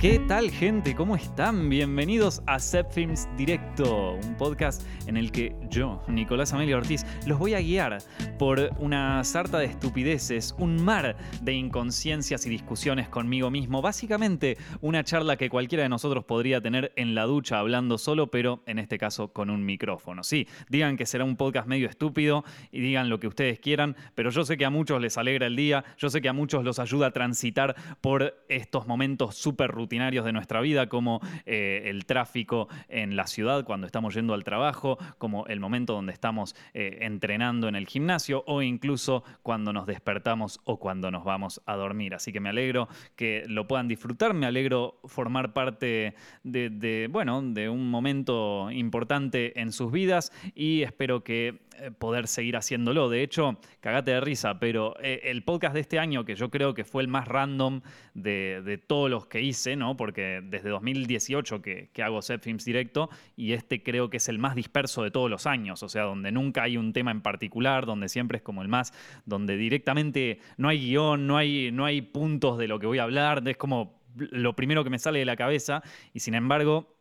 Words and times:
¿Qué 0.00 0.18
tal 0.18 0.50
gente? 0.50 0.94
¿Cómo 0.94 1.14
están? 1.14 1.68
Bienvenidos 1.68 2.40
a 2.46 2.58
Set 2.58 2.90
Films 2.90 3.28
Directo, 3.36 4.14
un 4.14 4.34
podcast 4.38 4.82
en 5.06 5.18
el 5.18 5.30
que 5.30 5.54
yo, 5.68 6.02
Nicolás 6.08 6.54
Amelio 6.54 6.78
Ortiz, 6.78 7.04
los 7.26 7.38
voy 7.38 7.52
a 7.52 7.60
guiar 7.60 7.98
por 8.38 8.70
una 8.78 9.22
sarta 9.24 9.58
de 9.58 9.66
estupideces, 9.66 10.54
un 10.56 10.82
mar 10.82 11.18
de 11.42 11.52
inconsciencias 11.52 12.46
y 12.46 12.48
discusiones 12.48 13.10
conmigo 13.10 13.50
mismo, 13.50 13.82
básicamente 13.82 14.56
una 14.80 15.04
charla 15.04 15.36
que 15.36 15.50
cualquiera 15.50 15.82
de 15.82 15.90
nosotros 15.90 16.24
podría 16.24 16.62
tener 16.62 16.94
en 16.96 17.14
la 17.14 17.24
ducha 17.24 17.58
hablando 17.58 17.98
solo, 17.98 18.30
pero 18.30 18.62
en 18.64 18.78
este 18.78 18.96
caso 18.96 19.34
con 19.34 19.50
un 19.50 19.66
micrófono. 19.66 20.24
Sí, 20.24 20.48
digan 20.70 20.96
que 20.96 21.04
será 21.04 21.24
un 21.24 21.36
podcast 21.36 21.68
medio 21.68 21.86
estúpido 21.90 22.42
y 22.72 22.80
digan 22.80 23.10
lo 23.10 23.20
que 23.20 23.28
ustedes 23.28 23.60
quieran, 23.60 23.96
pero 24.14 24.30
yo 24.30 24.46
sé 24.46 24.56
que 24.56 24.64
a 24.64 24.70
muchos 24.70 24.98
les 24.98 25.18
alegra 25.18 25.46
el 25.46 25.56
día, 25.56 25.84
yo 25.98 26.08
sé 26.08 26.22
que 26.22 26.30
a 26.30 26.32
muchos 26.32 26.64
los 26.64 26.78
ayuda 26.78 27.08
a 27.08 27.10
transitar 27.10 27.76
por 28.00 28.42
estos 28.48 28.86
momentos 28.86 29.36
súper 29.36 29.70
rutinarios 29.70 29.89
de 29.90 30.32
nuestra 30.32 30.60
vida, 30.60 30.88
como 30.88 31.20
eh, 31.46 31.82
el 31.86 32.06
tráfico 32.06 32.68
en 32.88 33.16
la 33.16 33.26
ciudad 33.26 33.64
cuando 33.64 33.86
estamos 33.88 34.14
yendo 34.14 34.34
al 34.34 34.44
trabajo, 34.44 34.98
como 35.18 35.46
el 35.46 35.58
momento 35.58 35.94
donde 35.94 36.12
estamos 36.12 36.54
eh, 36.74 36.98
entrenando 37.00 37.66
en 37.66 37.74
el 37.74 37.88
gimnasio 37.88 38.44
o 38.46 38.62
incluso 38.62 39.24
cuando 39.42 39.72
nos 39.72 39.86
despertamos 39.86 40.60
o 40.64 40.78
cuando 40.78 41.10
nos 41.10 41.24
vamos 41.24 41.60
a 41.66 41.74
dormir. 41.74 42.14
Así 42.14 42.32
que 42.32 42.38
me 42.38 42.50
alegro 42.50 42.88
que 43.16 43.42
lo 43.48 43.66
puedan 43.66 43.88
disfrutar, 43.88 44.32
me 44.32 44.46
alegro 44.46 45.00
formar 45.06 45.52
parte 45.52 46.14
de 46.44 47.08
bueno, 47.10 47.42
de 47.42 47.68
un 47.68 47.90
momento 47.90 48.70
importante 48.70 49.60
en 49.60 49.72
sus 49.72 49.90
vidas 49.90 50.32
y 50.54 50.82
espero 50.82 51.24
que 51.24 51.62
poder 51.98 52.26
seguir 52.26 52.56
haciéndolo. 52.56 53.08
De 53.08 53.22
hecho, 53.22 53.58
cagate 53.80 54.12
de 54.12 54.20
risa, 54.20 54.58
pero 54.58 54.94
eh, 55.00 55.20
el 55.24 55.42
podcast 55.42 55.74
de 55.74 55.80
este 55.80 55.98
año, 55.98 56.24
que 56.24 56.34
yo 56.34 56.50
creo 56.50 56.74
que 56.74 56.84
fue 56.84 57.02
el 57.02 57.08
más 57.08 57.26
random 57.26 57.80
de, 58.14 58.82
todos 58.86 59.10
los 59.10 59.26
que 59.26 59.40
hice, 59.40 59.76
¿no? 59.76 59.96
Porque 59.96 60.42
desde 60.44 60.68
2018 60.70 61.62
que, 61.62 61.90
hago 62.02 62.22
Set 62.22 62.42
Films 62.42 62.64
Directo, 62.64 63.10
y 63.36 63.52
este 63.52 63.82
creo 63.82 64.10
que 64.10 64.18
es 64.18 64.28
el 64.28 64.38
más 64.38 64.54
disperso 64.54 65.02
de 65.02 65.10
todos 65.10 65.30
los 65.30 65.46
años, 65.46 65.82
o 65.82 65.88
sea, 65.88 66.04
donde 66.04 66.32
nunca 66.32 66.62
hay 66.62 66.76
un 66.76 66.92
tema 66.92 67.10
en 67.10 67.20
particular, 67.20 67.86
donde 67.86 68.08
siempre 68.08 68.38
es 68.38 68.42
como 68.42 68.62
el 68.62 68.68
más, 68.68 68.92
donde 69.26 69.56
directamente 69.56 70.40
no 70.56 70.68
hay 70.68 70.80
guion, 70.80 71.26
no 71.26 71.36
hay, 71.36 71.70
no 71.72 71.84
hay 71.84 72.02
puntos 72.02 72.58
de 72.58 72.68
lo 72.68 72.78
que 72.78 72.86
voy 72.86 72.98
a 72.98 73.04
hablar, 73.04 73.42
es 73.46 73.56
como 73.56 74.00
lo 74.16 74.56
primero 74.56 74.82
que 74.84 74.90
me 74.90 74.98
sale 74.98 75.18
de 75.18 75.24
la 75.24 75.36
cabeza, 75.36 75.82
y 76.12 76.20
sin 76.20 76.34
embargo 76.34 76.96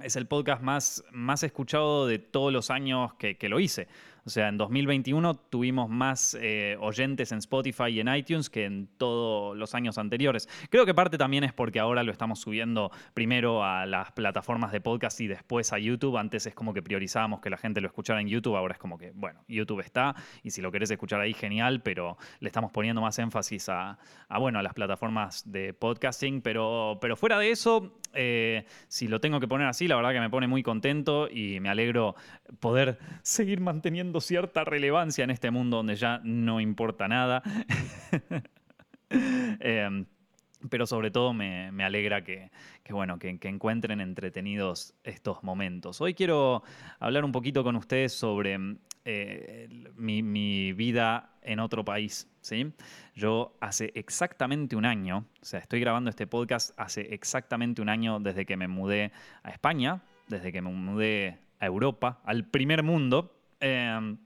es 0.00 0.16
el 0.16 0.26
podcast 0.26 0.62
más, 0.62 1.04
más 1.10 1.42
escuchado 1.42 2.06
de 2.06 2.18
todos 2.18 2.52
los 2.52 2.70
años 2.70 3.14
que, 3.14 3.36
que 3.36 3.48
lo 3.48 3.60
hice. 3.60 3.88
O 4.28 4.30
sea, 4.30 4.48
en 4.48 4.58
2021 4.58 5.36
tuvimos 5.36 5.88
más 5.88 6.36
eh, 6.38 6.76
oyentes 6.80 7.32
en 7.32 7.38
Spotify 7.38 7.84
y 7.86 8.00
en 8.00 8.14
iTunes 8.14 8.50
que 8.50 8.66
en 8.66 8.86
todos 8.98 9.56
los 9.56 9.74
años 9.74 9.96
anteriores. 9.96 10.50
Creo 10.68 10.84
que 10.84 10.92
parte 10.92 11.16
también 11.16 11.44
es 11.44 11.54
porque 11.54 11.80
ahora 11.80 12.02
lo 12.02 12.12
estamos 12.12 12.38
subiendo 12.38 12.90
primero 13.14 13.64
a 13.64 13.86
las 13.86 14.12
plataformas 14.12 14.70
de 14.70 14.82
podcast 14.82 15.18
y 15.22 15.28
después 15.28 15.72
a 15.72 15.78
YouTube. 15.78 16.18
Antes 16.18 16.44
es 16.44 16.54
como 16.54 16.74
que 16.74 16.82
priorizábamos 16.82 17.40
que 17.40 17.48
la 17.48 17.56
gente 17.56 17.80
lo 17.80 17.86
escuchara 17.86 18.20
en 18.20 18.28
YouTube, 18.28 18.54
ahora 18.54 18.74
es 18.74 18.78
como 18.78 18.98
que, 18.98 19.12
bueno, 19.14 19.42
YouTube 19.48 19.80
está 19.80 20.14
y 20.42 20.50
si 20.50 20.60
lo 20.60 20.70
querés 20.70 20.90
escuchar 20.90 21.22
ahí, 21.22 21.32
genial, 21.32 21.80
pero 21.80 22.18
le 22.40 22.48
estamos 22.48 22.70
poniendo 22.70 23.00
más 23.00 23.18
énfasis 23.18 23.70
a, 23.70 23.98
bueno, 24.38 24.58
a 24.58 24.62
las 24.62 24.74
plataformas 24.74 25.50
de 25.50 25.72
podcasting. 25.72 26.42
Pero, 26.42 26.98
pero 27.00 27.16
fuera 27.16 27.38
de 27.38 27.50
eso, 27.50 27.98
eh, 28.12 28.66
si 28.88 29.08
lo 29.08 29.22
tengo 29.22 29.40
que 29.40 29.48
poner 29.48 29.68
así, 29.68 29.88
la 29.88 29.96
verdad 29.96 30.12
que 30.12 30.20
me 30.20 30.28
pone 30.28 30.48
muy 30.48 30.62
contento 30.62 31.30
y 31.30 31.60
me 31.60 31.70
alegro 31.70 32.14
poder 32.60 32.98
seguir 33.22 33.62
manteniendo 33.62 34.17
cierta 34.20 34.64
relevancia 34.64 35.24
en 35.24 35.30
este 35.30 35.50
mundo 35.50 35.78
donde 35.78 35.96
ya 35.96 36.20
no 36.24 36.60
importa 36.60 37.08
nada. 37.08 37.42
Em, 39.10 40.04
pero 40.68 40.86
sobre 40.86 41.10
todo 41.10 41.32
me, 41.32 41.70
alegra 41.84 42.24
que, 42.24 42.50
bueno, 42.90 43.18
que, 43.18 43.38
encuentren 43.42 44.00
entretenidos 44.00 44.94
estos 45.04 45.42
momentos. 45.42 46.00
Hoy 46.00 46.14
quiero 46.14 46.62
hablar 46.98 47.24
un 47.24 47.32
poquito 47.32 47.62
con 47.62 47.76
ustedes 47.76 48.12
sobre 48.12 48.58
eh, 49.04 49.68
mi, 49.96 50.72
vida 50.72 51.30
en 51.42 51.60
otro 51.60 51.84
país. 51.84 52.28
¿sí? 52.40 52.72
Yo 53.14 53.56
hace 53.60 53.92
exactamente 53.94 54.76
un 54.76 54.84
año, 54.84 55.24
o 55.40 55.44
sea, 55.44 55.60
estoy 55.60 55.80
grabando 55.80 56.10
este 56.10 56.26
podcast 56.26 56.72
hace 56.76 57.14
exactamente 57.14 57.80
un 57.80 57.88
año 57.88 58.18
desde 58.20 58.44
que 58.44 58.56
me 58.56 58.68
mudé 58.68 59.12
a 59.42 59.50
España, 59.50 60.02
desde 60.26 60.52
que 60.52 60.60
me 60.60 60.70
mudé 60.70 61.38
a 61.60 61.66
Europa, 61.66 62.20
al 62.24 62.44
primer 62.44 62.82
mundo, 62.82 63.37
Em, 63.60 64.18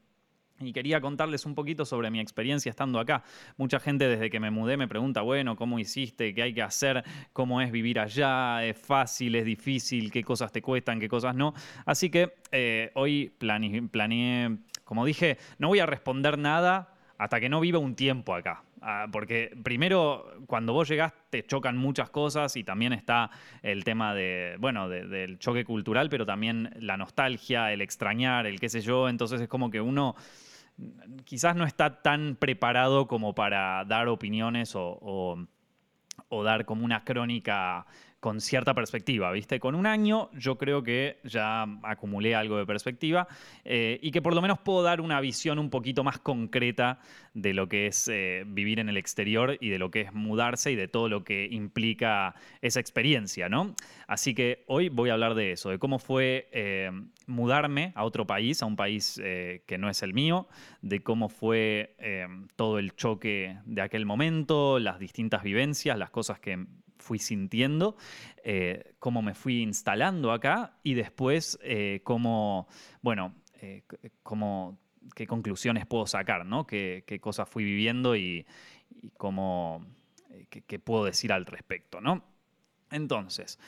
y 0.60 0.72
quería 0.72 1.00
contarles 1.00 1.44
un 1.44 1.54
poquito 1.54 1.84
sobre 1.84 2.10
mi 2.10 2.20
experiencia 2.20 2.70
estando 2.70 2.98
acá. 3.00 3.24
Mucha 3.56 3.80
gente 3.80 4.06
desde 4.08 4.30
que 4.30 4.40
me 4.40 4.50
mudé 4.50 4.76
me 4.76 4.88
pregunta, 4.88 5.22
bueno, 5.22 5.56
¿cómo 5.56 5.78
hiciste? 5.78 6.34
¿Qué 6.34 6.42
hay 6.42 6.54
que 6.54 6.62
hacer? 6.62 7.02
¿Cómo 7.32 7.60
es 7.60 7.72
vivir 7.72 7.98
allá? 7.98 8.64
¿Es 8.64 8.78
fácil? 8.78 9.34
¿Es 9.34 9.44
difícil? 9.44 10.10
¿Qué 10.10 10.22
cosas 10.22 10.52
te 10.52 10.62
cuestan? 10.62 11.00
¿Qué 11.00 11.08
cosas 11.08 11.34
no? 11.34 11.54
Así 11.84 12.10
que 12.10 12.34
eh, 12.52 12.92
hoy 12.94 13.32
planeé, 13.38 14.58
como 14.84 15.04
dije, 15.04 15.38
no 15.58 15.68
voy 15.68 15.80
a 15.80 15.86
responder 15.86 16.38
nada 16.38 16.94
hasta 17.18 17.40
que 17.40 17.48
no 17.48 17.60
viva 17.60 17.78
un 17.78 17.94
tiempo 17.94 18.34
acá. 18.34 18.62
Ah, 18.84 19.06
porque 19.12 19.56
primero, 19.62 20.26
cuando 20.48 20.72
vos 20.72 20.88
llegás, 20.88 21.12
te 21.30 21.46
chocan 21.46 21.76
muchas 21.76 22.10
cosas 22.10 22.56
y 22.56 22.64
también 22.64 22.92
está 22.92 23.30
el 23.62 23.84
tema 23.84 24.12
de, 24.12 24.56
bueno, 24.58 24.88
del 24.88 25.38
choque 25.38 25.64
cultural, 25.64 26.08
pero 26.08 26.26
también 26.26 26.74
la 26.80 26.96
nostalgia, 26.96 27.72
el 27.72 27.80
extrañar, 27.80 28.44
el 28.46 28.58
qué 28.58 28.68
sé 28.68 28.80
yo. 28.80 29.08
Entonces 29.08 29.40
es 29.40 29.46
como 29.46 29.70
que 29.70 29.80
uno 29.80 30.16
quizás 31.22 31.54
no 31.54 31.64
está 31.64 32.02
tan 32.02 32.34
preparado 32.34 33.06
como 33.06 33.36
para 33.36 33.84
dar 33.84 34.08
opiniones 34.08 34.72
o 34.74 35.46
dar 36.44 36.64
como 36.64 36.84
una 36.84 37.04
crónica 37.04 37.86
con 38.22 38.40
cierta 38.40 38.72
perspectiva, 38.72 39.32
¿viste? 39.32 39.58
Con 39.58 39.74
un 39.74 39.84
año 39.84 40.30
yo 40.32 40.56
creo 40.56 40.84
que 40.84 41.18
ya 41.24 41.66
acumulé 41.82 42.36
algo 42.36 42.56
de 42.56 42.64
perspectiva 42.64 43.26
eh, 43.64 43.98
y 44.00 44.12
que 44.12 44.22
por 44.22 44.32
lo 44.32 44.40
menos 44.40 44.60
puedo 44.60 44.84
dar 44.84 45.00
una 45.00 45.20
visión 45.20 45.58
un 45.58 45.70
poquito 45.70 46.04
más 46.04 46.20
concreta 46.20 47.00
de 47.34 47.52
lo 47.52 47.68
que 47.68 47.88
es 47.88 48.06
eh, 48.06 48.44
vivir 48.46 48.78
en 48.78 48.88
el 48.88 48.96
exterior 48.96 49.58
y 49.60 49.70
de 49.70 49.80
lo 49.80 49.90
que 49.90 50.02
es 50.02 50.12
mudarse 50.12 50.70
y 50.70 50.76
de 50.76 50.86
todo 50.86 51.08
lo 51.08 51.24
que 51.24 51.48
implica 51.50 52.36
esa 52.60 52.78
experiencia, 52.78 53.48
¿no? 53.48 53.74
Así 54.06 54.34
que 54.36 54.62
hoy 54.68 54.88
voy 54.88 55.10
a 55.10 55.14
hablar 55.14 55.34
de 55.34 55.50
eso, 55.50 55.70
de 55.70 55.80
cómo 55.80 55.98
fue 55.98 56.48
eh, 56.52 56.92
mudarme 57.26 57.90
a 57.96 58.04
otro 58.04 58.24
país, 58.24 58.62
a 58.62 58.66
un 58.66 58.76
país 58.76 59.20
que 59.20 59.78
no 59.78 59.90
es 59.90 60.00
el 60.04 60.14
mío, 60.14 60.46
de 60.80 61.00
cómo 61.00 61.28
fue 61.28 61.96
todo 62.54 62.78
el 62.78 62.94
choque 62.94 63.56
de 63.64 63.82
aquel 63.82 64.06
momento, 64.06 64.78
las 64.78 65.00
distintas 65.00 65.42
vivencias, 65.42 65.98
las 65.98 66.10
cosas 66.10 66.38
que 66.38 66.66
fui 67.02 67.18
sintiendo, 67.18 67.96
eh, 68.44 68.94
cómo 68.98 69.20
me 69.20 69.34
fui 69.34 69.60
instalando 69.62 70.32
acá 70.32 70.78
y 70.82 70.94
después 70.94 71.58
eh, 71.62 72.00
cómo, 72.04 72.68
bueno, 73.02 73.34
eh, 73.60 73.82
qué 75.14 75.26
conclusiones 75.26 75.86
puedo 75.86 76.06
sacar, 76.06 76.46
¿no? 76.46 76.66
Qué, 76.66 77.18
cosas 77.20 77.48
fui 77.48 77.64
viviendo 77.64 78.16
y, 78.16 78.46
cómo, 79.16 79.84
qué, 80.48 80.78
puedo 80.78 81.04
decir 81.04 81.32
al 81.32 81.44
respecto, 81.44 82.00
¿no? 82.00 82.24
Entonces, 82.90 83.58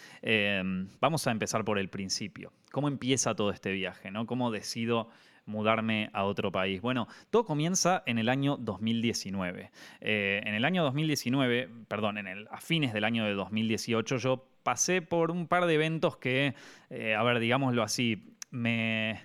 vamos 1.00 1.26
a 1.26 1.30
empezar 1.30 1.64
por 1.64 1.78
el 1.78 1.88
principio. 1.88 2.52
¿Cómo 2.70 2.88
empieza 2.88 3.34
todo 3.34 3.50
este 3.50 3.72
viaje? 3.72 4.10
¿no? 4.10 4.26
¿Cómo 4.26 4.50
decido 4.50 5.08
mudarme 5.46 6.10
a 6.12 6.24
otro 6.24 6.50
país? 6.52 6.80
Bueno, 6.80 7.08
todo 7.30 7.44
comienza 7.44 8.02
en 8.06 8.18
el 8.18 8.28
año 8.28 8.56
2019. 8.56 9.70
Eh, 10.00 10.40
en 10.44 10.54
el 10.54 10.64
año 10.64 10.82
2019, 10.84 11.68
perdón, 11.88 12.18
en 12.18 12.26
el, 12.26 12.48
a 12.50 12.60
fines 12.60 12.92
del 12.92 13.04
año 13.04 13.24
de 13.24 13.34
2018, 13.34 14.16
yo 14.18 14.48
pasé 14.62 15.02
por 15.02 15.30
un 15.30 15.46
par 15.46 15.66
de 15.66 15.74
eventos 15.74 16.16
que, 16.16 16.54
eh, 16.90 17.14
a 17.14 17.22
ver, 17.22 17.38
digámoslo 17.38 17.82
así, 17.82 18.36
me, 18.50 19.20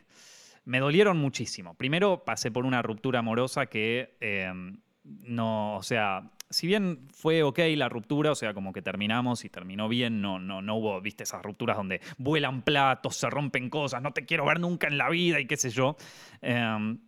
me 0.66 0.80
dolieron 0.80 1.18
muchísimo. 1.18 1.74
Primero 1.76 2.24
pasé 2.26 2.52
por 2.52 2.66
una 2.66 2.82
ruptura 2.82 3.20
amorosa 3.20 3.66
que 3.68 4.18
eh, 4.20 4.52
no, 5.04 5.76
o 5.76 5.84
sea, 5.84 6.32
si 6.50 6.68
bien 6.68 7.08
fue 7.14 7.44
ok 7.44 7.60
la 7.76 7.90
ruptura, 7.90 8.32
o 8.32 8.36
sea, 8.36 8.54
como 8.54 8.74
que 8.74 8.82
terminamos 8.82 9.46
y 9.46 9.50
terminó 9.50 9.88
bien, 9.88 10.22
no, 10.22 10.40
no, 10.40 10.62
no 10.62 10.76
hubo, 10.76 11.02
viste, 11.02 11.24
esas 11.24 11.44
rupturas 11.44 11.78
donde 11.78 12.02
vuelan 12.18 12.62
platos, 12.62 13.16
se 13.16 13.30
rompen 13.30 13.70
cosas, 13.70 14.02
no 14.02 14.12
te 14.12 14.26
quiero 14.26 14.46
ver 14.46 14.60
nunca 14.60 14.88
en 14.88 14.98
la 14.98 15.10
vida 15.10 15.40
y 15.40 15.46
qué 15.46 15.58
sé 15.58 15.70
yo. 15.70 15.96
Em, 16.42 17.00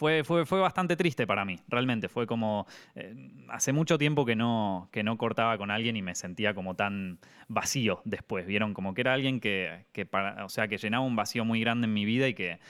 fue, 0.00 0.24
fue, 0.24 0.46
fue, 0.46 0.60
bastante 0.60 0.96
triste 0.96 1.26
para 1.26 1.44
mí, 1.44 1.60
realmente. 1.68 2.08
Fue 2.08 2.26
como. 2.26 2.66
Eh, 2.94 3.14
hace 3.50 3.74
mucho 3.74 3.98
tiempo 3.98 4.24
que 4.24 4.34
no, 4.34 4.88
que 4.92 5.02
no 5.02 5.18
cortaba 5.18 5.58
con 5.58 5.70
alguien 5.70 5.94
y 5.94 6.00
me 6.00 6.14
sentía 6.14 6.54
como 6.54 6.74
tan 6.74 7.18
vacío 7.48 8.00
después. 8.06 8.46
Vieron 8.46 8.72
como 8.72 8.94
que 8.94 9.02
era 9.02 9.12
alguien 9.12 9.40
que, 9.40 9.84
para, 10.10 10.46
o 10.46 10.48
sea, 10.48 10.68
que 10.68 10.78
llenaba 10.78 11.04
un 11.04 11.16
vacío 11.16 11.44
muy 11.44 11.60
grande 11.60 11.84
en 11.84 11.92
mi 11.92 12.06
vida 12.06 12.28
y 12.28 12.32
que, 12.32 12.60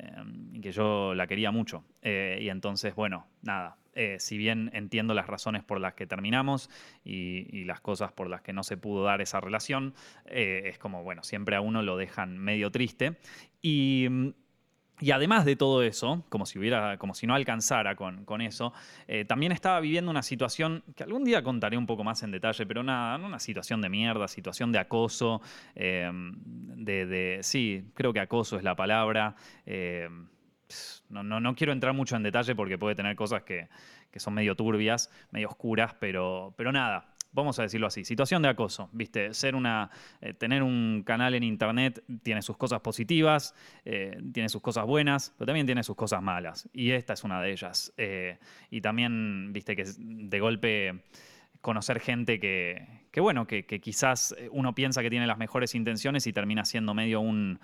em, 0.00 0.60
que 0.60 0.72
yo 0.72 1.14
la 1.14 1.26
quería 1.26 1.50
mucho. 1.50 1.84
Eh, 2.02 2.38
y 2.42 2.48
entonces, 2.48 2.94
bueno, 2.94 3.26
nada, 3.42 3.76
eh, 3.94 4.16
si 4.18 4.38
bien 4.38 4.70
entiendo 4.72 5.14
las 5.14 5.26
razones 5.26 5.64
por 5.64 5.80
las 5.80 5.94
que 5.94 6.06
terminamos 6.06 6.70
y, 7.04 7.64
las 7.64 7.80
cosas 7.80 8.12
por 8.12 8.28
las 8.28 8.40
que 8.40 8.52
no 8.52 8.62
se 8.62 8.76
pudo 8.76 9.04
dar 9.04 9.20
esa 9.20 9.40
relación, 9.40 9.94
eh, 10.26 10.62
es 10.66 10.78
como, 10.78 11.02
bueno, 11.02 11.22
siempre 11.22 11.56
a 11.56 11.60
uno 11.60 11.82
lo 11.82 11.96
dejan 11.96 12.38
medio 12.38 12.70
triste. 12.70 13.16
Y, 13.62 14.08
y 15.00 15.10
además 15.12 15.44
de 15.44 15.56
todo 15.56 15.82
eso, 15.82 16.24
como 16.28 16.46
si, 16.46 16.58
hubiera, 16.58 16.98
como 16.98 17.14
si 17.14 17.26
no 17.26 17.34
alcanzara 17.34 17.96
con, 17.96 18.40
eso, 18.40 18.72
eh, 19.08 19.24
también 19.24 19.52
estaba 19.52 19.80
viviendo 19.80 20.10
una 20.10 20.22
situación 20.22 20.84
que 20.94 21.02
algún 21.02 21.24
día 21.24 21.42
contaré 21.42 21.76
un 21.76 21.86
poco 21.86 22.04
más 22.04 22.22
en 22.22 22.30
detalle, 22.30 22.66
pero 22.66 22.80
una, 22.80 23.16
una 23.16 23.38
situación 23.38 23.80
de 23.80 23.88
mierda, 23.88 24.28
situación 24.28 24.72
de 24.72 24.78
acoso, 24.78 25.40
eh, 25.74 26.10
de, 26.12 27.40
sí, 27.42 27.90
creo 27.94 28.12
que 28.12 28.20
acoso 28.20 28.56
es 28.56 28.62
la 28.62 28.76
palabra. 28.76 29.34
Eh, 29.66 30.08
no, 31.08 31.22
no, 31.22 31.54
quiero 31.54 31.72
entrar 31.72 31.94
mucho 31.94 32.14
en 32.16 32.22
detalle 32.22 32.54
porque 32.54 32.78
puede 32.78 32.94
tener 32.94 33.16
cosas 33.16 33.42
que, 33.42 33.68
que 34.10 34.20
son 34.20 34.34
medio 34.34 34.54
turbias, 34.54 35.10
medio 35.30 35.48
oscuras, 35.48 35.94
pero, 35.98 36.54
pero 36.56 36.70
nada, 36.72 37.09
vamos 37.32 37.58
a 37.58 37.62
decirlo 37.62 37.86
así, 37.86 38.04
situación 38.04 38.42
de 38.42 38.48
acoso, 38.48 38.88
¿viste? 38.92 39.32
Ser 39.34 39.54
una, 39.54 39.90
eh, 40.20 40.34
tener 40.34 40.62
un 40.62 41.02
canal 41.04 41.34
en 41.34 41.42
internet 41.42 42.02
tiene 42.22 42.42
sus 42.42 42.56
cosas 42.56 42.80
positivas, 42.80 43.54
eh, 43.84 44.20
tiene 44.32 44.48
sus 44.48 44.60
cosas 44.60 44.86
buenas, 44.86 45.34
pero 45.38 45.46
también 45.46 45.66
tiene 45.66 45.82
sus 45.82 45.96
cosas 45.96 46.22
malas. 46.22 46.68
Y 46.72 46.90
esta 46.90 47.12
es 47.12 47.24
una 47.24 47.40
de 47.40 47.52
ellas. 47.52 47.92
Eh, 47.96 48.38
y 48.70 48.80
también, 48.80 49.52
¿viste? 49.52 49.76
Que 49.76 49.84
de 49.96 50.40
golpe 50.40 51.04
conocer 51.60 52.00
gente 52.00 52.40
que, 52.40 53.20
bueno, 53.20 53.46
que, 53.46 53.64
quizás 53.64 54.34
uno 54.50 54.74
piensa 54.74 55.02
que 55.02 55.10
tiene 55.10 55.26
las 55.26 55.36
mejores 55.36 55.74
intenciones 55.74 56.26
y 56.26 56.32
termina 56.32 56.64
siendo 56.64 56.94
medio 56.94 57.20
un, 57.20 57.60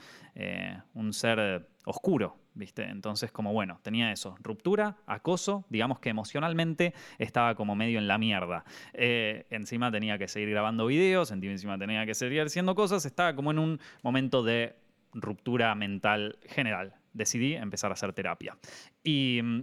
un 0.92 1.12
ser 1.14 1.66
oscuro, 1.86 2.36
¿viste? 2.56 2.84
Entonces, 2.84 3.30
como 3.30 3.52
bueno, 3.52 3.78
tenía 3.82 4.10
eso, 4.10 4.36
ruptura, 4.42 4.96
acoso, 5.06 5.64
digamos 5.68 6.00
que 6.00 6.08
emocionalmente 6.08 6.94
estaba 7.18 7.54
como 7.54 7.76
medio 7.76 7.98
en 7.98 8.08
la 8.08 8.18
mierda. 8.18 8.64
Eh, 8.94 9.46
encima 9.50 9.92
tenía 9.92 10.18
que 10.18 10.26
seguir 10.26 10.50
grabando 10.50 10.86
videos, 10.86 11.30
encima 11.30 11.78
tenía 11.78 12.04
que 12.06 12.14
seguir 12.14 12.40
haciendo 12.40 12.74
cosas, 12.74 13.04
estaba 13.06 13.36
como 13.36 13.50
en 13.50 13.58
un 13.58 13.80
momento 14.02 14.42
de 14.42 14.74
ruptura 15.12 15.74
mental 15.74 16.38
general. 16.46 16.94
Decidí 17.12 17.54
empezar 17.54 17.90
a 17.90 17.94
hacer 17.94 18.12
terapia. 18.12 18.58
Y 19.02 19.40
mm, 19.42 19.62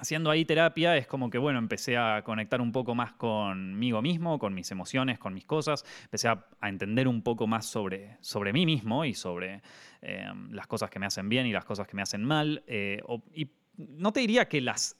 haciendo 0.00 0.30
ahí 0.30 0.44
terapia 0.44 0.96
es 0.96 1.06
como 1.06 1.28
que, 1.28 1.38
bueno, 1.38 1.58
empecé 1.58 1.96
a 1.96 2.22
conectar 2.24 2.60
un 2.60 2.72
poco 2.72 2.94
más 2.94 3.12
conmigo 3.12 4.00
mismo, 4.00 4.38
con 4.38 4.54
mis 4.54 4.70
emociones, 4.70 5.18
con 5.18 5.34
mis 5.34 5.44
cosas, 5.44 5.84
empecé 6.04 6.28
a, 6.28 6.46
entender 6.62 7.06
un 7.08 7.22
poco 7.22 7.46
más 7.46 7.66
sobre, 7.66 8.16
sobre 8.20 8.52
mí 8.52 8.64
mismo 8.64 9.04
y 9.04 9.14
sobre 9.14 9.62
em, 10.00 10.50
las 10.52 10.66
cosas 10.66 10.90
que 10.90 10.98
me 10.98 11.06
hacen 11.06 11.28
bien 11.28 11.46
y 11.46 11.52
las 11.52 11.64
cosas 11.64 11.86
que 11.86 11.96
me 11.96 12.02
hacen 12.02 12.24
mal. 12.24 12.62
Eh, 12.66 13.02
y 13.34 13.50
no 13.76 14.12
te 14.12 14.20
diría 14.20 14.48
que 14.48 14.60
las, 14.60 14.96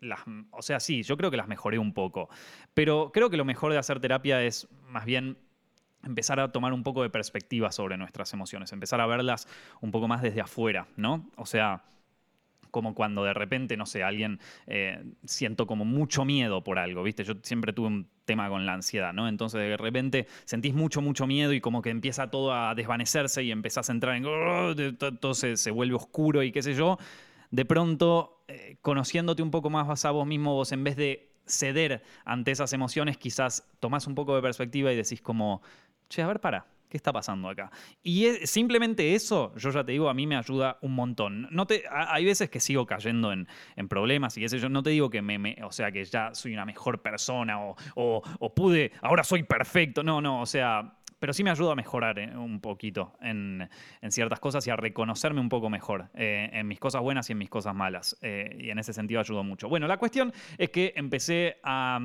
las, 0.00 0.20
o 0.50 0.62
sea, 0.62 0.80
sí, 0.80 1.02
yo 1.02 1.16
creo 1.16 1.30
que 1.30 1.36
las 1.36 1.48
mejoré 1.48 1.78
un 1.78 1.92
poco, 1.92 2.28
pero 2.74 3.10
creo 3.12 3.30
que 3.30 3.36
lo 3.36 3.44
mejor 3.44 3.72
de 3.72 3.78
hacer 3.78 4.00
terapia 4.00 4.42
es 4.42 4.68
más 4.88 5.04
bien 5.04 5.38
empezar 6.04 6.40
a 6.40 6.50
tomar 6.50 6.72
un 6.72 6.82
poco 6.82 7.02
de 7.02 7.10
perspectiva 7.10 7.70
sobre 7.70 7.96
nuestras 7.96 8.32
emociones, 8.32 8.72
empezar 8.72 9.00
a 9.00 9.06
verlas 9.06 9.46
un 9.80 9.92
poco 9.92 10.08
más 10.08 10.22
desde 10.22 10.40
afuera, 10.40 10.88
¿no? 10.96 11.30
O 11.36 11.46
sea, 11.46 11.84
como 12.72 12.94
cuando 12.94 13.22
de 13.22 13.34
repente, 13.34 13.76
no 13.76 13.86
sé, 13.86 14.02
alguien 14.02 14.40
eh, 14.66 15.04
siento 15.24 15.68
como 15.68 15.84
mucho 15.84 16.24
miedo 16.24 16.64
por 16.64 16.80
algo, 16.80 17.04
¿viste? 17.04 17.22
Yo 17.22 17.34
siempre 17.42 17.72
tuve 17.72 17.86
un 17.86 18.08
tema 18.24 18.48
con 18.48 18.66
la 18.66 18.72
ansiedad, 18.72 19.12
¿no? 19.12 19.28
Entonces 19.28 19.60
de 19.60 19.76
repente 19.76 20.26
sentís 20.44 20.74
mucho, 20.74 21.02
mucho 21.02 21.26
miedo 21.26 21.52
y 21.52 21.60
como 21.60 21.82
que 21.82 21.90
empieza 21.90 22.30
todo 22.30 22.52
a 22.52 22.74
desvanecerse 22.74 23.44
y 23.44 23.52
empezás 23.52 23.90
a 23.90 23.92
entrar 23.92 24.16
en... 24.16 24.96
todo 24.96 25.34
se, 25.34 25.70
vuelve 25.70 25.94
oscuro 25.94 26.42
y 26.42 26.50
qué 26.50 26.62
sé 26.62 26.74
yo. 26.74 26.98
De 27.50 27.66
pronto, 27.66 28.42
eh, 28.48 28.78
conociéndote 28.80 29.42
un 29.42 29.50
poco 29.50 29.68
más 29.68 29.86
vas 29.86 30.04
a 30.06 30.10
vos 30.10 30.26
mismo, 30.26 30.54
vos 30.54 30.72
en 30.72 30.82
vez 30.82 30.96
de 30.96 31.30
ceder 31.46 32.02
ante 32.24 32.52
esas 32.52 32.72
emociones, 32.72 33.18
quizás 33.18 33.68
tomás 33.80 34.06
un 34.06 34.14
poco 34.14 34.34
de 34.34 34.40
perspectiva 34.40 34.90
y 34.92 34.96
decís 34.96 35.20
como, 35.20 35.60
che, 36.08 36.22
a 36.22 36.26
ver, 36.26 36.40
para, 36.40 36.66
¿Qué 36.92 36.98
está 36.98 37.10
pasando 37.10 37.48
acá? 37.48 37.70
Y 38.02 38.26
simplemente 38.44 39.14
eso, 39.14 39.54
yo 39.56 39.70
ya 39.70 39.82
te 39.82 39.92
digo, 39.92 40.10
a 40.10 40.14
mí 40.14 40.26
me 40.26 40.36
ayuda 40.36 40.76
un 40.82 40.94
montón. 40.94 41.48
No 41.50 41.66
te, 41.66 41.84
hay 41.90 42.26
veces 42.26 42.50
que 42.50 42.60
sigo 42.60 42.84
cayendo 42.84 43.32
en, 43.32 43.48
problemas 43.88 44.36
y 44.36 44.46
sé 44.46 44.58
yo. 44.58 44.68
No 44.68 44.82
te 44.82 44.90
digo 44.90 45.08
que 45.08 45.22
me, 45.22 45.56
o 45.64 45.72
sea, 45.72 45.90
que 45.90 46.04
ya 46.04 46.34
soy 46.34 46.52
una 46.52 46.66
mejor 46.66 47.00
persona 47.00 47.56
o, 47.94 48.22
pude, 48.54 48.92
ahora 49.00 49.24
soy 49.24 49.42
perfecto. 49.44 50.02
No, 50.02 50.20
no, 50.20 50.42
o 50.42 50.44
sea, 50.44 50.98
pero 51.18 51.32
sí 51.32 51.42
me 51.42 51.48
ayuda 51.48 51.72
a 51.72 51.76
mejorar 51.76 52.18
eh, 52.18 52.36
un 52.36 52.60
poquito 52.60 53.14
en, 53.22 53.70
ciertas 54.10 54.38
cosas 54.38 54.66
y 54.66 54.70
a 54.70 54.76
reconocerme 54.76 55.40
un 55.40 55.48
poco 55.48 55.70
mejor 55.70 56.10
eh, 56.12 56.50
en 56.52 56.68
mis 56.68 56.78
cosas 56.78 57.00
buenas 57.00 57.30
y 57.30 57.32
en 57.32 57.38
mis 57.38 57.48
cosas 57.48 57.74
malas. 57.74 58.18
Eh, 58.20 58.54
y 58.60 58.68
en 58.68 58.78
ese 58.78 58.92
sentido 58.92 59.18
ayudó 59.18 59.42
mucho. 59.42 59.66
Bueno, 59.70 59.86
la 59.86 59.96
cuestión 59.96 60.30
es 60.58 60.68
que 60.68 60.92
empecé 60.94 61.58
a 61.62 62.00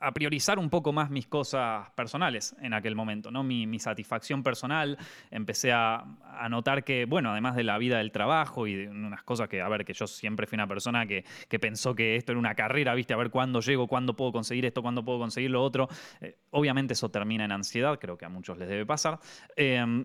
a 0.00 0.12
priorizar 0.12 0.58
un 0.58 0.70
poco 0.70 0.92
más 0.92 1.10
mis 1.10 1.26
cosas 1.26 1.90
personales 1.90 2.54
en 2.60 2.74
aquel 2.74 2.94
momento, 2.94 3.30
¿no? 3.30 3.42
Mi, 3.42 3.78
satisfacción 3.78 4.42
personal. 4.42 4.96
Empecé 5.30 5.72
a, 5.72 6.04
notar 6.48 6.84
que, 6.84 7.04
bueno, 7.04 7.30
además 7.30 7.56
de 7.56 7.64
la 7.64 7.76
vida 7.78 7.98
del 7.98 8.12
trabajo 8.12 8.66
y 8.66 8.74
de 8.74 8.88
unas 8.88 9.22
cosas 9.22 9.48
que, 9.48 9.60
a 9.60 9.68
ver, 9.68 9.84
que 9.84 9.92
yo 9.92 10.06
siempre 10.06 10.46
fui 10.46 10.56
una 10.56 10.66
persona 10.66 11.06
que, 11.06 11.24
pensó 11.60 11.94
que 11.94 12.16
esto 12.16 12.32
era 12.32 12.38
una 12.38 12.54
carrera, 12.54 12.94
¿viste? 12.94 13.14
A 13.14 13.16
ver 13.16 13.30
cuándo 13.30 13.60
llego, 13.60 13.86
cuándo 13.86 14.14
puedo 14.14 14.32
conseguir 14.32 14.64
esto, 14.66 14.82
cuándo 14.82 15.04
puedo 15.04 15.18
conseguir 15.18 15.50
lo 15.50 15.62
otro. 15.62 15.88
Eh, 16.20 16.38
obviamente 16.50 16.94
eso 16.94 17.10
termina 17.10 17.44
en 17.44 17.52
ansiedad, 17.52 17.98
creo 17.98 18.16
que 18.16 18.24
a 18.24 18.28
muchos 18.28 18.58
les 18.58 18.68
debe 18.68 18.86
pasar. 18.86 19.18
Em, 19.56 20.04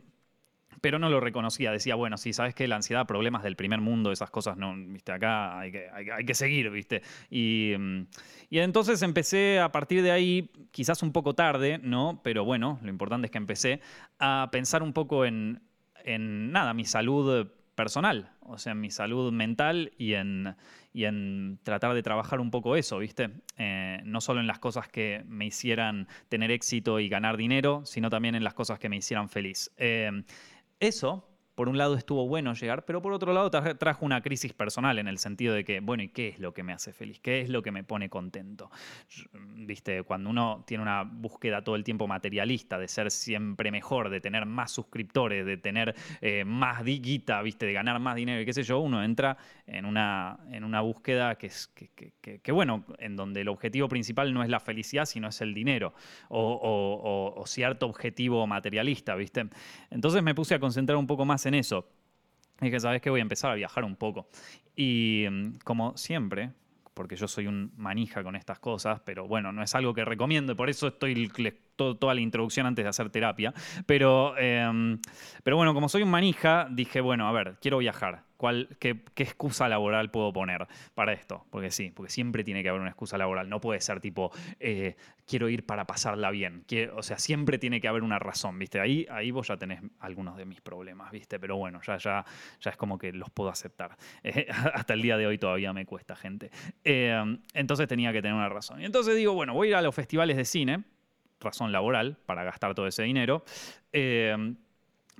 pero 0.81 1.00
no 1.00 1.10
lo 1.10 1.19
reconocía. 1.19 1.71
Decía, 1.71 1.95
bueno, 1.95 2.18
sí, 2.18 2.33
sabes 2.33 2.56
que 2.56 2.68
la 2.68 2.75
ansiedad, 2.75 3.06
problemas 3.06 3.44
del 3.44 3.56
primer 3.56 3.81
mundo, 3.81 4.12
esas 4.12 4.30
cosas, 4.30 4.57
no, 4.57 4.74
viste, 4.75 5.12
acá 5.12 5.60
hay 5.60 5.71
que, 5.71 5.88
hay, 5.89 6.25
que 6.25 6.33
seguir, 6.33 6.69
viste. 6.69 7.01
Y, 7.30 7.74
mm, 7.77 8.01
y, 8.50 8.60
entonces 8.60 9.01
empecé 9.01 9.60
a 9.60 9.71
partir 9.71 10.01
de 10.01 10.12
ahí, 10.12 10.51
quizás 10.71 11.04
un 11.04 11.12
poco 11.12 11.36
tarde, 11.36 11.80
¿no? 11.81 12.21
Pero 12.24 12.45
bueno, 12.45 12.80
lo 12.81 12.89
importante 12.89 13.27
es 13.27 13.31
que 13.31 13.38
empecé 13.38 13.81
a 14.19 14.50
pensar 14.51 14.83
un 14.83 14.94
poco 14.94 15.25
en, 15.25 15.62
en 16.06 16.51
nada, 16.51 16.74
mi 16.74 16.86
salud 16.86 17.48
personal, 17.80 18.30
o 18.42 18.57
sea, 18.57 18.75
mi 18.75 18.92
salud 18.92 19.31
mental 19.31 19.94
y 19.98 20.16
en, 20.16 20.54
y 20.92 21.06
en 21.06 21.60
tratar 21.63 21.94
de 21.94 22.04
trabajar 22.04 22.42
un 22.42 22.51
poco 22.51 22.75
eso, 22.75 22.98
¿viste? 22.98 23.30
Eh, 23.57 24.01
no 24.04 24.19
solo 24.19 24.42
en 24.42 24.48
las 24.48 24.60
cosas 24.60 24.89
que 24.89 25.24
me 25.27 25.45
hicieran 25.45 26.10
tener 26.27 26.51
éxito 26.51 27.00
y 27.00 27.07
ganar 27.07 27.38
dinero, 27.38 27.83
sino 27.86 28.10
también 28.10 28.36
en 28.36 28.44
las 28.44 28.54
cosas 28.54 28.80
que 28.80 28.89
me 28.89 28.98
hicieran 28.98 29.30
feliz. 29.30 29.71
Eh, 29.77 30.12
eso, 30.79 31.23
por 31.59 31.67
un 31.67 31.77
lado 31.77 31.95
estuvo 31.95 32.25
bueno 32.25 32.53
llegar, 32.53 32.85
pero 32.85 33.01
por 33.01 33.11
otro 33.11 33.33
lado 33.33 33.51
trajo 33.51 34.06
una 34.06 34.21
crisis 34.21 34.53
personal 34.53 34.97
en 34.97 35.09
el 35.09 35.17
sentido 35.17 35.53
de 35.53 35.65
que, 35.65 35.81
bueno, 35.81 36.03
¿y 36.03 36.07
qué 36.07 36.29
es 36.29 36.39
lo 36.39 36.53
que 36.53 36.63
me 36.63 36.71
hace 36.71 36.94
feliz? 36.94 37.19
¿Qué 37.19 37.41
es 37.41 37.50
lo 37.50 37.61
que 37.61 37.69
me 37.69 37.83
pone 37.83 38.09
contento? 38.09 38.71
Viste, 39.57 40.03
cuando 40.03 40.29
uno 40.29 40.63
tiene 40.65 40.83
una 40.83 41.03
búsqueda 41.03 41.61
todo 41.61 41.75
el 41.75 41.83
tiempo 41.83 42.07
materialista 42.07 42.79
de 42.79 42.88
ser 42.88 43.11
siempre 43.11 43.71
mejor, 43.71 44.09
de 44.09 44.21
tener 44.21 44.45
más 44.45 44.71
suscriptores, 44.71 45.45
de 45.45 45.57
tener 45.57 45.95
eh, 46.21 46.45
más 46.45 46.81
guita, 46.81 47.41
viste, 47.41 47.65
de 47.65 47.73
ganar 47.73 48.00
más 48.00 48.15
dinero 48.15 48.41
y 48.41 48.45
qué 48.45 48.53
sé 48.53 48.63
yo, 48.63 48.79
uno 48.79 49.03
entra 49.03 49.35
en 49.67 49.83
una, 49.83 50.39
en 50.53 50.63
una 50.63 50.79
búsqueda 50.79 51.35
que 51.35 51.47
es, 51.47 51.67
que, 51.67 52.51
bueno, 52.53 52.85
en 53.00 53.17
donde 53.17 53.41
el 53.41 53.50
objetivo 53.50 53.89
principal 53.89 54.33
no 54.33 54.44
es 54.44 54.50
la 54.50 54.61
felicidad, 54.61 55.03
sino 55.03 55.27
es 55.27 55.41
el 55.41 55.53
dinero 55.53 55.94
o, 56.30 57.33
o 57.35 57.45
cierto 57.45 57.85
objetivo 57.85 58.47
materialista, 58.47 59.13
viste. 59.16 59.49
Entonces 59.89 60.23
me 60.23 60.33
puse 60.33 60.56
a 60.56 60.59
concentrar 60.59 60.97
un 60.97 61.06
poco 61.06 61.25
más 61.25 61.45
en 61.45 61.48
eso. 61.53 61.87
Y 62.61 62.69
que 62.69 62.79
sabes 62.79 63.01
que 63.01 63.09
voy 63.09 63.19
a 63.19 63.23
empezar 63.23 63.51
a 63.51 63.56
viajar 63.56 63.83
un 63.83 63.95
poco. 63.95 64.27
Y 64.75 65.25
mm, 65.29 65.59
como 65.63 65.95
siempre, 65.97 66.51
porque 66.94 67.15
yo 67.15 67.27
soy 67.27 67.47
un 67.47 67.71
manija 67.77 68.23
con 68.23 68.35
estas 68.35 68.59
cosas, 68.59 68.99
pero 69.06 69.27
bueno, 69.27 69.51
no 69.53 69.63
es 69.63 69.73
algo 69.75 69.94
que 69.94 70.03
recomiendo, 70.03 70.56
por 70.56 70.69
eso 70.69 70.87
estoy 70.87 71.31
toda 71.75 72.13
la 72.13 72.19
introducción 72.19 72.65
antes 72.65 72.83
de 72.83 72.89
hacer 72.89 73.09
terapia. 73.09 73.53
Pero, 73.85 74.37
em, 74.37 74.99
pero 75.44 75.56
bueno, 75.56 75.73
como 75.73 75.87
soy 75.87 76.03
un 76.03 76.11
manija, 76.11 76.68
dije, 76.69 76.99
bueno, 76.99 77.27
a 77.27 77.31
ver, 77.31 77.57
quiero 77.61 77.77
viajar 77.77 78.29
qué, 78.79 79.01
excusa 79.17 79.67
laboral 79.67 80.11
puedo 80.11 80.31
poner 80.31 80.67
para 80.93 81.13
esto. 81.13 81.45
Porque 81.49 81.71
sí, 81.71 81.91
porque 81.91 82.11
siempre 82.11 82.43
tiene 82.43 82.63
que 82.63 82.69
haber 82.69 82.81
una 82.81 82.89
excusa 82.89 83.17
laboral. 83.17 83.49
No 83.49 83.59
puede 83.59 83.81
ser 83.81 83.99
tipo, 83.99 84.31
eh, 84.59 84.95
quiero 85.27 85.49
ir 85.49 85.65
para 85.65 85.85
pasarla 85.85 86.31
bien. 86.31 86.65
o 86.95 87.03
sea, 87.03 87.17
siempre 87.17 87.57
tiene 87.57 87.81
que 87.81 87.87
haber 87.87 88.03
una 88.03 88.19
razón, 88.19 88.57
¿viste? 88.57 88.79
Ahí, 88.79 89.05
ahí 89.09 89.31
vos 89.31 89.47
ya 89.47 89.57
tenés 89.57 89.81
algunos 89.99 90.37
de 90.37 90.45
mis 90.45 90.61
problemas, 90.61 91.11
¿viste? 91.11 91.39
Pero 91.39 91.57
bueno, 91.57 91.81
ya, 91.85 91.97
ya, 91.97 92.25
ya 92.61 92.71
es 92.71 92.77
como 92.77 92.97
que 92.97 93.11
los 93.11 93.29
puedo 93.29 93.49
aceptar. 93.49 93.97
Hasta 94.73 94.93
el 94.93 95.01
día 95.01 95.17
de 95.17 95.27
hoy 95.27 95.37
todavía 95.37 95.73
me 95.73 95.85
cuesta, 95.85 96.15
gente. 96.15 96.51
Eh, 96.83 97.37
entonces 97.53 97.87
tenía 97.87 98.13
que 98.13 98.21
tener 98.21 98.35
una 98.35 98.49
razón. 98.49 98.81
Y 98.81 98.85
entonces 98.85 99.15
digo, 99.15 99.33
bueno, 99.33 99.53
voy 99.53 99.67
a 99.67 99.69
ir 99.71 99.75
a 99.75 99.81
los 99.81 99.93
festivales 99.93 100.37
de 100.37 100.45
cine, 100.45 100.83
razón 101.39 101.71
laboral, 101.71 102.17
para 102.25 102.43
gastar 102.43 102.73
todo 102.75 102.87
ese 102.87 103.03
dinero 103.03 103.43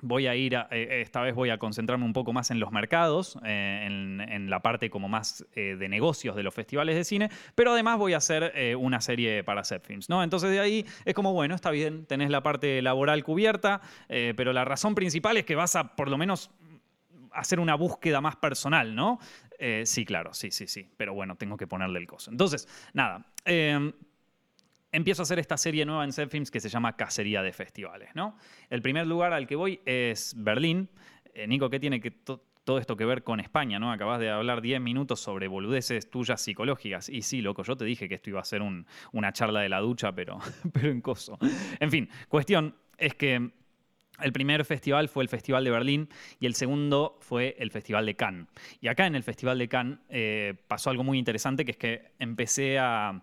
voy 0.02 0.26
a 0.26 0.34
ir, 0.34 0.54
eh, 0.70 1.00
esta 1.02 1.20
vez 1.20 1.34
voy 1.34 1.50
a 1.50 1.58
concentrarme 1.58 2.04
un 2.04 2.12
poco 2.12 2.32
más 2.32 2.50
en 2.50 2.60
los 2.60 2.72
mercados, 2.72 3.38
eh, 3.44 3.84
en, 3.86 4.50
la 4.50 4.60
parte 4.60 4.90
como 4.90 5.08
más 5.08 5.46
eh, 5.54 5.76
de 5.78 5.88
negocios 5.88 6.34
de 6.34 6.42
los 6.42 6.54
festivales 6.54 6.96
de 6.96 7.04
cine, 7.04 7.30
pero 7.54 7.72
además 7.72 7.98
voy 7.98 8.14
a 8.14 8.16
hacer 8.16 8.52
una 8.76 9.00
serie 9.00 9.44
para 9.44 9.62
Films, 9.62 10.08
¿no? 10.08 10.22
Entonces 10.22 10.50
de 10.50 10.58
ahí 10.58 10.86
es 11.04 11.14
como, 11.14 11.32
bueno, 11.32 11.54
está 11.54 11.70
bien, 11.70 12.06
tenés 12.06 12.30
la 12.30 12.42
parte 12.42 12.82
laboral 12.82 13.22
cubierta, 13.22 13.80
pero 14.08 14.52
la 14.52 14.64
razón 14.64 14.94
principal 14.94 15.36
es 15.36 15.44
que 15.44 15.54
vas 15.54 15.76
a 15.76 15.94
por 15.94 16.08
lo 16.08 16.18
menos 16.18 16.50
hacer 17.32 17.60
una 17.60 17.74
búsqueda 17.74 18.20
más 18.20 18.36
personal, 18.36 18.94
¿no? 18.94 19.20
sí, 19.84 20.04
claro, 20.06 20.32
sí, 20.32 20.50
sí, 20.50 20.66
sí, 20.66 20.88
pero 20.96 21.12
bueno, 21.12 21.36
tengo 21.36 21.56
que 21.56 21.66
ponerle 21.66 21.98
el 21.98 22.06
coso. 22.06 22.30
Entonces, 22.30 22.66
nada 22.94 23.26
empiezo 24.92 25.22
a 25.22 25.24
hacer 25.24 25.38
esta 25.38 25.56
serie 25.56 25.84
nueva 25.84 26.04
en 26.04 26.12
Films 26.12 26.50
que 26.50 26.60
se 26.60 26.68
llama 26.68 26.96
Cacería 26.96 27.42
de 27.42 27.52
Festivales. 27.52 28.10
¿no? 28.14 28.36
El 28.68 28.82
primer 28.82 29.06
lugar 29.06 29.32
al 29.32 29.46
que 29.46 29.56
voy 29.56 29.80
es 29.84 30.34
Berlín. 30.36 30.88
Eh, 31.34 31.46
Nico, 31.46 31.70
¿qué 31.70 31.78
tiene 31.78 32.00
todo 32.64 32.78
esto 32.78 32.96
que 32.96 33.04
ver 33.04 33.22
con 33.22 33.40
España, 33.40 33.78
¿no? 33.78 33.90
Acabas 33.90 34.20
de 34.20 34.30
hablar 34.30 34.60
10 34.60 34.80
minutos 34.80 35.20
sobre 35.20 35.48
boludeces 35.48 36.10
tuyas 36.10 36.40
psicológicas. 36.40 37.08
Y 37.08 37.22
sí, 37.22 37.40
loco, 37.40 37.62
yo 37.62 37.76
te 37.76 37.84
dije 37.84 38.08
que 38.08 38.16
esto 38.16 38.30
iba 38.30 38.40
a 38.40 38.44
ser 38.44 38.62
una 39.12 39.32
charla 39.32 39.60
de 39.60 39.68
la 39.68 39.80
ducha, 39.80 40.12
pero, 40.12 40.38
pero 40.72 40.90
en 40.90 41.00
coso. 41.00 41.38
En 41.78 41.90
fin, 41.90 42.08
cuestión 42.28 42.76
es 42.98 43.14
que 43.14 43.50
el 44.22 44.32
primer 44.32 44.64
festival 44.64 45.08
fue 45.08 45.22
el 45.22 45.28
Festival 45.28 45.64
de 45.64 45.70
Berlín 45.70 46.08
y 46.38 46.46
el 46.46 46.54
segundo 46.54 47.16
fue 47.20 47.56
el 47.58 47.70
Festival 47.70 48.06
de 48.06 48.16
Cannes. 48.16 48.46
Y 48.80 48.88
acá 48.88 49.06
en 49.06 49.14
el 49.14 49.22
Festival 49.22 49.58
de 49.58 49.68
Cannes 49.68 49.98
eh, 50.08 50.54
pasó 50.68 50.90
algo 50.90 51.04
muy 51.04 51.18
interesante, 51.18 51.64
que 51.64 51.70
es 51.70 51.76
que 51.76 52.12
empecé 52.18 52.78
a, 52.78 53.22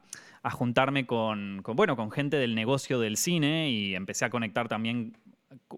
juntarme 0.51 1.05
con, 1.05 1.63
bueno, 1.63 1.95
con 1.95 2.11
gente 2.11 2.37
del 2.37 2.55
negocio 2.55 2.99
del 2.99 3.17
cine 3.17 3.69
y 3.69 3.95
empecé 3.95 4.25
a 4.25 4.29
conectar 4.29 4.67
también 4.67 5.17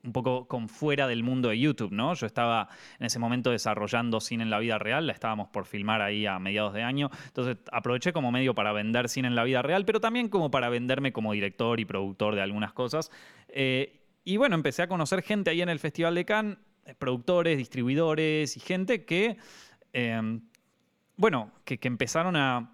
un 0.04 0.14
poco 0.14 0.48
con 0.48 0.68
fuera 0.70 1.08
del 1.08 1.24
mundo 1.24 1.50
de 1.50 1.60
YouTube, 1.60 1.92
¿no? 1.92 2.14
Yo 2.14 2.26
estaba 2.26 2.70
en 3.00 3.06
ese 3.06 3.20
momento 3.20 3.52
desarrollando 3.52 4.20
cine 4.20 4.44
en 4.44 4.50
la 4.50 4.60
vida 4.60 4.78
real, 4.78 5.08
la 5.08 5.14
estábamos 5.14 5.50
por 5.50 5.66
filmar 5.66 6.02
ahí 6.02 6.26
a 6.26 6.40
mediados 6.40 6.74
de 6.74 6.84
año, 6.84 7.10
entonces 7.28 7.58
aproveché 7.72 8.14
como 8.14 8.32
medio 8.32 8.54
para 8.54 8.72
vender 8.72 9.10
cine 9.10 9.28
en 9.28 9.36
la 9.36 9.44
vida 9.44 9.62
real, 9.62 9.86
pero 9.86 10.00
también 10.00 10.30
como 10.30 10.52
para 10.52 10.70
venderme 10.70 11.12
como 11.14 11.34
director 11.34 11.80
y 11.80 11.86
productor 11.86 12.36
de 12.36 12.42
algunas 12.42 12.74
cosas. 12.74 13.12
Eh, 13.48 14.00
y 14.24 14.38
bueno, 14.38 14.56
empecé 14.56 14.84
a 14.84 14.88
conocer 14.88 15.22
gente 15.22 15.50
ahí 15.50 15.62
en 15.62 15.70
el 15.70 15.80
Festival 15.80 16.16
de 16.16 16.26
Cannes, 16.26 16.58
eh, 16.86 16.96
productores, 16.96 17.58
distribuidores 17.58 18.58
y 18.58 18.60
gente 18.60 19.06
que, 19.06 19.38
em, 19.94 20.42
bueno, 21.16 21.52
que, 21.66 21.80
empezaron 21.84 22.36
a, 22.36 22.72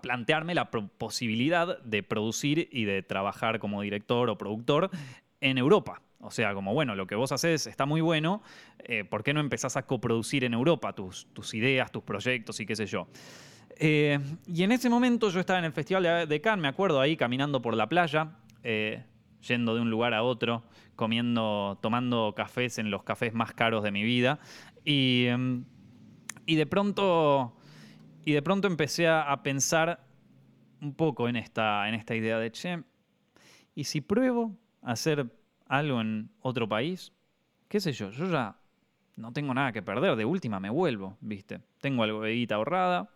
plantearme 0.00 0.54
la 0.54 0.70
posibilidad 0.70 1.80
de 1.82 2.02
producir 2.02 2.68
y 2.72 2.84
de 2.84 3.02
trabajar 3.02 3.58
como 3.58 3.82
director 3.82 4.28
o 4.30 4.38
productor 4.38 4.90
en 5.40 5.58
Europa. 5.58 6.02
O 6.20 6.30
sea, 6.30 6.54
como 6.54 6.72
bueno, 6.72 6.94
lo 6.94 7.06
que 7.06 7.14
vos 7.14 7.32
haces 7.32 7.66
está 7.66 7.84
muy 7.86 8.00
bueno, 8.00 8.42
eh, 8.78 9.04
¿por 9.04 9.22
qué 9.22 9.34
no 9.34 9.40
empezás 9.40 9.76
a 9.76 9.86
coproducir 9.86 10.44
en 10.44 10.54
Europa 10.54 10.94
tus, 10.94 11.26
ideas, 11.54 11.92
tus 11.92 12.02
proyectos 12.02 12.60
y 12.60 12.66
qué 12.66 12.76
sé 12.76 12.86
yo? 12.86 13.08
Eh, 13.76 14.18
y 14.46 14.62
en 14.62 14.72
ese 14.72 14.88
momento 14.88 15.28
yo 15.28 15.40
estaba 15.40 15.58
en 15.58 15.66
el 15.66 15.72
Festival 15.72 16.28
de 16.28 16.40
Cannes, 16.40 16.62
me 16.62 16.68
acuerdo 16.68 17.00
ahí 17.00 17.16
caminando 17.16 17.60
por 17.60 17.76
la 17.76 17.88
playa, 17.88 18.32
yendo 18.62 19.74
de 19.74 19.80
un 19.80 19.90
lugar 19.90 20.14
a 20.14 20.22
otro, 20.22 20.62
comiendo, 20.96 21.78
tomando 21.82 22.32
cafés 22.34 22.78
en 22.78 22.90
los 22.90 23.02
cafés 23.02 23.34
más 23.34 23.52
caros 23.52 23.82
de 23.82 23.90
mi 23.90 24.02
vida. 24.02 24.38
Y, 24.84 25.26
em, 25.26 25.64
y 26.46 26.56
de 26.56 26.66
pronto. 26.66 27.56
Y 28.24 28.32
de 28.32 28.42
pronto 28.42 28.66
empecé 28.66 29.06
a, 29.06 29.42
pensar 29.42 30.00
un 30.80 30.94
poco 30.94 31.28
en 31.28 31.36
esta, 31.36 31.88
en 31.88 31.94
esta 31.94 32.14
idea 32.14 32.38
de, 32.38 32.50
che, 32.50 32.82
¿y 33.74 33.84
si 33.84 34.00
pruebo 34.00 34.56
hacer 34.82 35.30
algo 35.66 36.00
en 36.00 36.30
otro 36.40 36.68
país? 36.68 37.12
¿Qué 37.68 37.80
sé 37.80 37.92
yo? 37.92 38.10
Yo 38.10 38.30
ya 38.30 38.56
no 39.16 39.32
tengo 39.32 39.52
nada 39.52 39.72
que 39.72 39.82
perder, 39.82 40.16
de 40.16 40.24
última 40.24 40.58
me 40.58 40.70
vuelvo, 40.70 41.18
¿viste? 41.20 41.60
Tengo 41.80 42.02
algo 42.02 42.22
de 42.22 42.32
guita 42.32 42.54
ahorrada, 42.54 43.10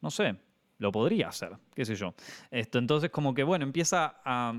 no 0.00 0.10
sé, 0.10 0.36
lo 0.78 0.90
podría 0.90 1.28
hacer, 1.28 1.56
qué 1.74 1.84
sé 1.84 1.94
yo. 1.94 2.14
Esto, 2.50 2.78
entonces 2.78 3.10
como 3.10 3.34
que, 3.34 3.44
bueno, 3.44 3.64
empieza 3.64 4.20
a, 4.24 4.58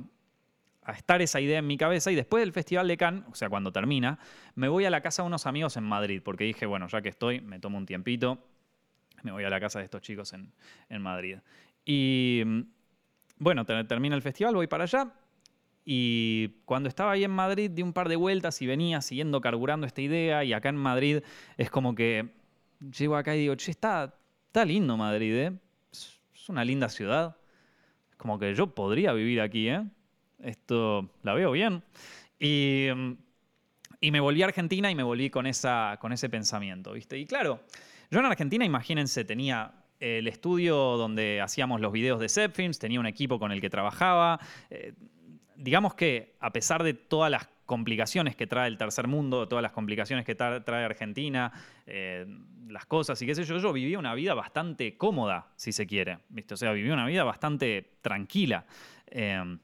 a 0.83 0.91
estar 0.93 1.21
esa 1.23 1.41
idea 1.41 1.57
en 1.57 1.67
mi 1.67 1.77
cabeza 1.77 2.11
y 2.11 2.15
después 2.15 2.41
del 2.41 2.53
Festival 2.53 2.87
de 2.87 2.97
Cannes, 2.97 3.23
o 3.31 3.35
sea, 3.35 3.49
cuando 3.49 3.71
termina, 3.71 4.19
me 4.53 4.67
voy 4.67 4.85
a 4.85 4.91
la 4.91 5.01
casa 5.01 5.23
de 5.23 5.27
unos 5.27 5.47
amigos 5.47 5.75
en 5.75 5.83
Madrid, 5.83 6.21
porque 6.23 6.43
dije, 6.43 6.67
bueno, 6.67 6.87
ya 6.87 7.01
que 7.01 7.09
estoy, 7.09 7.41
me 7.41 7.59
tomo 7.59 7.77
un 7.77 7.85
tiempito, 7.85 8.43
me 9.24 9.31
voy 9.31 9.43
a 9.43 9.50
la 9.50 9.59
casa 9.59 9.79
de 9.79 9.86
estos 9.86 10.01
chicos 10.01 10.33
en, 10.33 11.01
Madrid. 11.01 11.38
Y 11.86 12.43
mm, 12.45 12.62
bueno, 13.38 13.65
termina 13.65 14.15
el 14.15 14.21
festival, 14.21 14.55
voy 14.55 14.67
para 14.67 14.83
allá. 14.83 15.13
Y 15.86 16.50
cuando 16.65 16.89
estaba 16.89 17.13
ahí 17.13 17.24
en 17.24 17.31
Madrid 17.31 17.71
di 17.71 17.81
un 17.81 17.93
par 17.93 18.09
de 18.09 18.17
vueltas 18.17 18.62
y 18.62 18.67
venía 18.67 19.01
siguiendo 19.01 19.39
carburando 19.39 19.88
esta 19.88 20.01
idea. 20.01 20.43
Y 20.43 20.53
acá 20.53 20.69
en 20.69 20.75
Madrid 20.75 21.24
es 21.55 21.69
como 21.69 21.95
que 21.95 22.33
llego 22.97 23.15
acá 23.15 23.36
y 23.36 23.39
digo, 23.39 23.55
che, 23.55 23.71
está, 23.71 24.13
está 24.47 24.65
lindo 24.65 24.97
Madrid, 24.97 25.33
¿eh? 25.33 25.53
Es 25.91 26.50
una 26.50 26.65
linda 26.65 26.89
ciudad. 26.89 27.38
Es 28.09 28.17
como 28.17 28.38
que 28.38 28.53
yo 28.53 28.67
podría 28.67 29.13
vivir 29.13 29.39
aquí, 29.41 29.69
¿eh? 29.69 29.83
esto 30.39 31.09
la 31.24 31.33
veo 31.33 31.51
bien. 31.51 31.83
Y, 32.39 32.88
me 34.01 34.19
volví 34.19 34.41
a 34.43 34.45
Argentina 34.45 34.91
y 34.91 34.95
me 34.95 35.03
volví 35.03 35.29
con, 35.29 35.47
esa, 35.47 35.97
con 36.00 36.13
ese 36.13 36.29
pensamiento, 36.29 36.93
¿viste? 36.93 37.17
Y 37.17 37.25
claro, 37.25 37.62
yo 38.09 38.19
en 38.19 38.25
Argentina, 38.25 38.65
imagínense, 38.65 39.25
tenía 39.25 39.73
el 39.99 40.27
estudio 40.27 40.75
donde 40.75 41.41
hacíamos 41.41 41.81
los 41.81 41.91
videos 41.91 42.19
de 42.19 42.29
Zepfilms, 42.29 42.79
tenía 42.79 42.99
un 42.99 43.07
equipo 43.07 43.39
con 43.39 43.51
el 43.51 43.61
que 43.61 43.69
trabajaba. 43.69 44.39
Eh, 44.69 44.93
digamos 45.55 45.95
que 45.95 46.35
a 46.39 46.51
pesar 46.51 46.83
de 46.83 46.93
todas 46.93 47.31
las 47.31 47.49
complicaciones 47.65 48.35
que 48.35 48.47
trae 48.47 48.67
el 48.67 48.77
tercer 48.77 49.07
mundo, 49.07 49.47
todas 49.47 49.63
las 49.63 49.71
complicaciones 49.71 50.25
que 50.25 50.35
trae 50.35 50.85
Argentina, 50.85 51.51
eh, 51.85 52.25
las 52.69 52.85
cosas 52.85 53.21
y 53.21 53.25
qué 53.25 53.35
sé 53.35 53.43
yo, 53.43 53.57
yo 53.57 53.73
vivía 53.73 53.99
una 53.99 54.13
vida 54.13 54.33
bastante 54.33 54.97
cómoda, 54.97 55.47
si 55.55 55.71
se 55.71 55.85
quiere, 55.85 56.19
¿viste? 56.29 56.53
O 56.53 56.57
sea, 56.57 56.71
vivía 56.71 56.93
una 56.93 57.05
vida 57.05 57.23
bastante 57.23 57.97
tranquila. 58.01 58.65
Eh, 59.07 59.57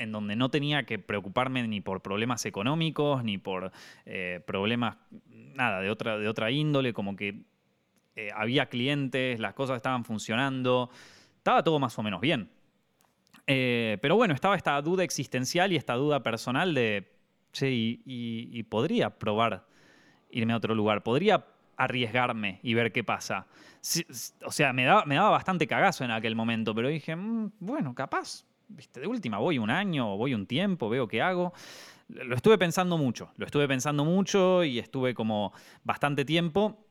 en 0.00 0.12
donde 0.12 0.34
no 0.34 0.50
tenía 0.50 0.84
que 0.84 0.98
preocuparme 0.98 1.68
ni 1.68 1.82
por 1.82 2.00
problemas 2.00 2.46
económicos, 2.46 3.22
ni 3.22 3.36
por 3.36 3.70
eh, 4.06 4.40
problemas, 4.46 4.96
nada, 5.28 5.80
de 5.80 5.90
otra, 5.90 6.16
de 6.18 6.26
otra 6.26 6.50
índole, 6.50 6.94
como 6.94 7.16
que 7.16 7.42
eh, 8.20 8.30
había 8.34 8.66
clientes, 8.66 9.40
las 9.40 9.54
cosas 9.54 9.76
estaban 9.76 10.04
funcionando, 10.04 10.90
estaba 11.38 11.64
todo 11.64 11.78
más 11.78 11.98
o 11.98 12.02
menos 12.02 12.20
bien. 12.20 12.50
Eh, 13.46 13.96
pero 14.02 14.14
bueno, 14.16 14.34
estaba 14.34 14.56
esta 14.56 14.80
duda 14.82 15.04
existencial 15.04 15.72
y 15.72 15.76
esta 15.76 15.94
duda 15.94 16.22
personal 16.22 16.74
de, 16.74 17.10
che, 17.52 17.70
y, 17.70 18.62
podría 18.64 19.08
probar 19.18 19.66
irme 20.30 20.52
a 20.52 20.58
otro 20.58 20.74
lugar, 20.74 21.02
podría 21.02 21.46
arriesgarme 21.78 22.60
y 22.62 22.74
ver 22.74 22.92
qué 22.92 23.02
pasa. 23.02 23.46
o 24.44 24.52
sea, 24.52 24.74
me 24.74 24.84
daba, 24.84 25.06
me 25.06 25.14
daba 25.14 25.30
bastante 25.30 25.66
cagazo 25.66 26.04
en 26.04 26.10
aquel 26.10 26.36
momento, 26.36 26.74
pero 26.74 26.88
dije, 26.88 27.16
mm, 27.16 27.52
bueno, 27.58 27.94
capaz, 27.94 28.44
de 28.68 29.06
última 29.06 29.38
voy 29.38 29.58
un 29.58 29.70
año, 29.70 30.14
voy 30.18 30.34
un 30.34 30.46
tiempo, 30.46 30.90
veo 30.90 31.08
qué 31.08 31.22
hago. 31.22 31.54
Lo 32.08 32.36
estuve 32.36 32.58
pensando 32.58 32.98
mucho, 32.98 33.32
lo 33.38 33.46
estuve 33.46 33.66
pensando 33.66 34.04
mucho 34.04 34.62
y 34.62 34.78
estuve 34.78 35.14
como 35.14 35.54
bastante 35.84 36.26
tiempo. 36.26 36.89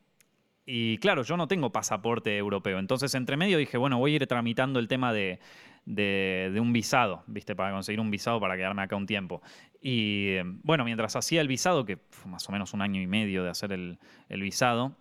Y 0.71 0.99
claro, 0.99 1.23
yo 1.23 1.35
no 1.35 1.47
tengo 1.47 1.71
pasaporte 1.71 2.37
europeo. 2.37 2.77
Entonces, 2.77 3.15
entre 3.15 3.37
medio 3.37 3.57
dije, 3.57 3.75
bueno, 3.75 3.97
voy 3.97 4.13
a 4.13 4.15
ir 4.17 4.27
tramitando 4.27 4.77
el 4.77 4.87
tema 4.87 5.11
de, 5.11 5.39
un 5.87 6.71
visado, 6.71 7.23
¿viste? 7.25 7.55
Para 7.55 7.71
conseguir 7.71 7.99
un 7.99 8.11
visado 8.11 8.39
para 8.39 8.55
quedarme 8.55 8.83
acá 8.83 8.95
un 8.95 9.07
tiempo. 9.07 9.41
Y 9.81 10.35
bueno, 10.61 10.85
mientras 10.85 11.15
hacía 11.15 11.41
el 11.41 11.47
visado, 11.47 11.85
que 11.85 11.97
fue 12.11 12.29
más 12.29 12.47
o 12.47 12.51
menos 12.51 12.75
un 12.75 12.83
año 12.83 13.01
y 13.01 13.07
medio 13.07 13.43
de 13.43 13.49
hacer 13.49 13.71
el, 13.71 13.97
visado, 14.29 14.95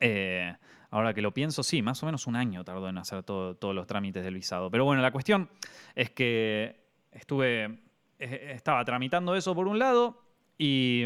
eh, 0.00 0.54
Ahora 0.90 1.14
que 1.14 1.22
lo 1.22 1.32
pienso, 1.32 1.62
sí, 1.62 1.80
más 1.80 2.02
o 2.02 2.06
menos 2.06 2.26
un 2.26 2.36
año 2.36 2.62
tardó 2.62 2.88
en 2.88 2.98
hacer 2.98 3.22
todos 3.24 3.74
los 3.74 3.86
trámites 3.86 4.22
del 4.22 4.34
visado. 4.34 4.70
Pero 4.70 4.84
bueno, 4.84 5.00
la 5.00 5.10
cuestión 5.10 5.48
es 5.94 6.10
que 6.10 6.84
estuve, 7.10 7.80
eh, 8.18 8.52
estaba 8.54 8.84
tramitando 8.84 9.34
eso 9.34 9.54
por 9.54 9.66
un 9.66 9.78
lado 9.78 10.22
y, 10.58 11.04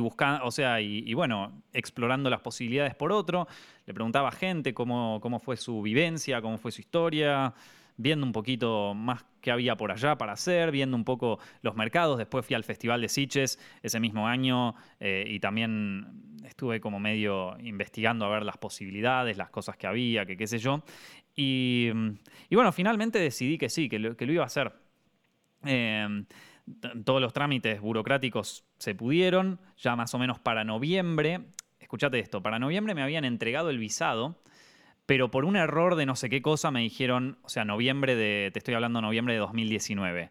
buscando, 0.00 0.44
o 0.44 0.50
sea, 0.50 0.80
y, 0.80 1.12
bueno, 1.14 1.62
explorando 1.72 2.30
las 2.30 2.40
posibilidades 2.40 2.94
por 2.94 3.12
otro. 3.12 3.46
Le 3.86 3.94
preguntaba 3.94 4.28
a 4.28 4.32
gente 4.32 4.74
cómo, 4.74 5.20
cómo 5.20 5.38
fue 5.38 5.56
su 5.56 5.82
vivencia, 5.82 6.40
cómo 6.42 6.58
fue 6.58 6.72
su 6.72 6.80
historia 6.80 7.54
viendo 7.96 8.26
un 8.26 8.32
poquito 8.32 8.94
más 8.94 9.24
qué 9.40 9.50
había 9.50 9.76
por 9.76 9.92
allá 9.92 10.16
para 10.16 10.32
hacer, 10.32 10.70
viendo 10.70 10.96
un 10.96 11.04
poco 11.04 11.38
los 11.62 11.76
mercados. 11.76 12.18
Después 12.18 12.44
fui 12.44 12.54
al 12.54 12.64
Festival 12.64 13.00
de 13.00 13.08
Sitges 13.08 13.58
ese 13.82 14.00
mismo 14.00 14.26
año 14.26 14.74
eh, 15.00 15.24
y 15.28 15.40
también 15.40 16.40
estuve 16.44 16.80
como 16.80 17.00
medio 17.00 17.56
investigando 17.60 18.24
a 18.24 18.28
ver 18.28 18.44
las 18.44 18.58
posibilidades, 18.58 19.36
las 19.36 19.50
cosas 19.50 19.76
que 19.76 19.86
había, 19.86 20.26
que 20.26 20.36
qué 20.36 20.46
sé 20.46 20.58
yo. 20.58 20.82
Y, 21.36 21.90
bueno, 22.50 22.70
finalmente 22.72 23.18
decidí 23.18 23.58
que 23.58 23.68
sí, 23.68 23.88
que 23.88 23.98
lo, 23.98 24.14
iba 24.18 24.44
a 24.44 24.46
hacer. 24.46 24.72
Em, 25.64 26.26
todos 27.04 27.20
los 27.20 27.32
trámites 27.32 27.80
burocráticos 27.80 28.64
se 28.78 28.94
pudieron, 28.94 29.60
ya 29.76 29.96
más 29.96 30.14
o 30.14 30.18
menos 30.18 30.38
para 30.38 30.64
noviembre. 30.64 31.40
Escuchate 31.78 32.18
esto, 32.18 32.42
para 32.42 32.58
noviembre 32.58 32.94
me 32.94 33.02
habían 33.02 33.24
entregado 33.24 33.70
el 33.70 33.78
visado 33.78 34.42
pero 35.06 35.30
por 35.30 35.44
un 35.44 35.56
error 35.56 35.96
de 35.96 36.06
no 36.06 36.16
sé 36.16 36.30
qué 36.30 36.42
cosa 36.42 36.70
me 36.70 36.80
dijeron, 36.80 37.38
o 37.42 37.48
sea, 37.48 37.64
noviembre 37.64 38.16
de, 38.16 38.50
te 38.52 38.58
estoy 38.58 38.74
hablando 38.74 39.00
noviembre 39.00 39.34
de 39.34 39.40
2019. 39.40 40.30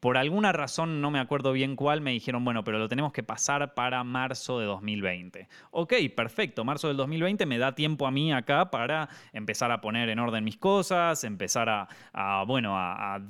Por 0.00 0.16
alguna 0.16 0.50
razón, 0.50 1.00
no 1.00 1.12
me 1.12 1.20
acuerdo 1.20 1.52
bien 1.52 1.76
cuál, 1.76 2.00
me 2.00 2.10
dijeron, 2.10 2.44
bueno, 2.44 2.64
pero 2.64 2.78
lo 2.80 2.88
tenemos 2.88 3.12
que 3.12 3.22
pasar 3.22 3.74
para 3.74 4.02
marzo 4.02 4.58
de 4.58 4.66
2020. 4.66 5.48
Ok, 5.70 5.94
perfecto, 6.16 6.64
marzo 6.64 6.88
del 6.88 6.96
2020 6.96 7.46
me 7.46 7.58
da 7.58 7.76
tiempo 7.76 8.08
a 8.08 8.10
mí 8.10 8.32
acá 8.32 8.70
para 8.70 9.08
empezar 9.32 9.70
a 9.70 9.80
poner 9.80 10.08
en 10.08 10.18
orden 10.18 10.42
mis 10.42 10.56
cosas, 10.56 11.22
empezar 11.22 11.68
a, 11.68 12.44
bueno, 12.48 12.76
a, 12.76 13.20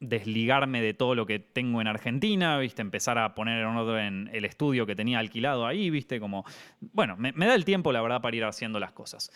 desligarme 0.00 0.80
de 0.80 0.94
todo 0.94 1.14
lo 1.14 1.26
que 1.26 1.38
tengo 1.38 1.80
en 1.80 1.88
Argentina, 1.88 2.58
¿viste? 2.58 2.82
Empezar 2.82 3.18
a 3.18 3.34
poner 3.34 3.60
en 3.60 3.66
orden 3.66 4.30
el 4.32 4.44
estudio 4.44 4.86
que 4.86 4.94
tenía 4.94 5.18
alquilado 5.18 5.66
ahí, 5.66 5.90
¿viste? 5.90 6.20
Como, 6.20 6.44
bueno, 6.80 7.16
me, 7.16 7.32
da 7.32 7.54
el 7.54 7.64
tiempo, 7.64 7.92
la 7.92 8.00
verdad, 8.00 8.20
para 8.20 8.36
ir 8.36 8.44
haciendo 8.44 8.78
las 8.78 8.92
cosas 8.92 9.30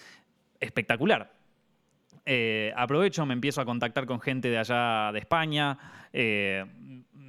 espectacular. 0.61 1.33
Eh, 2.25 2.73
aprovecho, 2.77 3.27
me 3.27 3.35
empiezo 3.35 3.61
a 3.61 3.65
contactar 3.65 4.07
con 4.07 4.21
gente 4.21 4.49
de 4.49 4.59
allá 4.59 5.11
de 5.13 5.19
España. 5.19 5.77
Eh, 6.13 6.65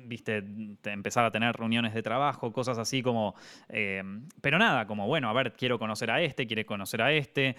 viste, 0.06 0.44
empezar 0.86 1.26
a 1.26 1.32
tener 1.32 1.56
reuniones 1.56 1.94
de 1.94 2.04
trabajo, 2.04 2.52
cosas 2.52 2.78
así 2.78 3.02
como, 3.02 3.36
eh, 3.70 4.04
pero 4.42 4.58
nada, 4.58 4.86
como, 4.88 5.08
bueno, 5.08 5.30
a 5.30 5.34
ver, 5.34 5.54
quiero 5.54 5.80
conocer 5.80 6.12
a 6.12 6.22
este, 6.22 6.48
quiere 6.48 6.66
conocer 6.66 7.02
a 7.02 7.12
este. 7.12 7.56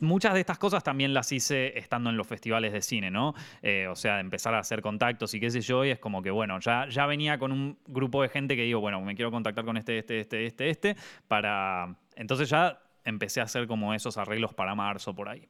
muchas 0.00 0.34
de 0.34 0.40
estas 0.40 0.58
cosas 0.58 0.82
también 0.82 1.14
las 1.14 1.30
hice 1.32 1.78
estando 1.78 2.10
en 2.10 2.16
los 2.16 2.26
festivales 2.26 2.72
de 2.72 2.82
cine, 2.82 3.10
¿no? 3.10 3.34
Eh, 3.62 3.86
o 3.88 3.96
sea, 3.96 4.20
empezar 4.20 4.54
a 4.54 4.58
hacer 4.58 4.82
contactos 4.82 5.34
y 5.34 5.40
qué 5.40 5.50
sé 5.50 5.60
yo, 5.60 5.84
y 5.84 5.90
es 5.90 5.98
como 5.98 6.22
que, 6.22 6.30
bueno, 6.30 6.58
ya, 6.60 6.88
ya 6.88 7.06
venía 7.06 7.38
con 7.38 7.52
un 7.52 7.78
grupo 7.86 8.22
de 8.22 8.28
gente 8.28 8.56
que 8.56 8.62
digo, 8.62 8.80
bueno, 8.80 9.00
me 9.00 9.14
quiero 9.14 9.30
contactar 9.30 9.64
con 9.64 9.76
este, 9.76 9.98
este, 9.98 10.20
este, 10.20 10.46
este, 10.46 10.70
este, 10.70 10.96
para... 11.28 11.96
Entonces 12.16 12.48
ya 12.48 12.80
empecé 13.04 13.40
a 13.40 13.44
hacer 13.44 13.66
como 13.66 13.94
esos 13.94 14.16
arreglos 14.18 14.54
para 14.54 14.74
marzo 14.74 15.14
por 15.14 15.28
ahí. 15.28 15.48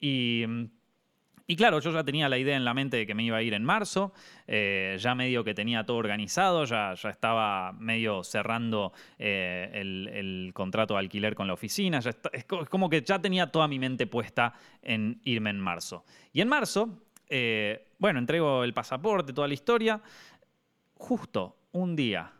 Y 0.00 0.44
y 1.46 1.56
claro, 1.56 1.80
yo 1.80 1.90
ya 1.90 2.02
tenía 2.04 2.28
la 2.28 2.38
idea 2.38 2.56
en 2.56 2.64
la 2.64 2.72
mente 2.72 2.96
de 2.96 3.06
que 3.06 3.14
me 3.14 3.22
iba 3.22 3.36
a 3.36 3.42
ir 3.42 3.52
en 3.52 3.64
marzo, 3.64 4.14
eh, 4.46 4.96
ya 4.98 5.14
medio 5.14 5.44
que 5.44 5.52
tenía 5.52 5.84
todo 5.84 5.98
organizado, 5.98 6.64
ya, 6.64 6.94
ya 6.94 7.10
estaba 7.10 7.72
medio 7.72 8.24
cerrando 8.24 8.92
eh, 9.18 9.70
el, 9.74 10.52
contrato 10.54 10.94
de 10.94 11.00
alquiler 11.00 11.34
con 11.34 11.46
la 11.46 11.52
oficina, 11.52 12.00
es 12.32 12.44
como 12.44 12.88
que 12.88 13.02
ya 13.02 13.18
tenía 13.18 13.48
toda 13.48 13.68
mi 13.68 13.78
mente 13.78 14.06
puesta 14.06 14.54
en 14.80 15.20
irme 15.24 15.50
en 15.50 15.60
marzo. 15.60 16.04
Y 16.32 16.40
en 16.40 16.48
marzo, 16.48 17.02
eh, 17.28 17.88
bueno, 17.98 18.18
entrego 18.20 18.64
el 18.64 18.72
pasaporte, 18.72 19.32
toda 19.34 19.48
la 19.48 19.54
historia, 19.54 20.00
justo 20.94 21.56
un 21.72 21.94
día 21.94 22.32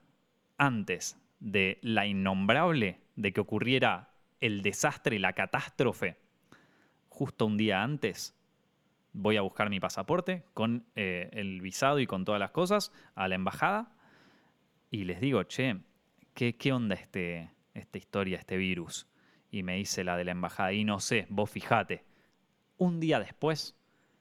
antes 0.56 1.18
de 1.40 1.78
la 1.82 2.06
innombrable, 2.06 3.00
de 3.16 3.32
que 3.32 3.40
ocurriera 3.40 4.14
el 4.40 4.62
desastre, 4.62 5.18
la 5.18 5.34
catástrofe, 5.34 6.16
justo 7.08 7.46
un 7.46 7.56
día 7.56 7.82
antes, 7.82 8.34
voy 9.14 9.38
a 9.38 9.42
buscar 9.42 9.71
mi 9.71 9.80
pasaporte 9.80 10.44
con 10.52 10.85
eh, 10.97 11.30
el 11.33 11.62
visado 11.62 12.00
y 12.00 12.06
con 12.06 12.26
todas 12.26 12.40
las 12.40 12.50
cosas 12.50 12.92
a 13.14 13.26
la 13.28 13.37
embajada 13.37 13.94
y 14.90 15.04
les 15.04 15.21
digo, 15.21 15.42
che, 15.44 15.80
¿qué, 16.35 16.56
qué 16.56 16.73
onda 16.73 16.94
este, 16.94 17.50
esta 17.73 17.99
historia, 17.99 18.38
este 18.38 18.56
virus? 18.56 19.09
Y 19.50 19.62
me 19.62 19.76
dice 19.76 20.04
la 20.04 20.16
de 20.16 20.25
la 20.25 20.30
embajada, 20.30 20.73
y 20.73 20.85
no 20.85 21.00
sé, 21.00 21.26
vos 21.30 21.50
fijate. 21.50 22.04
Un 22.76 23.00
día 23.00 23.18
después 23.18 23.76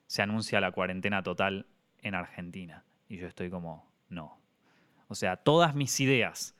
se 0.08 0.22
anuncia 0.22 0.62
la 0.62 0.72
cuarentena 0.72 1.22
total 1.22 1.68
en 2.00 2.16
Argentina. 2.16 2.86
Y 3.08 3.18
yo 3.18 3.28
estoy 3.28 3.52
como, 3.52 3.92
no. 4.10 4.40
O 5.08 5.16
sea, 5.16 5.38
todas 5.38 5.76
mis 5.76 6.00
ideas 6.00 6.56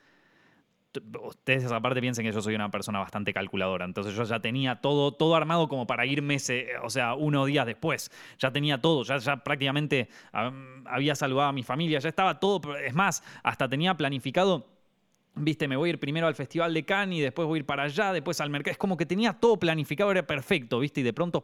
ustedes 1.24 1.72
aparte 1.72 2.02
piensen 2.02 2.26
que 2.26 2.32
yo 2.32 2.42
soy 2.42 2.56
una 2.56 2.70
persona 2.70 3.00
bastante 3.00 3.34
calculadora, 3.34 3.86
entonces 3.86 4.16
yo 4.16 4.24
ya 4.24 4.40
tenía 4.40 4.82
todo, 4.82 5.12
todo 5.12 5.36
armado 5.36 5.68
como 5.68 5.88
para 5.88 6.06
irme, 6.06 6.38
o 6.84 6.90
sea, 6.90 7.16
unos 7.16 7.48
días 7.48 7.66
después, 7.66 8.12
ya 8.38 8.52
tenía 8.52 8.82
todo, 8.82 9.04
ya, 9.04 9.18
ya 9.18 9.38
prácticamente 9.38 10.10
había 10.86 11.16
saludado 11.16 11.50
a 11.50 11.54
mi 11.54 11.64
familia, 11.64 12.00
ya 12.00 12.10
estaba 12.10 12.40
todo, 12.40 12.76
es 12.78 12.94
más, 12.94 13.24
hasta 13.44 13.68
tenía 13.68 13.96
planificado 13.96 14.72
Viste, 15.36 15.68
me 15.68 15.76
voy 15.76 15.90
a 15.90 15.94
ir 15.94 16.00
primero 16.00 16.28
al 16.28 16.36
Festival 16.36 16.76
de 16.76 16.86
Cannes 16.86 17.18
y 17.18 17.22
después 17.22 17.48
voy 17.48 17.58
a 17.58 17.60
ir 17.62 17.66
para 17.66 17.86
allá, 17.86 18.14
después 18.14 18.40
al 18.40 18.52
mercado. 18.52 18.74
Es 18.74 18.78
como 18.78 18.96
que 18.96 19.08
tenía 19.08 19.34
todo 19.34 19.58
planificado, 19.58 20.12
era 20.12 20.28
perfecto, 20.28 20.78
¿viste? 20.78 21.00
Y 21.00 21.04
de 21.04 21.12
pronto 21.12 21.44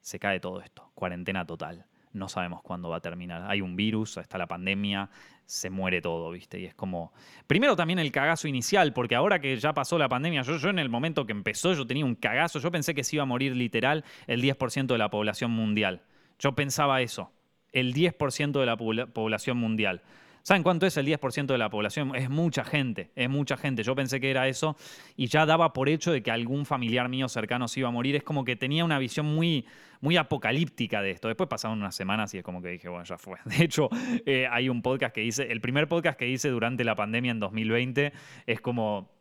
se 0.00 0.20
cae 0.20 0.38
todo 0.38 0.60
esto. 0.60 0.88
Cuarentena 0.94 1.44
total 1.44 1.84
no 2.18 2.28
sabemos 2.28 2.60
cuándo 2.62 2.88
va 2.88 2.96
a 2.96 3.00
terminar. 3.00 3.44
Hay 3.48 3.60
un 3.60 3.76
virus, 3.76 4.16
está 4.16 4.36
la 4.38 4.46
pandemia, 4.46 5.08
se 5.46 5.70
muere 5.70 6.02
todo, 6.02 6.30
¿viste? 6.30 6.60
Y 6.60 6.66
es 6.66 6.74
como. 6.74 7.12
Primero 7.46 7.74
también 7.74 7.98
el 7.98 8.12
cagazo 8.12 8.48
inicial, 8.48 8.92
porque 8.92 9.14
ahora 9.14 9.40
que 9.40 9.56
ya 9.56 9.72
pasó 9.72 9.96
la 9.96 10.08
pandemia, 10.08 10.42
yo, 10.42 10.58
yo 10.58 10.68
en 10.68 10.78
el 10.78 10.90
momento 10.90 11.24
que 11.24 11.32
empezó, 11.32 11.72
yo 11.72 11.86
tenía 11.86 12.04
un 12.04 12.14
cagazo. 12.14 12.58
Yo 12.58 12.70
pensé 12.70 12.94
que 12.94 13.04
se 13.04 13.16
iba 13.16 13.22
a 13.22 13.26
morir 13.26 13.56
literal 13.56 14.04
el 14.26 14.42
10% 14.42 14.86
de 14.86 14.98
la 14.98 15.08
población 15.08 15.50
mundial. 15.50 16.02
Yo 16.38 16.54
pensaba 16.54 17.00
eso. 17.00 17.32
El 17.72 17.94
10% 17.94 18.60
de 18.60 18.66
la 18.66 18.76
población 18.76 19.56
mundial. 19.56 20.02
¿Saben 20.48 20.62
cuánto 20.62 20.86
es 20.86 20.96
el 20.96 21.04
10% 21.04 21.44
de 21.44 21.58
la 21.58 21.68
población? 21.68 22.16
Es 22.16 22.30
mucha 22.30 22.64
gente, 22.64 23.10
es 23.14 23.28
mucha 23.28 23.58
gente. 23.58 23.82
Yo 23.82 23.94
pensé 23.94 24.18
que 24.18 24.30
era 24.30 24.48
eso 24.48 24.78
y 25.14 25.26
ya 25.26 25.44
daba 25.44 25.74
por 25.74 25.90
hecho 25.90 26.10
de 26.10 26.22
que 26.22 26.30
algún 26.30 26.64
familiar 26.64 27.10
mío 27.10 27.28
cercano 27.28 27.68
se 27.68 27.80
iba 27.80 27.90
a 27.90 27.92
morir. 27.92 28.16
Es 28.16 28.22
como 28.22 28.46
que 28.46 28.56
tenía 28.56 28.82
una 28.82 28.98
visión 28.98 29.26
muy, 29.26 29.66
muy 30.00 30.16
apocalíptica 30.16 31.02
de 31.02 31.10
esto. 31.10 31.28
Después 31.28 31.50
pasaron 31.50 31.76
unas 31.76 31.94
semanas 31.94 32.32
y 32.32 32.38
es 32.38 32.44
como 32.44 32.62
que 32.62 32.70
dije, 32.70 32.88
bueno, 32.88 33.04
ya 33.04 33.18
fue. 33.18 33.36
De 33.44 33.62
hecho, 33.62 33.90
eh, 34.24 34.48
hay 34.50 34.70
un 34.70 34.80
podcast 34.80 35.14
que 35.14 35.22
hice, 35.22 35.52
el 35.52 35.60
primer 35.60 35.86
podcast 35.86 36.18
que 36.18 36.26
hice 36.26 36.48
durante 36.48 36.82
la 36.82 36.94
pandemia 36.94 37.32
en 37.32 37.40
2020 37.40 38.14
es 38.46 38.60
como 38.62 39.17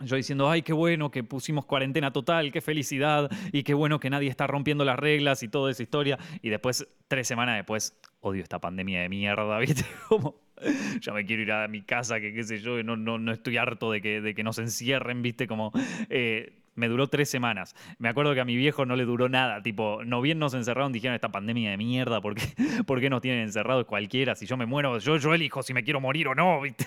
yo 0.00 0.16
diciendo, 0.16 0.50
ay, 0.50 0.62
qué 0.62 0.72
bueno 0.72 1.10
que 1.10 1.24
pusimos 1.24 1.66
cuarentena 1.66 2.12
total, 2.12 2.52
qué 2.52 2.60
felicidad, 2.60 3.30
y 3.52 3.62
qué 3.62 3.74
bueno 3.74 4.00
que 4.00 4.10
nadie 4.10 4.28
está 4.28 4.46
rompiendo 4.46 4.84
las 4.84 4.98
reglas 4.98 5.42
y 5.42 5.48
toda 5.48 5.70
esa 5.70 5.82
historia. 5.82 6.18
Y 6.42 6.50
después, 6.50 6.86
tres 7.08 7.26
semanas 7.26 7.56
después, 7.56 7.94
odio 8.20 8.42
esta 8.42 8.58
pandemia 8.58 9.02
de 9.02 9.08
mierda, 9.08 9.58
¿viste? 9.60 9.84
Como 10.08 10.36
ya 11.00 11.12
me 11.12 11.24
quiero 11.24 11.42
ir 11.42 11.52
a 11.52 11.68
mi 11.68 11.82
casa, 11.82 12.20
que 12.20 12.32
qué 12.32 12.42
sé 12.42 12.58
yo, 12.58 12.82
no, 12.82 12.96
no, 12.96 13.18
no 13.18 13.32
estoy 13.32 13.56
harto 13.56 13.92
de 13.92 14.00
que, 14.00 14.20
de 14.20 14.34
que 14.34 14.42
nos 14.42 14.58
encierren, 14.58 15.22
viste, 15.22 15.46
como... 15.46 15.72
Eh, 16.10 16.54
me 16.78 16.88
duró 16.88 17.08
tres 17.08 17.28
semanas. 17.28 17.74
Me 17.98 18.08
acuerdo 18.08 18.34
que 18.34 18.40
a 18.40 18.44
mi 18.44 18.56
viejo 18.56 18.86
no 18.86 18.94
le 18.94 19.04
duró 19.04 19.28
nada. 19.28 19.62
Tipo, 19.62 20.04
no 20.04 20.20
bien 20.20 20.38
nos 20.38 20.54
encerraron, 20.54 20.92
dijeron 20.92 21.16
esta 21.16 21.28
pandemia 21.28 21.70
de 21.70 21.76
mierda, 21.76 22.20
¿por 22.20 22.36
qué, 22.36 22.44
¿por 22.86 23.00
qué 23.00 23.10
nos 23.10 23.20
tienen 23.20 23.40
encerrados 23.40 23.84
cualquiera? 23.84 24.36
Si 24.36 24.46
yo 24.46 24.56
me 24.56 24.64
muero, 24.64 24.98
yo, 24.98 25.16
yo 25.16 25.34
elijo 25.34 25.62
si 25.62 25.74
me 25.74 25.82
quiero 25.82 26.00
morir 26.00 26.28
o 26.28 26.34
no, 26.36 26.60
¿viste? 26.62 26.86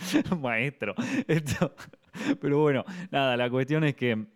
Maestro. 0.40 0.94
Esto. 1.26 1.74
Pero 2.40 2.60
bueno, 2.60 2.84
nada, 3.10 3.36
la 3.36 3.50
cuestión 3.50 3.84
es 3.84 3.94
que 3.94 4.26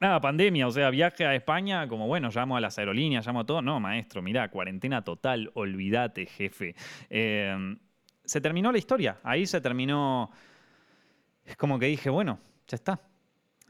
nada, 0.00 0.20
pandemia, 0.20 0.66
o 0.66 0.70
sea, 0.70 0.90
viaje 0.90 1.26
a 1.26 1.34
España, 1.34 1.88
como 1.88 2.06
bueno, 2.06 2.30
llamo 2.30 2.56
a 2.56 2.60
las 2.60 2.78
aerolíneas, 2.78 3.26
llamo 3.26 3.40
a 3.40 3.46
todo. 3.46 3.62
No, 3.62 3.80
maestro, 3.80 4.22
mirá, 4.22 4.50
cuarentena 4.50 5.02
total, 5.02 5.50
olvídate, 5.54 6.26
jefe. 6.26 6.74
Em, 7.10 7.78
se 8.24 8.40
terminó 8.40 8.72
la 8.72 8.78
historia, 8.78 9.18
ahí 9.22 9.46
se 9.46 9.60
terminó. 9.60 10.30
Es 11.44 11.56
como 11.56 11.78
que 11.78 11.86
dije, 11.86 12.10
bueno, 12.10 12.38
ya 12.66 12.76
está. 12.76 13.00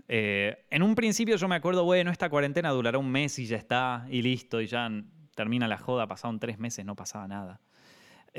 Eh, 0.08 0.64
en 0.70 0.82
un 0.82 0.94
principio 0.94 1.36
yo 1.36 1.48
me 1.48 1.56
acuerdo, 1.56 1.84
bueno, 1.84 2.10
esta 2.10 2.30
cuarentena 2.30 2.70
durará 2.70 2.98
un 2.98 3.10
mes 3.10 3.38
y 3.38 3.46
ya 3.46 3.56
está, 3.56 4.06
y 4.10 4.22
listo, 4.22 4.60
y 4.60 4.66
ya 4.66 4.90
termina 5.34 5.68
la 5.68 5.78
joda, 5.78 6.06
pasaron 6.06 6.40
tres 6.40 6.58
meses, 6.58 6.84
no 6.84 6.96
pasaba 6.96 7.28
nada. 7.28 7.60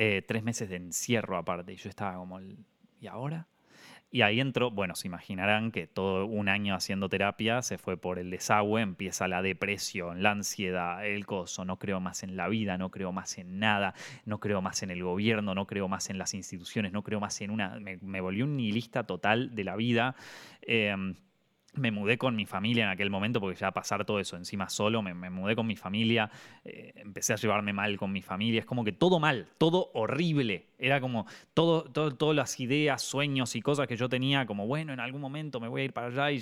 Eh, 0.02 0.22
tres 0.26 0.44
meses 0.44 0.70
de 0.70 0.78
encierro 0.78 1.36
aparte, 1.36 1.74
y 1.74 1.76
yo 1.76 1.90
estaba 1.90 2.16
como, 2.16 2.40
¿y 3.02 3.08
ahora? 3.08 3.50
Y 4.10 4.22
ahí 4.22 4.40
entró, 4.40 4.72
bueno, 4.72 4.96
se 4.96 5.10
imaginarán 5.10 5.74
que 5.74 5.88
todo 5.88 6.26
un 6.26 6.48
año 6.48 6.74
haciendo 6.74 7.10
terapia 7.10 7.62
se 7.62 7.78
fue 7.78 7.98
por 7.98 8.18
el 8.18 8.30
desagüe, 8.30 8.82
empieza 8.82 9.28
la 9.28 9.42
depresión, 9.42 10.24
la 10.24 10.32
ansiedad, 10.32 11.06
el 11.06 11.26
coso, 11.26 11.66
no 11.66 11.80
creo 11.80 12.00
más 12.00 12.24
en 12.24 12.38
la 12.38 12.48
vida, 12.48 12.78
no 12.78 12.92
creo 12.92 13.12
más 13.12 13.38
en 13.40 13.60
nada, 13.60 13.94
no 14.24 14.40
creo 14.40 14.62
más 14.62 14.84
en 14.84 14.92
el 14.92 15.04
gobierno, 15.04 15.54
no 15.54 15.68
creo 15.68 15.90
más 15.90 16.10
en 16.10 16.18
las 16.18 16.34
instituciones, 16.34 16.94
no 16.94 17.04
creo 17.04 17.20
más 17.20 17.42
en 17.42 17.52
una, 17.52 17.78
me, 17.82 17.98
me 17.98 18.22
volví 18.22 18.42
un 18.42 18.56
nihilista 18.56 19.04
total 19.04 19.54
de 19.54 19.66
la 19.66 19.76
vida. 19.76 20.16
Em, 20.62 21.16
me 21.76 21.92
mudé 21.92 22.18
con 22.18 22.36
mi 22.36 22.46
familia 22.46 22.86
en 22.86 22.90
aquel 22.90 23.10
momento, 23.10 23.40
porque 23.40 23.60
ya 23.60 23.72
pasar 23.72 24.06
todo 24.06 24.20
eso 24.20 24.36
encima 24.36 24.70
solo, 24.70 25.02
me, 25.02 25.14
mudé 25.14 25.56
con 25.56 25.68
mi 25.68 25.76
familia, 25.76 26.30
eh, 26.64 26.94
empecé 26.96 27.34
a 27.34 27.36
llevarme 27.36 27.74
mal 27.74 27.98
con 27.98 28.12
mi 28.12 28.22
familia, 28.22 28.60
es 28.60 28.66
como 28.66 28.84
que 28.84 28.92
todo 28.92 29.20
mal, 29.20 29.48
todo 29.58 29.92
horrible, 29.94 30.68
era 30.78 31.00
como 31.00 31.26
todo, 31.54 31.84
todo, 31.84 32.12
todas 32.16 32.36
las 32.36 32.60
ideas, 32.60 33.02
sueños 33.02 33.56
y 33.56 33.62
cosas 33.62 33.88
que 33.88 33.96
yo 33.96 34.10
tenía, 34.10 34.46
como 34.46 34.68
bueno, 34.68 34.94
en 34.94 35.00
algún 35.00 35.22
momento 35.22 35.60
me 35.60 35.68
voy 35.68 35.82
a 35.82 35.86
ir 35.86 35.94
para 35.94 36.08
allá 36.08 36.32
y 36.32 36.42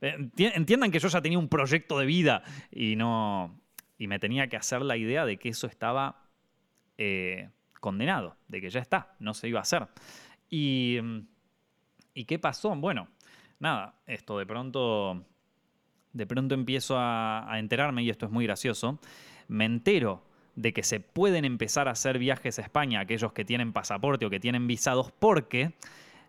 eh, 0.00 0.30
entiendan 0.36 0.90
que 0.90 0.98
yo 0.98 1.08
ya 1.08 1.20
tenía 1.20 1.38
un 1.38 1.48
proyecto 1.48 1.98
de 1.98 2.06
vida 2.06 2.42
y 2.70 2.96
no, 2.96 3.58
y 3.98 4.06
me 4.06 4.18
tenía 4.18 4.48
que 4.48 4.56
hacer 4.56 4.82
la 4.82 4.96
idea 4.96 5.24
de 5.24 5.38
que 5.38 5.48
eso 5.48 5.66
estaba 5.66 6.24
eh, 6.98 7.48
condenado, 7.80 8.36
de 8.48 8.60
que 8.60 8.70
ya 8.70 8.80
está, 8.80 9.14
no 9.18 9.34
se 9.34 9.48
iba 9.48 9.60
a 9.60 9.62
hacer. 9.62 9.86
Y, 10.50 10.98
¿Y 12.14 12.24
qué 12.24 12.38
pasó? 12.38 12.74
Bueno, 12.74 13.08
nada, 13.60 13.94
esto 14.06 14.38
de 14.38 14.46
pronto, 14.46 15.24
de 16.12 16.26
pronto 16.26 16.54
empiezo 16.54 16.96
a, 16.98 17.50
enterarme, 17.54 18.02
y 18.02 18.10
esto 18.10 18.26
es 18.26 18.32
muy 18.32 18.44
gracioso, 18.44 18.98
me 19.48 19.64
entero 19.64 20.22
de 20.54 20.72
que 20.72 20.82
se 20.82 21.00
pueden 21.00 21.44
empezar 21.44 21.88
a 21.88 21.92
hacer 21.92 22.18
viajes 22.18 22.58
a 22.58 22.62
España 22.62 23.00
aquellos 23.00 23.32
que 23.32 23.44
tienen 23.44 23.72
pasaporte 23.72 24.26
o 24.26 24.30
que 24.30 24.40
tienen 24.40 24.66
visados 24.66 25.12
porque 25.12 25.74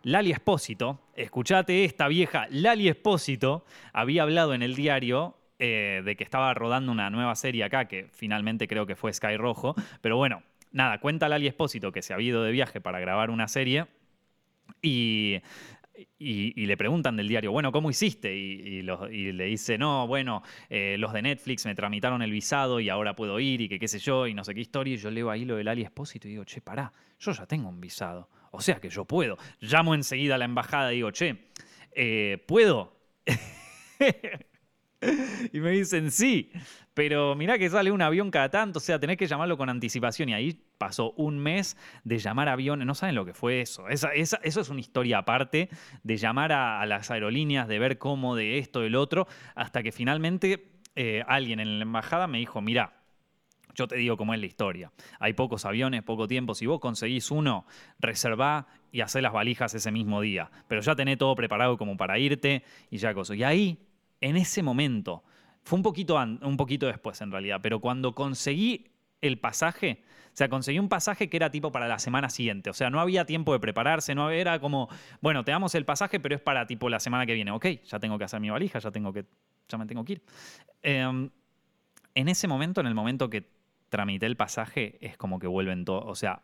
Lali 0.02 0.30
Espósito, 0.30 1.00
escuchate 1.16 1.84
esta 1.84 2.08
vieja, 2.08 2.46
Lali 2.50 2.88
Espósito 2.88 3.64
había 3.92 4.22
hablado 4.22 4.54
en 4.54 4.62
el 4.62 4.74
diario 4.74 5.36
eh, 5.58 6.02
de 6.04 6.16
que 6.16 6.24
estaba 6.24 6.54
rodando 6.54 6.90
una 6.92 7.10
nueva 7.10 7.34
serie 7.34 7.64
acá, 7.64 7.86
que 7.86 8.08
finalmente 8.12 8.66
creo 8.66 8.86
que 8.86 8.96
fue 8.96 9.12
Sky 9.12 9.36
Rojo, 9.36 9.74
pero 10.00 10.16
bueno, 10.16 10.42
nada, 10.72 10.98
cuenta 10.98 11.28
Lali 11.28 11.48
Espósito 11.48 11.92
que 11.92 12.00
se 12.00 12.14
ha 12.14 12.20
ido 12.20 12.42
de 12.44 12.52
viaje 12.52 12.80
para 12.80 13.00
grabar 13.00 13.30
una 13.30 13.48
serie 13.48 13.86
y 14.80 15.40
y, 16.18 16.66
le 16.66 16.76
preguntan 16.76 17.16
del 17.16 17.28
diario, 17.28 17.52
bueno, 17.52 17.72
¿cómo 17.72 17.90
hiciste? 17.90 18.34
Y, 18.34 18.82
le 18.82 19.44
dice, 19.44 19.78
no, 19.78 20.06
bueno, 20.06 20.42
eh, 20.68 20.96
los 20.98 21.12
de 21.12 21.22
Netflix 21.22 21.66
me 21.66 21.74
tramitaron 21.74 22.22
el 22.22 22.30
visado 22.30 22.80
y 22.80 22.88
ahora 22.88 23.14
puedo 23.14 23.38
ir 23.40 23.60
y 23.60 23.68
que 23.68 23.78
qué 23.78 23.88
sé 23.88 23.98
yo 23.98 24.26
y 24.26 24.34
no 24.34 24.44
sé 24.44 24.54
qué 24.54 24.60
historia. 24.60 24.94
Y 24.94 24.98
yo 24.98 25.10
leo 25.10 25.30
ahí 25.30 25.44
lo 25.44 25.56
del 25.56 25.68
Ali 25.68 25.82
Espósito 25.82 26.28
y 26.28 26.32
digo, 26.32 26.44
che, 26.44 26.60
pará, 26.60 26.92
yo 27.18 27.32
ya 27.32 27.46
tengo 27.46 27.68
un 27.68 27.80
visado. 27.80 28.28
O 28.52 28.60
sea 28.60 28.80
que 28.80 28.88
yo 28.88 29.04
puedo. 29.04 29.36
Llamo 29.60 29.94
enseguida 29.94 30.34
a 30.36 30.38
la 30.38 30.44
embajada 30.44 30.92
y 30.92 30.96
digo, 30.96 31.10
che, 31.10 31.50
eh, 31.92 32.42
¿puedo? 32.46 32.96
Y 35.52 35.60
me 35.60 35.70
dicen, 35.70 36.10
sí, 36.10 36.50
pero 36.94 37.34
mirá 37.34 37.58
que 37.58 37.68
sale 37.70 37.90
un 37.90 38.02
avión 38.02 38.30
cada 38.30 38.50
tanto, 38.50 38.78
o 38.78 38.82
sea, 38.82 38.98
tenés 38.98 39.16
que 39.16 39.26
llamarlo 39.26 39.56
con 39.56 39.68
anticipación. 39.68 40.28
Y 40.28 40.34
ahí 40.34 40.60
pasó 40.78 41.12
un 41.12 41.38
mes 41.38 41.76
de 42.04 42.18
llamar 42.18 42.48
aviones, 42.48 42.86
no 42.86 42.94
saben 42.94 43.14
lo 43.14 43.24
que 43.24 43.34
fue 43.34 43.60
eso. 43.60 43.88
Esa, 43.88 44.08
eso 44.12 44.38
es 44.42 44.68
una 44.68 44.80
historia 44.80 45.18
aparte, 45.18 45.68
de 46.02 46.16
llamar 46.16 46.52
a, 46.52 46.84
las 46.86 47.10
aerolíneas, 47.10 47.68
de 47.68 47.78
ver 47.78 47.98
cómo, 47.98 48.36
de 48.36 48.58
esto, 48.58 48.80
del 48.80 48.96
otro, 48.96 49.26
hasta 49.54 49.82
que 49.82 49.92
finalmente 49.92 50.72
eh, 50.96 51.22
alguien 51.26 51.60
en 51.60 51.78
la 51.78 51.82
embajada 51.82 52.26
me 52.26 52.38
dijo, 52.38 52.60
mirá, 52.60 52.96
yo 53.74 53.86
te 53.86 53.96
digo 53.96 54.16
cómo 54.16 54.34
es 54.34 54.40
la 54.40 54.46
historia. 54.46 54.92
Hay 55.20 55.32
pocos 55.32 55.64
aviones, 55.64 56.02
poco 56.02 56.26
tiempo. 56.26 56.54
Si 56.54 56.66
vos 56.66 56.80
conseguís 56.80 57.30
uno, 57.30 57.66
reservá 58.00 58.66
y 58.90 59.00
hacé 59.00 59.22
las 59.22 59.32
valijas 59.32 59.72
ese 59.74 59.92
mismo 59.92 60.20
día. 60.20 60.50
Pero 60.66 60.80
ya 60.80 60.96
tenés 60.96 61.18
todo 61.18 61.34
preparado 61.36 61.78
como 61.78 61.96
para 61.96 62.18
irte 62.18 62.64
y 62.90 62.98
ya 62.98 63.14
cosa. 63.14 63.36
Y 63.36 63.44
ahí 63.44 63.78
en 64.20 64.36
ese 64.36 64.62
momento, 64.62 65.24
fue 65.62 65.76
un 65.76 65.82
poquito, 65.82 66.16
un 66.16 66.56
poquito 66.56 66.86
después 66.86 67.20
en 67.20 67.30
realidad, 67.30 67.60
pero 67.62 67.80
cuando 67.80 68.14
conseguí 68.14 68.90
el 69.20 69.38
pasaje, 69.38 70.02
o 70.32 70.36
sea, 70.36 70.48
conseguí 70.48 70.78
un 70.78 70.88
pasaje 70.88 71.28
que 71.28 71.36
era 71.36 71.50
tipo 71.50 71.72
para 71.72 71.88
la 71.88 71.98
semana 71.98 72.30
siguiente. 72.30 72.70
O 72.70 72.72
sea, 72.72 72.88
no 72.88 73.00
había 73.00 73.24
tiempo 73.26 73.52
de 73.52 73.60
prepararse, 73.60 74.14
no 74.14 74.30
era 74.30 74.60
como, 74.60 74.88
bueno, 75.20 75.44
te 75.44 75.50
damos 75.50 75.74
el 75.74 75.84
pasaje, 75.84 76.20
pero 76.20 76.34
es 76.34 76.40
para 76.40 76.66
tipo 76.66 76.88
la 76.88 77.00
semana 77.00 77.26
que 77.26 77.34
viene. 77.34 77.50
Ok, 77.50 77.66
ya 77.84 77.98
tengo 77.98 78.16
que 78.16 78.24
hacer 78.24 78.40
mi 78.40 78.48
valija, 78.48 78.78
ya 78.78 78.90
tengo 78.90 79.12
que, 79.12 79.26
ya 79.68 79.76
me 79.76 79.86
tengo 79.86 80.04
que 80.04 80.14
ir. 80.14 80.22
Em, 80.82 81.30
en 82.14 82.28
ese 82.28 82.48
momento, 82.48 82.80
en 82.80 82.86
el 82.86 82.94
momento 82.94 83.28
que 83.28 83.50
tramité 83.88 84.26
el 84.26 84.36
pasaje, 84.36 84.98
es 85.00 85.16
como 85.16 85.38
que 85.38 85.46
vuelven 85.46 85.84
todo. 85.84 86.06
O 86.06 86.14
sea, 86.14 86.42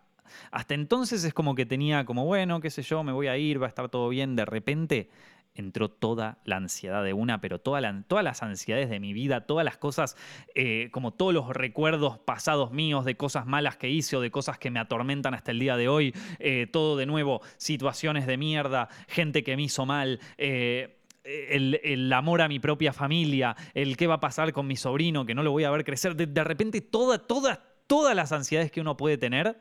hasta 0.50 0.74
entonces 0.74 1.22
es 1.24 1.32
como 1.32 1.54
que 1.54 1.64
tenía 1.64 2.04
como, 2.04 2.24
bueno, 2.24 2.60
qué 2.60 2.70
sé 2.70 2.82
yo, 2.82 3.04
me 3.04 3.12
voy 3.12 3.28
a 3.28 3.36
ir, 3.38 3.62
va 3.62 3.66
a 3.66 3.68
estar 3.68 3.88
todo 3.88 4.08
bien. 4.08 4.34
De 4.34 4.44
repente 4.44 5.08
entró 5.57 5.90
toda 5.90 6.38
la 6.45 6.57
ansiedad 6.57 7.03
de 7.03 7.12
una, 7.12 7.40
pero 7.40 7.61
todas 7.61 7.83
las 7.83 8.42
ansiedades 8.42 8.90
de 8.90 9.01
mi 9.01 9.12
vida, 9.12 9.47
todas 9.47 9.64
las 9.64 9.77
cosas, 9.77 10.16
eh, 10.55 10.88
como 10.92 11.12
todos 11.12 11.35
los 11.35 11.49
recuerdos 11.49 12.19
pasados 12.19 12.73
míos 12.73 13.05
de 13.05 13.16
cosas 13.16 13.47
malas 13.47 13.77
que 13.77 13.90
hice 13.90 14.16
o 14.16 14.21
de 14.21 14.31
cosas 14.31 14.59
que 14.59 14.71
me 14.71 14.81
atormentan 14.81 15.35
hasta 15.35 15.51
el 15.51 15.59
día 15.59 15.77
de 15.77 15.88
hoy, 15.88 16.14
eh, 16.38 16.66
todo 16.71 16.97
de 16.97 17.07
nuevo, 17.07 17.40
situaciones 17.57 18.27
de 18.27 18.37
mierda, 18.37 18.88
gente 19.09 19.42
que 19.42 19.57
me 19.57 19.62
hizo 19.62 19.87
mal. 19.87 20.21
Eh, 20.38 20.92
el, 21.25 22.12
amor 22.12 22.40
a 22.40 22.49
mi 22.49 22.61
propia 22.61 22.92
familia, 22.92 23.57
el 23.75 23.97
qué 23.97 24.07
va 24.07 24.14
a 24.14 24.21
pasar 24.21 24.53
con 24.53 24.69
mi 24.69 24.77
sobrino, 24.77 25.27
que 25.27 25.35
no 25.35 25.42
lo 25.42 25.51
voy 25.51 25.64
a 25.64 25.71
ver 25.71 25.85
crecer. 25.85 26.14
De, 26.14 26.27
de 26.27 26.45
repente, 26.45 26.81
todas, 26.81 27.27
todas, 27.27 27.59
todas 27.88 28.14
las 28.14 28.31
ansiedades 28.31 28.71
que 28.71 28.81
uno 28.81 28.97
puede 28.97 29.19
tener 29.19 29.59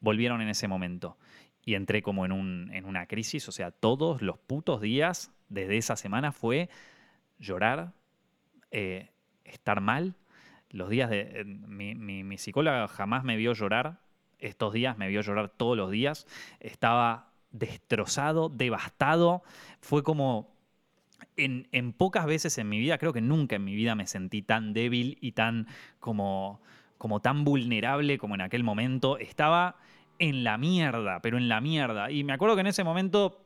volvieron 0.00 0.40
en 0.42 0.48
ese 0.48 0.68
momento 0.68 1.16
y 1.64 1.74
entré 1.74 2.02
como 2.02 2.24
en, 2.24 2.32
un, 2.32 2.70
en 2.72 2.84
una 2.84 3.06
crisis. 3.06 3.48
O 3.48 3.52
sea, 3.52 3.70
todos 3.70 4.22
los 4.22 4.38
putos 4.38 4.80
días 4.80 5.32
desde 5.48 5.76
esa 5.76 5.96
semana 5.96 6.32
fue 6.32 6.68
llorar, 7.38 7.92
eh, 8.70 9.10
estar 9.44 9.80
mal. 9.80 10.14
Los 10.70 10.88
días 10.88 11.10
de. 11.10 11.20
Eh, 11.20 11.44
mi, 11.44 11.94
mi, 11.94 12.38
psicóloga 12.38 12.88
jamás 12.88 13.24
me 13.24 13.36
vio 13.36 13.52
llorar. 13.52 14.00
Estos 14.38 14.72
días 14.72 14.98
me 14.98 15.08
vio 15.08 15.20
llorar 15.20 15.50
todos 15.50 15.76
los 15.76 15.90
días. 15.90 16.26
Estaba 16.60 17.32
destrozado, 17.50 18.48
devastado. 18.48 19.42
Fue 19.80 20.02
como. 20.02 20.50
En, 21.36 21.68
en, 21.70 21.92
pocas 21.92 22.26
veces 22.26 22.58
en 22.58 22.68
mi 22.68 22.80
vida, 22.80 22.98
creo 22.98 23.12
que 23.12 23.20
nunca 23.20 23.54
en 23.56 23.64
mi 23.64 23.76
vida 23.76 23.94
me 23.94 24.08
sentí 24.08 24.42
tan 24.42 24.72
débil 24.72 25.18
y 25.20 25.32
tan 25.32 25.68
como, 26.00 26.60
como 26.98 27.20
tan 27.20 27.44
vulnerable 27.44 28.18
como 28.18 28.34
en 28.34 28.40
aquel 28.40 28.64
momento. 28.64 29.18
Estaba 29.18 29.76
en 30.22 30.44
la 30.44 30.56
mierda, 30.56 31.20
pero 31.20 31.36
en 31.36 31.48
la 31.48 31.60
mierda. 31.60 32.08
Y 32.12 32.22
me 32.22 32.32
acuerdo 32.32 32.54
que 32.54 32.60
en 32.60 32.68
ese 32.68 32.84
momento, 32.84 33.44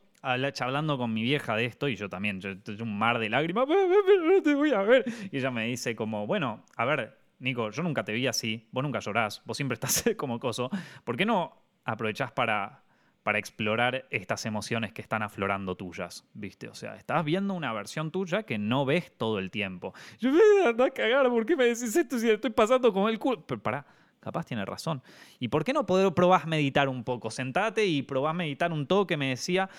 charlando 0.53 0.99
con 0.99 1.11
mi 1.11 1.23
vieja 1.23 1.55
de 1.55 1.65
esto, 1.65 1.87
y 1.89 1.95
yo 1.95 2.07
también, 2.07 2.39
yo, 2.39 2.51
un 2.81 2.99
mar 2.99 3.17
de 3.17 3.29
lágrimas, 3.29 3.67
no 3.67 4.41
te 4.43 4.53
voy 4.53 4.71
a 4.71 4.83
ver. 4.83 5.03
Y 5.31 5.37
ella 5.37 5.49
me 5.49 5.65
dice 5.65 5.95
como, 5.95 6.27
bueno, 6.27 6.63
a 6.75 6.85
ver, 6.85 7.17
Nico, 7.39 7.71
yo 7.71 7.81
nunca 7.81 8.03
te 8.05 8.13
vi 8.13 8.27
así, 8.27 8.67
vos 8.71 8.83
nunca 8.83 8.99
llorás, 8.99 9.41
vos 9.43 9.57
siempre 9.57 9.73
estás 9.73 10.03
como 10.17 10.39
coso. 10.39 10.69
¿Por 11.03 11.17
qué 11.17 11.25
no 11.25 11.63
aprovechás 11.83 12.31
para, 12.31 12.83
para 13.23 13.39
explorar 13.39 14.05
estas 14.11 14.45
emociones 14.45 14.93
que 14.93 15.01
están 15.01 15.23
aflorando 15.23 15.75
tuyas? 15.75 16.29
¿Viste? 16.35 16.67
O 16.67 16.75
sea, 16.75 16.95
estás 16.95 17.25
viendo 17.25 17.55
una 17.55 17.73
versión 17.73 18.11
tuya 18.11 18.43
que 18.43 18.59
no 18.59 18.85
ves 18.85 19.17
todo 19.17 19.39
el 19.39 19.49
tiempo. 19.49 19.95
Yo 20.19 20.31
me 20.31 20.85
a 20.85 20.89
cagar, 20.91 21.27
¿por 21.29 21.43
qué 21.43 21.55
me 21.55 21.65
decís 21.65 21.95
esto 21.95 22.19
si 22.19 22.29
estoy 22.29 22.51
pasando 22.51 22.93
con 22.93 23.09
el 23.09 23.17
culo? 23.17 23.43
Pero 23.47 23.63
pará 23.63 23.83
capaz 24.19 24.45
tiene 24.45 24.65
razón. 24.65 25.01
¿Y 25.39 25.47
por 25.47 25.63
qué 25.63 25.73
no 25.73 25.85
poder 25.85 26.13
probar 26.13 26.47
meditar 26.47 26.89
un 26.89 27.03
poco? 27.03 27.31
Sentate 27.31 27.85
y 27.85 28.01
probás 28.01 28.35
meditar 28.35 28.71
un 28.71 28.87
toque, 28.87 29.17
me 29.17 29.29
decía. 29.29 29.69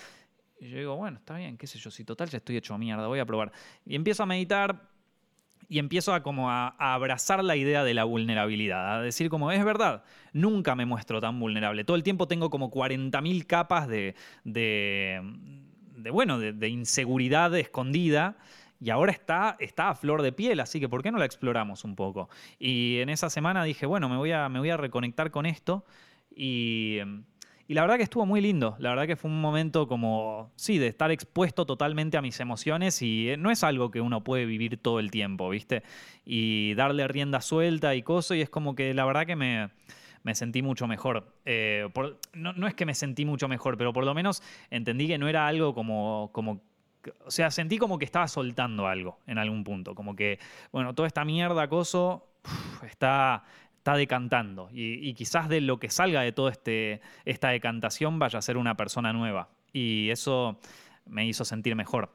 Y 0.59 0.69
yo 0.69 0.77
digo, 0.77 0.95
bueno, 0.95 1.17
está 1.17 1.37
bien, 1.37 1.57
qué 1.57 1.67
sé 1.67 1.79
yo, 1.79 1.89
si 1.89 2.03
total 2.03 2.29
ya 2.29 2.37
estoy 2.37 2.57
hecho 2.57 2.77
mierda, 2.77 3.07
voy 3.07 3.19
a 3.19 3.25
probar. 3.25 3.51
Y 3.85 3.95
empiezo 3.95 4.23
a 4.23 4.25
meditar 4.25 4.89
y 5.69 5.77
empiezo 5.77 6.13
a 6.13 6.23
como 6.23 6.49
a, 6.49 6.69
abrazar 6.79 7.43
la 7.43 7.55
idea 7.55 7.83
de 7.83 7.93
la 7.93 8.03
vulnerabilidad, 8.03 8.95
a 8.95 9.01
decir 9.01 9.29
como, 9.29 9.51
es 9.51 9.63
verdad, 9.63 10.03
nunca 10.33 10.75
me 10.75 10.85
muestro 10.85 11.21
tan 11.21 11.39
vulnerable. 11.39 11.83
Todo 11.83 11.95
el 11.95 12.03
tiempo 12.03 12.27
tengo 12.27 12.49
como 12.49 12.71
40.000 12.71 13.45
capas 13.45 13.87
de, 13.87 14.15
de, 14.43 15.21
bueno, 16.11 16.39
de, 16.39 16.53
de 16.53 16.69
inseguridad 16.69 17.55
escondida 17.55 18.37
y 18.81 18.89
ahora 18.89 19.11
está, 19.11 19.57
está 19.59 19.89
a 19.89 19.95
flor 19.95 20.21
de 20.21 20.31
piel, 20.31 20.59
así 20.59 20.79
que 20.79 20.87
¿por 20.87 21.03
qué 21.03 21.11
no 21.11 21.17
la 21.17 21.25
exploramos 21.25 21.83
un 21.83 21.95
poco? 21.95 22.29
Y 22.57 22.99
en 22.99 23.09
esa 23.09 23.29
semana 23.29 23.63
dije, 23.63 23.85
bueno, 23.85 24.09
me 24.09 24.17
voy 24.17 24.31
a, 24.31 24.47
me 24.49 24.59
voy 24.59 24.69
a 24.69 24.77
reconectar 24.77 25.31
con 25.31 25.45
esto 25.45 25.85
y, 26.33 26.99
y 27.67 27.73
la 27.73 27.81
verdad 27.81 27.97
que 27.97 28.03
estuvo 28.03 28.25
muy 28.25 28.41
lindo, 28.41 28.75
la 28.79 28.89
verdad 28.89 29.05
que 29.05 29.15
fue 29.15 29.29
un 29.29 29.41
momento 29.41 29.87
como, 29.87 30.51
sí, 30.55 30.77
de 30.77 30.87
estar 30.87 31.11
expuesto 31.11 31.65
totalmente 31.65 32.17
a 32.17 32.21
mis 32.21 32.39
emociones 32.39 33.01
y 33.01 33.29
eh, 33.29 33.37
no 33.37 33.51
es 33.51 33.63
algo 33.63 33.91
que 33.91 34.01
uno 34.01 34.23
puede 34.23 34.45
vivir 34.45 34.77
todo 34.77 34.99
el 34.99 35.11
tiempo, 35.11 35.49
¿viste? 35.49 35.83
Y 36.23 36.73
darle 36.75 37.07
rienda 37.07 37.41
suelta 37.41 37.95
y 37.95 38.03
cosas 38.03 38.37
y 38.37 38.41
es 38.41 38.49
como 38.49 38.75
que 38.75 38.93
la 38.93 39.05
verdad 39.05 39.25
que 39.25 39.35
me 39.35 39.69
me 40.23 40.35
sentí 40.35 40.61
mucho 40.61 40.87
mejor. 40.87 41.33
Eh, 41.45 41.87
no, 42.33 42.53
no, 42.53 42.67
es 42.67 42.75
que 42.75 42.85
me 42.85 42.93
sentí 42.93 43.25
mucho 43.25 43.47
mejor, 43.47 43.77
pero 43.77 43.93
por 43.93 44.05
lo 44.05 44.13
menos 44.13 44.43
entendí 44.69 45.07
que 45.07 45.17
no 45.17 45.27
era 45.27 45.47
algo 45.47 45.73
como, 45.73 46.29
como 46.33 46.61
o 47.25 47.31
sea, 47.31 47.51
sentí 47.51 47.77
como 47.77 47.97
que 47.97 48.05
estaba 48.05 48.27
soltando 48.27 48.87
algo 48.87 49.19
en 49.27 49.37
algún 49.37 49.63
punto. 49.63 49.95
Como 49.95 50.15
que, 50.15 50.39
bueno, 50.71 50.93
toda 50.93 51.07
esta 51.07 51.25
mierda, 51.25 51.63
acoso, 51.63 52.27
está, 52.85 53.43
está 53.77 53.95
decantando. 53.95 54.69
Y, 54.71 55.13
quizás 55.13 55.49
de 55.49 55.61
lo 55.61 55.79
que 55.79 55.89
salga 55.89 56.21
de 56.21 56.31
toda 56.31 56.51
este, 56.51 57.01
esta 57.25 57.49
decantación 57.49 58.19
vaya 58.19 58.39
a 58.39 58.41
ser 58.41 58.57
una 58.57 58.75
persona 58.75 59.13
nueva. 59.13 59.49
Y 59.71 60.09
eso 60.09 60.59
me 61.05 61.25
hizo 61.25 61.45
sentir 61.45 61.75
mejor. 61.75 62.11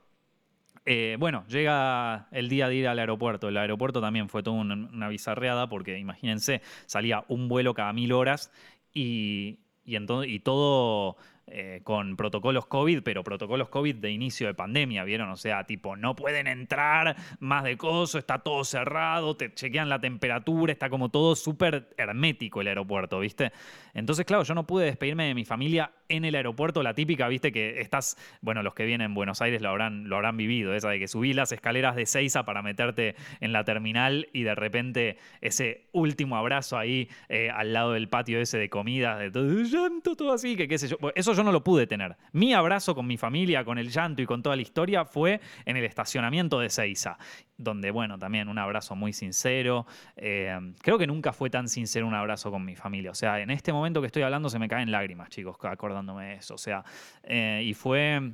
Eh, 0.86 1.16
bueno, 1.18 1.44
llega 1.48 2.28
el 2.30 2.48
día 2.50 2.68
de 2.68 2.74
ir 2.74 2.88
al 2.88 2.98
aeropuerto. 2.98 3.48
El 3.48 3.56
aeropuerto 3.56 4.00
también 4.00 4.28
fue 4.28 4.42
toda 4.42 4.56
una, 4.60 5.08
bizarreada 5.08 5.68
porque 5.68 5.98
imagínense, 5.98 6.60
salía 6.86 7.24
un 7.28 7.48
vuelo 7.48 7.72
cada 7.72 7.92
mil 7.94 8.12
horas 8.12 8.52
y, 8.92 9.60
y, 9.84 9.96
y 9.96 10.40
todo 10.40 11.16
eh, 11.46 11.80
con 11.84 12.16
protocolos 12.16 12.66
COVID, 12.66 13.02
pero 13.02 13.22
protocolos 13.22 13.68
COVID 13.68 13.96
de 13.96 14.10
inicio 14.10 14.46
de 14.46 14.54
pandemia, 14.54 15.04
¿vieron? 15.04 15.28
O 15.28 15.36
sea, 15.36 15.64
tipo, 15.64 15.94
no 15.94 16.16
pueden 16.16 16.46
entrar 16.46 17.16
más 17.38 17.64
de 17.64 17.76
coso, 17.76 18.18
está 18.18 18.38
todo 18.38 18.64
cerrado, 18.64 19.36
te 19.36 19.52
chequean 19.52 19.90
la 19.90 20.00
temperatura, 20.00 20.72
está 20.72 20.88
como 20.88 21.10
todo 21.10 21.36
súper 21.36 21.88
hermético 21.98 22.62
el 22.62 22.68
aeropuerto, 22.68 23.20
¿viste? 23.20 23.52
Entonces, 23.94 24.26
claro, 24.26 24.42
yo 24.42 24.54
no 24.54 24.66
pude 24.66 24.84
despedirme 24.84 25.26
de 25.26 25.34
mi 25.34 25.44
familia 25.44 25.92
en 26.08 26.24
el 26.24 26.34
aeropuerto, 26.34 26.82
la 26.82 26.94
típica, 26.94 27.28
¿viste? 27.28 27.52
Que 27.52 27.80
estás, 27.80 28.16
bueno, 28.40 28.62
los 28.62 28.74
que 28.74 28.84
vienen 28.84 29.06
en 29.06 29.14
Buenos 29.14 29.40
Aires 29.40 29.62
lo 29.62 29.70
habrán, 29.70 30.08
lo 30.08 30.16
habrán 30.16 30.36
vivido, 30.36 30.74
esa 30.74 30.90
de 30.90 30.98
que 30.98 31.08
subís 31.08 31.34
las 31.34 31.52
escaleras 31.52 31.96
de 31.96 32.06
Seiza 32.06 32.44
para 32.44 32.62
meterte 32.62 33.14
en 33.40 33.52
la 33.52 33.64
terminal 33.64 34.28
y 34.32 34.42
de 34.42 34.54
repente 34.54 35.16
ese 35.40 35.86
último 35.92 36.36
abrazo 36.36 36.76
ahí 36.76 37.08
eh, 37.28 37.50
al 37.50 37.72
lado 37.72 37.92
del 37.92 38.08
patio 38.08 38.40
ese 38.40 38.58
de 38.58 38.68
comida, 38.68 39.16
de 39.18 39.30
todo 39.30 39.62
llanto, 39.62 40.16
todo 40.16 40.32
así, 40.32 40.56
que 40.56 40.68
qué 40.68 40.78
sé 40.78 40.88
yo. 40.88 40.96
Eso 41.14 41.32
yo 41.32 41.44
no 41.44 41.52
lo 41.52 41.64
pude 41.64 41.86
tener. 41.86 42.16
Mi 42.32 42.52
abrazo 42.52 42.94
con 42.94 43.06
mi 43.06 43.16
familia, 43.16 43.64
con 43.64 43.78
el 43.78 43.90
llanto 43.90 44.22
y 44.22 44.26
con 44.26 44.42
toda 44.42 44.56
la 44.56 44.62
historia 44.62 45.04
fue 45.04 45.40
en 45.64 45.76
el 45.76 45.84
estacionamiento 45.84 46.58
de 46.60 46.70
Seiza, 46.70 47.18
donde, 47.56 47.90
bueno, 47.90 48.18
también 48.18 48.48
un 48.48 48.58
abrazo 48.58 48.96
muy 48.96 49.12
sincero. 49.12 49.86
Eh, 50.16 50.58
creo 50.82 50.98
que 50.98 51.06
nunca 51.06 51.32
fue 51.32 51.50
tan 51.50 51.68
sincero 51.68 52.06
un 52.06 52.14
abrazo 52.14 52.50
con 52.50 52.64
mi 52.64 52.76
familia. 52.76 53.10
O 53.10 53.14
sea, 53.14 53.40
en 53.40 53.50
este 53.50 53.72
momento 53.72 54.00
que 54.00 54.06
estoy 54.06 54.22
hablando 54.22 54.48
se 54.48 54.58
me 54.58 54.68
caen 54.68 54.90
lágrimas, 54.90 55.28
chicos, 55.28 55.56
acordándome 55.62 56.26
de 56.26 56.34
eso. 56.34 56.54
O 56.54 56.58
sea, 56.58 56.84
eh, 57.22 57.62
y 57.64 57.74
fue, 57.74 58.32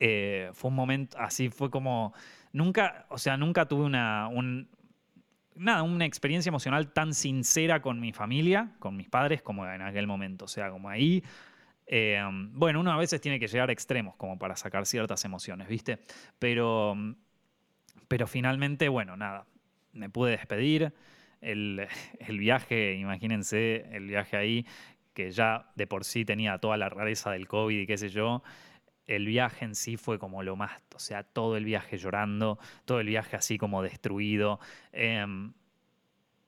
eh, 0.00 0.50
fue 0.52 0.70
un 0.70 0.76
momento, 0.76 1.18
así 1.18 1.48
fue 1.48 1.70
como, 1.70 2.12
nunca, 2.52 3.06
o 3.08 3.18
sea, 3.18 3.36
nunca 3.36 3.66
tuve 3.66 3.84
una, 3.84 4.28
nada, 5.54 5.82
una 5.82 6.04
experiencia 6.04 6.50
emocional 6.50 6.92
tan 6.92 7.14
sincera 7.14 7.80
con 7.80 8.00
mi 8.00 8.12
familia, 8.12 8.72
con 8.78 8.96
mis 8.96 9.08
padres, 9.08 9.42
como 9.42 9.66
en 9.66 9.82
aquel 9.82 10.06
momento. 10.06 10.44
O 10.44 10.48
sea, 10.48 10.70
como 10.70 10.88
ahí 10.88 11.22
bueno, 12.52 12.80
uno 12.80 12.92
a 12.92 12.96
veces 12.96 13.20
tiene 13.20 13.38
que 13.38 13.46
llegar 13.46 13.68
a 13.68 13.72
extremos 13.72 14.16
como 14.16 14.38
para 14.38 14.56
sacar 14.56 14.86
ciertas 14.86 15.24
emociones, 15.24 15.68
¿viste? 15.68 16.00
Pero, 16.38 16.96
pero 18.08 18.26
finalmente, 18.26 18.88
bueno, 18.88 19.16
nada, 19.16 19.46
me 19.92 20.10
pude 20.10 20.32
despedir. 20.32 20.92
El, 21.44 21.88
viaje, 22.38 22.94
imagínense, 22.94 23.84
el 23.92 24.06
viaje 24.06 24.38
ahí, 24.38 24.66
que 25.12 25.30
ya 25.30 25.70
de 25.74 25.86
por 25.86 26.04
sí 26.04 26.24
tenía 26.24 26.56
toda 26.56 26.78
la 26.78 26.88
rareza 26.88 27.30
del 27.32 27.48
COVID 27.48 27.80
y 27.80 27.86
qué 27.86 27.98
sé 27.98 28.08
yo, 28.08 28.42
el 29.06 29.26
viaje 29.26 29.66
en 29.66 29.74
sí 29.74 29.98
fue 29.98 30.18
como 30.18 30.42
lo 30.42 30.56
más, 30.56 30.72
o 30.94 30.98
sea, 30.98 31.22
todo 31.22 31.58
el 31.58 31.66
viaje 31.66 31.98
llorando, 31.98 32.58
todo 32.86 33.00
el 33.00 33.08
viaje 33.08 33.36
así 33.36 33.58
como 33.58 33.82
destruido. 33.82 34.58
Em, 34.92 35.52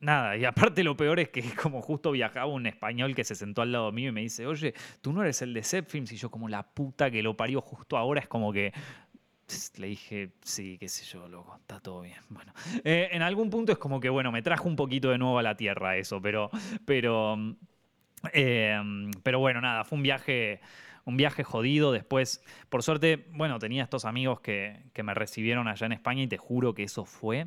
nada, 0.00 0.36
y 0.36 0.44
aparte 0.44 0.84
lo 0.84 0.96
peor 0.96 1.20
es 1.20 1.28
que 1.28 1.42
como 1.62 1.82
justo 1.82 2.12
viajaba 2.12 2.46
un 2.46 2.66
español 2.66 3.14
que 3.14 3.24
se 3.24 3.34
sentó 3.34 3.62
al 3.62 3.72
lado 3.72 3.92
mío 3.92 4.08
y 4.08 4.12
me 4.12 4.22
dice, 4.22 4.46
oye, 4.46 4.74
tú 5.00 5.12
no 5.12 5.22
eres 5.22 5.42
el 5.42 5.52
de 5.52 5.62
Zepfilms 5.62 6.12
y 6.12 6.16
yo 6.16 6.30
como 6.30 6.48
la 6.48 6.62
puta 6.62 7.10
que 7.10 7.22
lo 7.22 7.36
parió 7.36 7.60
justo 7.60 7.96
ahora 7.96 8.20
es 8.20 8.28
como 8.28 8.52
que 8.52 8.72
le 9.76 9.88
dije, 9.88 10.32
sí, 10.42 10.76
qué 10.78 10.88
sé 10.88 11.04
yo, 11.04 11.28
loco, 11.28 11.56
está 11.60 11.80
todo 11.80 12.02
bien. 12.02 12.18
Bueno, 12.28 12.52
eh, 12.84 13.08
en 13.12 13.22
algún 13.22 13.50
punto 13.50 13.72
es 13.72 13.78
como 13.78 14.00
que, 14.00 14.08
bueno, 14.08 14.32
me 14.32 14.42
trajo 14.42 14.68
un 14.68 14.76
poquito 14.76 15.10
de 15.10 15.18
nuevo 15.18 15.38
a 15.38 15.42
la 15.42 15.56
tierra 15.56 15.96
eso, 15.96 16.20
pero, 16.20 16.50
pero, 16.84 17.34
em, 18.32 19.10
pero 19.22 19.38
bueno, 19.38 19.60
nada, 19.60 19.84
fue 19.84 19.96
un 19.96 20.02
viaje, 20.02 20.60
un 21.04 21.16
viaje 21.16 21.44
jodido. 21.44 21.92
Después, 21.92 22.42
por 22.68 22.82
suerte, 22.82 23.26
bueno, 23.32 23.58
tenía 23.58 23.84
estos 23.84 24.04
amigos 24.04 24.40
que, 24.40 24.82
me 25.02 25.14
recibieron 25.14 25.68
allá 25.68 25.86
en 25.86 25.92
España 25.92 26.22
y 26.22 26.26
te 26.26 26.38
juro 26.38 26.74
que 26.74 26.82
eso 26.82 27.04
fue 27.04 27.46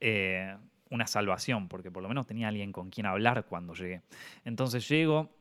eh, 0.00 0.56
una 0.90 1.06
salvación, 1.06 1.68
porque 1.68 1.90
por 1.90 2.02
lo 2.02 2.08
menos 2.08 2.26
tenía 2.26 2.48
alguien 2.48 2.72
con 2.72 2.90
quien 2.90 3.06
hablar 3.06 3.44
cuando 3.46 3.74
llegué. 3.74 4.02
Entonces 4.44 4.88
llego 4.88 5.37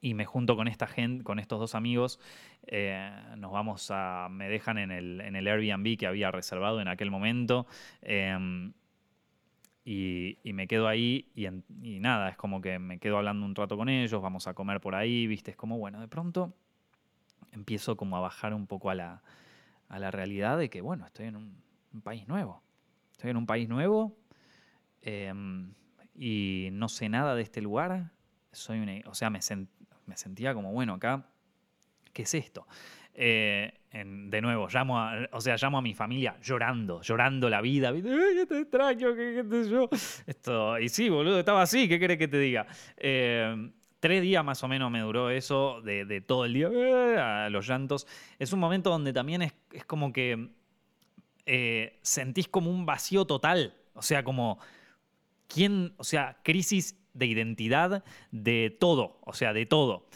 y 0.00 0.14
me 0.14 0.24
junto 0.24 0.56
con 0.56 0.68
esta 0.68 0.86
gente, 0.86 1.24
con 1.24 1.38
estos 1.38 1.58
dos 1.58 1.74
amigos, 1.74 2.20
eh, 2.66 3.10
nos 3.36 3.52
vamos 3.52 3.90
a, 3.90 4.28
me 4.30 4.48
dejan 4.48 4.78
en 4.78 4.90
el, 4.90 5.20
en 5.20 5.36
el, 5.36 5.46
Airbnb 5.48 5.96
que 5.98 6.06
había 6.06 6.30
reservado 6.30 6.80
en 6.80 6.88
aquel 6.88 7.10
momento. 7.10 7.66
Em, 8.02 8.72
y, 9.88 10.38
me 10.52 10.66
quedo 10.66 10.88
ahí 10.88 11.28
y, 11.36 12.00
nada, 12.00 12.30
es 12.30 12.36
como 12.36 12.60
que 12.60 12.80
me 12.80 12.98
quedo 12.98 13.18
hablando 13.18 13.46
un 13.46 13.54
rato 13.54 13.76
con 13.76 13.88
ellos, 13.88 14.20
vamos 14.20 14.48
a 14.48 14.54
comer 14.54 14.80
por 14.80 14.96
ahí, 14.96 15.28
viste, 15.28 15.52
es 15.52 15.56
como, 15.56 15.78
bueno, 15.78 16.00
de 16.00 16.08
pronto 16.08 16.52
empiezo 17.52 17.96
como 17.96 18.16
a 18.16 18.20
bajar 18.20 18.52
un 18.52 18.66
poco 18.66 18.90
a 18.90 18.96
la, 18.96 19.22
a 19.88 19.98
la 20.00 20.10
realidad 20.10 20.58
de 20.58 20.70
que, 20.70 20.80
bueno, 20.80 21.06
estoy 21.06 21.26
en 21.26 21.36
un, 21.36 21.66
país 22.02 22.26
nuevo. 22.26 22.62
Estoy 23.12 23.30
en 23.30 23.36
un 23.36 23.46
país 23.46 23.68
nuevo 23.68 24.18
em, 25.02 25.72
y 26.14 26.68
no 26.72 26.88
sé 26.88 27.08
nada 27.08 27.34
de 27.36 27.42
este 27.42 27.62
lugar. 27.62 28.10
Soy 28.52 29.02
o 29.06 29.14
sea, 29.14 29.30
me, 29.30 29.40
me 30.06 30.16
sentía 30.16 30.54
como, 30.54 30.72
bueno, 30.72 30.94
acá, 30.94 31.26
¿qué 32.12 32.22
es 32.22 32.34
esto? 32.34 32.66
Eh, 33.18 33.72
de 33.92 34.42
nuevo, 34.42 34.68
llamo 34.68 34.98
a, 34.98 35.26
o 35.32 35.40
sea, 35.40 35.56
llamo 35.56 35.78
a 35.78 35.82
mi 35.82 35.94
familia 35.94 36.36
llorando, 36.42 37.00
llorando 37.00 37.48
la 37.48 37.62
vida. 37.62 37.90
Qué. 37.90 39.88
Esto, 40.26 40.78
y 40.78 40.88
sí, 40.90 41.08
boludo, 41.08 41.38
estaba 41.38 41.62
así, 41.62 41.88
¿qué 41.88 41.98
querés 41.98 42.18
que 42.18 42.28
te 42.28 42.38
diga? 42.38 42.66
Eh, 42.98 43.70
tres 44.00 44.20
días 44.20 44.44
más 44.44 44.62
o 44.62 44.68
menos 44.68 44.90
me 44.90 45.00
duró 45.00 45.30
eso, 45.30 45.80
de, 45.80 46.22
todo 46.26 46.44
el 46.44 46.52
día, 46.52 46.68
eh, 46.70 47.16
a 47.18 47.48
los 47.48 47.66
llantos. 47.66 48.06
Es 48.38 48.52
un 48.52 48.60
momento 48.60 48.90
donde 48.90 49.14
también 49.14 49.40
es, 49.40 49.54
como 49.86 50.12
que 50.12 50.50
sentís 52.02 52.48
como 52.48 52.70
un 52.70 52.84
vacío 52.84 53.24
total. 53.24 53.74
O 53.94 54.02
sea, 54.02 54.22
como, 54.24 54.58
¿quién? 55.48 55.94
O 55.96 56.04
sea, 56.04 56.36
crisis 56.42 56.98
de 57.16 57.26
identidad 57.26 58.04
de 58.30 58.76
todo, 58.78 59.18
o 59.24 59.32
sea, 59.32 59.52
de 59.52 59.66
todo 59.66 60.06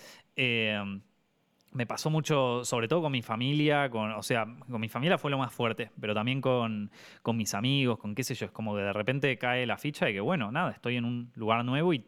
me 1.73 1.87
pasó 1.87 2.11
mucho, 2.11 2.65
sobre 2.65 2.89
todo 2.89 3.03
con 3.03 3.13
mi 3.13 3.23
familia, 3.23 3.91
con, 3.91 4.11
o 4.13 4.23
sea, 4.23 4.47
con 4.69 4.81
mi 4.81 4.89
familia 4.89 5.19
fue 5.19 5.31
lo 5.31 5.39
más 5.39 5.53
fuerte, 5.53 5.91
pero 6.01 6.15
también 6.15 6.41
con, 6.41 6.91
mis 7.33 7.55
amigos, 7.55 7.99
con 7.99 8.15
qué 8.15 8.25
sé 8.25 8.35
yo, 8.35 8.47
es 8.47 8.53
como 8.53 8.75
que 8.75 8.83
de 8.83 8.93
repente 8.93 9.39
cae 9.39 9.67
la 9.67 9.77
ficha 9.77 10.07
de 10.07 10.13
que, 10.13 10.21
bueno, 10.21 10.51
nada, 10.51 10.73
estoy 10.73 10.97
en 10.97 11.05
un 11.05 11.31
lugar 11.35 11.65
nuevo 11.65 11.95
y, 11.95 12.05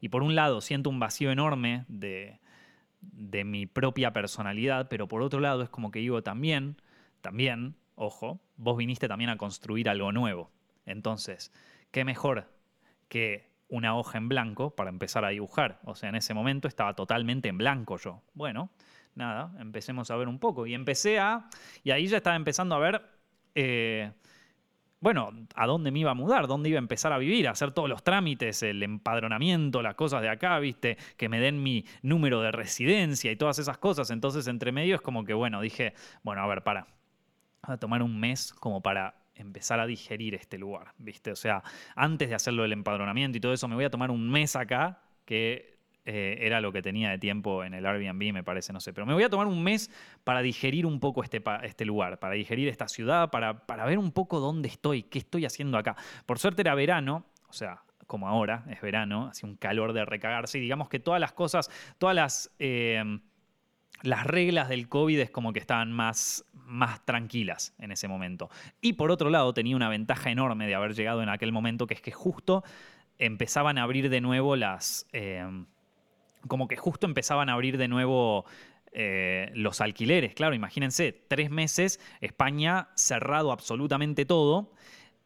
y 0.00 0.08
por 0.10 0.22
un 0.22 0.34
lado 0.34 0.60
siento 0.60 0.90
un 0.90 1.00
vacío 1.00 1.30
enorme 1.30 1.84
de, 1.88 2.38
de 3.00 3.44
mi 3.44 3.66
propia 3.66 4.12
personalidad, 4.12 4.88
pero 4.88 5.08
por 5.08 5.22
otro 5.22 5.40
lado 5.40 5.62
es 5.62 5.70
como 5.70 5.90
que 5.90 6.00
digo 6.00 6.22
también, 6.22 6.76
también, 7.22 7.76
ojo, 7.94 8.40
vos 8.56 8.76
viniste 8.76 9.08
también 9.08 9.30
a 9.30 9.38
construir 9.38 9.88
algo 9.88 10.12
nuevo. 10.12 10.50
Entonces, 10.84 11.50
¿qué 11.92 12.04
mejor 12.04 12.52
que 13.08 13.51
una 13.72 13.96
hoja 13.96 14.18
en 14.18 14.28
blanco 14.28 14.70
para 14.76 14.90
empezar 14.90 15.24
a 15.24 15.30
dibujar. 15.30 15.80
O 15.84 15.94
sea, 15.94 16.10
en 16.10 16.14
ese 16.14 16.34
momento 16.34 16.68
estaba 16.68 16.94
totalmente 16.94 17.48
en 17.48 17.56
blanco 17.56 17.96
yo. 17.96 18.20
Bueno, 18.34 18.70
nada, 19.14 19.50
empecemos 19.58 20.10
a 20.10 20.16
ver 20.16 20.28
un 20.28 20.38
poco. 20.38 20.66
Y 20.66 20.74
empecé 20.74 21.18
a... 21.18 21.48
Y 21.82 21.90
ahí 21.90 22.06
ya 22.06 22.18
estaba 22.18 22.36
empezando 22.36 22.74
a 22.74 22.78
ver... 22.78 23.02
Eh, 23.54 24.12
bueno, 25.00 25.32
a 25.56 25.66
dónde 25.66 25.90
me 25.90 26.00
iba 26.00 26.10
a 26.10 26.14
mudar, 26.14 26.46
dónde 26.46 26.68
iba 26.68 26.78
a 26.78 26.84
empezar 26.84 27.12
a 27.14 27.18
vivir, 27.18 27.48
a 27.48 27.52
hacer 27.52 27.72
todos 27.72 27.88
los 27.88 28.04
trámites, 28.04 28.62
el 28.62 28.82
empadronamiento, 28.82 29.82
las 29.82 29.94
cosas 29.96 30.20
de 30.20 30.28
acá, 30.28 30.58
viste, 30.60 30.96
que 31.16 31.28
me 31.28 31.40
den 31.40 31.60
mi 31.60 31.86
número 32.02 32.40
de 32.40 32.52
residencia 32.52 33.32
y 33.32 33.36
todas 33.36 33.58
esas 33.58 33.78
cosas. 33.78 34.10
Entonces, 34.10 34.46
entre 34.46 34.70
medio 34.70 34.94
es 34.94 35.00
como 35.00 35.24
que, 35.24 35.32
bueno, 35.32 35.60
dije, 35.62 35.94
bueno, 36.22 36.42
a 36.42 36.46
ver, 36.46 36.62
para, 36.62 36.86
a 37.62 37.78
tomar 37.78 38.02
un 38.02 38.20
mes 38.20 38.52
como 38.52 38.80
para 38.80 39.21
empezar 39.34 39.80
a 39.80 39.86
digerir 39.86 40.34
este 40.34 40.58
lugar, 40.58 40.92
¿viste? 40.98 41.30
O 41.30 41.36
sea, 41.36 41.62
antes 41.94 42.28
de 42.28 42.34
hacerlo 42.34 42.64
el 42.64 42.72
empadronamiento 42.72 43.38
y 43.38 43.40
todo 43.40 43.52
eso, 43.52 43.68
me 43.68 43.74
voy 43.74 43.84
a 43.84 43.90
tomar 43.90 44.10
un 44.10 44.30
mes 44.30 44.56
acá, 44.56 45.02
que 45.24 45.78
eh, 46.04 46.38
era 46.40 46.60
lo 46.60 46.72
que 46.72 46.82
tenía 46.82 47.10
de 47.10 47.18
tiempo 47.18 47.62
en 47.62 47.74
el 47.74 47.86
Airbnb, 47.86 48.32
me 48.32 48.42
parece, 48.42 48.72
no 48.72 48.80
sé, 48.80 48.92
pero 48.92 49.06
me 49.06 49.14
voy 49.14 49.22
a 49.22 49.30
tomar 49.30 49.46
un 49.46 49.62
mes 49.62 49.90
para 50.24 50.42
digerir 50.42 50.84
un 50.84 50.98
poco 50.98 51.22
este, 51.22 51.42
este 51.62 51.84
lugar, 51.84 52.18
para 52.18 52.34
digerir 52.34 52.68
esta 52.68 52.88
ciudad, 52.88 53.30
para, 53.30 53.66
para 53.66 53.84
ver 53.84 53.98
un 53.98 54.10
poco 54.10 54.40
dónde 54.40 54.68
estoy, 54.68 55.04
qué 55.04 55.18
estoy 55.18 55.44
haciendo 55.44 55.78
acá. 55.78 55.96
Por 56.26 56.38
suerte 56.38 56.62
era 56.62 56.74
verano, 56.74 57.24
o 57.48 57.52
sea, 57.52 57.82
como 58.08 58.28
ahora, 58.28 58.64
es 58.68 58.80
verano, 58.80 59.28
hacía 59.28 59.48
un 59.48 59.56
calor 59.56 59.92
de 59.92 60.04
recagarse 60.04 60.58
y 60.58 60.60
digamos 60.60 60.88
que 60.88 60.98
todas 60.98 61.20
las 61.20 61.32
cosas, 61.32 61.70
todas 61.98 62.16
las... 62.16 62.50
Eh, 62.58 63.20
las 64.02 64.26
reglas 64.26 64.68
del 64.68 64.88
COVID 64.88 65.18
es 65.20 65.30
como 65.30 65.52
que 65.52 65.60
estaban 65.60 65.92
más, 65.92 66.44
más 66.54 67.04
tranquilas 67.04 67.74
en 67.78 67.92
ese 67.92 68.08
momento. 68.08 68.50
Y 68.80 68.94
por 68.94 69.10
otro 69.10 69.30
lado, 69.30 69.52
tenía 69.54 69.76
una 69.76 69.88
ventaja 69.88 70.30
enorme 70.30 70.66
de 70.66 70.74
haber 70.74 70.94
llegado 70.94 71.22
en 71.22 71.28
aquel 71.28 71.52
momento, 71.52 71.86
que 71.86 71.94
es 71.94 72.00
que 72.00 72.12
justo 72.12 72.64
empezaban 73.18 73.78
a 73.78 73.82
abrir 73.82 74.08
de 74.08 74.20
nuevo 74.20 74.56
las... 74.56 75.06
Eh, 75.12 75.44
como 76.48 76.66
que 76.66 76.76
justo 76.76 77.06
empezaban 77.06 77.48
a 77.48 77.52
abrir 77.52 77.78
de 77.78 77.86
nuevo 77.86 78.44
eh, 78.92 79.50
los 79.54 79.80
alquileres. 79.80 80.34
Claro, 80.34 80.54
imagínense, 80.54 81.12
tres 81.28 81.50
meses, 81.50 82.00
España 82.20 82.88
cerrado 82.94 83.52
absolutamente 83.52 84.26
todo, 84.26 84.72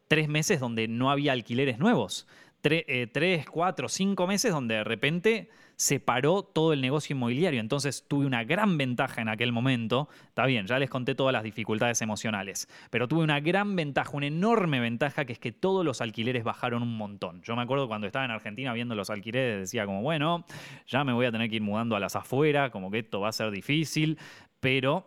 tres 0.07 0.29
meses 0.29 0.59
donde 0.59 0.87
no 0.87 1.11
había 1.11 1.31
alquileres 1.31 1.79
nuevos. 1.79 2.27
Eh, 2.63 3.07
tres, 3.11 3.45
cuatro, 3.45 3.89
cinco 3.89 4.27
meses 4.27 4.51
donde 4.51 4.75
de 4.75 4.83
repente 4.83 5.49
se 5.77 5.99
paró 5.99 6.41
todo 6.41 6.73
el 6.73 6.81
negocio 6.81 7.15
inmobiliario. 7.15 7.59
Entonces 7.59 8.05
tuve 8.07 8.25
una 8.25 8.43
gran 8.43 8.77
ventaja 8.77 9.21
en 9.21 9.29
aquel 9.29 9.51
momento. 9.51 10.09
Está 10.27 10.45
bien, 10.45 10.65
ya 10.65 10.79
les 10.79 10.89
conté 10.89 11.15
todas 11.15 11.31
las 11.31 11.43
dificultades 11.43 12.01
emocionales, 12.01 12.67
pero 12.89 13.07
tuve 13.07 13.23
una 13.23 13.39
gran 13.39 13.75
ventaja, 13.75 14.09
una 14.13 14.25
enorme 14.25 14.79
ventaja, 14.79 15.25
que 15.25 15.33
es 15.33 15.39
que 15.39 15.51
todos 15.51 15.85
los 15.85 16.01
alquileres 16.01 16.43
bajaron 16.43 16.81
un 16.81 16.97
montón. 16.97 17.41
Yo 17.43 17.55
me 17.55 17.61
acuerdo 17.61 17.87
cuando 17.87 18.07
estaba 18.07 18.25
en 18.25 18.31
Argentina 18.31 18.73
viendo 18.73 18.95
los 18.95 19.11
alquileres, 19.11 19.59
decía 19.59 19.85
como, 19.85 20.01
bueno, 20.01 20.45
ya 20.87 21.03
me 21.03 21.13
voy 21.13 21.27
a 21.27 21.31
tener 21.31 21.49
que 21.49 21.57
ir 21.57 21.61
mudando 21.61 21.95
a 21.95 21.99
las 21.99 22.15
afueras, 22.15 22.71
como 22.71 22.89
que 22.89 22.99
esto 22.99 23.21
va 23.21 23.29
a 23.29 23.31
ser 23.31 23.51
difícil, 23.51 24.17
pero 24.59 25.05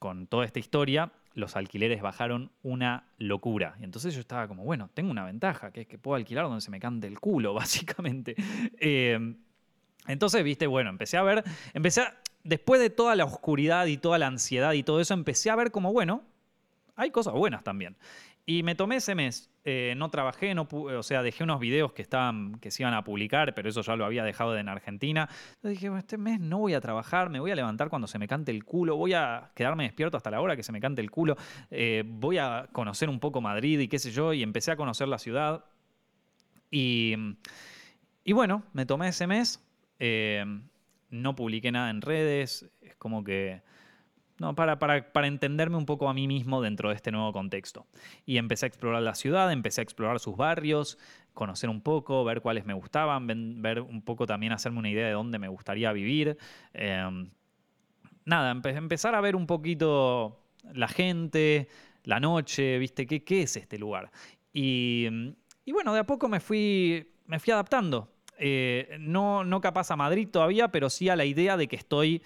con 0.00 0.26
toda 0.26 0.44
esta 0.44 0.58
historia, 0.58 1.12
los 1.34 1.54
alquileres 1.54 2.02
bajaron 2.02 2.50
una 2.62 3.04
locura. 3.18 3.76
Y 3.80 3.84
entonces 3.84 4.12
yo 4.12 4.20
estaba 4.20 4.48
como, 4.48 4.64
bueno, 4.64 4.90
tengo 4.92 5.12
una 5.12 5.24
ventaja, 5.24 5.70
que 5.70 5.82
es 5.82 5.86
que 5.86 5.98
puedo 5.98 6.16
alquilar 6.16 6.46
donde 6.46 6.62
se 6.62 6.72
me 6.72 6.80
cante 6.80 7.06
el 7.06 7.20
culo, 7.20 7.54
básicamente. 7.54 8.34
Eh, 8.80 9.36
entonces, 10.06 10.42
viste, 10.44 10.66
bueno, 10.66 10.90
empecé 10.90 11.16
a 11.16 11.22
ver, 11.22 11.44
empecé 11.74 12.02
a, 12.02 12.20
después 12.44 12.80
de 12.80 12.90
toda 12.90 13.16
la 13.16 13.24
oscuridad 13.24 13.86
y 13.86 13.96
toda 13.96 14.18
la 14.18 14.26
ansiedad 14.26 14.72
y 14.72 14.82
todo 14.82 15.00
eso, 15.00 15.14
empecé 15.14 15.50
a 15.50 15.56
ver 15.56 15.70
como, 15.70 15.92
bueno, 15.92 16.22
hay 16.96 17.10
cosas 17.10 17.34
buenas 17.34 17.62
también. 17.64 17.96
Y 18.46 18.62
me 18.62 18.74
tomé 18.74 18.96
ese 18.96 19.14
mes, 19.14 19.50
eh, 19.64 19.94
no 19.96 20.10
trabajé, 20.10 20.54
no 20.54 20.66
o 20.72 21.02
sea, 21.02 21.22
dejé 21.22 21.44
unos 21.44 21.60
videos 21.60 21.92
que, 21.92 22.02
estaban, 22.02 22.58
que 22.58 22.70
se 22.70 22.82
iban 22.82 22.94
a 22.94 23.04
publicar, 23.04 23.54
pero 23.54 23.68
eso 23.68 23.82
ya 23.82 23.94
lo 23.94 24.04
había 24.04 24.24
dejado 24.24 24.56
en 24.56 24.68
Argentina. 24.68 25.28
Entonces 25.56 25.80
dije, 25.80 25.96
este 25.98 26.18
mes 26.18 26.40
no 26.40 26.58
voy 26.58 26.74
a 26.74 26.80
trabajar, 26.80 27.30
me 27.30 27.38
voy 27.38 27.50
a 27.50 27.54
levantar 27.54 27.90
cuando 27.90 28.08
se 28.08 28.18
me 28.18 28.26
cante 28.26 28.50
el 28.50 28.64
culo, 28.64 28.96
voy 28.96 29.12
a 29.12 29.52
quedarme 29.54 29.84
despierto 29.84 30.16
hasta 30.16 30.30
la 30.30 30.40
hora 30.40 30.56
que 30.56 30.62
se 30.62 30.72
me 30.72 30.80
cante 30.80 31.00
el 31.00 31.10
culo, 31.10 31.36
eh, 31.70 32.02
voy 32.06 32.38
a 32.38 32.68
conocer 32.72 33.08
un 33.08 33.20
poco 33.20 33.40
Madrid 33.40 33.78
y 33.78 33.88
qué 33.88 33.98
sé 33.98 34.10
yo, 34.10 34.32
y 34.32 34.42
empecé 34.42 34.72
a 34.72 34.76
conocer 34.76 35.06
la 35.06 35.18
ciudad. 35.18 35.64
Y, 36.70 37.14
y 38.24 38.32
bueno, 38.32 38.64
me 38.72 38.86
tomé 38.86 39.08
ese 39.08 39.26
mes, 39.26 39.62
eh, 40.00 40.44
no 41.10 41.36
publiqué 41.36 41.70
nada 41.70 41.90
en 41.90 42.02
redes, 42.02 42.68
es 42.80 42.96
como 42.96 43.22
que... 43.22 43.62
No, 44.38 44.54
para, 44.54 44.78
para, 44.78 45.26
entenderme 45.26 45.76
un 45.76 45.84
poco 45.84 46.08
a 46.08 46.14
mí 46.14 46.26
mismo 46.26 46.62
dentro 46.62 46.88
de 46.88 46.94
este 46.94 47.12
nuevo 47.12 47.30
contexto. 47.30 47.86
Y 48.24 48.38
empecé 48.38 48.64
a 48.64 48.68
explorar 48.68 49.02
la 49.02 49.14
ciudad, 49.14 49.52
empecé 49.52 49.82
a 49.82 49.84
explorar 49.84 50.18
sus 50.18 50.34
barrios, 50.34 50.96
conocer 51.34 51.68
un 51.68 51.82
poco, 51.82 52.24
ver 52.24 52.40
cuáles 52.40 52.64
me 52.64 52.72
gustaban, 52.72 53.26
ver 53.60 53.82
un 53.82 54.00
poco 54.00 54.26
también 54.26 54.54
hacerme 54.54 54.78
una 54.78 54.88
idea 54.88 55.06
de 55.06 55.12
dónde 55.12 55.38
me 55.38 55.48
gustaría 55.48 55.92
vivir. 55.92 56.38
Em, 56.72 57.30
nada, 58.24 58.50
empezar 58.50 59.14
a 59.14 59.20
ver 59.20 59.36
un 59.36 59.46
poquito 59.46 60.40
la 60.72 60.88
gente, 60.88 61.68
la 62.04 62.18
noche, 62.18 62.78
¿viste? 62.78 63.06
¿Qué, 63.06 63.22
qué 63.22 63.42
es 63.42 63.56
este 63.58 63.78
lugar? 63.78 64.10
Y, 64.54 65.06
y 65.66 65.72
bueno, 65.72 65.92
de 65.92 66.00
a 66.00 66.04
poco 66.04 66.30
me 66.30 66.40
fui, 66.40 67.12
me 67.26 67.38
fui 67.38 67.52
adaptando. 67.52 68.10
Eh, 68.42 68.96
no, 68.98 69.44
no 69.44 69.60
capaz 69.60 69.90
a 69.90 69.96
Madrid 69.96 70.26
todavía, 70.26 70.68
pero 70.68 70.88
sí 70.88 71.10
a 71.10 71.16
la 71.16 71.26
idea 71.26 71.58
de 71.58 71.68
que 71.68 71.76
estoy 71.76 72.22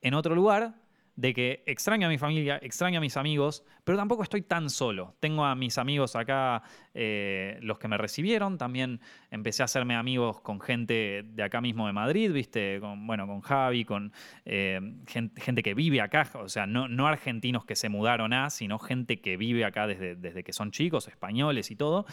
en 0.00 0.14
otro 0.14 0.34
lugar 0.34 0.74
de 1.16 1.34
que 1.34 1.62
extraño 1.66 2.06
a 2.06 2.10
mi 2.10 2.16
familia, 2.16 2.58
extraño 2.62 2.96
a 2.96 3.00
mis 3.02 3.18
amigos, 3.18 3.62
pero 3.84 3.98
tampoco 3.98 4.22
estoy 4.22 4.40
tan 4.40 4.70
solo. 4.70 5.16
Tengo 5.20 5.44
a 5.44 5.54
mis 5.54 5.76
amigos 5.76 6.16
acá, 6.16 6.62
eh, 6.94 7.58
los 7.60 7.78
que 7.78 7.88
me 7.88 7.98
recibieron, 7.98 8.56
también 8.56 9.00
empecé 9.30 9.62
a 9.62 9.66
hacerme 9.66 9.96
amigos 9.96 10.40
con 10.40 10.60
gente 10.60 11.22
de 11.26 11.42
acá 11.42 11.60
mismo 11.60 11.86
de 11.86 11.92
Madrid, 11.92 12.32
¿viste? 12.32 12.80
Con, 12.80 13.06
bueno, 13.06 13.26
con 13.26 13.42
Javi, 13.42 13.84
con 13.84 14.14
eh, 14.46 14.80
gente, 15.06 15.62
que 15.62 15.74
vive 15.74 16.00
acá, 16.00 16.26
o 16.34 16.48
sea, 16.48 16.66
no, 16.66 16.88
no, 16.88 17.06
argentinos 17.06 17.66
que 17.66 17.76
se 17.76 17.90
mudaron 17.90 18.32
a, 18.32 18.48
sino 18.48 18.78
gente 18.78 19.20
que 19.20 19.36
vive 19.36 19.66
acá 19.66 19.86
desde, 19.86 20.16
desde 20.16 20.42
que 20.42 20.54
son 20.54 20.70
chicos, 20.70 21.06
españoles 21.06 21.70
y 21.70 21.76
todo. 21.76 22.06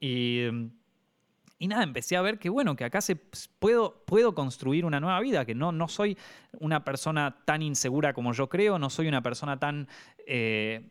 Y 0.00 0.48
y 1.58 1.66
nada, 1.66 1.82
empecé 1.82 2.16
a 2.16 2.22
ver 2.22 2.38
que 2.38 2.48
bueno, 2.48 2.76
que 2.76 2.84
acá 2.84 3.00
se, 3.00 3.16
puedo, 3.16 4.04
puedo 4.06 4.34
construir 4.34 4.84
una 4.84 5.00
nueva 5.00 5.18
vida, 5.20 5.44
que 5.44 5.54
no, 5.54 5.72
no 5.72 5.88
soy 5.88 6.16
una 6.60 6.84
persona 6.84 7.36
tan 7.44 7.62
insegura 7.62 8.12
como 8.12 8.32
yo 8.32 8.48
creo, 8.48 8.78
no 8.78 8.90
soy 8.90 9.08
una 9.08 9.22
persona 9.22 9.58
tan 9.58 9.88
eh, 10.26 10.88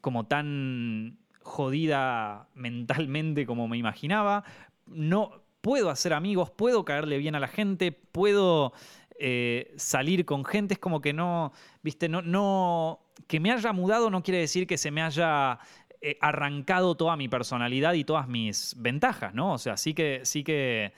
como 0.00 0.26
tan 0.26 1.18
jodida 1.40 2.48
mentalmente 2.54 3.46
como 3.46 3.66
me 3.66 3.78
imaginaba. 3.78 4.44
No 4.86 5.42
puedo 5.60 5.90
hacer 5.90 6.12
amigos, 6.12 6.50
puedo 6.50 6.84
caerle 6.84 7.18
bien 7.18 7.34
a 7.34 7.40
la 7.40 7.48
gente, 7.48 7.90
puedo 7.90 8.72
eh, 9.18 9.74
salir 9.76 10.24
con 10.24 10.44
gente. 10.44 10.74
Es 10.74 10.80
como 10.80 11.00
que 11.00 11.12
no, 11.12 11.52
viste, 11.82 12.08
no, 12.08 12.22
no, 12.22 13.00
que 13.26 13.40
me 13.40 13.50
haya 13.50 13.72
mudado 13.72 14.10
no 14.10 14.22
quiere 14.22 14.38
decir 14.38 14.66
que 14.66 14.78
se 14.78 14.90
me 14.90 15.02
haya 15.02 15.58
He 16.06 16.18
arrancado 16.20 16.94
toda 16.94 17.16
mi 17.16 17.28
personalidad 17.28 17.94
y 17.94 18.04
todas 18.04 18.28
mis 18.28 18.76
ventajas, 18.78 19.34
¿no? 19.34 19.54
O 19.54 19.58
sea, 19.58 19.76
sí 19.76 19.92
que, 19.92 20.20
sí 20.24 20.44
que 20.44 20.92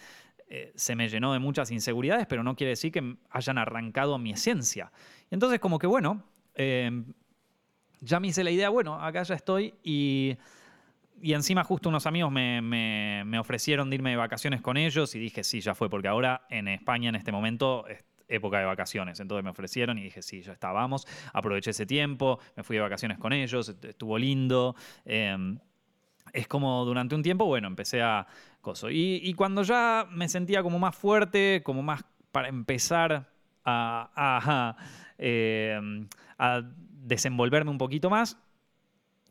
eh, 0.51 0.73
se 0.75 0.97
me 0.97 1.09
llenó 1.09 1.33
de 1.33 1.39
muchas 1.39 1.71
inseguridades, 1.71 2.27
pero 2.27 2.43
no 2.43 2.57
quiere 2.57 2.71
decir 2.71 2.93
que 2.93 3.17
hayan 3.31 3.59
arrancado 3.59 4.19
mi 4.19 4.33
esencia. 4.33 4.93
Entonces, 5.31 5.61
como 5.61 5.79
que 5.79 5.87
bueno, 5.87 6.23
em, 6.55 7.07
ya 8.01 8.21
me 8.21 8.29
hice 8.29 8.45
la 8.45 8.51
idea, 8.51 8.69
bueno, 8.69 8.95
acá 9.03 9.23
ya 9.23 9.35
estoy 9.35 9.75
y, 9.83 10.37
y 11.21 11.33
encima 11.33 11.65
justo 11.65 11.89
unos 11.89 12.07
amigos 12.07 12.31
me, 12.31 12.63
me, 12.63 13.39
ofrecieron 13.39 13.91
de 13.91 13.97
irme 13.97 14.11
de 14.11 14.17
vacaciones 14.17 14.61
con 14.61 14.77
ellos 14.77 15.15
y 15.15 15.19
dije, 15.19 15.45
sí, 15.45 15.61
ya 15.61 15.75
fue, 15.75 15.91
porque 15.91 16.09
ahora 16.09 16.47
en 16.49 16.69
España 16.69 17.09
en 17.09 17.17
este 17.17 17.33
momento 17.33 17.85
época 18.29 18.59
de 18.59 18.65
vacaciones. 18.65 19.21
Entonces 19.21 19.45
me 19.45 19.51
ofrecieron 19.51 19.99
y 19.99 20.05
dije, 20.05 20.23
sí, 20.23 20.43
ya 20.43 20.53
estábamos. 20.53 21.07
Aproveché 21.33 21.71
ese 21.71 21.87
tiempo, 21.87 22.39
me 22.57 22.63
fui 22.63 22.77
de 22.77 22.83
vacaciones 22.83 23.19
con 23.19 23.33
ellos, 23.33 23.69
estuvo 23.83 24.19
lindo. 24.19 24.77
Em, 25.05 25.59
es 26.33 26.47
como 26.47 26.85
durante 26.85 27.15
un 27.15 27.23
tiempo, 27.23 27.47
bueno, 27.47 27.69
empecé 27.69 28.03
a... 28.03 28.27
Coso. 28.61 28.91
Y, 28.91 29.33
cuando 29.35 29.63
ya 29.63 30.07
me 30.11 30.29
sentía 30.29 30.63
como 30.63 30.79
más 30.79 30.95
fuerte, 30.95 31.63
como 31.65 31.83
más 31.83 32.05
para 32.33 32.49
empezar 32.49 33.31
a, 33.65 34.77
em, 35.19 36.09
a 36.37 36.63
desenvolverme 36.63 37.71
un 37.71 37.79
poquito 37.79 38.11
más, 38.11 38.37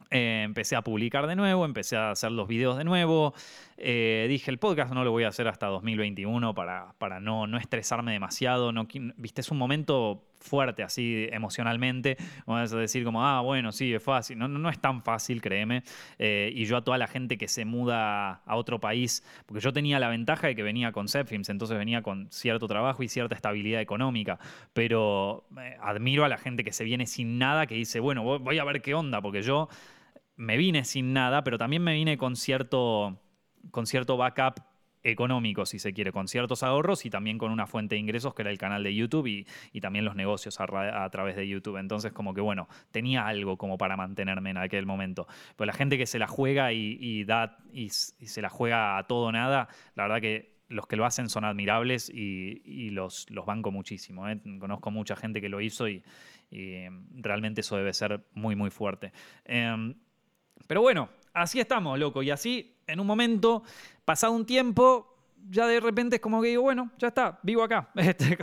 eh, 0.09 0.43
empecé 0.43 0.75
a 0.75 0.81
publicar 0.81 1.27
de 1.27 1.35
nuevo, 1.35 1.65
empecé 1.65 1.97
a 1.97 2.11
hacer 2.11 2.31
los 2.31 2.47
videos 2.47 2.77
de 2.77 2.83
nuevo. 2.83 3.33
Eh, 3.77 4.25
dije, 4.27 4.49
el 4.49 4.57
podcast 4.57 4.91
no 4.91 5.03
lo 5.03 5.11
voy 5.11 5.23
a 5.23 5.27
hacer 5.27 5.47
hasta 5.47 5.67
2021 5.67 6.55
para, 6.55 6.93
para 6.97 7.19
no, 7.19 7.45
no 7.45 7.57
estresarme 7.57 8.11
demasiado. 8.11 8.71
No, 8.71 8.87
Viste, 9.17 9.41
es 9.41 9.51
un 9.51 9.57
momento 9.57 10.23
fuerte 10.39 10.81
así 10.81 11.27
emocionalmente. 11.31 12.17
Vamos 12.45 12.73
a 12.73 12.77
decir 12.77 13.03
como, 13.03 13.23
ah, 13.23 13.41
bueno, 13.41 13.71
sí, 13.71 13.93
es 13.93 14.01
fácil. 14.01 14.37
No, 14.37 14.47
no, 14.47 14.69
es 14.69 14.79
tan 14.79 15.03
fácil, 15.03 15.41
créeme. 15.41 15.83
Eh, 16.17 16.51
y 16.55 16.65
yo 16.65 16.77
a 16.77 16.83
toda 16.83 16.97
la 16.97 17.07
gente 17.07 17.37
que 17.37 17.47
se 17.47 17.65
muda 17.65 18.41
a 18.45 18.55
otro 18.55 18.79
país, 18.79 19.23
porque 19.45 19.61
yo 19.61 19.71
tenía 19.73 19.99
la 19.99 20.09
ventaja 20.09 20.47
de 20.47 20.55
que 20.55 20.63
venía 20.63 20.91
con 20.91 21.07
Zepfilms, 21.07 21.49
entonces 21.49 21.77
venía 21.77 22.01
con 22.01 22.27
cierto 22.31 22.67
trabajo 22.67 23.03
y 23.03 23.09
cierta 23.09 23.35
estabilidad 23.35 23.81
económica. 23.81 24.39
Pero 24.73 25.45
admiro 25.81 26.25
a 26.25 26.29
la 26.29 26.37
gente 26.37 26.63
que 26.63 26.71
se 26.71 26.83
viene 26.83 27.05
sin 27.05 27.37
nada, 27.37 27.67
que 27.67 27.75
dice, 27.75 27.99
bueno, 27.99 28.23
voy 28.39 28.57
a 28.57 28.63
ver 28.63 28.81
qué 28.81 28.95
onda, 28.95 29.21
porque 29.21 29.43
yo 29.43 29.69
me 30.37 30.55
vine 30.55 30.85
sin 30.85 31.13
nada, 31.13 31.43
pero 31.43 31.57
también 31.57 31.83
me 31.83 31.93
vine 31.93 32.17
con 32.17 32.35
cierto, 32.35 33.19
con 33.71 33.85
cierto 33.85 34.17
backup 34.17 34.61
económico, 35.03 35.65
si 35.65 35.79
se 35.79 35.93
quiere, 35.93 36.11
con 36.11 36.27
ciertos 36.27 36.63
ahorros 36.63 37.05
y 37.05 37.09
también 37.09 37.37
con 37.37 37.51
una 37.51 37.65
fuente 37.65 37.95
de 37.95 37.99
ingresos 37.99 38.33
que 38.33 38.41
era 38.41 38.51
el 38.51 38.57
canal 38.57 38.83
de 38.83 38.93
YouTube 38.93 39.27
y, 39.27 39.81
también 39.81 40.05
los 40.05 40.15
negocios 40.15 40.59
a, 40.59 41.09
través 41.09 41.35
de 41.35 41.47
YouTube. 41.47 41.77
Entonces, 41.77 42.11
como 42.11 42.33
que 42.33 42.41
bueno, 42.41 42.67
tenía 42.91 43.27
algo 43.27 43.57
como 43.57 43.77
para 43.77 43.95
mantenerme 43.95 44.49
en 44.51 44.57
aquel 44.57 44.85
momento. 44.85 45.27
Pero 45.55 45.65
la 45.65 45.73
gente 45.73 45.97
que 45.97 46.05
se 46.05 46.19
la 46.19 46.27
juega 46.27 46.73
y, 46.73 47.23
da 47.23 47.57
y, 47.71 47.89
se 47.89 48.41
la 48.41 48.49
juega 48.49 48.97
a 48.97 49.07
todo 49.07 49.31
nada, 49.31 49.69
la 49.95 50.03
verdad 50.03 50.21
que 50.21 50.57
los 50.69 50.85
que 50.87 50.97
lo 50.97 51.05
hacen 51.05 51.29
son 51.29 51.45
admirables 51.45 52.09
y, 52.13 52.89
los, 52.89 53.29
los 53.29 53.45
banco 53.45 53.71
muchísimo. 53.71 54.27
¿eh? 54.27 54.39
Conozco 54.59 54.91
mucha 54.91 55.15
gente 55.15 55.41
que 55.41 55.49
lo 55.49 55.61
hizo 55.61 55.87
y, 55.87 56.03
realmente 56.51 57.61
eso 57.61 57.77
debe 57.77 57.93
ser 57.93 58.25
muy, 58.33 58.55
muy 58.55 58.69
fuerte. 58.69 59.11
Em, 59.45 59.95
pero 60.67 60.81
bueno, 60.81 61.09
así 61.33 61.59
estamos, 61.59 61.97
loco. 61.97 62.21
Y 62.21 62.29
así, 62.29 62.77
en 62.85 62.99
un 62.99 63.07
momento, 63.07 63.63
pasado 64.05 64.33
un 64.33 64.45
tiempo, 64.45 65.17
ya 65.49 65.65
de 65.65 65.79
repente 65.79 66.17
es 66.17 66.21
como 66.21 66.41
que 66.41 66.49
digo, 66.49 66.63
bueno, 66.63 66.91
ya 66.97 67.07
está, 67.07 67.39
vivo 67.41 67.63
acá. 67.63 67.89
Este, 67.95 68.37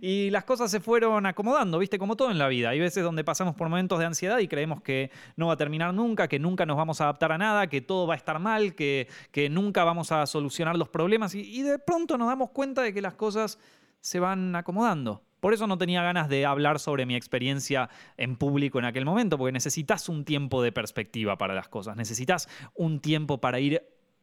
y 0.00 0.30
las 0.30 0.44
cosas 0.44 0.70
se 0.70 0.80
fueron 0.80 1.26
acomodando, 1.26 1.78
viste, 1.78 1.98
como 1.98 2.16
todo 2.16 2.30
en 2.30 2.38
la 2.38 2.48
vida. 2.48 2.70
Hay 2.70 2.80
veces 2.80 3.04
donde 3.04 3.24
pasamos 3.24 3.54
por 3.54 3.68
momentos 3.68 3.98
de 3.98 4.06
ansiedad 4.06 4.38
y 4.38 4.48
creemos 4.48 4.82
que 4.82 5.10
no 5.36 5.48
va 5.48 5.54
a 5.54 5.56
terminar 5.56 5.92
nunca, 5.92 6.28
que 6.28 6.38
nunca 6.38 6.66
nos 6.66 6.76
vamos 6.76 7.00
a 7.00 7.04
adaptar 7.04 7.32
a 7.32 7.38
nada, 7.38 7.66
que 7.66 7.80
todo 7.80 8.06
va 8.06 8.14
a 8.14 8.16
estar 8.16 8.38
mal, 8.38 8.74
que, 8.74 9.08
que 9.30 9.48
nunca 9.48 9.84
vamos 9.84 10.12
a 10.12 10.26
solucionar 10.26 10.76
los 10.76 10.88
problemas. 10.88 11.34
y 11.34 11.62
de 11.62 11.78
pronto 11.78 12.16
nos 12.16 12.28
damos 12.28 12.50
cuenta 12.50 12.82
de 12.82 12.94
que 12.94 13.02
las 13.02 13.14
cosas 13.14 13.58
se 14.00 14.20
van 14.20 14.56
acomodando. 14.56 15.22
Por 15.40 15.54
eso 15.54 15.66
no 15.66 15.78
tenía 15.78 16.02
ganas 16.02 16.28
de 16.28 16.46
hablar 16.46 16.78
sobre 16.78 17.06
mi 17.06 17.16
experiencia 17.16 17.90
en 18.16 18.36
público 18.36 18.78
en 18.78 18.84
aquel 18.84 19.04
momento, 19.04 19.38
porque 19.38 19.52
necesitas 19.52 20.08
un 20.08 20.24
tiempo 20.24 20.62
de 20.62 20.72
perspectiva 20.72 21.38
para 21.38 21.54
las 21.54 21.68
cosas, 21.68 21.96
necesitas 21.96 22.48
un 22.74 23.00
tiempo 23.00 23.40
para 23.40 23.60
ir 23.60 23.82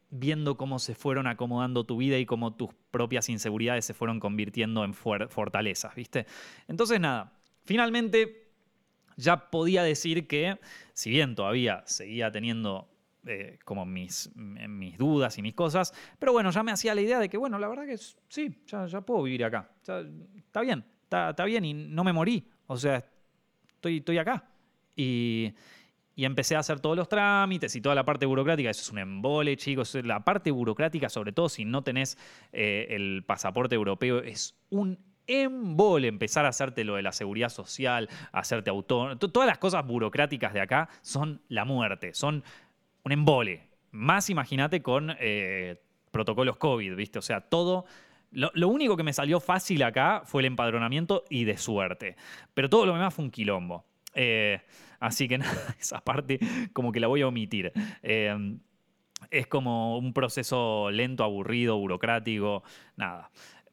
viendo 0.09 0.55
cómo 0.57 0.79
se 0.79 0.95
fueron 0.95 1.27
acomodando 1.27 1.85
tu 1.85 1.97
vida 1.97 2.17
y 2.17 2.25
cómo 2.25 2.55
tus 2.55 2.69
propias 2.91 3.29
inseguridades 3.29 3.85
se 3.85 3.93
fueron 3.93 4.19
convirtiendo 4.19 4.83
en 4.83 4.93
fortalezas, 4.93 5.95
¿viste? 5.95 6.25
Entonces 6.67 6.99
nada, 6.99 7.33
finalmente 7.65 8.47
ya 9.17 9.49
podía 9.49 9.83
decir 9.83 10.27
que, 10.27 10.59
si 10.93 11.09
bien 11.09 11.35
todavía 11.35 11.83
seguía 11.85 12.31
teniendo 12.31 12.89
eh, 13.25 13.59
como 13.65 13.85
mis, 13.85 14.31
dudas 14.97 15.37
y 15.37 15.41
mis 15.41 15.53
cosas, 15.53 15.93
pero 16.19 16.31
bueno, 16.31 16.51
ya 16.51 16.63
me 16.63 16.71
hacía 16.71 16.95
la 16.95 17.01
idea 17.01 17.19
de 17.19 17.27
que, 17.27 17.37
bueno, 17.37 17.59
la 17.59 17.67
verdad 17.67 17.85
que 17.85 17.97
sí, 18.29 18.63
ya 18.65 19.01
puedo 19.01 19.23
vivir 19.23 19.43
acá, 19.43 19.69
está 19.81 20.61
bien, 20.61 20.85
está, 21.09 21.45
bien 21.45 21.65
y 21.65 21.73
no 21.73 22.03
me 22.03 22.13
morí. 22.13 22.47
O 22.67 22.77
sea, 22.77 23.03
estoy, 23.67 23.97
estoy 23.97 24.17
acá. 24.17 24.45
Y, 24.95 25.53
empecé 26.15 26.55
a 26.55 26.59
hacer 26.59 26.79
todos 26.79 26.97
los 26.97 27.07
trámites 27.07 27.75
y 27.75 27.81
toda 27.81 27.93
la 27.95 28.03
parte 28.03 28.25
burocrática. 28.25 28.69
Eso 28.69 28.81
es 28.81 28.91
un 28.91 28.97
embole, 28.99 29.55
chicos. 29.55 29.95
La 30.03 30.23
parte 30.23 30.51
burocrática, 30.51 31.09
sobre 31.09 31.31
todo 31.31 31.47
si 31.47 31.63
no 31.63 31.83
tenés 31.83 32.17
eh, 32.51 32.87
el 32.89 33.23
pasaporte 33.25 33.75
europeo, 33.75 34.19
es 34.19 34.55
un 34.69 34.97
embole 35.27 36.07
empezar 36.07 36.45
a 36.45 36.49
hacerte 36.49 36.83
lo 36.83 36.95
de 36.95 37.03
la 37.03 37.11
seguridad 37.11 37.49
social, 37.49 38.09
hacerte 38.31 38.69
autónomo. 38.69 39.17
Todas 39.17 39.47
las 39.47 39.57
cosas 39.57 39.85
burocráticas 39.85 40.53
de 40.53 40.61
acá 40.61 40.89
son 41.01 41.41
la 41.49 41.65
muerte, 41.65 42.13
son 42.13 42.43
un 43.03 43.11
embole. 43.11 43.67
Más 43.91 44.29
imagínate 44.29 44.81
con 44.81 45.15
eh, 45.19 45.81
protocolos 46.11 46.57
COVID, 46.57 46.95
¿viste? 46.95 47.19
O 47.19 47.21
sea, 47.21 47.41
todo 47.41 47.85
lo, 48.37 48.67
único 48.67 48.95
que 48.95 49.03
me 49.03 49.13
salió 49.13 49.39
fácil 49.39 49.81
acá 49.81 50.21
fue 50.25 50.43
el 50.43 50.45
empadronamiento 50.45 51.23
y 51.29 51.43
de 51.45 51.57
suerte. 51.57 52.15
Pero 52.53 52.69
todo 52.69 52.85
lo 52.85 52.93
demás 52.93 53.13
fue 53.13 53.25
un 53.25 53.31
quilombo. 53.31 53.85
Eh, 54.13 54.61
así 54.99 55.27
que 55.27 55.37
nada, 55.39 55.75
esa 55.79 56.01
parte 56.01 56.39
como 56.71 56.91
que 56.91 56.99
la 56.99 57.07
voy 57.07 57.21
a 57.21 57.27
omitir. 57.27 57.71
Eh, 58.03 58.57
es 59.31 59.47
como 59.47 59.97
un 59.97 60.13
proceso 60.13 60.91
lento, 60.91 61.23
aburrido, 61.23 61.77
burocrático, 61.77 62.63
nada. 62.95 63.31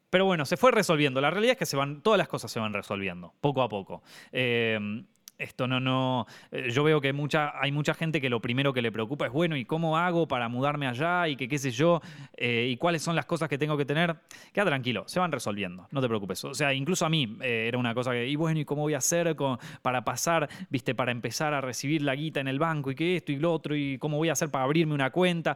Pero 0.09 0.25
bueno, 0.25 0.45
se 0.45 0.57
fue 0.57 0.71
resolviendo. 0.71 1.21
La 1.21 1.29
realidad 1.29 1.53
es 1.53 1.59
que 1.59 1.65
se 1.67 1.77
van, 1.77 2.01
todas 2.01 2.17
las 2.17 2.27
cosas 2.27 2.51
se 2.51 2.59
van 2.59 2.73
resolviendo, 2.73 3.35
poco 3.41 3.61
a 3.61 3.69
poco. 3.69 4.01
Eh, 4.31 5.05
esto 5.37 5.67
no, 5.67 5.79
no. 5.79 6.25
Eh, 6.51 6.69
yo 6.71 6.83
veo 6.83 7.01
que 7.01 7.13
mucha, 7.13 7.53
hay 7.59 7.71
mucha 7.71 7.93
gente 7.93 8.21
que 8.21 8.29
lo 8.29 8.39
primero 8.39 8.73
que 8.73 8.81
le 8.81 8.91
preocupa 8.91 9.27
es, 9.27 9.31
bueno, 9.31 9.55
¿y 9.57 9.65
cómo 9.65 9.97
hago 9.97 10.27
para 10.27 10.47
mudarme 10.49 10.87
allá? 10.87 11.27
Y 11.27 11.35
que 11.35 11.47
qué 11.47 11.57
sé 11.57 11.71
yo, 11.71 12.01
eh, 12.37 12.67
y 12.69 12.77
cuáles 12.77 13.01
son 13.01 13.15
las 13.15 13.25
cosas 13.25 13.49
que 13.49 13.57
tengo 13.57 13.77
que 13.77 13.85
tener. 13.85 14.15
Queda 14.53 14.65
tranquilo, 14.65 15.03
se 15.07 15.19
van 15.19 15.31
resolviendo, 15.31 15.87
no 15.91 16.01
te 16.01 16.07
preocupes. 16.07 16.43
O 16.45 16.53
sea, 16.53 16.73
incluso 16.73 17.05
a 17.05 17.09
mí 17.09 17.37
eh, 17.41 17.65
era 17.67 17.77
una 17.77 17.93
cosa 17.93 18.11
que, 18.11 18.27
y 18.27 18.35
bueno, 18.35 18.59
¿y 18.59 18.65
cómo 18.65 18.83
voy 18.83 18.93
a 18.93 18.99
hacer 18.99 19.35
para 19.81 20.03
pasar, 20.03 20.49
viste, 20.69 20.95
para 20.95 21.11
empezar 21.11 21.53
a 21.53 21.61
recibir 21.61 22.01
la 22.01 22.15
guita 22.15 22.39
en 22.39 22.47
el 22.47 22.59
banco 22.59 22.91
y 22.91 22.95
que 22.95 23.17
esto 23.17 23.31
y 23.31 23.37
lo 23.37 23.53
otro, 23.53 23.75
y 23.75 23.97
cómo 23.97 24.17
voy 24.17 24.29
a 24.29 24.33
hacer 24.33 24.49
para 24.49 24.65
abrirme 24.65 24.93
una 24.93 25.09
cuenta? 25.09 25.55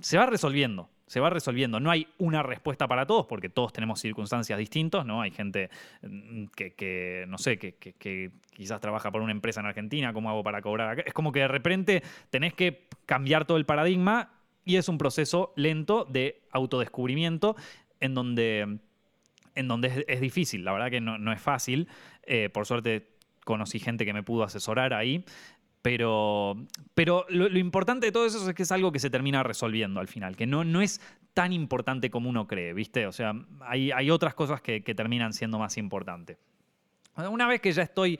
Se 0.00 0.16
va 0.16 0.26
resolviendo 0.26 0.88
se 1.08 1.20
va 1.20 1.30
resolviendo. 1.30 1.80
No 1.80 1.90
hay 1.90 2.06
una 2.18 2.42
respuesta 2.42 2.86
para 2.86 3.06
todos, 3.06 3.26
porque 3.26 3.48
todos 3.48 3.72
tenemos 3.72 3.98
circunstancias 3.98 4.58
distintas, 4.58 5.04
¿no? 5.04 5.22
Hay 5.22 5.30
gente 5.30 5.70
mm, 6.02 6.44
que, 6.54 7.24
no 7.26 7.38
sé, 7.38 7.58
que, 7.58 8.30
quizás 8.54 8.80
trabaja 8.80 9.10
por 9.10 9.22
una 9.22 9.32
empresa 9.32 9.60
en 9.60 9.66
Argentina, 9.66 10.12
¿cómo 10.12 10.30
hago 10.30 10.44
para 10.44 10.62
cobrar? 10.62 11.02
Es 11.06 11.14
como 11.14 11.32
que 11.32 11.40
de 11.40 11.48
repente 11.48 12.02
tenés 12.30 12.54
que 12.54 12.88
cambiar 13.06 13.46
todo 13.46 13.56
el 13.56 13.64
paradigma 13.64 14.32
y 14.64 14.76
es 14.76 14.88
un 14.88 14.98
proceso 14.98 15.52
lento 15.56 16.04
de 16.04 16.42
autodescubrimiento 16.50 17.56
en 18.00 18.14
donde, 18.14 18.78
en 19.54 19.68
donde 19.68 20.04
es, 20.06 20.20
difícil, 20.20 20.64
la 20.64 20.72
verdad 20.72 20.90
que 20.90 21.00
no, 21.00 21.32
es 21.32 21.40
fácil. 21.40 21.88
Eh, 22.24 22.50
por 22.50 22.66
suerte 22.66 23.08
conocí 23.44 23.78
gente 23.78 24.04
que 24.04 24.12
me 24.12 24.22
pudo 24.22 24.42
asesorar 24.44 24.92
ahí. 24.92 25.24
Pero, 25.82 26.56
pero 26.94 27.24
lo, 27.28 27.46
importante 27.58 28.06
de 28.06 28.12
todo 28.12 28.26
eso 28.26 28.48
es 28.48 28.54
que 28.54 28.64
es 28.64 28.72
algo 28.72 28.90
que 28.90 28.98
se 28.98 29.10
termina 29.10 29.42
resolviendo 29.42 30.00
al 30.00 30.08
final, 30.08 30.36
que 30.36 30.46
no, 30.46 30.64
no 30.64 30.82
es 30.82 31.00
tan 31.34 31.52
importante 31.52 32.10
como 32.10 32.28
uno 32.28 32.46
cree, 32.46 32.74
¿viste? 32.74 33.06
O 33.06 33.12
sea, 33.12 33.32
hay, 33.60 33.92
hay 33.92 34.10
otras 34.10 34.34
cosas 34.34 34.60
que, 34.60 34.82
que 34.82 34.94
terminan 34.94 35.32
siendo 35.32 35.58
más 35.58 35.78
importantes. 35.78 36.36
Una 37.16 37.46
vez 37.46 37.60
que 37.60 37.72
ya 37.72 37.82
estoy 37.82 38.18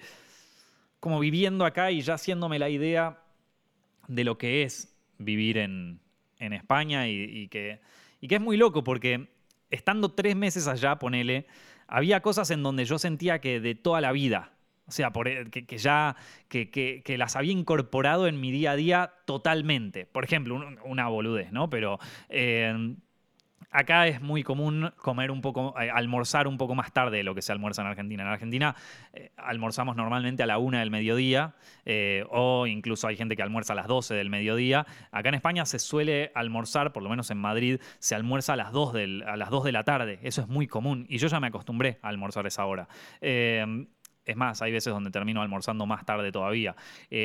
como 1.00 1.20
viviendo 1.20 1.64
acá 1.64 1.90
y 1.90 2.00
ya 2.00 2.14
haciéndome 2.14 2.58
la 2.58 2.68
idea 2.68 3.22
de 4.08 4.24
lo 4.24 4.38
que 4.38 4.62
es 4.62 4.96
vivir 5.18 5.58
en, 5.58 6.00
en 6.38 6.52
España 6.52 7.08
y, 7.08 7.48
que, 7.48 7.80
y 8.20 8.28
que 8.28 8.36
es 8.36 8.40
muy 8.40 8.56
loco 8.56 8.82
porque 8.84 9.28
estando 9.70 10.10
tres 10.10 10.34
meses 10.34 10.66
allá, 10.66 10.98
ponele, 10.98 11.46
había 11.86 12.20
cosas 12.20 12.50
en 12.50 12.62
donde 12.62 12.84
yo 12.84 12.98
sentía 12.98 13.40
que 13.40 13.60
de 13.60 13.74
toda 13.74 14.00
la 14.00 14.12
vida, 14.12 14.52
o 14.88 14.92
sea, 14.92 15.12
e, 15.24 15.50
que, 15.50 15.78
ya 15.78 16.16
que, 16.48 17.14
las 17.18 17.36
había 17.36 17.52
incorporado 17.52 18.26
en 18.26 18.40
mi 18.40 18.50
día 18.50 18.72
a 18.72 18.76
día 18.76 19.12
totalmente. 19.26 20.06
Por 20.06 20.24
ejemplo, 20.24 20.58
una 20.84 21.08
boludez, 21.08 21.52
¿no? 21.52 21.68
Pero 21.68 21.98
eh, 22.30 22.94
Acá 23.70 24.06
es 24.06 24.22
muy 24.22 24.42
común 24.42 24.90
comer 24.96 25.30
un 25.30 25.42
poco, 25.42 25.78
eh, 25.78 25.90
almorzar 25.90 26.48
un 26.48 26.56
poco 26.56 26.74
más 26.74 26.90
tarde 26.90 27.18
de 27.18 27.22
lo 27.22 27.34
que 27.34 27.42
se 27.42 27.52
almuerza 27.52 27.82
en 27.82 27.88
Argentina. 27.88 28.22
En 28.22 28.28
Argentina 28.30 28.74
eh, 29.12 29.30
almorzamos 29.36 29.94
normalmente 29.94 30.42
a 30.42 30.46
la 30.46 30.56
una 30.56 30.80
del 30.80 30.90
mediodía, 30.90 31.54
o 32.30 32.66
incluso 32.66 33.08
hay 33.08 33.16
gente 33.16 33.36
que 33.36 33.42
almuerza 33.42 33.74
a 33.74 33.76
las 33.76 33.86
12 33.86 34.14
del 34.14 34.30
mediodía. 34.30 34.86
Acá 35.10 35.28
en 35.28 35.34
España 35.34 35.66
se 35.66 35.78
suele 35.78 36.32
almorzar, 36.34 36.94
por 36.94 37.02
lo 37.02 37.10
menos 37.10 37.30
en 37.30 37.36
Madrid, 37.36 37.78
se 37.98 38.14
almuerza 38.14 38.54
a 38.54 38.56
las 38.56 38.72
2, 38.72 38.94
a 39.26 39.36
las 39.36 39.50
2 39.50 39.64
de 39.64 39.72
la 39.72 39.84
tarde. 39.84 40.18
Eso 40.22 40.40
es 40.40 40.48
muy 40.48 40.66
común 40.66 41.04
y 41.06 41.18
yo 41.18 41.28
ya 41.28 41.38
me 41.38 41.48
acostumbré 41.48 41.98
a 42.00 42.08
almorzar 42.08 42.46
esa 42.46 42.64
hora. 42.64 42.88
Es 44.28 44.36
más, 44.36 44.62
hay 44.62 44.72
veces 44.72 44.92
donde 44.92 45.10
termino 45.10 45.42
almorzando 45.42 45.86
más 45.86 46.04
tarde 46.04 46.30
todavía. 46.30 46.76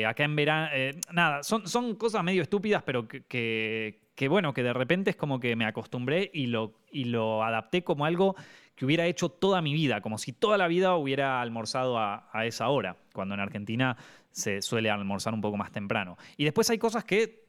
acá 0.06 0.24
en 0.24 0.36
verano, 0.36 0.70
nada, 1.12 1.42
son, 1.42 1.68
son 1.68 1.94
cosas 1.96 2.24
medio 2.24 2.42
estúpidas, 2.42 2.82
pero 2.82 3.06
que, 3.06 4.00
que 4.14 4.28
bueno, 4.28 4.54
que 4.54 4.62
de 4.62 4.72
repente 4.72 5.10
es 5.10 5.16
como 5.16 5.40
que 5.40 5.56
me 5.56 5.66
acostumbré 5.66 6.30
y 6.32 6.46
lo, 6.46 6.74
y 6.90 7.04
lo 7.04 7.42
adapté 7.42 7.82
como 7.82 8.04
algo 8.04 8.36
que 8.74 8.84
hubiera 8.84 9.06
hecho 9.06 9.28
toda 9.28 9.62
mi 9.62 9.72
vida, 9.72 10.00
como 10.00 10.18
si 10.18 10.32
toda 10.32 10.58
la 10.58 10.68
vida 10.68 10.96
hubiera 10.96 11.40
almorzado 11.40 11.98
a, 11.98 12.28
esa 12.44 12.68
hora, 12.68 12.96
cuando 13.12 13.34
en 13.34 13.40
Argentina 13.40 13.96
se 14.30 14.62
suele 14.62 14.90
almorzar 14.90 15.32
un 15.34 15.40
poco 15.40 15.56
más 15.56 15.70
temprano. 15.70 16.16
Y 16.36 16.44
después 16.44 16.68
hay 16.70 16.78
cosas 16.78 17.04
que 17.04 17.44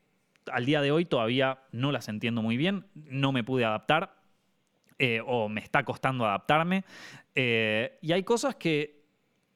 al 0.52 0.66
día 0.66 0.82
de 0.82 0.92
hoy 0.92 1.06
todavía 1.06 1.60
no 1.72 1.92
las 1.92 2.08
entiendo 2.10 2.42
muy 2.42 2.58
bien, 2.58 2.86
no 2.94 3.32
me 3.32 3.44
pude 3.44 3.66
adaptar 3.66 4.16
eh, 5.00 5.22
o 5.26 5.50
me 5.50 5.62
está 5.62 5.84
costando 5.84 6.26
adaptarme. 6.26 6.86
Eh, 7.34 7.98
y 8.02 8.12
hay 8.12 8.24
cosas 8.24 8.56
que 8.56 8.95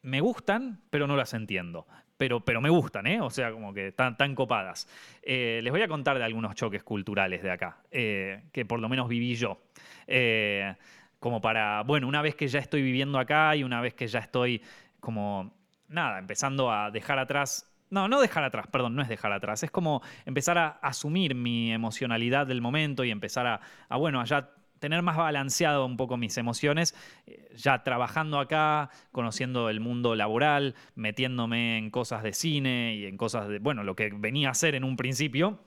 me 0.02 0.20
gustan, 0.20 0.80
pero 0.90 1.06
no 1.06 1.16
las 1.16 1.34
entiendo 1.34 1.86
pero, 2.20 2.44
pero 2.44 2.60
me 2.60 2.68
gustan, 2.68 3.06
¿eh? 3.06 3.18
O 3.18 3.30
sea, 3.30 3.50
como 3.50 3.72
que 3.72 3.88
están 3.88 4.14
tan 4.18 4.34
copadas. 4.34 4.86
Eh, 5.22 5.60
les 5.62 5.72
voy 5.72 5.80
a 5.80 5.88
contar 5.88 6.18
de 6.18 6.24
algunos 6.24 6.54
choques 6.54 6.82
culturales 6.82 7.42
de 7.42 7.50
acá, 7.50 7.78
eh, 7.90 8.42
que 8.52 8.66
por 8.66 8.78
lo 8.78 8.90
menos 8.90 9.08
viví 9.08 9.34
yo. 9.36 9.62
Eh, 10.06 10.74
como 11.18 11.40
para, 11.40 11.82
bueno, 11.82 12.06
una 12.06 12.20
vez 12.20 12.34
que 12.34 12.46
ya 12.46 12.58
estoy 12.58 12.82
viviendo 12.82 13.18
acá 13.18 13.56
y 13.56 13.64
una 13.64 13.80
vez 13.80 13.94
que 13.94 14.06
ya 14.06 14.18
estoy 14.18 14.60
como, 15.00 15.54
nada, 15.88 16.18
empezando 16.18 16.70
a 16.70 16.90
dejar 16.90 17.18
atrás 17.18 17.66
no, 17.88 18.06
no 18.06 18.20
dejar 18.20 18.44
atrás, 18.44 18.66
perdón, 18.68 18.94
no 18.94 19.02
es 19.02 19.08
dejar 19.08 19.32
atrás. 19.32 19.62
Es 19.62 19.70
como 19.70 20.02
empezar 20.24 20.58
a 20.58 20.68
asumir 20.82 21.34
mi 21.34 21.72
emocionalidad 21.72 22.46
del 22.46 22.60
momento 22.60 23.02
y 23.02 23.10
empezar 23.10 23.46
a, 23.46 23.60
a 23.88 23.96
bueno, 23.96 24.20
allá 24.20 24.50
tener 24.80 25.02
más 25.02 25.16
balanceado 25.16 25.86
un 25.86 25.96
poco 25.96 26.16
mis 26.16 26.36
emociones, 26.36 26.96
eh, 27.26 27.48
ya 27.54 27.84
trabajando 27.84 28.40
acá, 28.40 28.90
conociendo 29.12 29.70
el 29.70 29.78
mundo 29.78 30.16
laboral, 30.16 30.74
metiéndome 30.96 31.78
en 31.78 31.90
cosas 31.90 32.24
de 32.24 32.32
cine 32.32 32.96
y 32.96 33.06
en 33.06 33.16
cosas 33.16 33.48
de, 33.48 33.60
bueno, 33.60 33.84
lo 33.84 33.94
que 33.94 34.10
venía 34.12 34.50
a 34.50 34.54
ser 34.54 34.74
en 34.74 34.82
un 34.82 34.96
principio. 34.96 35.60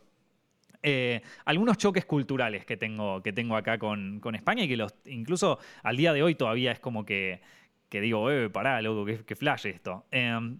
Eh, 0.82 1.22
algunos 1.46 1.78
choques 1.78 2.04
culturales 2.04 2.66
que 2.66 2.76
tengo, 2.76 3.24
que 3.24 3.32
tengo 3.32 3.56
acá 3.56 3.78
con, 3.78 4.20
España 4.36 4.64
y 4.64 4.68
que 4.68 4.76
los, 4.76 4.94
incluso 5.06 5.60
al 5.82 5.96
día 5.96 6.12
de 6.12 6.24
hoy 6.24 6.36
todavía 6.36 6.74
es 6.74 6.80
como 6.80 7.06
que, 7.06 7.40
que 7.88 8.02
digo, 8.02 8.30
eh, 8.30 8.50
pará, 8.50 8.82
loco, 8.82 9.06
que, 9.06 9.24
que 9.24 9.36
flash 9.36 9.68
esto. 9.68 10.06
Em, 10.12 10.60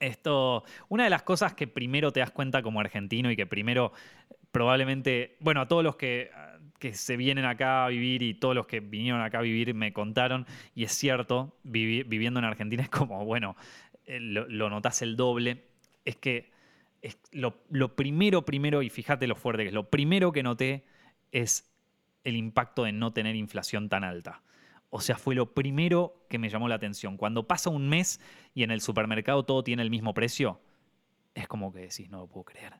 esto, 0.00 0.64
una 0.88 1.04
de 1.04 1.10
las 1.10 1.22
cosas 1.22 1.54
que 1.54 1.68
primero 1.68 2.12
te 2.12 2.18
das 2.18 2.32
cuenta 2.32 2.60
como 2.60 2.80
argentino 2.80 3.30
y 3.30 3.36
que 3.36 3.46
primero 3.46 3.92
probablemente, 4.50 5.36
bueno, 5.40 5.62
a 5.62 5.68
todos 5.68 5.82
los 5.82 5.96
que 5.96 6.30
que 6.82 6.94
se 6.94 7.16
vienen 7.16 7.44
acá 7.44 7.84
a 7.84 7.88
vivir 7.90 8.22
y 8.22 8.34
todos 8.34 8.56
los 8.56 8.66
que 8.66 8.80
vinieron 8.80 9.20
acá 9.20 9.38
a 9.38 9.42
vivir 9.42 9.72
me 9.72 9.92
contaron, 9.92 10.48
y 10.74 10.82
es 10.82 10.90
cierto, 10.90 11.56
viviendo 11.62 12.40
en 12.40 12.44
Argentina 12.44 12.82
es 12.82 12.88
como, 12.88 13.24
bueno, 13.24 13.54
eh, 14.04 14.18
lo, 14.18 14.68
notas 14.68 15.00
el 15.00 15.14
doble, 15.14 15.64
es 16.04 16.16
que 16.16 16.50
es 17.00 17.16
lo, 17.30 17.54
primero, 17.94 18.44
primero, 18.44 18.82
y 18.82 18.90
fíjate 18.90 19.28
lo 19.28 19.36
fuerte 19.36 19.62
que 19.62 19.68
es, 19.68 19.74
lo 19.74 19.90
primero 19.90 20.32
que 20.32 20.42
noté 20.42 20.84
es 21.30 21.72
el 22.24 22.34
impacto 22.34 22.82
de 22.82 22.90
no 22.90 23.12
tener 23.12 23.36
inflación 23.36 23.88
tan 23.88 24.02
alta. 24.02 24.42
O 24.90 25.00
sea, 25.00 25.16
fue 25.16 25.36
lo 25.36 25.54
primero 25.54 26.26
que 26.28 26.38
me 26.38 26.48
llamó 26.48 26.66
la 26.66 26.74
atención. 26.74 27.16
Cuando 27.16 27.46
pasa 27.46 27.70
un 27.70 27.88
mes 27.88 28.20
y 28.54 28.64
en 28.64 28.72
el 28.72 28.80
supermercado 28.80 29.44
todo 29.44 29.62
tiene 29.62 29.82
el 29.82 29.90
mismo 29.90 30.14
precio, 30.14 30.60
es 31.32 31.46
como 31.46 31.72
que 31.72 31.78
decís, 31.78 32.10
no 32.10 32.18
lo 32.18 32.26
puedo 32.26 32.42
creer. 32.42 32.74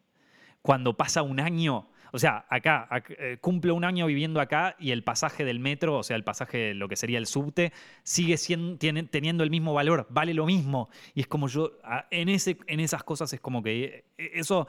Cuando 0.60 0.96
pasa 0.96 1.22
un 1.22 1.38
año 1.38 1.91
o 2.14 2.18
sea, 2.18 2.44
acá, 2.50 2.86
eh, 3.08 3.38
cumple 3.40 3.72
un 3.72 3.84
año 3.84 4.06
viviendo 4.06 4.40
acá 4.40 4.76
y 4.78 4.90
el 4.90 5.02
pasaje 5.02 5.46
del 5.46 5.58
metro, 5.60 5.96
o 5.96 6.02
sea, 6.02 6.14
el 6.14 6.24
pasaje 6.24 6.74
lo 6.74 6.86
que 6.86 6.94
sería 6.96 7.16
el 7.16 7.26
subte, 7.26 7.72
sigue 8.02 8.36
siendo, 8.36 8.76
teniendo 8.78 9.42
el 9.42 9.50
mismo 9.50 9.72
valor, 9.72 10.06
vale 10.10 10.34
lo 10.34 10.44
mismo. 10.44 10.90
Y 11.14 11.22
es 11.22 11.26
como 11.26 11.48
yo, 11.48 11.72
en, 12.10 12.28
ese, 12.28 12.58
en 12.66 12.80
esas 12.80 13.02
cosas 13.02 13.32
es 13.32 13.40
como 13.40 13.62
que 13.62 14.04
eh, 14.18 14.30
eso 14.34 14.68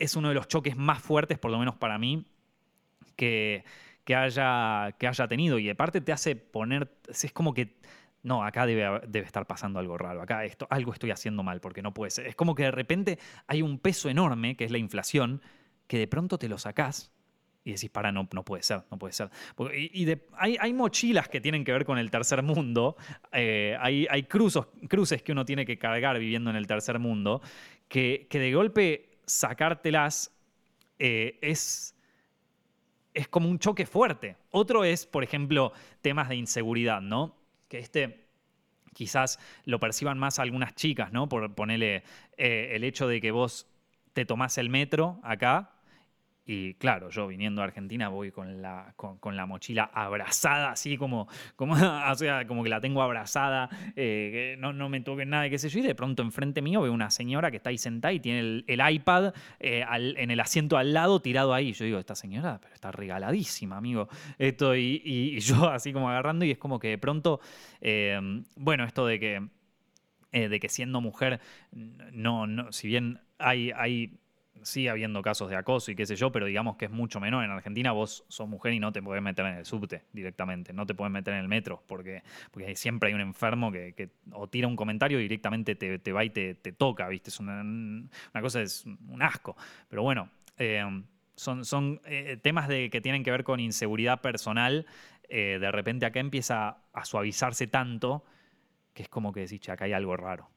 es 0.00 0.16
uno 0.16 0.28
de 0.28 0.34
los 0.34 0.48
choques 0.48 0.76
más 0.76 1.00
fuertes, 1.00 1.38
por 1.38 1.52
lo 1.52 1.58
menos 1.60 1.76
para 1.76 1.98
mí, 1.98 2.26
que, 3.14 3.64
que, 4.04 4.16
haya, 4.16 4.96
que 4.98 5.06
haya 5.06 5.28
tenido. 5.28 5.60
Y 5.60 5.70
aparte 5.70 6.00
te 6.00 6.10
hace 6.10 6.34
poner, 6.34 6.90
es 7.08 7.32
como 7.32 7.54
que 7.54 7.76
no, 8.24 8.44
acá 8.44 8.66
debe, 8.66 9.02
debe, 9.06 9.24
estar 9.24 9.46
pasando 9.46 9.78
algo 9.78 9.96
raro, 9.98 10.20
acá 10.20 10.44
esto, 10.44 10.66
algo 10.68 10.92
estoy 10.92 11.12
haciendo 11.12 11.44
mal, 11.44 11.60
porque 11.60 11.80
no 11.80 11.94
puede 11.94 12.10
ser. 12.10 12.26
Es 12.26 12.34
como 12.34 12.56
que 12.56 12.64
de 12.64 12.70
repente 12.72 13.20
hay 13.46 13.62
un 13.62 13.78
peso 13.78 14.08
enorme, 14.08 14.56
que 14.56 14.64
es 14.64 14.72
la 14.72 14.78
inflación, 14.78 15.40
que 15.92 15.98
de 15.98 16.06
pronto 16.06 16.38
te 16.38 16.48
lo 16.48 16.56
sacás 16.56 17.12
y 17.64 17.72
decís, 17.72 17.90
para, 17.90 18.10
no, 18.10 18.26
no 18.32 18.46
puede 18.46 18.62
ser, 18.62 18.82
no 18.90 18.98
puede 18.98 19.12
ser. 19.12 19.28
Y, 19.74 20.08
hay, 20.38 20.72
mochilas 20.72 21.28
que 21.28 21.38
tienen 21.38 21.64
que 21.64 21.72
ver 21.72 21.84
con 21.84 21.98
el 21.98 22.10
tercer 22.10 22.42
mundo, 22.42 22.96
eh, 23.30 23.76
hay, 23.78 24.06
hay 24.08 24.22
cruces 24.22 25.22
que 25.22 25.32
uno 25.32 25.44
tiene 25.44 25.66
que 25.66 25.76
cargar 25.76 26.18
viviendo 26.18 26.48
en 26.48 26.56
el 26.56 26.66
tercer 26.66 26.98
mundo, 26.98 27.42
que, 27.88 28.26
de 28.30 28.54
golpe 28.54 29.18
sacártelas 29.26 30.34
eh, 30.98 31.38
es, 31.42 31.94
es 33.12 33.28
como 33.28 33.50
un 33.50 33.58
choque 33.58 33.84
fuerte. 33.84 34.36
Otro 34.50 34.84
es, 34.84 35.04
por 35.04 35.22
ejemplo, 35.22 35.74
temas 36.00 36.30
de 36.30 36.36
inseguridad, 36.36 37.02
¿no? 37.02 37.36
Que 37.68 37.80
este 37.80 38.28
quizás 38.94 39.38
lo 39.66 39.78
perciban 39.78 40.18
más 40.18 40.38
algunas 40.38 40.74
chicas, 40.74 41.12
¿no? 41.12 41.28
Por 41.28 41.54
ponerle 41.54 42.02
eh, 42.38 42.70
el 42.72 42.82
hecho 42.82 43.06
de 43.08 43.20
que 43.20 43.30
vos 43.30 43.68
te 44.14 44.24
tomás 44.24 44.56
el 44.56 44.70
metro 44.70 45.20
acá 45.22 45.71
y 46.52 46.74
claro, 46.74 47.08
yo 47.08 47.26
viniendo 47.26 47.62
a 47.62 47.64
Argentina 47.64 48.08
voy 48.08 48.30
con 48.30 48.60
la, 48.60 48.94
con, 48.96 49.36
la 49.36 49.46
mochila 49.46 49.90
abrazada, 49.92 50.72
así 50.72 50.98
como, 50.98 51.26
como, 51.56 51.74
como 52.46 52.62
que 52.62 52.68
la 52.68 52.80
tengo 52.80 53.02
abrazada, 53.02 53.70
eh, 53.96 54.56
no, 54.58 54.72
no 54.72 54.88
me 54.88 55.00
toque 55.00 55.24
nada, 55.24 55.48
qué 55.48 55.58
sé 55.58 55.70
yo, 55.70 55.78
y 55.78 55.82
de 55.82 55.94
pronto 55.94 56.22
enfrente 56.22 56.60
mío 56.60 56.82
veo 56.82 56.92
una 56.92 57.10
señora 57.10 57.50
que 57.50 57.56
está 57.56 57.70
ahí 57.70 57.78
sentada 57.78 58.12
y 58.12 58.20
tiene 58.20 58.64
el, 58.66 58.82
iPad 58.92 59.32
eh, 59.60 59.84
en 59.90 60.30
el 60.30 60.40
asiento 60.40 60.76
al 60.76 60.92
lado 60.92 61.20
tirado 61.22 61.54
ahí. 61.54 61.72
Yo 61.72 61.84
digo, 61.86 61.98
esta 61.98 62.14
señora, 62.14 62.58
pero 62.60 62.74
está 62.74 62.92
regaladísima, 62.92 63.78
amigo. 63.78 64.08
Esto, 64.38 64.76
y, 64.76 65.40
yo 65.40 65.68
así 65.70 65.92
como 65.92 66.10
agarrando 66.10 66.44
y 66.44 66.50
es 66.50 66.58
como 66.58 66.78
que 66.78 66.88
de 66.88 66.98
pronto, 66.98 67.40
eh, 67.80 68.20
bueno, 68.56 68.84
esto 68.84 69.06
de 69.06 69.18
que, 69.18 69.48
de 70.32 70.60
que 70.60 70.68
siendo 70.68 71.00
mujer, 71.00 71.40
no, 71.72 72.46
no, 72.46 72.72
si 72.72 72.88
bien 72.88 73.20
hay, 73.38 73.70
hay 73.74 74.18
sigue 74.62 74.90
habiendo 74.90 75.22
casos 75.22 75.50
de 75.50 75.56
acoso 75.56 75.90
y 75.90 75.96
qué 75.96 76.06
sé 76.06 76.16
yo, 76.16 76.32
pero 76.32 76.46
digamos 76.46 76.76
que 76.76 76.86
es 76.86 76.90
mucho 76.90 77.20
menor. 77.20 77.44
En 77.44 77.50
Argentina 77.50 77.92
vos 77.92 78.24
sos 78.28 78.48
mujer 78.48 78.72
y 78.72 78.80
no 78.80 78.92
te 78.92 79.02
podés 79.02 79.22
meter 79.22 79.46
en 79.46 79.56
el 79.58 79.64
subte 79.64 80.04
directamente, 80.12 80.72
no 80.72 80.86
te 80.86 80.94
podés 80.94 81.12
meter 81.12 81.34
en 81.34 81.40
el 81.40 81.48
metro, 81.48 81.82
porque, 81.86 82.22
porque 82.50 82.74
siempre 82.76 83.08
hay 83.08 83.14
un 83.14 83.20
enfermo 83.20 83.70
que, 83.70 84.10
o 84.32 84.48
tira 84.48 84.68
un 84.68 84.76
comentario 84.76 85.18
y 85.18 85.22
directamente 85.22 85.74
te, 85.74 86.12
va 86.12 86.24
y 86.24 86.30
te, 86.30 86.54
toca, 86.72 87.08
¿viste? 87.08 87.30
Es 87.30 87.40
una, 87.40 88.08
cosa, 88.40 88.62
es 88.62 88.84
un 88.86 89.22
asco. 89.22 89.56
Pero 89.88 90.02
bueno, 90.02 90.30
eh, 90.58 90.84
son, 91.36 91.64
son 91.64 92.00
eh, 92.04 92.38
temas 92.42 92.68
de, 92.68 92.90
que 92.90 93.00
tienen 93.00 93.22
que 93.22 93.30
ver 93.30 93.44
con 93.44 93.60
inseguridad 93.60 94.20
personal. 94.20 94.86
Eh, 95.28 95.58
de 95.60 95.70
repente 95.70 96.06
acá 96.06 96.20
empieza 96.20 96.78
a 96.92 97.04
suavizarse 97.04 97.66
tanto 97.66 98.24
que 98.92 99.04
es 99.04 99.08
como 99.08 99.32
que 99.32 99.40
decís, 99.40 99.60
che, 99.60 99.72
acá 99.72 99.86
hay 99.86 99.94
algo 99.94 100.16
raro 100.16 100.50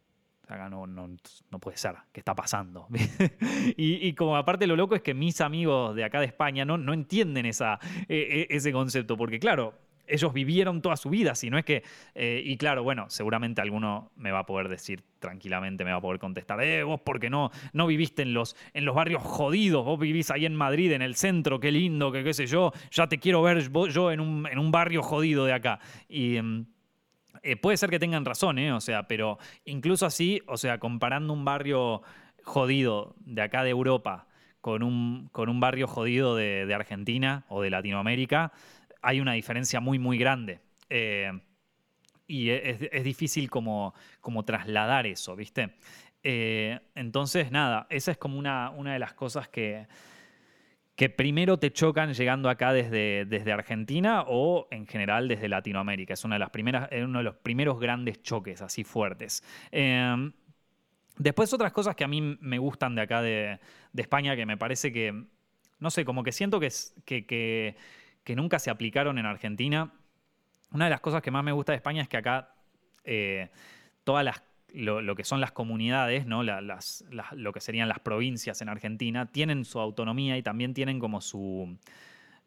no, 0.70 1.60
puede 1.60 1.78
ser, 1.78 1.96
¿qué 2.12 2.20
está 2.20 2.36
pasando? 2.36 2.88
y, 3.78 4.14
como 4.14 4.38
aparte 4.38 4.68
lo 4.68 4.76
loco 4.76 4.96
es 4.96 5.02
que 5.02 5.14
mis 5.14 5.42
amigos 5.42 5.96
de 5.96 6.04
acá 6.04 6.20
de 6.20 6.26
España 6.28 6.66
no, 6.66 6.78
no 6.78 6.94
entienden 6.94 7.46
esa, 7.46 7.80
e, 8.08 8.48
e, 8.50 8.56
ese 8.56 8.72
concepto, 8.72 9.18
porque 9.18 9.40
claro, 9.40 9.74
ellos 10.08 10.34
vivieron 10.34 10.82
toda 10.82 10.98
su 10.98 11.10
vida, 11.10 11.36
si 11.36 11.50
no 11.50 11.58
es 11.58 11.66
que, 11.66 11.84
eh, 12.14 12.42
y 12.44 12.58
claro, 12.58 12.84
bueno, 12.84 13.10
seguramente 13.10 13.62
alguno 13.62 14.12
me 14.16 14.32
va 14.32 14.40
a 14.40 14.46
poder 14.46 14.70
decir 14.70 15.04
tranquilamente, 15.20 15.84
me 15.84 15.92
va 15.92 15.98
a 15.98 16.02
poder 16.02 16.20
contestar, 16.20 16.62
eh, 16.64 16.84
vos 16.84 17.02
porque 17.04 17.30
no, 17.30 17.52
no 17.74 17.88
viviste 17.88 18.22
en 18.22 18.34
los, 18.34 18.56
en 18.74 18.86
los 18.86 18.96
barrios 18.96 19.24
jodidos, 19.24 19.86
vos 19.86 20.00
vivís 20.00 20.32
ahí 20.32 20.46
en 20.46 20.56
Madrid, 20.56 20.92
en 20.92 21.02
el 21.02 21.16
centro, 21.16 21.60
qué 21.60 21.72
lindo, 21.72 22.12
que 22.12 22.24
qué 22.24 22.34
sé 22.34 22.46
yo, 22.46 22.72
ya 22.92 23.08
te 23.08 23.18
quiero 23.18 23.42
ver 23.42 23.70
yo 23.90 24.12
en 24.12 24.20
un, 24.20 24.48
en 24.48 24.60
un 24.60 24.72
barrio 24.72 25.02
jodido 25.02 25.46
de 25.46 25.54
acá. 25.54 25.80
Y... 26.08 26.40
Eh, 27.46 27.58
puede 27.58 27.78
ser 27.78 27.92
que 27.92 28.00
tengan 28.00 28.26
razón, 28.26 28.58
¿eh? 28.58 28.74
O 28.74 28.82
sea, 28.82 29.08
pero 29.08 29.38
incluso 29.66 30.08
así, 30.08 30.42
o 30.48 30.58
sea, 30.58 30.80
comparando 30.80 31.32
un 31.32 31.46
barrio 31.46 32.02
jodido 32.44 33.14
de 33.20 33.44
acá 33.44 33.64
de 33.64 33.70
Europa 33.70 34.28
con 34.62 34.82
un, 34.82 35.30
con 35.32 35.48
un 35.48 35.60
barrio 35.60 35.88
jodido 35.88 36.36
de, 36.36 36.74
Argentina 36.74 37.46
o 37.48 37.62
de 37.62 37.70
Latinoamérica, 37.70 38.52
hay 39.04 39.22
una 39.22 39.34
diferencia 39.34 39.80
muy, 39.80 40.00
muy 40.00 40.18
grande. 40.18 40.60
Eh, 40.90 41.32
y 42.26 42.50
es, 42.50 43.04
difícil 43.04 43.48
como, 43.52 43.94
como, 44.22 44.44
trasladar 44.44 45.06
eso, 45.06 45.36
¿viste? 45.36 45.76
Entonces, 46.24 47.52
nada, 47.52 47.86
esa 47.92 48.10
es 48.10 48.18
como 48.18 48.40
una, 48.40 48.72
una 48.72 48.94
de 48.94 49.00
las 49.00 49.14
cosas 49.14 49.48
que, 49.50 49.86
que 50.96 51.10
primero 51.10 51.58
te 51.58 51.72
chocan 51.72 52.14
llegando 52.14 52.50
acá 52.50 52.72
desde, 52.72 53.26
desde, 53.26 53.52
Argentina 53.52 54.24
o 54.28 54.68
en 54.72 54.88
general 54.88 55.28
desde 55.28 55.50
Latinoamérica. 55.50 56.14
Es 56.14 56.24
una 56.24 56.36
de 56.36 56.40
las 56.40 56.50
primeras, 56.50 56.90
uno 56.92 57.20
de 57.20 57.24
los 57.24 57.36
primeros 57.36 57.80
grandes 57.80 58.22
choques 58.24 58.62
así 58.62 58.84
fuertes. 58.84 59.44
Eh, 59.72 60.32
después 61.18 61.52
otras 61.54 61.74
cosas 61.74 61.96
que 61.96 62.04
a 62.06 62.08
mí 62.08 62.38
me 62.40 62.60
gustan 62.60 62.96
de 62.96 63.02
acá 63.02 63.22
de, 63.22 63.60
España 63.96 64.36
que 64.36 64.46
me 64.46 64.58
parece 64.58 64.92
que, 64.92 65.26
no 65.80 65.90
sé, 65.90 66.06
como 66.06 66.24
que 66.24 66.32
siento 66.32 66.60
que, 66.60 66.70
que 67.06 67.76
que 68.26 68.36
nunca 68.36 68.60
se 68.60 68.72
aplicaron 68.72 69.18
en 69.20 69.26
Argentina. 69.26 69.94
Una 70.72 70.86
de 70.86 70.90
las 70.90 71.00
cosas 71.00 71.22
que 71.22 71.32
más 71.32 71.44
me 71.44 71.54
gusta 71.54 71.72
de 71.72 71.78
España 71.78 72.02
es 72.02 72.10
que 72.10 72.18
acá 72.18 72.56
eh, 73.06 73.50
todas 74.04 74.26
las 74.26 74.42
lo, 74.74 75.16
que 75.16 75.24
son 75.24 75.42
las 75.42 75.52
comunidades, 75.52 76.26
¿no? 76.26 76.44
lo 76.44 77.54
que 77.54 77.60
serían 77.60 77.88
las 77.88 78.00
provincias 78.00 78.62
en 78.62 78.70
Argentina, 78.70 79.32
tienen 79.32 79.66
su 79.66 79.80
autonomía 79.80 80.38
y 80.38 80.44
también 80.44 80.74
tienen 80.74 81.00
como 81.00 81.22
su, 81.22 81.78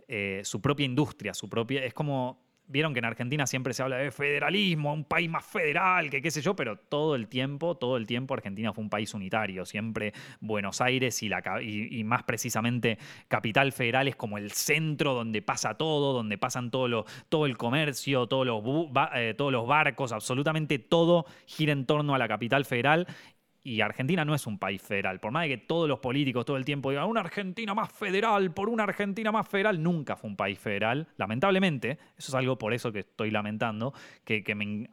eh, 0.09 0.43
su 0.45 0.61
propia 0.61 0.85
industria, 0.85 1.35
su 1.35 1.49
propia. 1.49 1.85
Es 1.85 1.95
como 1.95 2.47
Vieron 2.69 2.93
que 2.93 2.99
en 2.99 3.07
Argentina 3.07 3.47
siempre 3.47 3.73
se 3.73 3.83
habla 3.83 3.97
de 3.97 4.11
federalismo, 4.11 4.93
un 4.93 5.05
país 5.05 5.29
más 5.31 5.45
federal, 5.45 6.11
que 6.11 6.21
qué 6.21 6.31
sé 6.31 6.43
yo, 6.43 6.55
pero 6.55 6.77
todo 6.77 7.14
el 7.14 7.27
tiempo, 7.27 7.77
todo 7.77 7.97
el 7.97 8.07
tiempo 8.07 8.35
Argentina 8.35 8.73
fue 8.73 8.85
un 8.85 8.91
país 8.91 9.14
unitario. 9.14 9.64
Siempre 9.64 10.12
Buenos 10.41 10.81
Aires 10.81 11.23
y, 11.23 12.05
más 12.05 12.23
precisamente 12.25 12.99
Capital 13.29 13.73
Federal 13.73 14.07
es 14.09 14.16
como 14.16 14.39
el 14.39 14.53
centro 14.53 15.14
donde 15.14 15.41
pasa 15.41 15.75
todo, 15.75 16.12
donde 16.12 16.37
pasan 16.37 16.71
todo, 16.71 17.07
todo 17.29 17.47
el 17.47 17.57
comercio, 17.57 18.27
todos 18.27 18.47
los, 18.47 18.62
eh, 19.14 19.35
todos 19.37 19.51
los 19.51 19.66
barcos, 19.66 20.12
absolutamente 20.12 20.79
todo 20.79 21.25
gira 21.47 21.73
en 21.73 21.87
torno 21.87 22.14
a 22.14 22.19
la 22.19 22.29
Capital 22.29 22.64
Federal 22.64 23.07
y 23.63 23.81
Argentina 23.81 24.25
no 24.25 24.35
es 24.35 24.47
un 24.47 24.59
país 24.59 24.81
federal. 24.81 25.21
Por 25.21 25.33
más 25.33 25.45
de 25.45 25.51
que 25.51 25.59
todos 25.59 25.89
los 25.89 25.99
políticos 25.99 26.45
todo 26.45 26.57
el 26.57 26.65
tiempo 26.65 26.91
digan 26.91 27.09
una 27.09 27.21
Argentina 27.21 27.75
más 27.75 27.93
federal, 27.93 28.53
por 28.53 28.69
una 28.69 28.85
Argentina 28.85 29.33
más 29.33 29.49
federal, 29.49 29.83
nunca 29.83 30.17
fue 30.17 30.31
un 30.31 30.37
país 30.37 30.59
federal. 30.59 31.09
Lamentablemente, 31.17 31.99
eso 32.17 32.31
es 32.31 32.35
algo 32.35 32.57
por 32.57 32.73
eso 32.73 32.93
que 32.93 33.01
estoy 33.01 33.31
lamentando, 33.31 33.93
que, 34.25 34.43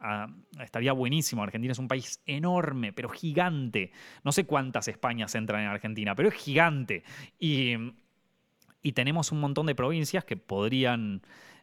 ah, 0.00 0.26
estaría 0.60 0.92
buenísimo. 0.92 1.42
Argentina 1.42 1.72
es 1.72 1.78
un 1.78 1.88
país 1.88 2.22
enorme, 2.26 2.92
pero 2.92 3.08
gigante. 3.08 3.92
No 4.24 4.32
sé 4.32 4.44
cuántas 4.44 4.88
Españas 4.88 5.34
entran 5.34 5.62
en 5.62 5.68
Argentina, 5.68 6.14
pero 6.14 6.28
es 6.28 6.34
gigante. 6.34 7.04
Y 7.38 8.92
tenemos 8.92 9.32
un 9.32 9.40
montón 9.40 9.66
de 9.66 9.74
provincias 9.74 10.24
que 10.24 10.36
podrían 10.36 11.22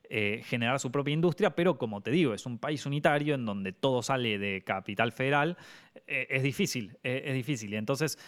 eh, 0.10 0.42
generar 0.46 0.80
su 0.80 0.92
propia 0.92 1.14
industria, 1.14 1.56
pero 1.56 1.78
como 1.78 2.02
te 2.02 2.12
digo, 2.12 2.34
es 2.34 2.46
un 2.46 2.60
país 2.60 2.86
unitario 2.86 3.36
en 3.36 3.46
donde 3.46 3.72
todo 3.72 4.02
sale 4.04 4.38
de 4.38 4.64
capital 4.64 5.12
federal, 5.12 5.58
eh, 6.08 6.28
es 6.30 6.44
difícil, 6.44 6.98
eh, 7.04 7.24
es 7.26 7.34
difícil. 7.34 7.74
Y 7.74 7.78
entonces, 7.78 8.20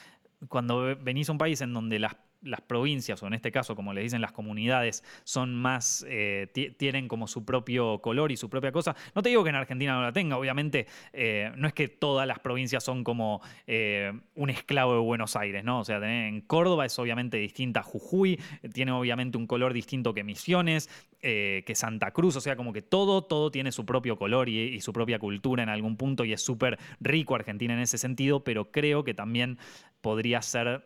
cuando 0.47 0.95
venís 0.97 1.29
a 1.29 1.33
un 1.33 1.37
país 1.37 1.61
en 1.61 1.73
donde 1.73 1.99
las 1.99 2.15
las 2.45 2.61
provincias, 2.61 3.21
o 3.21 3.27
en 3.27 3.33
este 3.33 3.51
caso, 3.51 3.75
como 3.75 3.93
le 3.93 4.01
dicen 4.01 4.21
las 4.21 4.31
comunidades, 4.31 5.03
son 5.23 5.55
más, 5.55 6.05
eh, 6.07 6.47
tienen 6.77 7.07
como 7.07 7.27
su 7.27 7.43
propio 7.43 7.99
color 7.99 8.31
y 8.31 8.37
su 8.37 8.49
propia 8.49 8.71
cosa. 8.71 8.95
No 9.13 9.21
te 9.21 9.29
digo 9.29 9.43
que 9.43 9.49
en 9.49 9.55
Argentina 9.55 9.93
no 9.93 10.01
la 10.01 10.13
tenga, 10.13 10.37
obviamente, 10.37 10.87
eh, 11.13 11.51
no 11.57 11.67
es 11.67 11.73
que 11.73 11.87
todas 11.87 12.27
las 12.27 12.39
provincias 12.39 12.83
son 12.83 13.03
como 13.03 13.41
eh, 13.67 14.13
un 14.35 14.49
esclavo 14.49 14.93
de 14.93 14.99
Buenos 14.99 15.35
Aires, 15.35 15.63
¿no? 15.63 15.79
O 15.79 15.85
sea, 15.85 15.97
en 15.97 16.41
Córdoba 16.41 16.85
es 16.85 16.97
obviamente 16.99 17.37
distinta 17.37 17.81
a 17.81 17.83
Jujuy, 17.83 18.39
tiene 18.73 18.91
obviamente 18.91 19.37
un 19.37 19.47
color 19.47 19.73
distinto 19.73 20.13
que 20.13 20.23
Misiones, 20.23 20.89
que 21.21 21.73
Santa 21.73 22.11
Cruz, 22.11 22.35
o 22.35 22.41
sea, 22.41 22.55
como 22.55 22.71
que 22.71 22.83
todo, 22.83 23.23
todo 23.23 23.49
tiene 23.49 23.71
su 23.71 23.83
propio 23.83 24.15
color 24.15 24.47
y, 24.47 24.59
y 24.59 24.81
su 24.81 24.93
propia 24.93 25.17
cultura 25.17 25.63
en 25.63 25.69
algún 25.69 25.97
punto 25.97 26.23
y 26.23 26.33
es 26.33 26.41
súper 26.41 26.77
rico 26.99 27.33
Argentina 27.33 27.73
en 27.73 27.79
ese 27.79 27.97
sentido, 27.97 28.43
pero 28.43 28.71
creo 28.71 29.03
que 29.03 29.15
también 29.15 29.57
podría 30.01 30.43
ser 30.43 30.85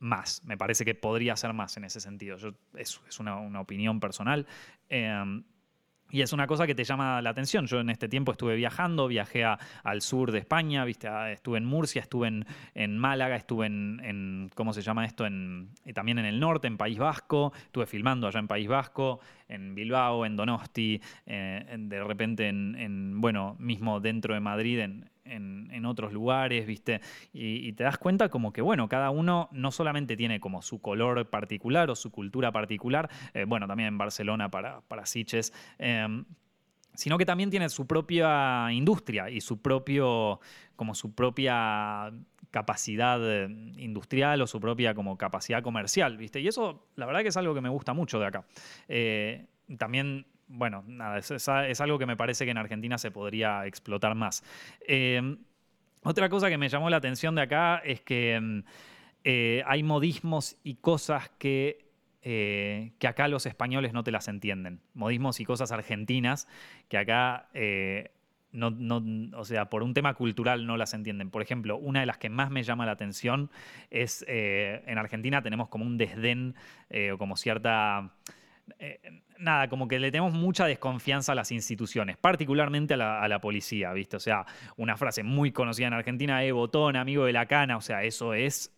más. 0.00 0.42
Me 0.44 0.56
parece 0.56 0.84
que 0.84 0.94
podría 0.94 1.36
ser 1.36 1.52
más 1.52 1.76
en 1.76 1.84
ese 1.84 2.00
sentido. 2.00 2.36
Yo, 2.36 2.54
es, 2.74 3.00
una, 3.20 3.60
opinión 3.60 4.00
personal. 4.00 4.46
Em, 4.88 5.44
y 6.10 6.22
es 6.22 6.32
una 6.32 6.46
cosa 6.46 6.66
que 6.66 6.74
te 6.74 6.82
llama 6.84 7.22
la 7.22 7.30
atención. 7.30 7.66
Yo 7.66 7.80
en 7.80 7.90
este 7.90 8.08
tiempo 8.08 8.32
estuve 8.32 8.56
viajando, 8.56 9.06
viajé 9.06 9.44
al 9.44 10.02
sur 10.02 10.32
de 10.32 10.38
España, 10.38 10.84
¿viste? 10.84 11.08
estuve 11.32 11.58
en 11.58 11.64
Murcia, 11.64 12.02
estuve 12.02 12.44
en, 12.74 12.98
Málaga, 12.98 13.36
estuve 13.36 13.66
en, 13.66 14.50
¿cómo 14.54 14.72
se 14.72 14.82
llama 14.82 15.04
esto? 15.04 15.24
En, 15.24 15.70
también 15.94 16.18
en 16.18 16.26
el 16.26 16.40
norte, 16.40 16.66
en 16.66 16.76
País 16.76 16.98
Vasco, 16.98 17.52
estuve 17.66 17.86
filmando 17.86 18.26
allá 18.26 18.40
en 18.40 18.48
País 18.48 18.66
Vasco, 18.66 19.20
en 19.50 19.74
Bilbao, 19.74 20.24
en 20.24 20.36
Donosti, 20.36 21.00
eh, 21.26 21.76
de 21.78 22.04
repente 22.04 22.48
en, 22.48 23.20
bueno, 23.20 23.56
mismo 23.58 24.00
dentro 24.00 24.34
de 24.34 24.40
Madrid, 24.40 24.80
en, 24.80 25.10
en, 25.24 25.84
otros 25.84 26.12
lugares, 26.12 26.66
¿viste? 26.66 27.00
Y, 27.32 27.72
te 27.72 27.84
das 27.84 27.98
cuenta 27.98 28.28
como 28.28 28.52
que, 28.52 28.62
bueno, 28.62 28.88
cada 28.88 29.10
uno 29.10 29.48
no 29.52 29.70
solamente 29.70 30.16
tiene 30.16 30.40
como 30.40 30.62
su 30.62 30.80
color 30.80 31.28
particular 31.30 31.90
o 31.90 31.94
su 31.94 32.10
cultura 32.10 32.52
particular, 32.52 33.08
eh, 33.34 33.44
bueno, 33.44 33.66
también 33.66 33.88
en 33.88 33.98
Barcelona 33.98 34.50
para, 34.50 34.82
para 34.82 35.06
Siches, 35.06 35.52
em, 35.78 36.24
sino 37.00 37.16
que 37.16 37.24
también 37.24 37.48
tiene 37.48 37.70
su 37.70 37.86
propia 37.86 38.70
industria 38.72 39.30
y 39.30 39.40
su 39.40 39.62
propio, 39.62 40.38
como 40.76 40.94
su 40.94 41.14
propia 41.14 42.12
capacidad 42.50 43.18
eh, 43.22 43.48
industrial 43.78 44.42
o 44.42 44.46
su 44.46 44.60
propia 44.60 44.92
como 44.92 45.16
capacidad 45.16 45.62
comercial, 45.62 46.18
¿viste? 46.18 46.40
Y 46.40 46.48
eso, 46.48 46.88
la 46.96 47.06
verdad 47.06 47.22
que 47.22 47.28
es 47.28 47.36
algo 47.38 47.54
que 47.54 47.62
me 47.62 47.70
gusta 47.70 47.94
mucho 47.94 48.20
de 48.20 48.26
acá. 48.26 48.44
Eh, 48.86 49.46
también 49.78 50.26
bueno, 50.46 50.84
nada, 50.86 51.16
es, 51.16 51.80
algo 51.80 51.98
que 51.98 52.04
me 52.04 52.18
parece 52.18 52.44
que 52.44 52.50
en 52.50 52.58
Argentina 52.58 52.98
se 52.98 53.10
podría 53.10 53.64
explotar 53.66 54.14
más. 54.14 54.42
Em, 54.86 55.38
otra 56.02 56.28
cosa 56.28 56.50
que 56.50 56.58
me 56.58 56.68
llamó 56.68 56.90
la 56.90 56.98
atención 56.98 57.34
de 57.34 57.42
acá 57.42 57.78
es 57.78 58.02
que 58.02 58.62
eh, 59.24 59.62
hay 59.64 59.82
modismos 59.82 60.58
y 60.64 60.74
cosas 60.74 61.30
que, 61.38 61.89
eh, 62.22 62.92
que 62.98 63.08
acá 63.08 63.28
los 63.28 63.46
españoles 63.46 63.92
no 63.92 64.04
te 64.04 64.10
las 64.10 64.28
entienden. 64.28 64.80
Modismos 64.94 65.40
y 65.40 65.44
cosas 65.44 65.72
argentinas 65.72 66.48
que 66.88 66.98
acá... 66.98 67.48
Eh, 67.54 68.10
no, 68.52 68.74
o 69.38 69.44
sea, 69.44 69.70
por 69.70 69.84
un 69.84 69.94
tema 69.94 70.14
cultural 70.14 70.66
no 70.66 70.76
las 70.76 70.92
entienden. 70.92 71.30
Por 71.30 71.40
ejemplo, 71.40 71.78
una 71.78 72.00
de 72.00 72.06
las 72.06 72.18
que 72.18 72.30
más 72.30 72.50
me 72.50 72.64
llama 72.64 72.84
la 72.84 72.90
atención 72.90 73.48
es, 73.90 74.24
en 74.26 74.98
Argentina 74.98 75.40
tenemos 75.40 75.68
como 75.68 75.84
un 75.84 75.96
desdén 75.96 76.56
o 77.12 77.16
como 77.16 77.36
cierta 77.36 78.12
eh, 78.78 79.22
nada, 79.38 79.68
como 79.68 79.88
que 79.88 79.98
le 79.98 80.10
tenemos 80.10 80.32
mucha 80.32 80.66
desconfianza 80.66 81.32
a 81.32 81.34
las 81.34 81.50
instituciones, 81.50 82.16
particularmente 82.18 82.94
a 82.94 83.28
la, 83.28 83.40
policía, 83.40 83.92
¿viste? 83.92 84.16
O 84.16 84.20
sea, 84.20 84.44
una 84.76 84.96
frase 84.96 85.22
muy 85.22 85.50
conocida 85.50 85.86
en 85.86 85.94
Argentina, 85.94 86.44
eh, 86.44 86.52
botón, 86.52 86.96
amigo 86.96 87.24
de 87.24 87.32
la 87.32 87.46
cana, 87.46 87.76
o 87.76 87.80
sea, 87.80 88.04
eso 88.04 88.34
es 88.34 88.76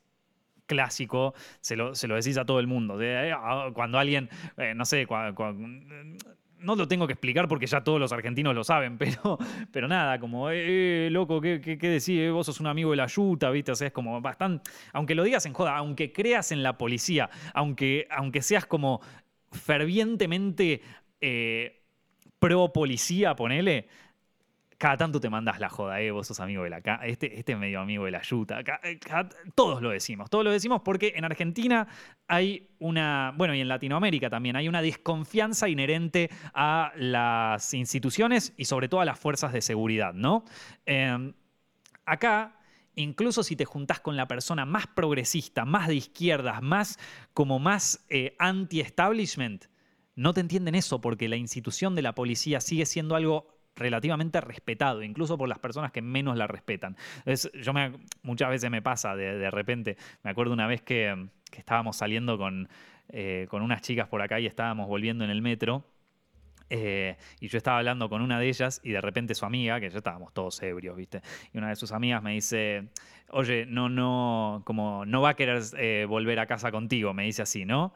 clásico, 0.66 1.34
se 1.60 1.76
lo, 1.76 1.92
decís 1.92 2.38
a 2.38 2.44
todo 2.44 2.60
el 2.60 2.66
mundo. 2.66 3.00
Eh, 3.00 3.32
ah, 3.32 3.70
cuando 3.74 3.98
alguien, 3.98 4.28
eh, 4.56 4.74
no 4.74 4.84
sé, 4.84 5.06
no 6.62 6.76
lo 6.76 6.88
tengo 6.88 7.06
que 7.06 7.12
explicar 7.12 7.48
porque 7.48 7.66
ya 7.66 7.82
todos 7.82 8.00
los 8.00 8.12
argentinos 8.12 8.54
lo 8.54 8.64
saben, 8.64 8.96
pero, 8.98 9.38
pero 9.70 9.88
nada, 9.88 10.18
como, 10.18 10.50
eh, 10.50 11.08
loco, 11.10 11.40
¿qué, 11.40 11.60
qué, 11.60 11.76
decís? 11.88 12.30
Vos 12.30 12.46
sos 12.46 12.60
un 12.60 12.66
amigo 12.68 12.90
de 12.90 12.96
la 12.96 13.06
yuta, 13.06 13.50
¿viste? 13.50 13.72
O 13.72 13.74
sea, 13.74 13.88
es 13.88 13.92
como 13.92 14.20
bastante, 14.20 14.70
aunque 14.92 15.14
lo 15.14 15.24
digas 15.24 15.44
en 15.46 15.52
joda, 15.52 15.76
aunque 15.76 16.12
creas 16.12 16.52
en 16.52 16.62
la 16.62 16.78
policía, 16.78 17.28
aunque, 17.54 18.06
aunque 18.10 18.42
seas 18.42 18.66
como 18.66 19.00
fervientemente 19.50 20.80
eh, 21.20 21.82
pro 22.38 22.72
policía, 22.72 23.36
ponele, 23.36 23.88
cada 24.82 24.96
tanto 24.96 25.20
te 25.20 25.30
mandas 25.30 25.60
la 25.60 25.68
joda, 25.68 26.00
eh, 26.00 26.10
vos 26.10 26.26
sos 26.26 26.40
amigo 26.40 26.64
de 26.64 26.70
la 26.70 26.78
este, 27.04 27.38
este 27.38 27.52
es 27.52 27.58
medio 27.58 27.78
amigo 27.78 28.04
de 28.04 28.10
la 28.10 28.20
yuta. 28.20 28.64
Eh, 28.82 28.98
todos 29.54 29.80
lo 29.80 29.90
decimos, 29.90 30.28
todos 30.28 30.44
lo 30.44 30.50
decimos 30.50 30.82
porque 30.84 31.12
en 31.14 31.24
Argentina 31.24 31.86
hay 32.26 32.68
una, 32.80 33.32
bueno, 33.36 33.54
y 33.54 33.60
en 33.60 33.68
Latinoamérica 33.68 34.28
también, 34.28 34.56
hay 34.56 34.66
una 34.66 34.82
desconfianza 34.82 35.68
inherente 35.68 36.30
a 36.52 36.90
las 36.96 37.74
instituciones 37.74 38.54
y 38.56 38.64
sobre 38.64 38.88
todo 38.88 39.00
a 39.00 39.04
las 39.04 39.20
fuerzas 39.20 39.52
de 39.52 39.62
seguridad, 39.62 40.14
¿no? 40.14 40.44
Em, 40.84 41.32
acá 42.04 42.58
incluso 42.96 43.44
si 43.44 43.54
te 43.54 43.64
juntás 43.64 44.00
con 44.00 44.16
la 44.16 44.26
persona 44.26 44.64
más 44.66 44.88
progresista, 44.88 45.64
más 45.64 45.86
de 45.86 45.94
izquierdas, 45.94 46.60
más 46.60 46.98
como 47.34 47.60
más 47.60 48.04
eh, 48.08 48.34
anti-establishment, 48.40 49.66
no 50.16 50.34
te 50.34 50.40
entienden 50.40 50.74
eso 50.74 51.00
porque 51.00 51.28
la 51.28 51.36
institución 51.36 51.94
de 51.94 52.02
la 52.02 52.16
policía 52.16 52.60
sigue 52.60 52.84
siendo 52.84 53.14
algo 53.14 53.61
relativamente 53.76 54.40
respetado, 54.40 55.02
incluso 55.02 55.38
por 55.38 55.48
las 55.48 55.58
personas 55.58 55.92
que 55.92 56.02
menos 56.02 56.36
la 56.36 56.46
respetan. 56.46 56.96
yo 57.54 57.72
me, 57.72 57.92
muchas 58.22 58.50
veces 58.50 58.70
me 58.70 58.82
pasa, 58.82 59.16
de, 59.16 59.50
repente, 59.50 59.96
me 60.22 60.30
acuerdo 60.30 60.52
una 60.52 60.66
vez 60.66 60.82
que, 60.82 61.28
estábamos 61.52 61.96
saliendo 61.96 62.38
con, 62.38 62.66
eh, 63.10 63.46
con 63.50 63.60
unas 63.60 63.82
chicas 63.82 64.08
por 64.08 64.22
acá 64.22 64.40
y 64.40 64.46
estábamos 64.46 64.88
volviendo 64.88 65.22
en 65.24 65.30
el 65.30 65.42
metro. 65.42 65.84
Eh, 66.70 67.18
y 67.40 67.48
yo 67.48 67.58
estaba 67.58 67.76
hablando 67.76 68.08
con 68.08 68.22
una 68.22 68.40
de 68.40 68.48
ellas 68.48 68.80
y 68.82 68.92
de 68.92 69.02
repente 69.02 69.34
su 69.34 69.44
amiga, 69.44 69.78
que 69.78 69.90
ya 69.90 69.98
estábamos 69.98 70.32
todos 70.32 70.62
ebrios, 70.62 70.96
¿viste? 70.96 71.20
Y 71.52 71.58
una 71.58 71.68
de 71.68 71.76
sus 71.76 71.92
amigas 71.92 72.22
me 72.22 72.32
dice, 72.32 72.88
oye, 73.28 73.66
no, 73.66 73.90
no, 73.90 74.62
como 74.64 75.04
no 75.04 75.20
va 75.20 75.30
a 75.30 75.34
querer 75.34 75.62
eh, 75.76 76.06
volver 76.08 76.38
a 76.38 76.46
casa 76.46 76.72
contigo, 76.72 77.12
me 77.12 77.24
dice 77.24 77.42
así, 77.42 77.66
¿no? 77.66 77.92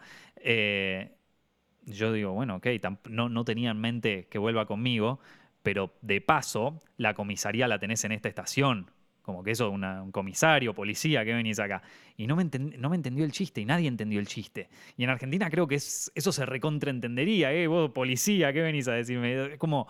yo 1.86 2.12
digo, 2.12 2.32
bueno, 2.32 2.56
ok, 2.56 2.66
no, 3.08 3.28
no 3.28 3.44
tenía 3.44 3.70
en 3.70 3.78
mente 3.78 4.26
que 4.28 4.38
vuelva 4.38 4.66
conmigo, 4.66 5.20
pero 5.66 5.96
de 6.00 6.20
paso, 6.20 6.80
la 6.96 7.12
comisaría 7.12 7.66
la 7.66 7.80
tenés 7.80 8.04
en 8.04 8.12
esta 8.12 8.28
estación. 8.28 8.88
Como 9.20 9.42
que 9.42 9.50
eso, 9.50 9.68
un 9.68 10.12
comisario, 10.12 10.72
policía, 10.72 11.24
¿qué 11.24 11.34
venís 11.34 11.58
acá? 11.58 11.82
Y 12.16 12.28
no 12.28 12.36
me, 12.36 12.44
no 12.44 12.88
me 12.88 12.94
entendió 12.94 13.24
el 13.24 13.32
chiste, 13.32 13.62
y 13.62 13.64
nadie 13.64 13.88
entendió 13.88 14.20
el 14.20 14.28
chiste. 14.28 14.68
Y 14.96 15.02
en 15.02 15.10
Argentina 15.10 15.50
creo 15.50 15.66
que 15.66 15.74
eso 15.74 16.12
se 16.14 16.46
recontraentendería, 16.46 17.52
¿eh? 17.52 17.66
Vos, 17.66 17.90
policía, 17.90 18.52
¿qué 18.52 18.62
venís 18.62 18.86
a 18.86 18.92
decirme? 18.92 19.54
Es 19.54 19.58
como, 19.58 19.88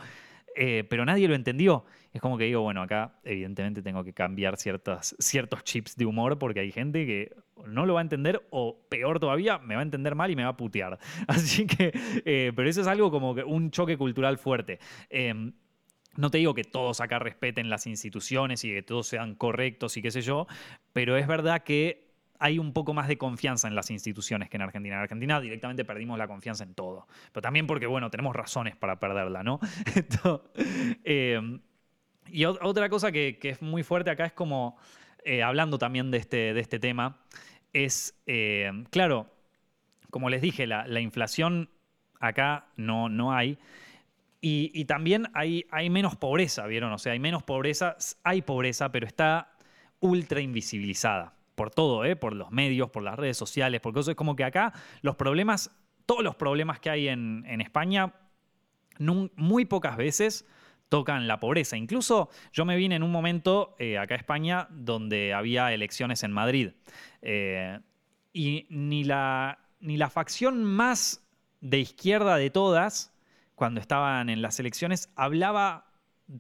eh, 0.57 0.85
pero 0.89 1.05
nadie 1.05 1.29
lo 1.29 1.35
entendió. 1.35 1.85
Es 2.11 2.23
como 2.23 2.39
que 2.39 2.45
digo, 2.45 2.63
bueno, 2.63 2.81
acá 2.81 3.19
evidentemente 3.23 3.83
tengo 3.83 4.03
que 4.03 4.15
cambiar 4.15 4.57
ciertos 4.57 5.65
chips 5.65 5.95
de 5.97 6.07
humor 6.07 6.39
porque 6.39 6.61
hay 6.61 6.73
gente 6.73 7.05
que 7.05 7.37
no 7.67 7.85
lo 7.85 7.95
va 7.95 8.01
a 8.01 8.03
entender 8.03 8.47
o 8.49 8.87
peor 8.89 9.21
todavía, 9.21 9.59
me 9.59 9.75
va 9.75 9.81
a 9.81 9.85
entender 9.85 10.15
mal 10.15 10.31
y 10.31 10.37
me 10.37 10.45
va 10.45 10.51
a 10.51 10.57
putear. 10.57 10.99
Así 11.29 11.67
que, 11.67 11.93
eh, 12.25 12.53
pero 12.57 12.71
eso 12.71 12.81
es 12.81 12.87
algo 12.87 13.11
como 13.11 13.35
que 13.35 13.45
un 13.45 13.71
choque 13.71 13.99
cultural 13.99 14.39
fuerte. 14.39 14.79
Em, 15.11 15.53
no 16.17 16.31
te 16.31 16.39
digo 16.39 16.55
que 16.55 16.65
todos 16.65 17.01
acá 17.01 17.19
respeten 17.19 17.71
las 17.71 17.87
instituciones 17.87 18.65
y 18.65 18.71
que 18.71 18.83
todos 18.83 19.07
sean 19.07 19.35
correctos 19.35 19.97
y 19.97 20.03
qué 20.03 20.11
sé 20.11 20.23
yo, 20.23 20.47
pero 20.93 21.17
es 21.17 21.27
verdad 21.27 21.63
que 21.63 22.07
hay 22.39 22.59
un 22.59 22.73
poco 22.73 22.93
más 22.95 23.09
de 23.09 23.17
confianza 23.17 23.69
en 23.69 23.75
las 23.75 23.91
instituciones 23.91 24.51
que 24.51 24.57
en 24.57 24.63
Argentina. 24.63 24.97
En 24.97 25.03
Argentina 25.03 25.41
directamente 25.41 25.85
perdimos 25.85 26.19
la 26.19 26.29
confianza 26.29 26.65
en 26.65 26.75
todo, 26.75 27.07
pero 27.33 27.43
también 27.43 27.67
porque, 27.67 27.87
bueno, 27.87 28.11
tenemos 28.11 28.35
razones 28.35 28.77
para 28.77 28.99
perderla, 28.99 29.43
¿no? 29.43 29.61
Eh, 31.09 31.41
y 32.29 32.45
otra 32.45 32.89
cosa 32.89 33.13
que, 33.13 33.39
es 33.41 33.63
muy 33.63 33.83
fuerte 33.85 34.11
acá 34.11 34.25
es 34.27 34.33
como, 34.33 34.77
eh, 35.25 35.43
hablando 35.43 35.79
también 35.79 36.11
de 36.11 36.19
este, 36.19 36.55
de 36.55 36.61
este 36.61 36.79
tema, 36.79 37.21
es, 37.73 38.21
eh, 38.27 38.71
claro, 38.91 39.29
como 40.11 40.29
les 40.29 40.43
dije, 40.43 40.67
la, 40.67 40.87
la 40.87 41.01
inflación 41.01 41.71
acá 42.21 42.67
no, 42.77 43.09
no 43.09 43.33
hay. 43.33 43.59
Y, 44.41 44.85
también 44.85 45.27
hay, 45.35 45.65
menos 45.91 46.15
pobreza, 46.17 46.67
¿vieron? 46.67 46.93
O 46.93 46.99
sea, 46.99 47.13
hay 47.13 47.19
menos 47.19 47.43
pobreza, 47.43 47.97
hay 48.23 48.43
pobreza, 48.43 48.93
pero 48.93 49.07
está 49.07 49.57
ultra 49.99 50.41
invisibilizada 50.41 51.35
por 51.57 51.71
todo, 51.71 52.05
¿eh? 52.05 52.15
por 52.15 52.35
los 52.35 52.53
medios, 52.53 52.91
por 52.91 53.03
las 53.03 53.17
redes 53.17 53.37
sociales, 53.37 53.81
porque 53.81 54.01
eso 54.01 54.11
es 54.11 54.17
como 54.17 54.37
que 54.37 54.45
acá 54.45 54.73
los 55.01 55.17
problemas, 55.17 55.75
todos 56.05 56.23
los 56.23 56.37
problemas 56.37 56.79
que 56.79 56.91
hay 56.91 57.09
en, 57.09 57.61
España, 57.61 58.15
muy 58.99 59.65
pocas 59.65 59.97
veces 59.97 60.47
tocan 60.89 61.27
la 61.27 61.41
pobreza. 61.41 61.77
Incluso 61.77 62.31
yo 62.53 62.65
me 62.65 62.77
vine 62.77 62.95
en 62.95 63.03
un 63.03 63.11
momento 63.11 63.75
eh, 63.79 63.99
acá 63.99 64.15
a 64.15 64.19
España 64.19 64.69
donde 64.71 65.35
había 65.35 65.73
elecciones 65.73 66.23
en 66.23 66.33
Madrid. 66.33 66.71
Eh, 67.23 67.81
y 68.33 68.67
ni 68.71 69.03
la, 69.03 69.59
ni 69.81 69.97
la 69.97 70.11
facción 70.11 70.63
más 70.63 71.27
de 71.61 71.81
izquierda 71.81 72.37
de 72.37 72.51
todas 72.51 73.16
cuando 73.57 73.81
estaban 73.81 74.29
en 74.29 74.43
las 74.43 74.61
elecciones, 74.61 75.11
hablaba 75.17 75.87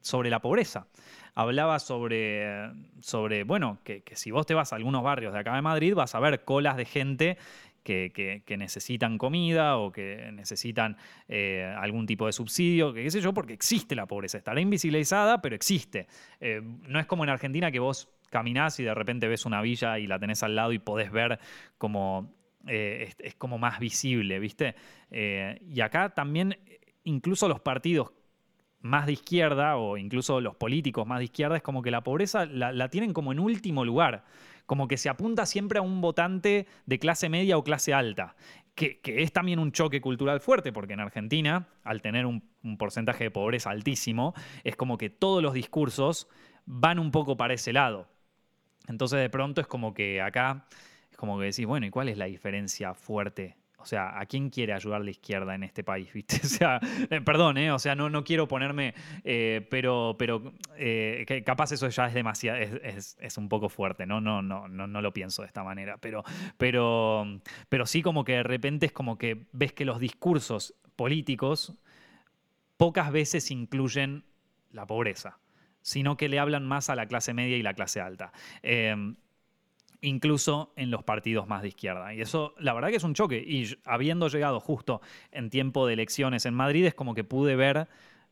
sobre 0.02 0.30
la 0.30 0.40
pobreza. 0.40 0.86
Hablaba 1.34 1.78
sobre, 1.78 2.70
sobre 3.00 3.44
bueno, 3.44 3.78
que, 3.84 4.02
si 4.14 4.30
vos 4.30 4.46
te 4.46 4.54
vas 4.54 4.72
a 4.72 4.76
algunos 4.76 5.02
barrios 5.02 5.32
de 5.32 5.40
acá 5.40 5.54
de 5.54 5.62
Madrid, 5.62 5.94
vas 5.94 6.14
a 6.14 6.20
ver 6.20 6.44
colas 6.44 6.76
de 6.76 6.84
gente 6.84 7.38
que, 7.82 8.56
necesitan 8.58 9.16
comida 9.16 9.76
o 9.78 9.92
que 9.92 10.30
necesitan 10.32 10.96
eh, 11.28 11.72
algún 11.78 12.06
tipo 12.06 12.26
de 12.26 12.32
subsidio, 12.32 12.92
que 12.92 13.02
qué 13.02 13.10
sé 13.10 13.20
yo, 13.20 13.32
porque 13.32 13.52
existe 13.52 13.94
la 13.94 14.06
pobreza. 14.06 14.38
Estará 14.38 14.60
invisibilizada, 14.60 15.40
pero 15.40 15.54
existe. 15.54 16.08
Eh, 16.40 16.60
no 16.62 16.98
es 16.98 17.06
como 17.06 17.24
en 17.24 17.30
Argentina 17.30 17.70
que 17.70 17.78
vos 17.78 18.08
caminás 18.30 18.80
y 18.80 18.84
de 18.84 18.94
repente 18.94 19.28
ves 19.28 19.46
una 19.46 19.62
villa 19.62 19.98
y 19.98 20.06
la 20.06 20.18
tenés 20.18 20.42
al 20.42 20.56
lado 20.56 20.72
y 20.72 20.78
podés 20.78 21.12
ver 21.12 21.38
como 21.78 22.34
eh, 22.66 23.12
es, 23.20 23.34
como 23.36 23.58
más 23.58 23.78
visible, 23.78 24.38
¿viste? 24.40 24.74
y 25.08 25.80
acá 25.80 26.08
también 26.08 26.58
incluso 27.06 27.48
los 27.48 27.60
partidos 27.60 28.12
más 28.80 29.06
de 29.06 29.12
izquierda 29.12 29.76
o 29.76 29.96
incluso 29.96 30.40
los 30.40 30.54
políticos 30.56 31.06
más 31.06 31.18
de 31.18 31.24
izquierda 31.24 31.56
es 31.56 31.62
como 31.62 31.82
que 31.82 31.90
la 31.90 32.02
pobreza 32.02 32.46
la, 32.46 32.88
tienen 32.88 33.12
como 33.12 33.32
en 33.32 33.40
último 33.40 33.84
lugar, 33.84 34.24
como 34.66 34.86
que 34.86 34.96
se 34.96 35.08
apunta 35.08 35.46
siempre 35.46 35.78
a 35.78 35.82
un 35.82 36.00
votante 36.00 36.66
de 36.84 36.98
clase 36.98 37.28
media 37.28 37.56
o 37.56 37.64
clase 37.64 37.94
alta, 37.94 38.36
que, 38.74 39.00
es 39.04 39.32
también 39.32 39.58
un 39.58 39.72
choque 39.72 40.00
cultural 40.00 40.40
fuerte, 40.40 40.72
porque 40.72 40.92
en 40.92 41.00
Argentina, 41.00 41.68
al 41.82 42.02
tener 42.02 42.26
un, 42.26 42.42
porcentaje 42.78 43.24
de 43.24 43.30
pobreza 43.30 43.70
altísimo, 43.70 44.34
es 44.64 44.74
como 44.74 44.98
que 44.98 45.08
todos 45.08 45.40
los 45.40 45.54
discursos 45.54 46.28
van 46.64 46.98
un 46.98 47.12
poco 47.12 47.36
para 47.36 47.54
ese 47.54 47.72
lado. 47.72 48.08
Entonces 48.88 49.20
de 49.20 49.30
pronto 49.30 49.60
es 49.60 49.68
como 49.68 49.94
que 49.94 50.20
acá, 50.20 50.66
es 51.10 51.16
como 51.16 51.38
que 51.38 51.46
decís, 51.46 51.64
bueno, 51.66 51.86
¿y 51.86 51.90
cuál 51.90 52.08
es 52.08 52.18
la 52.18 52.24
diferencia 52.24 52.94
fuerte 52.94 53.56
o 53.86 53.88
sea, 53.88 54.18
¿a 54.18 54.26
quién 54.26 54.50
quiere 54.50 54.72
ayudar 54.72 55.00
la 55.00 55.12
izquierda 55.12 55.54
en 55.54 55.62
este 55.62 55.84
país? 55.84 56.12
¿viste? 56.14 56.40
O 56.42 56.48
sea, 56.48 56.80
eh, 57.08 57.20
perdón, 57.20 57.56
¿eh? 57.56 57.70
O 57.70 57.78
sea, 57.78 57.94
no, 57.94 58.10
no 58.10 58.24
quiero 58.24 58.48
ponerme, 58.48 58.94
eh, 59.22 59.64
pero, 59.70 60.16
pero 60.18 60.54
eh, 60.76 61.24
capaz 61.46 61.70
eso 61.70 61.88
ya 61.88 62.08
es 62.08 62.14
demasiado, 62.14 62.58
es, 62.58 63.38
un 63.38 63.48
poco 63.48 63.68
fuerte, 63.68 64.04
¿no? 64.04 64.20
No, 64.20 64.42
no, 64.42 64.66
no, 64.66 64.88
no 64.88 65.00
lo 65.00 65.12
pienso 65.12 65.42
de 65.42 65.46
esta 65.46 65.62
manera, 65.62 65.98
pero, 65.98 66.24
pero, 66.58 67.40
pero 67.68 67.86
sí 67.86 68.02
como 68.02 68.24
que 68.24 68.32
de 68.32 68.42
repente 68.42 68.86
es 68.86 68.92
como 68.92 69.18
que 69.18 69.46
ves 69.52 69.72
que 69.72 69.84
los 69.84 70.00
discursos 70.00 70.74
políticos 70.96 71.78
pocas 72.76 73.12
veces 73.12 73.52
incluyen 73.52 74.24
la 74.72 74.84
pobreza, 74.84 75.38
sino 75.80 76.16
que 76.16 76.28
le 76.28 76.40
hablan 76.40 76.66
más 76.66 76.90
a 76.90 76.96
la 76.96 77.06
clase 77.06 77.34
media 77.34 77.56
y 77.56 77.62
la 77.62 77.74
clase 77.74 78.00
alta 78.00 78.32
incluso 80.00 80.72
en 80.76 80.90
los 80.90 81.02
partidos 81.02 81.46
más 81.48 81.62
de 81.62 81.68
izquierda. 81.68 82.14
Y 82.14 82.20
eso, 82.20 82.54
la 82.58 82.72
verdad 82.72 82.90
que 82.90 82.96
es 82.96 83.04
un 83.04 83.14
choque. 83.14 83.38
Y 83.38 83.76
habiendo 83.84 84.28
llegado 84.28 84.60
justo 84.60 85.00
en 85.32 85.50
tiempo 85.50 85.86
de 85.86 85.94
elecciones 85.94 86.46
en 86.46 86.54
Madrid, 86.54 86.86
es 86.86 86.94
como 86.94 87.14
que 87.14 87.24
pude 87.24 87.56
ver 87.56 87.88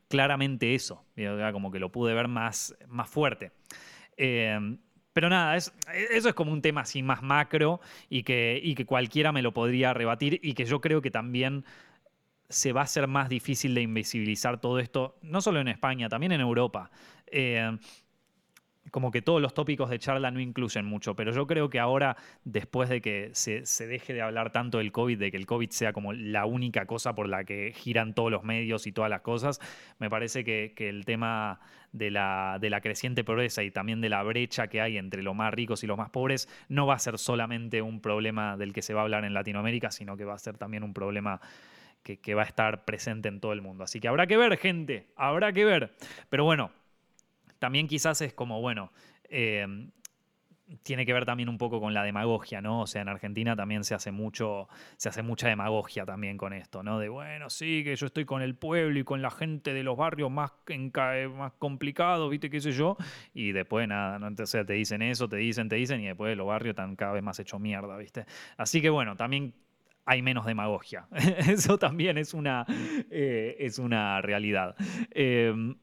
claramente 0.09 0.75
eso, 0.75 1.05
como 1.53 1.71
que 1.71 1.79
lo 1.79 1.91
pude 1.91 2.15
ver 2.15 2.29
más, 2.29 2.77
más 2.89 3.09
fuerte. 3.09 3.53
Eh, 4.17 4.77
pero 5.15 5.29
nada, 5.29 5.57
eso 5.57 5.73
es 6.29 6.35
como 6.35 6.53
un 6.53 6.61
tema 6.61 6.83
así 6.83 7.03
más 7.03 7.23
macro 7.23 7.81
y 8.11 8.25
que, 8.25 8.61
y 8.62 8.75
que 8.75 8.85
cualquiera 8.85 9.31
me 9.31 9.43
lo 9.43 9.55
podría 9.55 9.95
rebatir 9.95 10.41
y 10.43 10.55
que 10.55 10.65
yo 10.65 10.81
creo 10.81 11.01
que 11.01 11.12
también 11.12 11.65
se 12.49 12.73
va 12.73 12.83
a 12.83 12.85
hacer 12.85 13.07
más 13.07 13.29
difícil 13.29 13.75
de 13.75 13.83
invisibilizar 13.83 14.61
todo 14.61 14.81
esto, 14.81 15.17
no 15.23 15.41
solo 15.41 15.61
en 15.61 15.69
España, 15.69 16.09
también 16.09 16.33
en 16.33 16.41
Europa. 16.41 16.91
Eh, 17.27 17.79
como 18.91 19.11
que 19.11 19.22
todos 19.22 19.41
los 19.41 19.55
tópicos 19.55 19.91
de 19.91 19.99
charla 19.99 20.30
no 20.30 20.41
incluyen 20.41 20.85
mucho, 20.85 21.14
pero 21.16 21.32
yo 21.32 21.47
creo 21.47 21.70
que 21.70 21.78
ahora, 21.78 22.16
después 22.45 22.89
de 22.89 23.01
que 23.01 23.30
se, 23.32 23.62
deje 23.87 24.12
de 24.12 24.22
hablar 24.22 24.53
tanto 24.53 24.78
del 24.78 24.93
COVID, 24.93 25.18
de 25.18 25.30
que 25.30 25.37
el 25.37 25.47
COVID 25.47 25.70
sea 25.70 25.93
como 25.93 26.12
la 26.12 26.47
única 26.47 26.87
cosa 26.87 27.14
por 27.14 27.28
la 27.28 27.45
que 27.45 27.72
giran 27.74 28.14
todos 28.14 28.30
los 28.30 28.45
medios 28.45 28.87
y 28.87 28.93
todas 28.93 29.11
las 29.11 29.22
cosas, 29.22 29.61
me 29.99 30.11
parece 30.11 30.45
que, 30.45 30.74
el 30.76 31.05
tema 31.05 31.61
de 31.93 32.11
la, 32.11 32.59
creciente 32.82 33.24
pobreza 33.24 33.62
y 33.62 33.70
también 33.70 34.01
de 34.01 34.11
la 34.11 34.22
brecha 34.22 34.68
que 34.68 34.80
hay 34.80 34.99
entre 34.99 35.22
los 35.22 35.35
más 35.35 35.55
ricos 35.55 35.82
y 35.82 35.87
los 35.87 35.97
más 35.97 36.11
pobres 36.11 36.49
no 36.68 36.87
va 36.87 36.95
a 36.95 36.99
ser 36.99 37.18
solamente 37.18 37.80
un 37.80 38.01
problema 38.01 38.57
del 38.57 38.72
que 38.72 38.82
se 38.82 38.93
va 38.93 39.01
a 39.01 39.05
hablar 39.05 39.24
en 39.24 39.32
Latinoamérica, 39.32 39.91
sino 39.91 40.16
que 40.16 40.24
va 40.24 40.35
a 40.35 40.39
ser 40.39 40.59
también 40.59 40.82
un 40.82 40.93
problema 40.93 41.41
que, 42.03 42.18
que 42.18 42.35
va 42.35 42.43
a 42.43 42.47
estar 42.47 42.85
presente 42.85 43.28
en 43.28 43.41
todo 43.41 43.55
el 43.55 43.62
mundo. 43.62 43.85
Así 43.85 43.99
que 43.99 44.09
habrá 44.09 44.26
que 44.26 44.37
ver, 44.37 44.59
gente, 44.59 45.07
habrá 45.16 45.53
que 45.53 45.64
ver. 45.64 45.95
Pero 46.28 46.45
bueno, 46.45 46.70
también 47.59 47.89
quizás 47.89 48.21
es 48.21 48.33
como, 48.33 48.61
bueno, 48.61 48.93
eh, 49.29 49.67
tiene 50.83 51.05
que 51.05 51.13
ver 51.13 51.27
también 51.27 51.49
un 51.49 51.59
poco 51.59 51.81
con 51.81 51.93
la 51.93 52.03
demagogia, 52.03 52.61
¿no? 52.61 52.83
O 52.83 52.87
sea, 52.87 53.03
en 53.03 53.09
Argentina 53.09 53.55
también 53.55 53.85
se 53.85 53.95
hace 53.95 54.11
mucho, 54.11 54.69
se 54.97 55.09
hace 55.09 55.23
mucha 55.23 55.49
demagogia 55.49 56.07
también 56.07 56.39
con 56.39 56.53
esto, 56.53 56.83
¿no? 56.83 56.99
De 56.99 57.09
bueno, 57.09 57.51
sí, 57.51 57.83
que 57.85 57.95
yo 57.97 58.07
estoy 58.07 58.25
con 58.25 58.41
el 58.43 58.55
pueblo 58.55 58.99
y 58.99 59.05
con 59.05 59.21
la 59.21 59.31
gente 59.31 59.75
de 59.75 59.83
los 59.83 59.97
barrios 59.97 60.31
más, 60.31 60.53
más 61.37 61.53
complicados, 61.59 62.31
¿viste? 62.31 62.49
¿Qué 62.49 62.61
sé 62.61 62.73
yo? 62.73 62.97
Y 63.35 63.53
después 63.53 63.87
nada, 63.89 64.19
¿no? 64.19 64.31
O 64.43 64.47
sea, 64.47 64.65
te 64.65 64.73
dicen 64.73 65.03
eso, 65.03 65.29
te 65.29 65.37
dicen, 65.37 65.69
te 65.69 65.77
dicen, 65.77 66.01
y 66.01 66.07
después 66.07 66.37
los 66.37 66.47
barrios 66.47 66.73
están 66.73 66.97
cada 66.97 67.13
vez 67.13 67.23
más 67.23 67.39
hecho 67.39 67.59
mierda, 67.59 67.97
¿viste? 67.99 68.25
Así 68.57 68.81
que 68.81 68.91
bueno, 68.91 69.17
también 69.17 69.55
hay 70.07 70.23
menos 70.23 70.47
demagogia. 70.47 71.07
eso 71.49 71.79
también 71.79 72.17
es 72.17 72.33
una, 72.33 72.65
eh, 73.11 73.57
es 73.59 73.79
una 73.79 74.21
realidad. 74.23 74.77
Eh, 75.11 75.75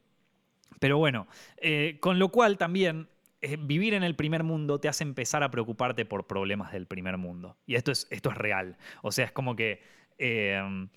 pero 0.82 0.98
bueno, 0.98 1.28
eh, 1.58 1.98
con 2.00 2.18
lo 2.18 2.30
cual 2.30 2.58
también 2.58 3.08
eh, 3.40 3.56
vivir 3.56 3.94
en 3.94 4.02
el 4.02 4.16
primer 4.16 4.42
mundo 4.42 4.80
te 4.80 4.88
hace 4.88 5.04
empezar 5.04 5.44
a 5.44 5.50
preocuparte 5.52 6.04
por 6.04 6.26
problemas 6.26 6.72
del 6.72 6.88
primer 6.88 7.18
mundo. 7.18 7.56
Y 7.66 7.76
esto 7.76 7.92
es, 7.92 8.08
esto 8.10 8.30
es 8.30 8.36
real. 8.36 8.76
O 9.02 9.12
sea, 9.12 9.26
es 9.26 9.32
como 9.32 9.54
que... 9.54 9.80
Eh, 10.18 10.88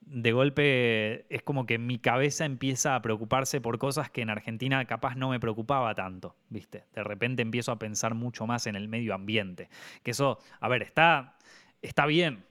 de 0.00 0.32
golpe 0.32 1.26
es 1.34 1.42
como 1.42 1.66
que 1.66 1.78
mi 1.78 1.98
cabeza 1.98 2.46
empieza 2.46 2.94
a 2.94 3.02
preocuparse 3.02 3.60
por 3.60 3.78
cosas 3.78 4.10
que 4.10 4.22
en 4.22 4.30
Argentina 4.30 4.82
capaz 4.86 5.14
no 5.14 5.30
me 5.30 5.40
preocupaba 5.40 5.94
tanto, 5.94 6.36
¿viste? 6.48 6.84
De 6.94 7.04
repente 7.04 7.42
empiezo 7.42 7.72
a 7.72 7.78
pensar 7.78 8.14
mucho 8.14 8.46
más 8.46 8.66
en 8.66 8.76
el 8.76 8.88
medio 8.88 9.14
ambiente. 9.14 9.68
Que 10.02 10.12
eso, 10.12 10.38
a 10.60 10.68
ver, 10.68 10.82
está, 10.82 11.36
está 11.80 12.04
bien, 12.04 12.44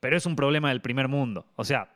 pero 0.00 0.16
es 0.16 0.24
un 0.24 0.36
problema 0.36 0.70
del 0.70 0.80
primer 0.80 1.08
mundo. 1.08 1.46
O 1.56 1.64
sea, 1.64 1.90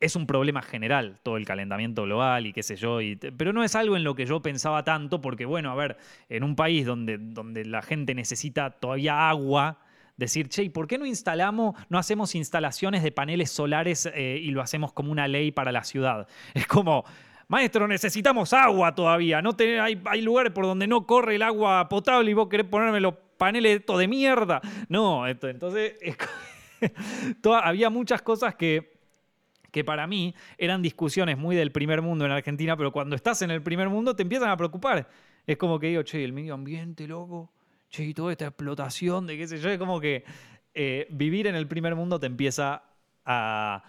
es 0.00 0.16
un 0.16 0.26
problema 0.26 0.62
general 0.62 1.20
todo 1.22 1.36
el 1.36 1.44
calentamiento 1.44 2.04
global 2.04 2.46
y 2.46 2.52
qué 2.52 2.62
sé 2.62 2.76
yo, 2.76 2.98
pero 3.36 3.52
no 3.52 3.62
es 3.62 3.74
algo 3.74 3.96
en 3.96 4.04
lo 4.04 4.14
que 4.14 4.24
yo 4.24 4.40
pensaba 4.40 4.82
tanto 4.82 5.20
porque, 5.20 5.44
bueno, 5.44 5.70
a 5.70 5.74
ver, 5.74 5.98
en 6.28 6.42
un 6.42 6.56
país 6.56 6.86
donde, 6.86 7.18
donde 7.18 7.66
la 7.66 7.82
gente 7.82 8.14
necesita 8.14 8.70
todavía 8.70 9.28
agua, 9.28 9.78
decir, 10.16 10.48
che, 10.48 10.62
¿y 10.62 10.68
por 10.70 10.86
qué 10.86 10.98
no 10.98 11.04
instalamos, 11.04 11.76
no 11.88 11.98
hacemos 11.98 12.34
instalaciones 12.34 13.02
de 13.02 13.12
paneles 13.12 13.50
solares 13.50 14.06
eh, 14.14 14.40
y 14.42 14.50
lo 14.50 14.62
hacemos 14.62 14.92
como 14.92 15.12
una 15.12 15.28
ley 15.28 15.52
para 15.52 15.70
la 15.70 15.84
ciudad? 15.84 16.26
Es 16.54 16.66
como, 16.66 17.04
maestro, 17.48 17.86
necesitamos 17.86 18.52
agua 18.54 18.94
todavía, 18.94 19.42
no 19.42 19.54
hay, 19.58 20.00
hay, 20.04 20.22
lugares 20.22 20.52
por 20.52 20.64
donde 20.64 20.86
no 20.86 21.06
corre 21.06 21.36
el 21.36 21.42
agua 21.42 21.88
potable 21.88 22.30
y 22.30 22.34
vos 22.34 22.48
querés 22.48 22.66
ponerme 22.66 23.00
los 23.00 23.14
paneles 23.36 23.82
de 23.86 24.08
mierda. 24.08 24.60
No, 24.88 25.26
entonces 25.26 25.94
había 27.62 27.90
muchas 27.90 28.22
cosas 28.22 28.54
que 28.54 28.89
que 29.70 29.84
para 29.84 30.06
mí 30.06 30.34
eran 30.58 30.82
discusiones 30.82 31.38
muy 31.38 31.56
del 31.56 31.72
primer 31.72 32.02
mundo 32.02 32.24
en 32.24 32.32
Argentina, 32.32 32.76
pero 32.76 32.92
cuando 32.92 33.16
estás 33.16 33.42
en 33.42 33.50
el 33.50 33.62
primer 33.62 33.88
mundo 33.88 34.14
te 34.14 34.22
empiezan 34.22 34.50
a 34.50 34.56
preocupar. 34.56 35.08
Es 35.46 35.56
como 35.56 35.78
que 35.78 35.88
digo, 35.88 36.02
che, 36.02 36.22
el 36.24 36.32
medio 36.32 36.54
ambiente, 36.54 37.06
loco, 37.06 37.52
che, 37.88 38.04
y 38.04 38.14
toda 38.14 38.32
esta 38.32 38.46
explotación 38.46 39.26
de 39.26 39.36
qué 39.36 39.46
sé 39.46 39.58
yo, 39.58 39.70
es 39.70 39.78
como 39.78 40.00
que 40.00 40.24
eh, 40.74 41.06
vivir 41.10 41.46
en 41.46 41.54
el 41.54 41.66
primer 41.66 41.94
mundo 41.94 42.20
te 42.20 42.26
empieza 42.26 42.82
a, 43.24 43.82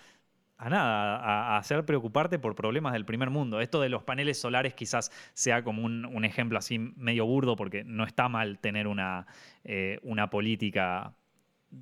a 0.61 0.69
nada, 0.69 1.17
a, 1.17 1.57
hacer 1.57 1.83
preocuparte 1.85 2.37
por 2.37 2.53
problemas 2.53 2.93
del 2.93 3.03
primer 3.03 3.31
mundo. 3.31 3.61
Esto 3.61 3.81
de 3.81 3.89
los 3.89 4.03
paneles 4.03 4.39
solares 4.39 4.75
quizás 4.75 5.11
sea 5.33 5.63
como 5.63 5.83
un, 5.83 6.23
ejemplo 6.23 6.59
así 6.59 6.77
medio 6.77 7.25
burdo, 7.25 7.55
porque 7.55 7.83
no 7.83 8.03
está 8.03 8.29
mal 8.29 8.59
tener 8.59 8.87
una, 8.87 9.25
eh, 9.63 9.99
una 10.03 10.29
política 10.29 11.15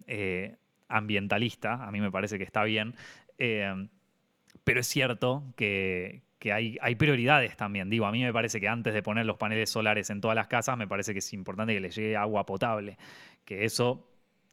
eh, 0.07 0.55
ambientalista, 0.87 1.85
a 1.85 1.91
mí 1.91 1.99
me 1.99 2.09
parece 2.09 2.37
que 2.37 2.45
está 2.45 2.63
bien, 2.63 2.95
pero 3.39 4.79
es 4.81 4.87
cierto 4.87 5.43
que, 5.55 6.21
hay, 6.51 6.95
prioridades 6.95 7.57
también. 7.57 7.89
Digo, 7.89 8.05
a 8.05 8.11
mí 8.11 8.23
me 8.23 8.33
parece 8.33 8.59
que 8.59 8.67
antes 8.67 8.93
de 8.93 9.01
poner 9.01 9.25
los 9.25 9.37
paneles 9.37 9.69
solares 9.69 10.09
en 10.09 10.21
todas 10.21 10.35
las 10.35 10.47
casas, 10.47 10.77
me 10.77 10.87
parece 10.87 11.13
que 11.13 11.19
es 11.19 11.33
importante 11.33 11.73
que 11.73 11.79
les 11.79 11.95
llegue 11.95 12.15
agua 12.15 12.45
potable. 12.45 12.97
Que 13.45 13.65
eso 13.65 14.07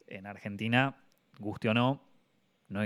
en 0.06 0.26
Argentina, 0.26 0.96
guste 1.38 1.68
o 1.68 1.74
no, 1.74 2.02
no 2.68 2.80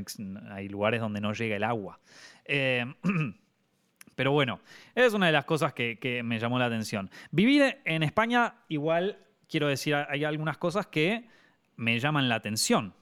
hay 0.50 0.68
lugares 0.68 1.00
donde 1.00 1.20
no 1.20 1.32
llega 1.32 1.56
el 1.56 1.64
agua. 1.64 2.00
Eh, 2.44 2.84
pero 4.14 4.32
bueno, 4.32 4.60
es 4.94 5.14
una 5.14 5.26
de 5.26 5.32
las 5.32 5.44
cosas 5.44 5.72
que, 5.72 6.20
me 6.24 6.38
llamó 6.38 6.58
la 6.58 6.66
atención. 6.66 7.10
Vivir 7.30 7.78
en 7.84 8.02
España, 8.02 8.54
igual, 8.68 9.18
quiero 9.48 9.68
decir, 9.68 9.94
hay 9.94 10.24
algunas 10.24 10.58
cosas 10.58 10.86
que 10.86 11.28
me 11.76 11.98
llaman 11.98 12.28
la 12.28 12.34
atención. 12.34 12.94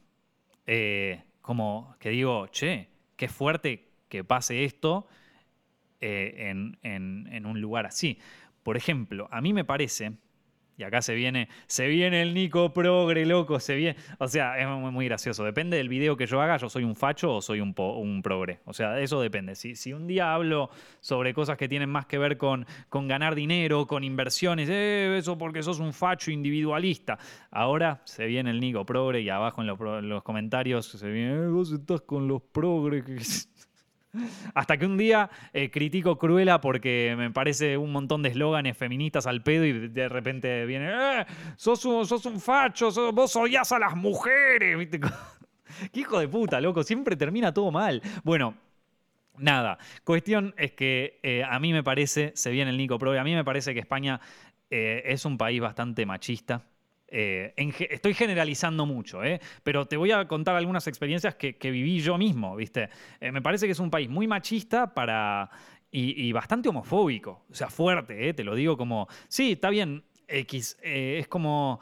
Eh, 0.66 1.22
como 1.48 1.96
que 1.98 2.10
digo, 2.10 2.46
che, 2.48 2.90
qué 3.16 3.26
fuerte 3.26 3.88
que 4.10 4.22
pase 4.22 4.66
esto 4.66 5.06
eh, 5.98 6.50
en, 6.82 7.46
un 7.46 7.60
lugar 7.62 7.86
así. 7.86 8.18
Por 8.62 8.76
ejemplo, 8.76 9.28
a 9.30 9.40
mí 9.40 9.54
me 9.54 9.64
parece, 9.64 10.12
y 10.78 10.84
acá 10.84 11.02
se 11.02 11.14
viene, 11.16 11.48
se 11.66 11.88
viene 11.88 12.22
el 12.22 12.34
Nico 12.34 12.72
Progre, 12.72 13.26
loco, 13.26 13.58
se 13.58 13.74
viene. 13.74 13.98
O 14.18 14.28
sea, 14.28 14.56
es 14.58 14.66
muy, 14.68 15.06
gracioso. 15.06 15.44
Depende 15.44 15.76
del 15.76 15.88
video 15.88 16.16
que 16.16 16.26
yo 16.26 16.40
haga, 16.40 16.56
yo 16.56 16.68
soy 16.68 16.84
un 16.84 16.94
facho 16.94 17.34
o 17.34 17.42
soy 17.42 17.60
un, 17.60 17.74
un 17.76 18.22
progre. 18.22 18.60
O 18.64 18.72
sea, 18.72 19.00
eso 19.00 19.20
depende. 19.20 19.56
Si, 19.56 19.74
si, 19.74 19.92
un 19.92 20.06
día 20.06 20.32
hablo 20.32 20.70
sobre 21.00 21.34
cosas 21.34 21.56
que 21.56 21.68
tienen 21.68 21.90
más 21.90 22.06
que 22.06 22.16
ver 22.16 22.38
con, 22.38 22.64
con 22.88 23.08
ganar 23.08 23.34
dinero, 23.34 23.88
con 23.88 24.04
inversiones, 24.04 24.68
eh, 24.70 25.16
eso 25.18 25.36
porque 25.36 25.64
sos 25.64 25.80
un 25.80 25.92
facho 25.92 26.30
individualista. 26.30 27.18
Ahora 27.50 28.00
se 28.04 28.26
viene 28.26 28.50
el 28.50 28.60
Nico 28.60 28.86
Progre 28.86 29.20
y 29.20 29.30
abajo 29.30 29.62
en 29.62 29.66
los, 29.66 30.22
comentarios 30.22 30.86
se 30.86 31.10
viene, 31.10 31.32
eh, 31.32 31.48
vos 31.48 31.72
estás 31.72 32.02
con 32.02 32.28
los 32.28 32.40
progres. 32.40 33.50
Hasta 34.54 34.78
que 34.78 34.86
un 34.86 34.96
día 34.96 35.30
eh, 35.52 35.70
critico 35.70 36.18
Cruella 36.18 36.60
porque 36.60 37.14
me 37.16 37.30
parece 37.30 37.76
un 37.76 37.92
montón 37.92 38.22
de 38.22 38.30
eslóganes 38.30 38.76
feministas 38.76 39.26
al 39.26 39.42
pedo 39.42 39.64
y 39.64 39.88
de 39.88 40.08
repente 40.08 40.64
viene, 40.66 40.90
eh, 40.90 41.26
sos, 41.56 41.84
un, 41.84 42.06
sos 42.06 42.24
un 42.26 42.40
facho, 42.40 42.90
vos 43.12 43.36
odias 43.36 43.70
a 43.72 43.78
las 43.78 43.94
mujeres. 43.94 44.88
Qué 45.92 46.00
hijo 46.00 46.18
de 46.18 46.28
puta, 46.28 46.60
loco, 46.60 46.82
siempre 46.82 47.16
termina 47.16 47.52
todo 47.52 47.70
mal. 47.70 48.02
Bueno, 48.24 48.54
nada, 49.36 49.78
cuestión 50.04 50.54
es 50.56 50.72
que 50.72 51.20
eh, 51.22 51.44
a 51.44 51.58
mí 51.60 51.72
me 51.72 51.84
parece, 51.84 52.32
se 52.34 52.50
viene 52.50 52.70
el 52.70 52.78
Nico 52.78 52.98
Pro, 52.98 53.18
a 53.18 53.24
mí 53.24 53.34
me 53.34 53.44
parece 53.44 53.74
que 53.74 53.80
España 53.80 54.20
es 54.70 55.24
un 55.24 55.38
país 55.38 55.62
bastante 55.62 56.04
machista. 56.04 56.62
Eh, 57.10 57.54
estoy 57.90 58.12
generalizando 58.12 58.84
mucho, 58.84 59.24
¿eh? 59.24 59.40
pero 59.62 59.86
te 59.86 59.96
voy 59.96 60.12
a 60.12 60.28
contar 60.28 60.56
algunas 60.56 60.86
experiencias 60.86 61.34
que, 61.34 61.70
viví 61.70 62.00
yo 62.00 62.18
mismo, 62.18 62.54
¿viste? 62.54 62.90
Eh, 63.20 63.32
me 63.32 63.40
parece 63.40 63.66
que 63.66 63.72
es 63.72 63.78
un 63.78 63.90
país 63.90 64.10
muy 64.10 64.26
machista 64.26 64.92
para, 64.92 65.50
y, 65.90 66.30
bastante 66.32 66.68
homofóbico, 66.68 67.46
o 67.50 67.54
sea, 67.54 67.70
fuerte, 67.70 68.34
te 68.34 68.44
lo 68.44 68.54
digo 68.54 68.76
como, 68.76 69.08
sí, 69.28 69.52
está 69.52 69.70
bien, 69.70 70.04
X, 70.26 70.76
es 70.82 71.28
como 71.28 71.80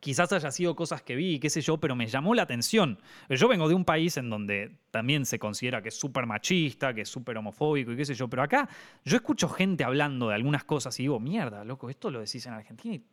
quizás 0.00 0.32
haya 0.32 0.50
sido 0.50 0.74
cosas 0.74 1.02
que 1.02 1.14
vi, 1.14 1.38
qué 1.38 1.50
sé 1.50 1.60
yo, 1.60 1.78
pero 1.78 1.94
me 1.94 2.06
llamó 2.06 2.34
la 2.34 2.42
atención. 2.42 2.98
Yo 3.28 3.46
vengo 3.48 3.68
de 3.68 3.74
un 3.74 3.84
país 3.84 4.16
en 4.16 4.30
donde 4.30 4.78
también 4.90 5.26
se 5.26 5.38
considera 5.38 5.82
que 5.82 5.90
es 5.90 5.98
súper 5.98 6.26
machista, 6.26 6.92
que 6.94 7.02
es 7.02 7.08
súper 7.08 7.36
homofóbico 7.36 7.92
y 7.92 7.96
qué 7.96 8.04
sé 8.06 8.14
yo, 8.14 8.26
pero 8.26 8.42
acá 8.42 8.68
yo 9.04 9.16
escucho 9.16 9.48
gente 9.48 9.84
hablando 9.84 10.28
de 10.28 10.34
algunas 10.34 10.64
cosas 10.64 10.98
y 10.98 11.04
digo, 11.04 11.20
mierda, 11.20 11.64
loco, 11.64 11.90
esto 11.90 12.10
lo 12.10 12.20
decís 12.20 12.44
en 12.46 12.54
Argentina 12.54 12.94
y 12.94 13.04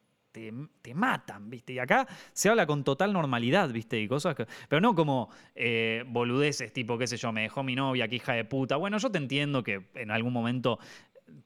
te, 0.81 0.93
matan, 0.93 1.49
¿viste? 1.49 1.73
Y 1.73 1.79
acá 1.79 2.07
se 2.33 2.49
habla 2.49 2.65
con 2.65 2.83
total 2.83 3.13
normalidad, 3.13 3.69
¿viste? 3.69 3.99
Y 3.99 4.07
cosas 4.07 4.35
que. 4.35 4.47
Pero 4.69 4.81
no 4.81 4.95
como 4.95 5.29
eh, 5.55 6.03
boludeces, 6.07 6.71
tipo, 6.73 6.97
qué 6.97 7.07
sé 7.07 7.17
yo, 7.17 7.31
me 7.31 7.41
dejó 7.41 7.63
mi 7.63 7.75
novia, 7.75 8.07
qué 8.07 8.17
hija 8.17 8.33
de 8.33 8.45
puta. 8.45 8.75
Bueno, 8.75 8.97
yo 8.97 9.11
te 9.11 9.17
entiendo 9.17 9.63
que 9.63 9.87
en 9.95 10.11
algún 10.11 10.33
momento, 10.33 10.79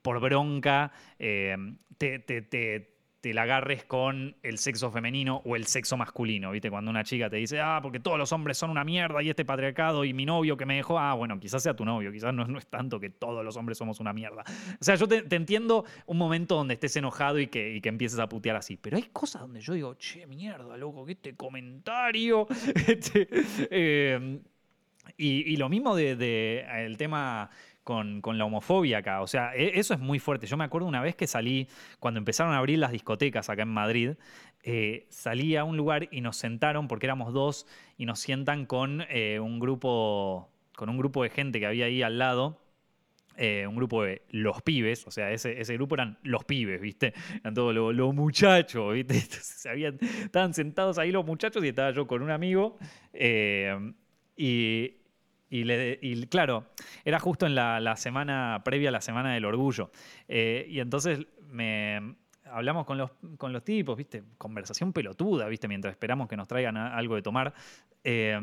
por 0.02 0.20
bronca, 0.20 0.92
eh, 1.20 1.56
te 1.98 2.91
la 3.24 3.44
agarres 3.44 3.86
con 3.86 4.36
el 4.42 4.58
sexo 4.58 4.92
femenino 4.92 5.42
o 5.46 5.56
el 5.56 5.68
sexo 5.68 5.96
masculino, 5.96 6.52
¿viste? 6.52 6.70
Cuando 6.70 6.90
una 6.90 7.04
chica 7.04 7.30
te 7.30 7.38
dice, 7.38 7.60
ah, 7.62 7.80
porque 7.82 8.00
todos 8.00 8.18
los 8.18 8.32
hombres 8.32 8.58
son 8.58 8.72
una 8.72 8.84
mierda 8.84 9.22
y 9.22 9.30
este 9.30 9.46
patriarcado 9.46 10.04
y 10.04 10.14
mi 10.14 10.26
novio 10.26 10.58
que 10.58 10.66
me 10.66 10.76
dejó, 10.76 11.00
ah, 11.00 11.14
bueno, 11.14 11.40
quizás 11.40 11.64
sea 11.64 11.76
tu 11.76 11.86
novio, 11.86 12.12
quizás 12.12 12.34
no, 12.34 12.46
no 12.46 12.58
es 12.58 12.68
tanto 12.68 13.00
que 13.00 13.10
todos 13.10 13.46
los 13.46 13.56
hombres 13.58 13.78
somos 13.78 14.00
una 14.00 14.12
mierda. 14.12 14.44
O 14.80 14.84
sea, 14.84 14.96
yo 14.96 15.08
te, 15.08 15.24
entiendo 15.36 15.86
un 16.08 16.18
momento 16.18 16.56
donde 16.56 16.74
estés 16.74 16.96
enojado 16.96 17.40
y 17.40 17.48
que, 17.48 17.76
y 17.76 17.82
que 17.82 17.90
empieces 17.90 18.20
a 18.20 18.28
putear 18.28 18.56
así, 18.56 18.78
pero 18.78 18.98
hay 18.98 19.04
cosas 19.04 19.44
donde 19.44 19.62
yo 19.62 19.74
digo, 19.74 19.94
che, 19.96 20.26
mierda, 20.26 20.76
loco, 20.78 21.06
que 21.06 21.14
este 21.14 21.36
comentario. 21.36 22.48
Este, 22.92 23.28
eh, 23.70 24.40
y, 25.18 25.56
lo 25.58 25.70
mismo 25.70 25.96
del 25.96 26.18
de, 26.18 26.66
el 26.86 26.98
tema 26.98 27.50
con, 27.84 28.22
la 28.38 28.46
homofobia 28.46 29.00
acá. 29.00 29.22
O 29.22 29.28
sea, 29.28 29.56
e, 29.56 29.80
eso 29.80 29.94
es 29.94 30.00
muy 30.00 30.20
fuerte. 30.20 30.48
Yo 30.48 30.58
me 30.58 30.64
acuerdo 30.64 30.88
una 30.88 31.02
vez 31.02 31.16
que 31.16 31.28
salí, 31.28 31.68
cuando 32.00 32.20
empezaron 32.20 32.54
a 32.54 32.58
abrir 32.58 32.80
las 32.80 32.92
discotecas 32.92 33.50
acá 33.50 33.64
en 33.64 33.70
Madrid, 33.70 34.12
eh, 34.64 35.08
salí 35.10 35.56
a 35.56 35.64
un 35.64 35.78
lugar 35.78 36.08
y 36.12 36.22
nos 36.22 36.38
sentaron, 36.38 36.88
porque 36.88 37.08
éramos 37.08 37.34
dos, 37.34 37.68
y 37.98 38.06
nos 38.06 38.20
sientan 38.20 38.66
con 38.66 39.02
un 39.02 39.60
grupo. 39.60 40.50
Con 40.76 40.90
un 40.90 40.98
grupo 40.98 41.22
de 41.22 41.30
gente 41.30 41.60
que 41.60 41.68
había 41.68 41.86
ahí 41.86 42.02
al 42.02 42.18
lado. 42.18 42.62
Eh, 43.38 43.66
un 43.66 43.76
grupo 43.76 44.04
de 44.04 44.24
los 44.30 44.62
pibes, 44.62 45.08
o 45.08 45.12
sea, 45.12 45.32
ese, 45.32 45.60
ese 45.60 45.74
grupo 45.76 45.96
eran 45.96 46.20
los 46.22 46.44
pibes, 46.44 46.82
¿viste? 46.82 47.14
Eran 47.40 47.54
todos 47.54 47.74
los, 47.74 48.14
muchachos, 48.14 48.94
¿viste? 48.94 49.14
se 49.20 49.70
habían, 49.70 49.98
estaban 50.02 50.54
sentados 50.54 50.98
ahí 50.98 51.12
los 51.12 51.26
muchachos 51.26 51.64
y 51.64 51.70
estaba 51.70 51.92
yo 51.92 52.06
con 52.06 52.22
un 52.22 52.30
amigo. 52.30 52.78
Eh, 53.14 53.94
y, 55.52 55.70
y, 55.70 56.28
claro, 56.28 56.68
era 57.04 57.20
justo 57.20 57.46
en 57.46 57.56
la, 57.56 57.96
semana 57.98 58.62
previa 58.64 58.88
a 58.88 58.92
la 58.94 59.02
Semana 59.02 59.34
del 59.34 59.44
Orgullo. 59.44 59.92
Eh, 60.30 60.66
y 60.70 60.80
entonces 60.80 61.20
me, 61.50 62.16
hablamos 62.46 62.86
con 62.86 62.98
los, 62.98 63.12
con 63.38 63.52
los 63.52 63.62
tipos, 63.62 63.98
¿viste? 63.98 64.24
Conversación 64.38 64.94
pelotuda, 64.94 65.50
¿viste? 65.50 65.68
Mientras 65.68 65.92
esperamos 65.92 66.30
que 66.30 66.38
nos 66.38 66.48
traigan 66.48 66.78
algo 66.78 67.16
de 67.16 67.22
tomar. 67.22 67.54
Eh, 68.02 68.40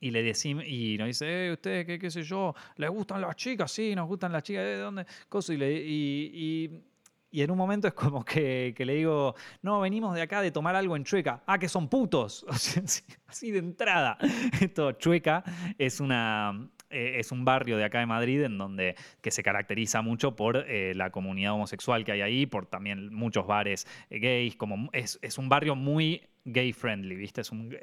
y 0.00 0.10
le 0.10 0.22
decimos, 0.22 0.64
y 0.66 0.96
nos 0.96 1.08
dice, 1.08 1.48
eh, 1.48 1.52
¿ustedes 1.52 1.98
qué, 1.98 2.10
sé 2.10 2.22
yo? 2.22 2.54
¿Les 2.76 2.88
gustan 2.88 3.20
las 3.20 3.36
chicas? 3.36 3.70
Sí, 3.70 3.94
nos 3.94 4.08
gustan 4.08 4.32
las 4.32 4.42
chicas. 4.42 4.64
¿De 4.64 4.78
dónde? 4.78 5.04
Cosa, 5.28 5.52
le, 5.52 5.70
y 5.70 6.84
en 7.32 7.50
un 7.50 7.58
momento 7.58 7.88
es 7.88 7.94
como 7.94 8.24
que, 8.24 8.74
le 8.78 8.94
digo, 8.94 9.34
no, 9.62 9.80
venimos 9.80 10.14
de 10.14 10.22
acá 10.22 10.40
de 10.42 10.50
tomar 10.50 10.76
algo 10.76 10.96
en 10.96 11.04
Chueca. 11.04 11.42
Ah, 11.46 11.58
que 11.58 11.68
son 11.68 11.88
putos. 11.88 12.44
así 13.26 13.50
de 13.50 13.58
entrada. 13.58 14.18
Esto, 14.60 14.92
Chueca 14.92 15.44
es 15.78 16.00
una, 16.00 16.68
eh, 16.90 17.16
es 17.18 17.32
un 17.32 17.44
barrio 17.44 17.76
de 17.76 17.84
acá 17.84 18.00
de 18.00 18.06
Madrid 18.06 18.42
en 18.42 18.56
donde 18.56 18.96
que 19.20 19.30
se 19.30 19.42
caracteriza 19.42 20.00
mucho 20.00 20.34
por 20.36 20.56
eh, 20.56 20.94
la 20.94 21.10
comunidad 21.10 21.52
homosexual 21.52 22.04
que 22.04 22.12
hay 22.12 22.22
ahí, 22.22 22.46
por 22.46 22.66
también 22.66 23.12
muchos 23.12 23.46
bares 23.46 23.86
eh, 24.08 24.18
gays, 24.18 24.56
como 24.56 24.88
es, 24.92 25.18
un 25.36 25.50
barrio 25.50 25.76
muy 25.76 26.22
gay 26.46 26.72
friendly, 26.72 27.14
¿viste? 27.14 27.42
Es 27.42 27.52
un, 27.52 27.76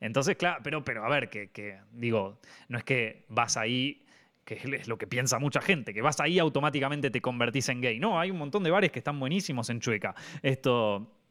entonces, 0.00 0.34
claro, 0.36 0.60
pero, 0.64 0.84
pero 0.84 1.04
a 1.04 1.08
ver, 1.08 1.28
que, 1.30 1.50
que 1.50 1.78
digo, 1.92 2.40
no 2.68 2.78
es 2.78 2.84
que 2.84 3.26
vas 3.28 3.56
ahí 3.56 4.04
que 4.44 4.54
es 4.54 4.88
lo 4.88 4.98
que 4.98 5.06
piensa 5.06 5.38
mucha 5.38 5.60
gente, 5.60 5.94
que 5.94 6.02
vas 6.02 6.20
ahí 6.20 6.38
automáticamente 6.38 7.10
te 7.10 7.20
convertís 7.20 7.68
en 7.68 7.80
gay. 7.80 7.98
No, 7.98 8.18
hay 8.18 8.30
un 8.30 8.38
montón 8.38 8.62
de 8.62 8.70
bares 8.70 8.90
que 8.90 8.98
están 8.98 9.18
buenísimos 9.20 9.70
en 9.70 9.80
Chueca. 9.80 10.14
Esto, 10.42 11.21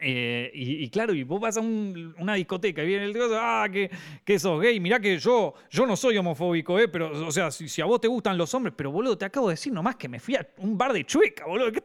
eh, 0.00 0.50
y, 0.54 0.88
claro, 0.90 1.14
y 1.14 1.22
vos 1.22 1.40
vas 1.40 1.56
a 1.56 1.60
una 1.60 2.34
discoteca 2.34 2.82
y 2.82 2.86
viene 2.86 3.04
el 3.04 3.12
tío, 3.12 3.24
ah, 3.34 3.66
que, 3.70 3.90
que 4.24 4.38
sos 4.38 4.60
gay, 4.60 4.78
mirá 4.80 5.00
que 5.00 5.18
yo, 5.18 5.54
yo 5.70 5.86
no 5.86 5.96
soy 5.96 6.16
homofóbico, 6.18 6.78
eh, 6.78 6.88
pero, 6.88 7.26
o 7.26 7.30
sea, 7.30 7.50
si, 7.50 7.80
a 7.80 7.84
vos 7.84 8.00
te 8.00 8.08
gustan 8.08 8.36
los 8.38 8.52
hombres, 8.54 8.74
pero 8.76 8.90
boludo, 8.90 9.16
te 9.16 9.24
acabo 9.24 9.48
de 9.48 9.54
decir 9.54 9.72
nomás 9.72 9.96
que 9.96 10.08
me 10.08 10.20
fui 10.20 10.36
a 10.36 10.46
un 10.58 10.76
bar 10.76 10.92
de 10.92 11.04
chueca, 11.04 11.46
boludo, 11.46 11.72
¿qué, 11.72 11.82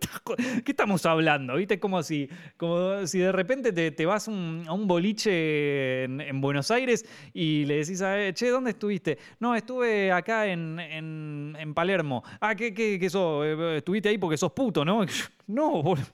estamos 0.66 1.06
hablando? 1.06 1.56
¿Viste? 1.56 1.80
Como 1.80 2.02
si, 2.04 2.30
como 2.58 3.06
si 3.08 3.20
de 3.20 3.32
repente 3.32 3.72
te, 3.92 4.06
vas 4.06 4.28
a 4.28 4.32
un 4.32 4.88
boliche 4.88 6.04
en, 6.04 6.42
Buenos 6.42 6.72
Aires 6.72 7.06
y 7.34 7.66
le 7.66 7.78
decís 7.78 8.02
a 8.02 8.32
che, 8.34 8.50
¿dónde 8.50 8.72
estuviste? 8.72 9.18
No, 9.40 9.56
estuve 9.56 10.12
acá 10.12 10.48
en, 10.48 10.80
en, 10.80 11.74
Palermo. 11.74 12.24
Ah, 12.40 12.56
¿qué, 12.56 12.74
qué, 12.74 12.98
qué 13.00 13.10
sos? 13.10 13.46
Eh, 13.46 13.78
estuviste 13.78 14.10
ahí 14.10 14.18
porque 14.18 14.38
sos 14.38 14.52
puto, 14.52 14.84
¿no? 14.86 15.06
No, 15.48 15.82
boludo. 15.82 16.06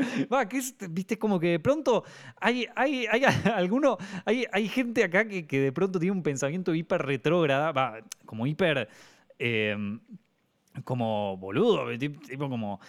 Va, 0.32 0.48
que 0.48 0.60
viste, 0.90 1.18
como 1.18 1.38
que 1.38 1.48
de 1.48 1.60
pronto 1.60 2.04
hay, 2.40 2.66
hay, 2.74 3.06
hay 3.06 3.22
alguno, 3.54 3.98
hay, 4.24 4.46
hay 4.52 4.68
gente 4.68 5.04
acá 5.04 5.26
que, 5.26 5.46
que, 5.46 5.60
de 5.60 5.72
pronto 5.72 5.98
tiene 5.98 6.12
un 6.12 6.22
pensamiento 6.22 6.74
hiper 6.74 7.02
retrógrada, 7.02 7.72
va, 7.72 8.00
como 8.26 8.46
hiper, 8.46 8.88
em, 9.38 10.00
como 10.84 11.36
boludo, 11.36 11.96
tipo 11.98 12.48
como, 12.48 12.80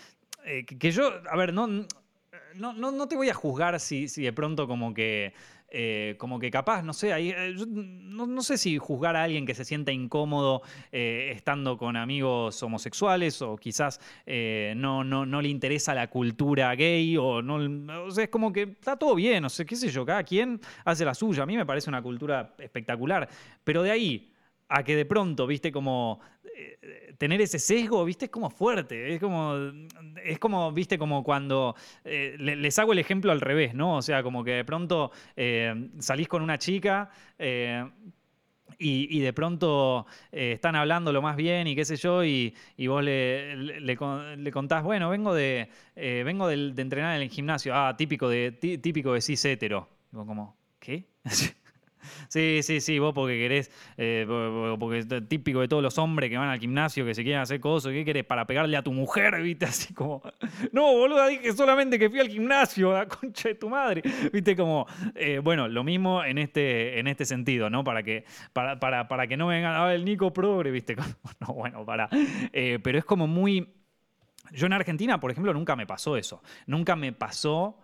eh, 0.45 0.66
que, 0.66 0.91
yo, 0.91 1.12
a 1.30 1.36
ver, 1.36 1.53
no, 1.53 1.68
no, 1.68 2.74
no, 2.74 2.91
no 2.91 3.07
te 3.07 3.16
voy 3.16 3.30
a 3.30 3.34
juzgar 3.34 3.80
si, 3.80 4.07
si 4.07 4.24
de 4.24 4.34
pronto 4.34 4.68
como 4.68 4.93
que 4.93 5.34
eh, 5.74 6.15
como 6.17 6.38
que 6.38 6.51
capaz, 6.51 6.84
no 6.84 6.91
sé, 6.91 7.13
ahí, 7.13 7.30
eh, 7.30 7.55
no, 7.65 8.41
sé 8.41 8.57
si 8.57 8.78
juzgar 8.78 9.15
a 9.15 9.24
alguien 9.24 9.45
que 9.45 9.55
se 9.55 9.63
sienta 9.63 9.93
incómodo 9.93 10.61
eh, 10.91 11.32
estando 11.34 11.78
con 11.78 11.95
amigos 11.95 12.61
homosexuales 12.61 13.41
o 13.41 13.55
quizás 13.55 14.01
no, 14.76 15.05
no, 15.05 15.26
no, 15.26 15.41
le 15.41 15.47
interesa 15.47 15.95
la 15.95 16.09
cultura 16.09 16.76
gay 16.76 17.15
o 17.15 17.41
no, 17.41 18.03
o 18.03 18.11
sea, 18.11 18.26
es 18.26 18.30
como 18.30 18.51
que 18.51 18.63
está 18.63 18.97
todo 18.97 19.15
bien, 19.15 19.43
no 19.43 19.49
sé, 19.49 19.65
qué 19.65 19.78
sé 19.78 19.89
yo, 19.89 20.05
cada 20.05 20.24
quien 20.24 20.59
hace 20.84 21.05
la 21.05 21.13
suya, 21.13 21.43
a 21.43 21.45
mí 21.45 21.55
me 21.55 21.65
parece 21.65 21.89
una 21.89 22.01
cultura 22.01 22.53
espectacular, 22.59 23.30
pero 23.63 23.82
de 23.82 23.91
ahí 23.91 24.31
a 24.74 24.84
que 24.84 24.95
de 24.95 25.05
pronto, 25.05 25.45
viste, 25.45 25.72
como 25.72 26.22
tener 27.22 27.39
ese 27.39 27.59
sesgo, 27.59 28.03
viste, 28.03 28.26
es 28.26 28.32
como 28.32 28.49
fuerte. 28.49 29.13
Es 29.13 29.19
como, 29.19 29.55
es 30.24 30.39
como 30.39 30.72
viste, 30.72 30.97
como 30.97 31.24
cuando 31.24 31.76
eh, 32.03 32.36
les 32.39 32.80
hago 32.80 32.93
el 32.93 32.99
ejemplo 32.99 33.32
al 33.32 33.41
revés, 33.41 33.76
¿no? 33.76 33.97
O 33.97 34.01
sea, 34.01 34.24
como 34.24 34.43
que 34.43 34.53
de 34.53 34.65
pronto 34.65 35.11
eh, 35.36 35.89
salís 35.99 36.28
con 36.28 36.41
una 36.41 36.57
chica. 36.57 37.11
Eh, 37.38 37.88
y, 38.84 39.19
de 39.19 39.32
pronto 39.34 40.07
están 40.32 40.76
hablando 40.76 41.13
lo 41.13 41.22
más 41.22 41.36
bien 41.36 41.67
y 41.67 41.76
qué 41.76 41.86
sé 41.86 41.97
yo, 41.97 42.24
y, 42.24 42.55
vos 42.88 43.03
le, 43.03 43.55
le, 43.55 43.95
contás, 44.51 44.84
bueno, 44.84 45.07
vengo 45.11 45.36
de, 45.36 45.69
vengo 45.95 46.47
de, 46.47 46.74
entrenar 46.82 47.15
en 47.17 47.22
el 47.22 47.30
gimnasio, 47.30 47.76
ah, 47.76 47.95
típico 47.95 48.28
de, 48.28 48.53
típico 48.82 49.13
de 49.13 49.22
cis 49.22 49.45
hetero. 49.45 49.88
Digo, 50.09 50.26
como, 50.26 50.57
¿qué? 50.80 51.05
Sí, 52.28 52.60
sí, 52.64 52.82
sí, 52.82 52.99
vos 52.99 53.14
porque 53.14 53.38
querés, 53.38 53.72
eh, 53.97 54.26
porque 54.80 54.99
es 54.99 55.08
típico 55.28 55.62
de 55.62 55.68
todos 55.68 55.84
los 55.84 55.97
hombres 55.97 56.30
que 56.30 56.38
van 56.38 56.49
al 56.49 56.60
gimnasio, 56.60 57.06
que 57.06 57.14
se 57.14 57.24
quieren 57.24 57.41
hacer 57.41 57.60
cosas, 57.60 57.91
¿qué 57.91 58.06
querés? 58.06 58.24
Para 58.24 58.45
pegarle 58.45 58.78
a 58.78 58.84
tu 58.84 58.91
mujer, 58.91 59.41
¿viste? 59.41 59.66
Así 59.72 59.93
como, 59.93 60.22
no, 60.72 60.93
boluda, 60.93 61.28
dije 61.28 61.54
solamente 61.54 61.97
que 61.97 62.10
fui 62.10 62.20
al 62.20 62.30
gimnasio, 62.30 62.93
la 62.93 63.08
concha 63.08 63.49
de 63.49 63.56
tu 63.56 63.70
madre, 63.70 64.02
¿viste? 64.32 64.56
Como, 64.56 64.88
eh, 65.16 65.39
bueno, 65.43 65.68
lo 65.68 65.84
mismo 65.84 66.24
en 66.24 66.38
este, 66.38 66.99
en 66.99 67.08
este 67.08 67.26
sentido, 67.26 67.70
¿no? 67.70 67.84
Para 67.84 68.04
que, 68.04 68.26
para, 68.54 68.80
para, 68.80 69.08
para 69.08 69.28
que 69.28 69.38
no 69.38 69.47
vengan, 69.47 69.74
ah, 69.76 69.93
el 69.93 70.06
Nico 70.06 70.32
Progre, 70.34 70.72
¿viste? 70.72 70.95
no, 71.39 71.54
bueno, 71.54 71.86
para. 71.86 72.10
Eh, 72.54 72.80
pero 72.84 72.97
es 72.97 73.06
como 73.06 73.28
muy. 73.28 73.74
Yo 74.52 74.66
en 74.66 74.74
Argentina, 74.74 75.20
por 75.20 75.32
ejemplo, 75.32 75.54
nunca 75.54 75.76
me 75.76 75.88
pasó 75.88 76.18
eso. 76.18 76.41
Nunca 76.66 76.95
me 76.95 77.14
pasó 77.14 77.78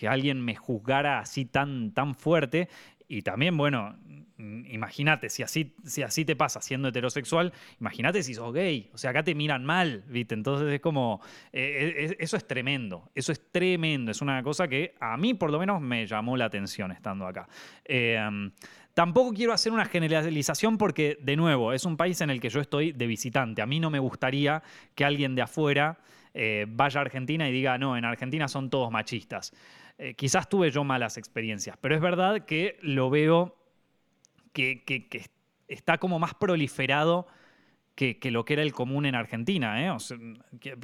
que 0.00 0.08
alguien 0.08 0.42
me 0.42 0.56
juzgara 0.56 1.18
así 1.18 1.44
tan, 1.44 1.92
tan 1.92 2.14
fuerte. 2.14 2.70
Y 3.06 3.20
también, 3.20 3.54
bueno, 3.54 3.98
imagínate, 4.38 5.28
si 5.28 5.42
así, 5.42 5.74
si 5.84 6.00
así 6.00 6.24
te 6.24 6.36
pasa 6.36 6.62
siendo 6.62 6.88
heterosexual, 6.88 7.52
imagínate 7.78 8.22
si 8.22 8.32
sos 8.32 8.50
gay. 8.54 8.88
O 8.94 8.96
sea, 8.96 9.10
acá 9.10 9.22
te 9.22 9.34
miran 9.34 9.62
mal, 9.62 10.02
¿viste? 10.08 10.34
Entonces 10.34 10.72
es 10.72 10.80
como, 10.80 11.20
eh, 11.52 12.16
eso 12.18 12.38
es 12.38 12.46
tremendo, 12.46 13.10
eso 13.14 13.30
es 13.30 13.52
tremendo, 13.52 14.10
es 14.10 14.22
una 14.22 14.42
cosa 14.42 14.68
que 14.68 14.94
a 15.00 15.18
mí 15.18 15.34
por 15.34 15.50
lo 15.50 15.58
menos 15.58 15.82
me 15.82 16.06
llamó 16.06 16.34
la 16.34 16.46
atención 16.46 16.92
estando 16.92 17.26
acá. 17.26 17.46
Em, 17.84 18.52
tampoco 18.94 19.34
quiero 19.34 19.52
hacer 19.52 19.70
una 19.70 19.84
generalización 19.84 20.78
porque, 20.78 21.18
de 21.20 21.36
nuevo, 21.36 21.74
es 21.74 21.84
un 21.84 21.98
país 21.98 22.22
en 22.22 22.30
el 22.30 22.40
que 22.40 22.48
yo 22.48 22.62
estoy 22.62 22.92
de 22.92 23.06
visitante. 23.06 23.60
A 23.60 23.66
mí 23.66 23.80
no 23.80 23.90
me 23.90 23.98
gustaría 23.98 24.62
que 24.94 25.04
alguien 25.04 25.34
de 25.34 25.42
afuera 25.42 25.98
eh, 26.32 26.64
vaya 26.66 27.00
a 27.00 27.02
Argentina 27.02 27.46
y 27.48 27.52
diga, 27.52 27.76
no, 27.76 27.98
en 27.98 28.06
Argentina 28.06 28.48
son 28.48 28.70
todos 28.70 28.90
machistas. 28.90 29.52
Eh, 30.02 30.14
quizás 30.14 30.48
tuve 30.48 30.70
yo 30.70 30.82
malas 30.82 31.18
experiencias, 31.18 31.76
pero 31.78 31.94
es 31.94 32.00
verdad 32.00 32.46
que 32.46 32.78
lo 32.80 33.10
veo 33.10 33.54
que, 34.54 34.82
está 35.68 35.98
como 35.98 36.18
más 36.18 36.32
proliferado 36.32 37.26
que, 37.94 38.18
lo 38.30 38.46
que 38.46 38.54
era 38.54 38.62
el 38.62 38.72
común 38.72 39.04
en 39.04 39.14
Argentina. 39.14 39.86
¿eh? 39.86 39.94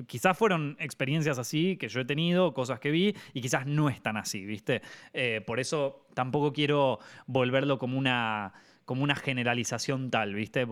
quizás 0.07 0.37
fueron 0.37 0.77
experiencias 0.79 1.39
así 1.39 1.79
que 1.79 1.89
yo 1.89 2.01
he 2.01 2.05
tenido, 2.05 2.53
cosas 2.53 2.79
que 2.79 2.91
vi, 2.91 3.17
y 3.33 3.41
quizás 3.41 3.65
no 3.65 3.89
están 3.89 4.19
así, 4.19 4.45
¿viste? 4.45 4.83
Eh, 5.15 5.41
por 5.47 5.61
eso 5.61 6.07
tampoco 6.13 6.53
quiero 6.53 6.99
volverlo 7.27 7.79
como 7.79 7.97
una, 7.97 8.53
como 8.85 9.03
una 9.03 9.15
generalización 9.17 10.11
tal, 10.11 10.35
¿viste? 10.35 10.67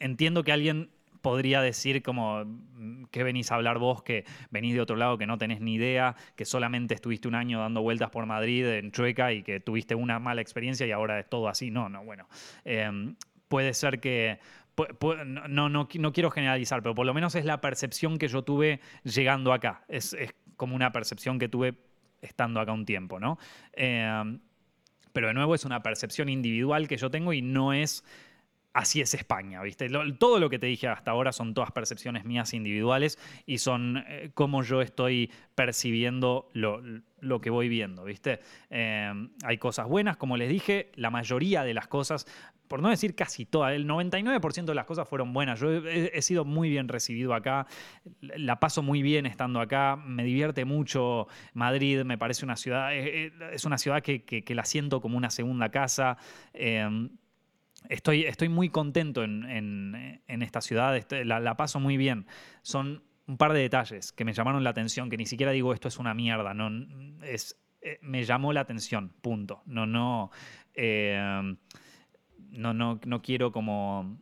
Entiendo 0.00 0.44
que 0.44 0.52
alguien 0.52 0.88
podría 1.20 1.60
decir 1.62 2.02
como 2.02 2.44
mm, 2.44 3.04
que 3.10 3.22
venís 3.22 3.50
a 3.52 3.56
hablar 3.56 3.78
vos, 3.78 4.02
que 4.02 4.24
venís 4.50 4.74
de 4.74 4.80
otro 4.80 4.96
lado, 4.96 5.18
que 5.18 5.26
no 5.26 5.38
tenés 5.38 5.60
ni 5.60 5.74
idea, 5.74 6.16
que 6.36 6.44
solamente 6.44 6.94
estuviste 6.94 7.28
un 7.28 7.34
año 7.34 7.60
dando 7.60 7.82
vueltas 7.82 8.10
por 8.10 8.26
Madrid 8.26 8.66
en 8.66 8.92
Chueca 8.92 9.32
y 9.32 9.42
que 9.42 9.60
tuviste 9.60 9.94
una 9.94 10.18
mala 10.18 10.40
experiencia 10.40 10.86
y 10.86 10.92
ahora 10.92 11.18
es 11.18 11.28
todo 11.28 11.48
así. 11.48 11.70
No, 11.70 11.88
no, 11.88 12.04
bueno. 12.04 12.28
Em, 12.64 13.16
puede 13.48 13.74
ser 13.74 14.00
que 14.00 14.38
no, 15.48 15.68
no, 15.68 15.88
quiero 15.88 16.30
generalizar, 16.30 16.82
pero 16.82 16.94
por 16.94 17.06
lo 17.06 17.14
menos 17.14 17.34
es 17.34 17.44
la 17.44 17.60
percepción 17.60 18.18
que 18.18 18.28
yo 18.28 18.42
tuve 18.42 18.80
llegando 19.04 19.52
acá. 19.52 19.84
Es, 19.88 20.16
como 20.56 20.76
una 20.76 20.92
percepción 20.92 21.38
que 21.38 21.48
tuve 21.48 21.74
estando 22.20 22.60
acá 22.60 22.72
un 22.72 22.84
tiempo, 22.84 23.18
¿no? 23.18 23.38
Em, 23.72 24.40
pero 25.12 25.28
de 25.28 25.34
nuevo 25.34 25.54
es 25.54 25.64
una 25.64 25.82
percepción 25.82 26.28
individual 26.28 26.86
que 26.86 26.96
yo 26.96 27.10
tengo 27.10 27.32
y 27.32 27.42
no 27.42 27.72
es 27.72 28.04
así 28.72 29.00
es 29.00 29.14
España, 29.14 29.62
¿viste? 29.62 29.88
todo 30.18 30.38
lo 30.38 30.48
que 30.48 30.58
te 30.58 30.66
dije 30.66 30.86
hasta 30.86 31.10
ahora 31.10 31.32
son 31.32 31.54
todas 31.54 31.72
percepciones 31.72 32.24
mías 32.24 32.54
individuales 32.54 33.18
y 33.46 33.58
son 33.58 34.04
eh, 34.06 34.30
cómo 34.34 34.62
yo 34.62 34.80
estoy 34.80 35.30
percibiendo 35.54 36.48
lo, 36.52 37.40
que 37.40 37.50
voy 37.50 37.68
viendo, 37.68 38.04
¿viste? 38.04 38.40
Em, 38.70 39.30
hay 39.42 39.58
cosas 39.58 39.88
buenas, 39.88 40.16
como 40.16 40.36
les 40.36 40.48
dije, 40.48 40.92
la 40.94 41.10
mayoría 41.10 41.64
de 41.64 41.74
las 41.74 41.88
cosas, 41.88 42.26
por 42.68 42.80
no 42.80 42.88
decir 42.88 43.14
casi 43.16 43.44
todas, 43.44 43.74
el 43.74 43.88
99% 43.88 44.64
de 44.64 44.74
las 44.74 44.86
cosas 44.86 45.08
fueron 45.08 45.32
buenas. 45.32 45.58
Yo 45.58 45.70
he, 45.70 46.22
sido 46.22 46.44
muy 46.44 46.70
bien 46.70 46.88
recibido 46.88 47.34
acá, 47.34 47.66
la 48.20 48.60
paso 48.60 48.82
muy 48.82 49.02
bien 49.02 49.26
estando 49.26 49.60
acá, 49.60 49.96
me 49.96 50.24
divierte 50.24 50.64
mucho 50.64 51.26
Madrid, 51.52 52.04
me 52.04 52.16
parece 52.16 52.44
una 52.44 52.56
ciudad, 52.56 52.94
eh, 52.94 53.26
eh, 53.26 53.32
es 53.52 53.64
una 53.64 53.78
ciudad 53.78 54.00
que, 54.02 54.44
la 54.48 54.64
siento 54.64 55.00
como 55.00 55.16
una 55.16 55.30
segunda 55.30 55.70
casa. 55.70 56.16
Em, 56.52 57.10
Estoy, 57.88 58.24
estoy 58.24 58.48
muy 58.48 58.68
contento 58.68 59.24
en, 59.24 60.20
esta 60.26 60.60
ciudad, 60.60 61.00
la, 61.24 61.56
paso 61.56 61.80
muy 61.80 61.96
bien. 61.96 62.26
Son 62.62 63.02
un 63.26 63.36
par 63.36 63.52
de 63.52 63.60
detalles 63.60 64.12
que 64.12 64.24
me 64.24 64.32
llamaron 64.32 64.64
la 64.64 64.70
atención, 64.70 65.10
que 65.10 65.16
ni 65.16 65.26
siquiera 65.26 65.52
digo 65.52 65.72
esto 65.72 65.88
es 65.88 65.98
una 65.98 66.14
mierda, 66.14 66.52
no, 66.54 66.70
es, 67.24 67.60
eh, 67.82 67.98
me 68.02 68.24
llamó 68.24 68.52
la 68.52 68.60
atención, 68.60 69.12
punto. 69.20 69.62
No, 69.66 69.86
no, 69.86 70.30
eh, 70.74 71.56
no, 72.50 72.74
no, 72.74 73.00
no 73.04 73.22
quiero 73.22 73.52
como... 73.52 74.18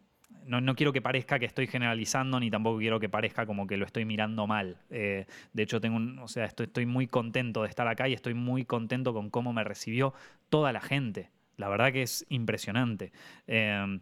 No, 0.46 0.74
quiero 0.74 0.94
que 0.94 1.02
parezca 1.02 1.38
que 1.38 1.44
estoy 1.44 1.66
generalizando, 1.66 2.40
ni 2.40 2.50
tampoco 2.50 2.78
quiero 2.78 2.98
que 2.98 3.10
parezca 3.10 3.44
como 3.44 3.66
que 3.66 3.76
lo 3.76 3.84
estoy 3.84 4.06
mirando 4.06 4.46
mal. 4.46 4.78
Eh, 4.88 5.26
de 5.52 5.62
hecho, 5.62 5.78
tengo 5.78 5.96
un, 5.96 6.18
o 6.20 6.26
sea, 6.28 6.46
estoy 6.46 6.86
muy 6.86 7.06
contento 7.06 7.64
de 7.64 7.68
estar 7.68 7.86
acá 7.86 8.08
y 8.08 8.14
estoy 8.14 8.32
muy 8.32 8.64
contento 8.64 9.12
con 9.12 9.28
cómo 9.28 9.52
me 9.52 9.62
recibió 9.62 10.14
toda 10.48 10.72
la 10.72 10.80
gente. 10.80 11.28
La 11.58 11.68
verdad 11.68 11.92
que 11.92 12.02
es 12.02 12.24
impresionante. 12.30 13.12
Em, 13.46 14.00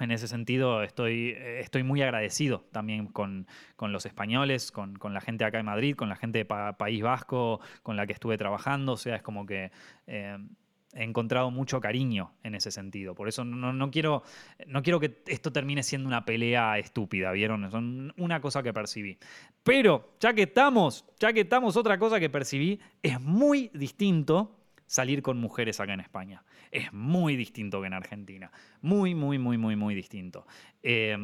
en 0.00 0.10
ese 0.10 0.28
sentido, 0.28 0.82
estoy, 0.82 1.36
estoy 1.38 1.82
muy 1.82 2.02
agradecido 2.02 2.64
también 2.72 3.06
con, 3.06 3.46
los 3.80 4.06
españoles, 4.06 4.70
con, 4.70 4.98
la 5.12 5.20
gente 5.20 5.44
acá 5.44 5.58
en 5.58 5.66
Madrid, 5.66 5.96
con 5.96 6.08
la 6.08 6.16
gente 6.16 6.38
de 6.38 6.44
País 6.44 7.02
Vasco 7.02 7.60
con 7.82 7.96
la 7.96 8.06
que 8.06 8.12
estuve 8.12 8.38
trabajando. 8.38 8.92
O 8.92 8.96
sea, 8.96 9.16
es 9.16 9.22
como 9.22 9.46
que 9.46 9.72
em, 10.06 10.48
he 10.94 11.02
encontrado 11.02 11.50
mucho 11.50 11.80
cariño 11.80 12.32
en 12.42 12.54
ese 12.54 12.70
sentido. 12.70 13.14
Por 13.14 13.28
eso 13.28 13.44
no, 13.44 13.90
quiero, 13.90 14.22
no 14.66 14.82
quiero 14.82 15.00
que 15.00 15.22
esto 15.26 15.52
termine 15.52 15.82
siendo 15.82 16.08
una 16.08 16.24
pelea 16.24 16.78
estúpida, 16.78 17.32
¿vieron? 17.32 17.70
Son 17.70 18.12
una 18.16 18.40
cosa 18.40 18.62
que 18.62 18.72
percibí. 18.72 19.18
Pero, 19.62 20.16
ya 20.20 20.32
que 20.32 20.42
estamos, 20.42 21.04
ya 21.18 21.32
que 21.32 21.40
estamos, 21.40 21.76
otra 21.76 21.98
cosa 21.98 22.20
que 22.20 22.30
percibí, 22.30 22.80
es 23.02 23.20
muy 23.20 23.70
distinto 23.74 24.56
salir 24.86 25.22
con 25.22 25.38
mujeres 25.38 25.80
acá 25.80 25.94
en 25.94 26.00
España. 26.00 26.44
Es 26.74 26.92
muy 26.92 27.36
distinto 27.36 27.80
que 27.80 27.86
en 27.86 27.94
Argentina. 27.94 28.50
Muy, 28.82 29.14
muy, 29.14 29.38
muy, 29.38 29.56
muy, 29.56 29.76
muy 29.76 29.94
distinto. 29.94 30.44
Eh, 30.82 31.16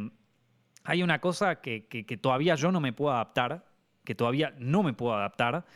hay 0.84 1.02
una 1.02 1.20
cosa 1.20 1.60
que, 1.60 1.88
que 1.88 2.16
todavía 2.16 2.54
yo 2.54 2.70
no 2.70 2.80
me 2.80 2.92
puedo 2.92 3.12
adaptar, 3.12 3.66
que 4.04 4.14
todavía 4.14 4.54
no 4.58 4.84
me 4.84 4.92
puedo 4.92 5.12
adaptar, 5.14 5.66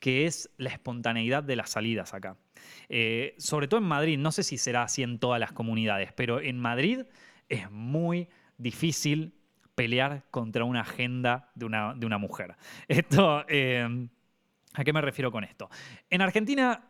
que 0.00 0.24
es 0.24 0.50
la 0.56 0.70
espontaneidad 0.70 1.42
de 1.42 1.56
las 1.56 1.70
salidas 1.70 2.14
acá. 2.14 2.38
Eh, 2.88 3.34
sobre 3.38 3.68
todo 3.68 3.80
en 3.80 3.86
Madrid, 3.86 4.18
no 4.18 4.32
sé 4.32 4.42
si 4.42 4.56
será 4.56 4.82
así 4.84 5.02
en 5.02 5.18
todas 5.18 5.38
las 5.38 5.52
comunidades, 5.52 6.10
pero 6.14 6.40
en 6.40 6.58
Madrid 6.58 7.02
es 7.50 7.70
muy 7.70 8.28
difícil 8.56 9.34
pelear 9.74 10.24
contra 10.30 10.64
una 10.64 10.80
agenda 10.80 11.50
de 11.54 11.66
una, 11.66 11.94
de 11.94 12.06
una 12.06 12.16
mujer. 12.16 12.56
Esto, 12.88 13.44
eh, 13.46 14.08
¿a 14.72 14.84
qué 14.84 14.92
me 14.92 15.02
refiero 15.02 15.30
con 15.30 15.44
esto? 15.44 15.68
En 16.08 16.22
Argentina, 16.22 16.82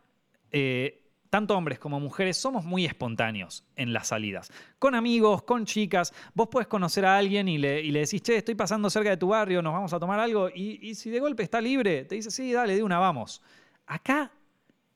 tanto 1.31 1.57
hombres 1.57 1.79
como 1.79 2.01
mujeres 2.01 2.37
somos 2.37 2.64
muy 2.64 2.85
espontáneos 2.85 3.64
en 3.76 3.93
las 3.93 4.09
salidas. 4.09 4.51
Con 4.79 4.95
amigos, 4.95 5.43
con 5.43 5.64
chicas, 5.64 6.12
vos 6.35 6.49
puedes 6.51 6.68
conocer 6.68 7.05
a 7.05 7.16
alguien 7.16 7.49
y 7.49 7.59
le, 7.59 7.83
decís, 7.83 8.22
che, 8.22 8.37
estoy 8.37 8.55
pasando 8.55 8.91
cerca 8.91 9.11
de 9.11 9.16
tu 9.16 9.29
barrio, 9.29 9.62
nos 9.62 9.72
vamos 9.72 9.93
a 9.93 10.01
tomar 10.01 10.20
algo, 10.20 10.49
y, 10.49 10.79
y 10.83 10.95
si 10.95 11.11
de 11.11 11.20
golpe 11.20 11.43
está 11.43 11.61
libre, 11.61 12.05
te 12.05 12.14
dice, 12.14 12.31
sí, 12.31 12.53
dale, 12.53 12.74
de 12.74 12.83
una, 12.83 12.99
vamos. 12.99 13.43
Acá 13.87 14.33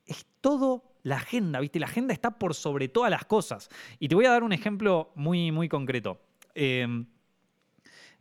es 0.05 0.25
todo 0.41 0.93
la 1.03 1.17
agenda, 1.17 1.59
¿viste? 1.59 1.79
La 1.79 1.85
agenda 1.85 2.13
está 2.13 2.39
por 2.39 2.55
sobre 2.55 2.87
todas 2.87 3.11
las 3.11 3.25
cosas. 3.25 3.69
Y 3.99 4.07
te 4.07 4.15
voy 4.15 4.25
a 4.25 4.31
dar 4.31 4.43
un 4.43 4.53
ejemplo 4.53 5.11
muy, 5.15 5.51
muy 5.51 5.69
concreto. 5.69 6.21
Em, 6.55 7.05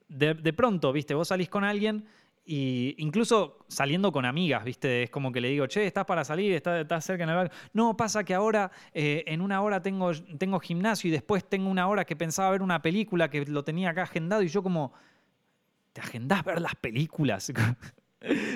de, 0.09 0.53
pronto, 0.53 0.93
¿viste? 0.93 1.15
Vos 1.15 1.29
salís 1.29 1.49
con 1.49 1.65
alguien 1.65 2.05
y 2.45 2.95
incluso 2.99 3.65
saliendo 3.69 4.11
con 4.11 4.25
amigas, 4.25 4.65
¿viste? 4.65 5.05
Es 5.05 5.11
como 5.11 5.31
que 5.31 5.41
le 5.41 5.49
digo, 5.49 5.67
che, 5.67 5.87
estás 5.87 6.05
para 6.05 6.25
salir, 6.25 6.53
estás, 6.53 7.05
cerca 7.05 7.23
en 7.25 7.31
el 7.31 7.37
barrio. 7.37 7.53
No, 7.73 7.97
pasa 7.97 8.25
que 8.25 8.35
ahora 8.35 8.71
eh, 8.93 9.23
en 9.27 9.41
una 9.41 9.63
hora 9.63 9.81
tengo, 9.81 10.13
tengo 10.39 10.59
gimnasio 10.59 11.09
y 11.09 11.13
después 11.13 11.49
tengo 11.49 11.71
una 11.71 11.89
hora 11.89 12.05
que 12.05 12.17
pensaba 12.17 12.51
ver 12.51 12.63
una 12.63 12.83
película 12.83 13.31
que 13.31 13.45
lo 13.47 13.63
tenía 13.63 13.91
acá 13.91 14.03
agendado 14.03 14.43
y 14.43 14.49
yo 14.49 14.63
como, 14.63 14.93
¿te 15.93 16.01
agendás 16.01 16.45
ver 16.45 16.61
las 16.61 16.75
películas? 16.75 17.53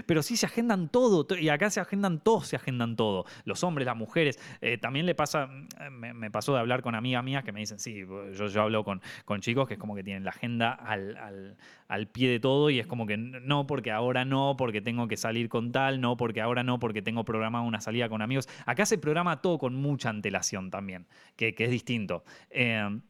Pero 0.07 0.23
sí 0.23 0.37
se 0.37 0.47
agendan 0.47 0.89
todo, 0.89 1.27
y 1.37 1.49
acá 1.49 1.71
se 1.71 1.81
agendan 1.81 2.21
todos, 2.21 2.49
se 2.49 2.57
agendan 2.57 2.97
todo. 2.97 3.25
Los 3.45 3.65
hombres, 3.65 3.87
las 3.87 3.97
mujeres. 3.97 4.39
Eh, 4.61 4.79
también 4.79 5.07
le 5.07 5.15
pasa, 5.15 5.47
mm, 5.47 6.15
me, 6.15 6.31
pasó 6.31 6.55
de 6.55 6.61
hablar 6.61 6.83
con 6.83 6.95
amigas 6.95 7.25
mías 7.25 7.45
que 7.45 7.53
me 7.53 7.61
dicen, 7.61 7.79
sí, 7.79 8.05
yo, 8.07 8.47
yo 8.47 8.63
hablo 8.63 8.85
con, 8.85 9.01
con 9.25 9.41
chicos 9.41 9.67
que 9.69 9.75
es 9.75 9.81
como 9.81 9.95
que 9.95 10.03
tienen 10.03 10.25
la 10.25 10.31
agenda 10.31 10.73
al, 10.73 11.57
al, 11.89 12.09
pie 12.09 12.31
de 12.31 12.41
todo 12.41 12.71
y 12.71 12.79
es 12.79 12.87
como 12.87 13.07
que 13.07 13.17
no, 13.17 13.67
porque 13.67 13.91
ahora 13.91 14.25
no, 14.25 14.57
porque 14.57 14.81
tengo 14.81 15.09
que 15.09 15.17
salir 15.17 15.49
con 15.49 15.73
tal, 15.73 16.01
no, 16.01 16.17
porque 16.17 16.41
ahora 16.41 16.63
no, 16.63 16.79
porque 16.79 17.03
tengo 17.03 17.25
programado 17.25 17.65
una 17.65 17.81
salida 17.81 18.09
con 18.09 18.23
amigos. 18.23 18.49
Acá 18.65 18.87
se 18.87 18.99
programa 18.99 19.41
todo 19.41 19.59
con 19.59 19.75
mucha 19.75 20.11
antelación 20.11 20.71
también, 20.71 21.07
que, 21.37 21.55
es 21.57 21.71
distinto. 21.71 22.25
Eh, 22.51 23.01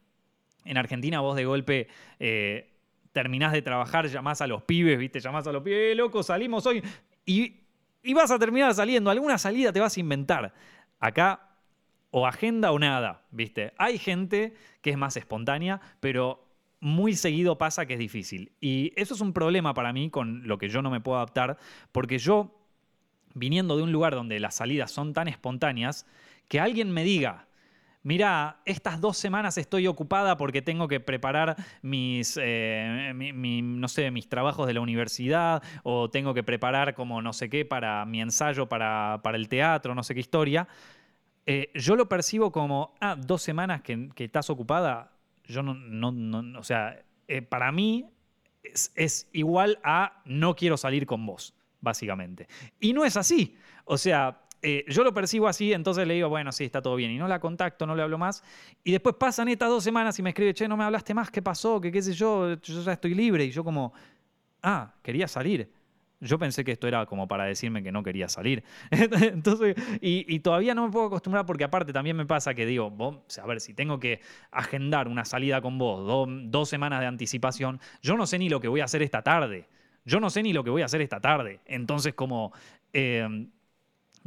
en 0.65 0.77
Argentina 0.77 1.19
vos 1.21 1.35
de 1.35 1.45
golpe... 1.45 1.87
Eh, 2.19 2.73
terminás 3.17 3.51
de 3.51 3.63
trabajar, 3.63 4.05
llamás 4.05 4.41
a 4.41 4.47
los 4.47 4.61
pibes, 4.61 4.99
¿viste? 4.99 5.19
Llamás 5.19 5.47
a 5.47 5.51
los 5.51 5.63
pibes, 5.63 5.93
eh, 5.93 5.95
loco, 5.95 6.21
salimos 6.21 6.67
hoy. 6.67 6.83
Y, 7.25 7.61
y 8.03 8.13
vas 8.13 8.29
a 8.29 8.37
terminar 8.37 8.75
saliendo. 8.75 9.09
Alguna 9.09 9.39
salida 9.39 9.73
te 9.73 9.79
vas 9.79 9.97
a 9.97 9.99
inventar. 9.99 10.53
Acá, 10.99 11.49
o 12.11 12.27
agenda 12.27 12.71
o 12.71 12.77
nada, 12.77 13.25
¿viste? 13.31 13.73
Hay 13.79 13.97
gente 13.97 14.53
que 14.83 14.91
es 14.91 14.97
más 14.99 15.17
espontánea, 15.17 15.81
pero 15.99 16.47
muy 16.79 17.15
seguido 17.15 17.57
pasa 17.57 17.87
que 17.87 17.93
es 17.93 17.99
difícil. 17.99 18.51
Y 18.61 18.93
eso 18.95 19.15
es 19.15 19.21
un 19.21 19.33
problema 19.33 19.73
para 19.73 19.91
mí 19.93 20.11
con 20.11 20.47
lo 20.47 20.59
que 20.59 20.69
yo 20.69 20.83
no 20.83 20.91
me 20.91 21.01
puedo 21.01 21.17
adaptar, 21.17 21.57
porque 21.91 22.19
yo, 22.19 22.55
viniendo 23.33 23.77
de 23.77 23.81
un 23.81 23.91
lugar 23.91 24.13
donde 24.13 24.39
las 24.39 24.53
salidas 24.53 24.91
son 24.91 25.15
tan 25.15 25.27
espontáneas, 25.27 26.05
que 26.47 26.59
alguien 26.59 26.91
me 26.91 27.03
diga, 27.03 27.46
mira, 28.07 28.61
estas 28.63 29.01
dos 29.01 29.17
semanas 29.17 29.57
estoy 29.57 29.85
ocupada 29.85 30.37
porque 30.37 30.61
tengo 30.61 30.87
que 30.87 31.01
preparar 31.01 31.57
mis, 31.81 32.39
eh, 32.41 33.11
no 33.13 33.87
sé, 33.89 34.11
mis 34.11 34.29
trabajos 34.29 34.65
de 34.65 34.73
la 34.73 34.79
universidad 34.79 35.61
o 35.83 36.09
tengo 36.09 36.33
que 36.33 36.41
preparar 36.41 36.95
como 36.95 37.21
no 37.21 37.33
sé 37.33 37.49
qué 37.49 37.65
para 37.65 38.05
mi 38.05 38.21
ensayo 38.21 38.69
para, 38.69 39.19
el 39.33 39.49
teatro, 39.49 39.93
no 39.93 40.03
sé 40.03 40.13
qué 40.13 40.21
historia. 40.21 40.69
Eh, 41.45 41.69
yo 41.73 41.97
lo 41.97 42.07
percibo 42.07 42.49
como, 42.49 42.95
ah, 43.01 43.17
dos 43.17 43.41
semanas 43.41 43.81
que, 43.81 44.09
estás 44.19 44.49
ocupada, 44.49 45.11
yo 45.43 45.61
no, 45.61 45.73
no, 45.73 46.57
o 46.57 46.63
sea, 46.63 47.03
eh, 47.27 47.41
para 47.41 47.73
mí 47.73 48.05
es, 48.63 48.89
es 48.95 49.27
igual 49.33 49.79
a 49.83 50.21
no 50.23 50.55
quiero 50.55 50.77
salir 50.77 51.05
con 51.05 51.25
vos, 51.25 51.53
básicamente. 51.81 52.47
Y 52.79 52.93
no 52.93 53.03
es 53.03 53.17
así. 53.17 53.57
O 53.83 53.97
sea, 53.97 54.46
eh, 54.61 54.85
yo 54.87 55.03
lo 55.03 55.13
percibo 55.13 55.47
así, 55.47 55.71
entonces 55.73 56.07
le 56.07 56.15
digo, 56.15 56.29
bueno, 56.29 56.51
sí, 56.51 56.65
está 56.65 56.81
todo 56.81 56.95
bien. 56.95 57.11
Y 57.11 57.17
no 57.17 57.27
la 57.27 57.39
contacto, 57.39 57.85
no 57.85 57.95
le 57.95 58.01
hablo 58.01 58.17
más. 58.17 58.43
Y 58.83 58.91
después 58.91 59.15
pasan 59.15 59.47
estas 59.49 59.69
dos 59.69 59.83
semanas 59.83 60.17
y 60.19 60.23
me 60.23 60.29
escribe, 60.29 60.53
che, 60.53 60.67
no 60.67 60.77
me 60.77 60.83
hablaste 60.83 61.13
más, 61.13 61.29
¿qué 61.29 61.41
pasó? 61.41 61.79
¿Qué 61.79 61.91
qué 61.91 62.01
sé 62.01 62.13
yo? 62.13 62.55
Yo 62.55 62.81
ya 62.81 62.93
estoy 62.93 63.13
libre. 63.13 63.45
Y 63.45 63.51
yo 63.51 63.63
como, 63.63 63.93
ah, 64.63 64.93
quería 65.01 65.27
salir. 65.27 65.71
Yo 66.19 66.39
pensé 66.39 66.63
que 66.63 66.71
esto 66.71 66.87
era 66.87 67.05
como 67.05 67.27
para 67.27 67.45
decirme 67.45 67.83
que 67.83 67.91
no 67.91 68.01
quería 68.01 68.27
salir. 68.27 68.63
Entonces, 68.91 69.75
y, 70.01 70.39
todavía 70.39 70.73
no 70.73 70.87
me 70.87 70.91
puedo 70.91 71.05
acostumbrar 71.05 71.45
porque 71.45 71.63
aparte 71.63 71.93
también 71.93 72.17
me 72.17 72.25
pasa 72.25 72.55
que 72.55 72.65
digo, 72.65 72.89
vos, 72.89 73.37
a 73.37 73.45
ver, 73.45 73.61
si 73.61 73.75
tengo 73.75 73.99
que 73.99 74.21
agendar 74.49 75.07
una 75.07 75.25
salida 75.25 75.61
con 75.61 75.77
vos, 75.77 76.27
dos 76.49 76.69
semanas 76.69 77.01
de 77.01 77.05
anticipación, 77.05 77.79
yo 78.01 78.17
no 78.17 78.25
sé 78.25 78.39
ni 78.39 78.49
lo 78.49 78.59
que 78.59 78.67
voy 78.67 78.81
a 78.81 78.85
hacer 78.85 79.03
esta 79.03 79.21
tarde. 79.21 79.67
Yo 80.05 80.19
no 80.19 80.31
sé 80.31 80.41
ni 80.41 80.53
lo 80.53 80.63
que 80.63 80.71
voy 80.71 80.81
a 80.81 80.85
hacer 80.85 81.01
esta 81.01 81.21
tarde. 81.21 81.59
Entonces, 81.65 82.15
como... 82.15 82.51
Eh, 82.93 83.47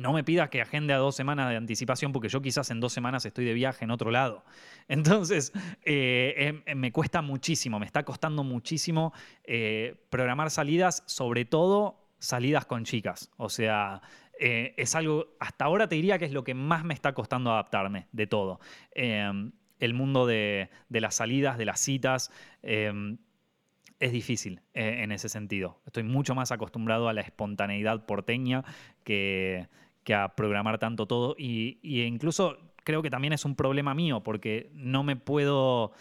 no 0.00 0.12
me 0.12 0.24
pidas 0.24 0.48
que 0.48 0.62
agende 0.62 0.94
a 0.94 0.96
dos 0.96 1.14
semanas 1.14 1.50
de 1.50 1.56
anticipación 1.56 2.12
porque 2.12 2.28
yo 2.28 2.40
quizás 2.40 2.70
en 2.70 2.80
dos 2.80 2.92
semanas 2.92 3.24
estoy 3.26 3.44
de 3.44 3.52
viaje 3.52 3.84
en 3.84 3.90
otro 3.90 4.10
lado. 4.10 4.44
Entonces, 4.88 5.52
eh, 5.84 6.34
em, 6.36 6.62
em, 6.66 6.78
me 6.78 6.90
cuesta 6.90 7.22
muchísimo, 7.22 7.78
me 7.78 7.86
está 7.86 8.02
costando 8.02 8.42
muchísimo 8.42 9.12
eh, 9.44 9.94
programar 10.08 10.50
salidas, 10.50 11.02
sobre 11.06 11.44
todo 11.44 12.08
salidas 12.18 12.64
con 12.64 12.84
chicas. 12.84 13.30
O 13.36 13.48
sea, 13.48 14.00
eh, 14.38 14.74
es 14.76 14.94
algo, 14.94 15.36
hasta 15.38 15.66
ahora 15.66 15.86
te 15.86 15.96
diría 15.96 16.18
que 16.18 16.24
es 16.24 16.32
lo 16.32 16.44
que 16.44 16.54
más 16.54 16.84
me 16.84 16.94
está 16.94 17.12
costando 17.12 17.52
adaptarme 17.52 18.08
de 18.12 18.26
todo. 18.26 18.58
Em, 18.92 19.52
el 19.78 19.94
mundo 19.94 20.26
de, 20.26 20.70
de, 20.88 21.00
las 21.00 21.14
salidas, 21.14 21.56
de 21.56 21.64
las 21.64 21.80
citas 21.80 22.30
es 22.62 24.12
difícil 24.12 24.60
en 24.74 25.10
ese 25.10 25.30
sentido. 25.30 25.80
Estoy 25.86 26.02
mucho 26.02 26.34
más 26.34 26.52
acostumbrado 26.52 27.08
a 27.08 27.14
la 27.14 27.22
espontaneidad 27.22 28.04
porteña 28.04 28.62
que, 29.04 29.68
que 30.04 30.14
a 30.14 30.34
programar 30.34 30.78
tanto 30.78 31.06
todo. 31.06 31.34
Y, 31.38 31.78
incluso 31.82 32.58
creo 32.84 33.02
que 33.02 33.10
también 33.10 33.32
es 33.32 33.44
un 33.44 33.54
problema 33.54 33.94
mío, 33.94 34.22
porque 34.22 34.70
no 34.74 35.02
me 35.02 35.16
puedo. 35.16 35.92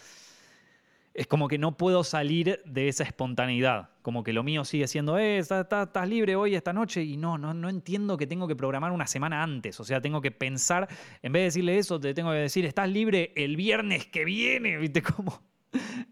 Es 1.12 1.26
como 1.26 1.48
que 1.48 1.58
no 1.58 1.76
puedo 1.76 2.04
salir 2.04 2.62
de 2.64 2.88
esa 2.88 3.02
espontaneidad. 3.02 3.90
Como 4.02 4.22
que 4.22 4.32
lo 4.32 4.42
mío 4.42 4.64
sigue 4.64 4.86
siendo, 4.86 5.18
eh, 5.18 5.38
estás, 5.38 6.08
libre 6.08 6.36
hoy, 6.36 6.54
esta 6.54 6.72
noche, 6.72 7.02
y 7.02 7.16
no, 7.16 7.36
no, 7.36 7.52
no 7.52 7.68
entiendo 7.68 8.16
que 8.16 8.26
tengo 8.26 8.46
que 8.46 8.56
programar 8.56 8.92
una 8.92 9.06
semana 9.06 9.42
antes. 9.42 9.78
O 9.80 9.84
sea, 9.84 10.00
tengo 10.00 10.20
que 10.20 10.30
pensar, 10.30 10.88
en 11.20 11.32
vez 11.32 11.40
de 11.40 11.44
decirle 11.44 11.78
eso, 11.78 11.98
te 11.98 12.14
tengo 12.14 12.30
que 12.30 12.38
decir, 12.38 12.64
estás 12.64 12.88
libre 12.88 13.32
el 13.34 13.56
viernes 13.56 14.06
que 14.06 14.24
viene, 14.24 14.78
¿viste 14.78 15.02
cómo? 15.16 15.42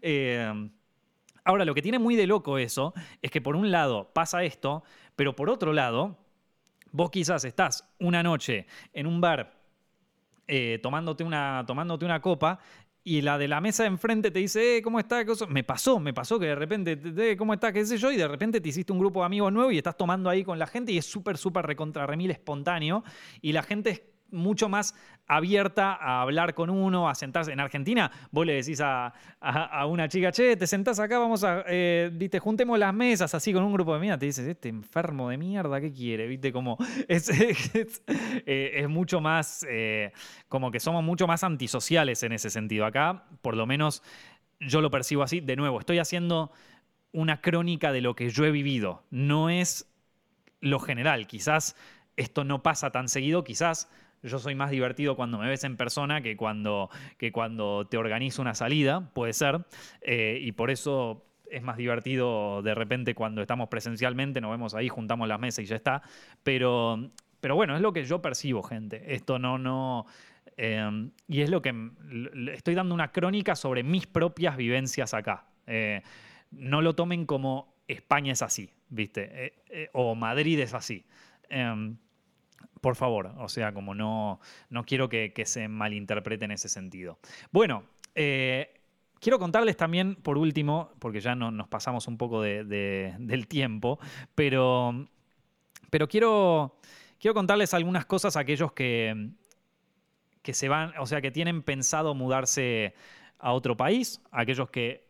Eh, 0.01 0.69
ahora, 1.45 1.65
lo 1.65 1.73
que 1.73 1.81
tiene 1.81 1.97
muy 1.97 2.15
de 2.15 2.27
loco 2.27 2.57
eso 2.57 2.93
es 3.21 3.31
que 3.31 3.41
por 3.41 3.55
un 3.55 3.71
lado 3.71 4.11
pasa 4.13 4.43
esto, 4.43 4.83
pero 5.15 5.35
por 5.35 5.49
otro 5.49 5.73
lado, 5.73 6.17
Vos 6.91 7.09
quizás 7.09 7.43
estás 7.45 7.87
una 7.99 8.23
noche 8.23 8.65
en 8.93 9.07
un 9.07 9.21
bar 9.21 9.59
eh, 10.47 10.79
tomándote, 10.81 11.23
una, 11.23 11.63
tomándote 11.67 12.05
una 12.05 12.21
copa 12.21 12.59
y 13.03 13.21
la 13.21 13.37
de 13.37 13.47
la 13.47 13.61
mesa 13.61 13.83
de 13.83 13.89
enfrente 13.89 14.31
te 14.31 14.39
dice, 14.39 14.77
eh, 14.77 14.81
¿cómo 14.81 14.99
está? 14.99 15.23
Me 15.47 15.63
pasó, 15.63 15.99
me 15.99 16.13
pasó 16.13 16.39
que 16.39 16.47
de 16.47 16.55
repente, 16.55 16.99
eh, 17.17 17.37
¿cómo 17.37 17.53
está? 17.53 17.71
¿Qué 17.71 17.85
sé 17.85 17.97
yo? 17.97 18.11
Y 18.11 18.17
de 18.17 18.27
repente 18.27 18.59
te 18.59 18.69
hiciste 18.69 18.91
un 18.91 18.99
grupo 18.99 19.21
de 19.21 19.27
amigos 19.27 19.53
nuevo 19.53 19.71
y 19.71 19.77
estás 19.77 19.97
tomando 19.97 20.29
ahí 20.29 20.43
con 20.43 20.59
la 20.59 20.67
gente 20.67 20.91
y 20.91 20.97
es 20.97 21.05
súper, 21.05 21.37
súper 21.37 21.65
recontra 21.65 22.05
remil 22.05 22.31
espontáneo 22.31 23.03
y 23.41 23.51
la 23.51 23.63
gente 23.63 23.89
es 23.89 24.01
mucho 24.31 24.69
más 24.69 24.95
abierta 25.27 25.93
a 25.93 26.21
hablar 26.21 26.55
con 26.55 26.69
uno, 26.69 27.07
a 27.07 27.15
sentarse. 27.15 27.51
En 27.51 27.59
Argentina, 27.59 28.11
vos 28.31 28.45
le 28.45 28.53
decís 28.55 28.81
a, 28.81 29.13
una 29.87 30.07
chica, 30.07 30.31
che, 30.31 30.57
te 30.57 30.65
sentás 30.65 30.99
acá, 30.99 31.19
vamos 31.19 31.43
a, 31.43 31.63
eh, 31.67 32.09
viste, 32.11 32.39
juntemos 32.39 32.79
las 32.79 32.93
mesas 32.93 33.33
así 33.35 33.53
con 33.53 33.63
un 33.63 33.71
grupo 33.71 33.93
de 33.93 33.99
mierda. 33.99 34.17
Te 34.17 34.25
dices, 34.25 34.47
este 34.47 34.69
enfermo 34.69 35.29
de 35.29 35.37
mierda, 35.37 35.79
¿qué 35.79 35.91
quiere? 35.91 36.27
Viste, 36.27 36.51
como 36.51 36.77
es, 37.07 37.29
eh, 38.07 38.87
mucho 38.89 39.21
más, 39.21 39.65
eh, 39.69 40.11
como 40.47 40.71
que 40.71 40.79
somos 40.79 41.03
mucho 41.03 41.27
más 41.27 41.43
antisociales 41.43 42.23
en 42.23 42.31
ese 42.31 42.49
sentido. 42.49 42.85
Acá, 42.85 43.25
por 43.41 43.55
lo 43.55 43.67
menos, 43.67 44.01
yo 44.59 44.81
lo 44.81 44.89
percibo 44.89 45.23
así. 45.23 45.41
De 45.41 45.55
nuevo, 45.55 45.79
estoy 45.79 45.99
haciendo 45.99 46.51
una 47.11 47.41
crónica 47.41 47.91
de 47.91 48.01
lo 48.01 48.15
que 48.15 48.29
yo 48.29 48.45
he 48.45 48.51
vivido. 48.51 49.03
No 49.11 49.49
es 49.49 49.87
lo 50.61 50.79
general. 50.79 51.27
Quizás 51.27 51.75
esto 52.15 52.43
no 52.43 52.63
pasa 52.63 52.91
tan 52.91 53.07
seguido, 53.07 53.43
quizás 53.43 53.89
yo 54.23 54.39
soy 54.39 54.55
más 54.55 54.71
divertido 54.71 55.15
cuando 55.15 55.37
me 55.37 55.47
ves 55.47 55.63
en 55.63 55.77
persona 55.77 56.21
que 56.21 56.35
cuando, 56.35 56.89
que 57.17 57.31
cuando 57.31 57.87
te 57.87 57.97
organizo 57.97 58.41
una 58.41 58.53
salida, 58.53 59.09
puede 59.13 59.33
ser, 59.33 59.65
eh, 60.01 60.39
y 60.41 60.51
por 60.51 60.71
eso 60.71 61.25
es 61.49 61.63
más 61.63 61.77
divertido 61.77 62.61
de 62.61 62.75
repente 62.75 63.15
cuando 63.15 63.41
estamos 63.41 63.69
presencialmente, 63.69 64.41
nos 64.41 64.51
vemos 64.51 64.75
ahí, 64.75 64.89
juntamos 64.89 65.27
las 65.27 65.39
mesas 65.39 65.63
y 65.63 65.67
ya 65.67 65.75
está, 65.75 66.01
pero, 66.43 67.09
pero 67.39 67.55
bueno, 67.55 67.75
es 67.75 67.81
lo 67.81 67.93
que 67.93 68.05
yo 68.05 68.21
percibo, 68.21 68.63
gente. 68.63 69.15
Esto 69.15 69.39
no, 69.39 69.57
no, 69.57 70.05
em, 70.57 71.11
y 71.27 71.41
es 71.41 71.49
lo 71.49 71.61
que 71.61 71.73
estoy 72.53 72.75
dando 72.75 72.93
una 72.93 73.11
crónica 73.11 73.55
sobre 73.55 73.83
mis 73.83 74.05
propias 74.07 74.57
vivencias 74.57 75.13
acá. 75.13 75.45
Eh, 75.65 76.01
no 76.51 76.81
lo 76.81 76.95
tomen 76.95 77.25
como 77.25 77.73
España 77.87 78.33
es 78.33 78.41
así, 78.41 78.71
¿viste? 78.89 79.53
Eh, 79.69 79.89
o 79.93 80.15
Madrid 80.15 80.59
es 80.59 80.73
así. 80.73 81.05
Em, 81.49 81.97
por 82.81 82.95
favor, 82.95 83.33
o 83.37 83.49
sea, 83.49 83.73
como 83.73 83.93
no, 83.93 84.39
no 84.69 84.83
quiero 84.85 85.09
que, 85.09 85.31
se 85.45 85.67
malinterprete 85.67 86.45
en 86.45 86.51
ese 86.51 86.69
sentido. 86.69 87.19
Bueno, 87.51 87.83
eh, 88.15 88.79
quiero 89.19 89.39
contarles 89.39 89.77
también, 89.77 90.15
por 90.15 90.37
último, 90.37 90.91
porque 90.99 91.19
ya 91.19 91.35
no, 91.35 91.51
nos 91.51 91.67
pasamos 91.67 92.07
un 92.07 92.17
poco 92.17 92.41
del 92.41 93.47
tiempo, 93.47 93.99
pero, 94.35 95.07
pero 95.89 96.07
quiero, 96.07 96.77
quiero 97.19 97.33
contarles 97.33 97.73
algunas 97.73 98.05
cosas 98.05 98.37
a 98.37 98.41
aquellos 98.41 98.71
que, 98.71 99.31
que 100.41 100.53
se 100.53 100.69
van, 100.69 100.93
o 100.99 101.05
sea, 101.05 101.21
que 101.21 101.31
tienen 101.31 101.63
pensado 101.63 102.15
mudarse 102.15 102.93
a 103.39 103.53
otro 103.53 103.75
país, 103.77 104.21
aquellos 104.31 104.69
que 104.69 105.09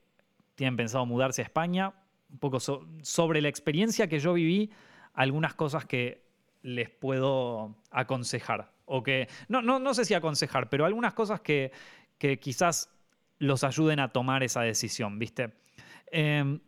tienen 0.55 0.75
pensado 0.75 1.05
mudarse 1.05 1.41
a 1.41 1.45
España, 1.45 1.93
un 2.31 2.37
poco 2.37 2.59
sobre 2.59 3.41
la 3.41 3.47
experiencia 3.47 4.07
que 4.07 4.19
yo 4.19 4.33
viví, 4.33 4.71
algunas 5.13 5.53
cosas 5.55 5.85
que 5.85 6.28
les 6.61 6.89
puedo 6.89 7.75
aconsejar. 7.91 8.71
O 8.85 9.03
que, 9.03 9.27
no, 9.47 9.61
no, 9.61 9.79
no 9.79 9.93
sé 9.93 10.05
si 10.05 10.13
aconsejar, 10.13 10.69
pero 10.69 10.85
algunas 10.85 11.13
cosas 11.13 11.41
que, 11.41 11.71
quizás 12.41 12.89
los 13.37 13.63
ayuden 13.63 13.99
a 13.99 14.09
tomar 14.09 14.43
esa 14.43 14.61
decisión, 14.61 15.19
¿viste? 15.19 15.53
Em, 16.11 16.59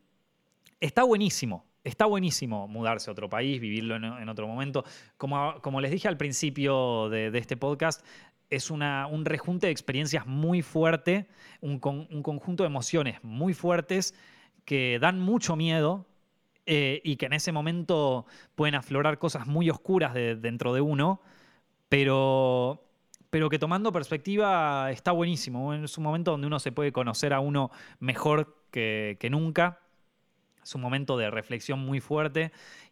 está 0.79 1.03
buenísimo, 1.03 1.65
está 1.83 2.05
buenísimo 2.05 2.67
mudarse 2.67 3.09
a 3.09 3.13
otro 3.13 3.29
país, 3.29 3.59
vivirlo 3.59 3.95
en, 3.95 4.29
otro 4.29 4.47
momento. 4.47 4.85
Como, 5.17 5.59
como, 5.61 5.81
les 5.81 5.91
dije 5.91 6.07
al 6.07 6.17
principio 6.17 7.09
de, 7.09 7.35
este 7.37 7.57
podcast, 7.57 8.05
es 8.49 8.71
una, 8.71 9.07
un 9.07 9.25
rejunte 9.25 9.67
de 9.67 9.71
experiencias 9.71 10.25
muy 10.25 10.61
fuerte, 10.61 11.27
un, 11.59 11.81
un 11.83 12.23
conjunto 12.23 12.63
de 12.63 12.67
emociones 12.67 13.21
muy 13.23 13.53
fuertes 13.53 14.13
que 14.63 14.99
dan 14.99 15.19
mucho 15.19 15.55
miedo, 15.55 16.05
eh, 16.65 17.01
y 17.03 17.15
que 17.15 17.25
en 17.25 17.33
ese 17.33 17.51
momento 17.51 18.25
pueden 18.55 18.75
aflorar 18.75 19.17
cosas 19.17 19.47
muy 19.47 19.69
oscuras 19.69 20.13
dentro 20.13 20.73
de 20.73 20.81
uno, 20.81 21.21
pero, 21.89 22.83
pero 23.29 23.49
que 23.49 23.59
tomando 23.59 23.91
perspectiva 23.91 24.91
está 24.91 25.11
buenísimo. 25.11 25.73
Es 25.73 25.97
un 25.97 26.03
momento 26.03 26.31
donde 26.31 26.47
uno 26.47 26.59
se 26.59 26.71
puede 26.71 26.91
conocer 26.91 27.33
a 27.33 27.39
uno 27.39 27.71
mejor 27.99 28.65
que, 28.71 29.17
nunca. 29.31 29.79
Es 30.63 30.75
un 30.75 30.81
momento 30.81 31.17
de 31.17 31.31
reflexión 31.31 31.79
muy 31.79 31.99
fuerte 31.99 32.51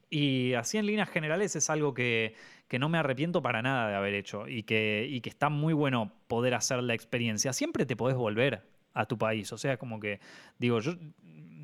y 0.10 0.54
así 0.54 0.80
en 0.80 0.88
líneas 0.88 1.10
generales 1.10 1.56
es 1.56 1.70
algo 1.70 1.94
que, 1.94 2.34
que, 2.68 2.80
no 2.80 2.90
me 2.90 2.98
arrepiento 2.98 3.44
para 3.44 3.62
nada 3.62 3.90
de 3.90 3.96
haber 3.96 4.16
hecho 4.16 4.48
y 4.48 4.64
que, 4.64 5.06
y 5.08 5.22
que 5.22 5.30
está 5.30 5.50
muy 5.50 5.74
bueno 5.74 6.12
poder 6.28 6.56
hacer 6.56 6.82
la 6.82 6.96
experiencia. 6.96 7.54
Siempre 7.54 7.86
te 7.86 7.96
podés 7.96 8.18
volver 8.18 8.64
a 8.94 9.06
tu 9.06 9.18
país. 9.18 9.52
O 9.54 9.58
sea, 9.58 9.78
como 9.78 10.00
que, 10.00 10.20
digo, 10.58 10.80
yo 10.80 10.96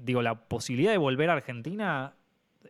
digo, 0.05 0.21
la 0.21 0.47
posibilidad 0.47 0.91
de 0.91 0.97
volver 0.97 1.29
a 1.29 1.33
Argentina 1.33 2.15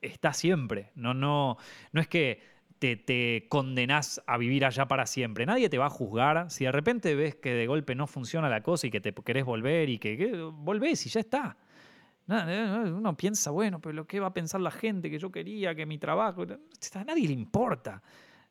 está 0.02 0.34
siempre. 0.34 0.92
No, 0.96 1.14
no, 1.14 1.58
no 1.92 2.02
es 2.02 2.08
que 2.08 2.42
te, 2.80 2.96
te, 2.96 3.48
condenás 3.50 4.22
a 4.28 4.38
vivir 4.38 4.66
allá 4.66 4.88
para 4.88 5.06
siempre. 5.06 5.46
Nadie 5.46 5.70
te 5.70 5.78
va 5.78 5.88
a 5.88 5.90
juzgar. 5.90 6.50
Si 6.50 6.66
de 6.66 6.72
repente 6.72 7.16
ves 7.16 7.36
que 7.36 7.54
de 7.54 7.68
golpe 7.68 7.96
no 7.96 8.08
funciona 8.08 8.50
la 8.50 8.62
cosa 8.62 8.88
y 8.88 8.92
que 8.92 9.02
te 9.02 9.14
querés 9.14 9.46
volver 9.46 9.90
y 9.90 10.00
que, 10.00 10.50
volvés 10.54 11.06
y 11.06 11.10
ya 11.10 11.20
está. 11.20 11.58
Uno 12.28 13.16
piensa, 13.16 13.52
bueno, 13.52 13.80
pero 13.80 13.94
lo 13.94 14.08
que 14.08 14.20
va 14.20 14.28
a 14.28 14.34
pensar 14.34 14.60
la 14.60 14.72
gente 14.72 15.12
que 15.12 15.20
yo 15.20 15.32
quería, 15.32 15.76
que 15.76 15.86
mi 15.86 15.98
trabajo. 15.98 16.44
A 16.44 17.04
nadie 17.04 17.28
le 17.28 17.34
importa. 17.34 18.02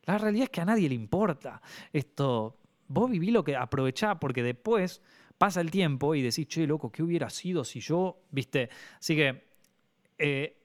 La 0.05 0.19
realidad 0.19 0.45
es 0.45 0.51
que 0.51 0.61
a 0.61 0.65
nadie 0.65 0.89
le 0.89 0.95
importa. 0.95 1.61
Esto, 1.93 2.57
vos 2.87 3.11
viví 3.11 3.31
lo 3.31 3.43
que 3.43 3.57
aprovechá, 3.57 4.21
porque 4.21 4.43
después 4.43 5.03
pasa 5.39 5.61
el 5.61 5.71
tiempo 5.71 6.15
y 6.15 6.23
decís, 6.23 6.47
che, 6.49 6.67
loco, 6.67 6.91
¿qué 6.91 7.03
hubiera 7.03 7.31
sido 7.31 7.65
si 7.65 7.81
yo, 7.81 8.19
viste? 8.31 8.71
Así 8.99 9.17
que 9.17 9.45
eh, 10.19 10.57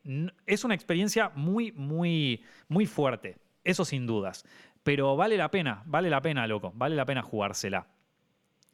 es 0.45 0.63
una 0.63 0.75
experiencia 0.75 1.31
muy, 1.35 1.71
muy, 1.71 2.43
muy 2.67 2.85
fuerte, 2.85 3.37
eso 3.63 3.85
sin 3.85 4.05
dudas. 4.05 4.45
Pero 4.83 5.15
vale 5.15 5.37
la 5.37 5.51
pena, 5.51 5.83
vale 5.85 6.09
la 6.09 6.21
pena, 6.21 6.47
loco, 6.47 6.71
vale 6.75 6.95
la 6.95 7.05
pena 7.05 7.21
jugársela. 7.21 7.87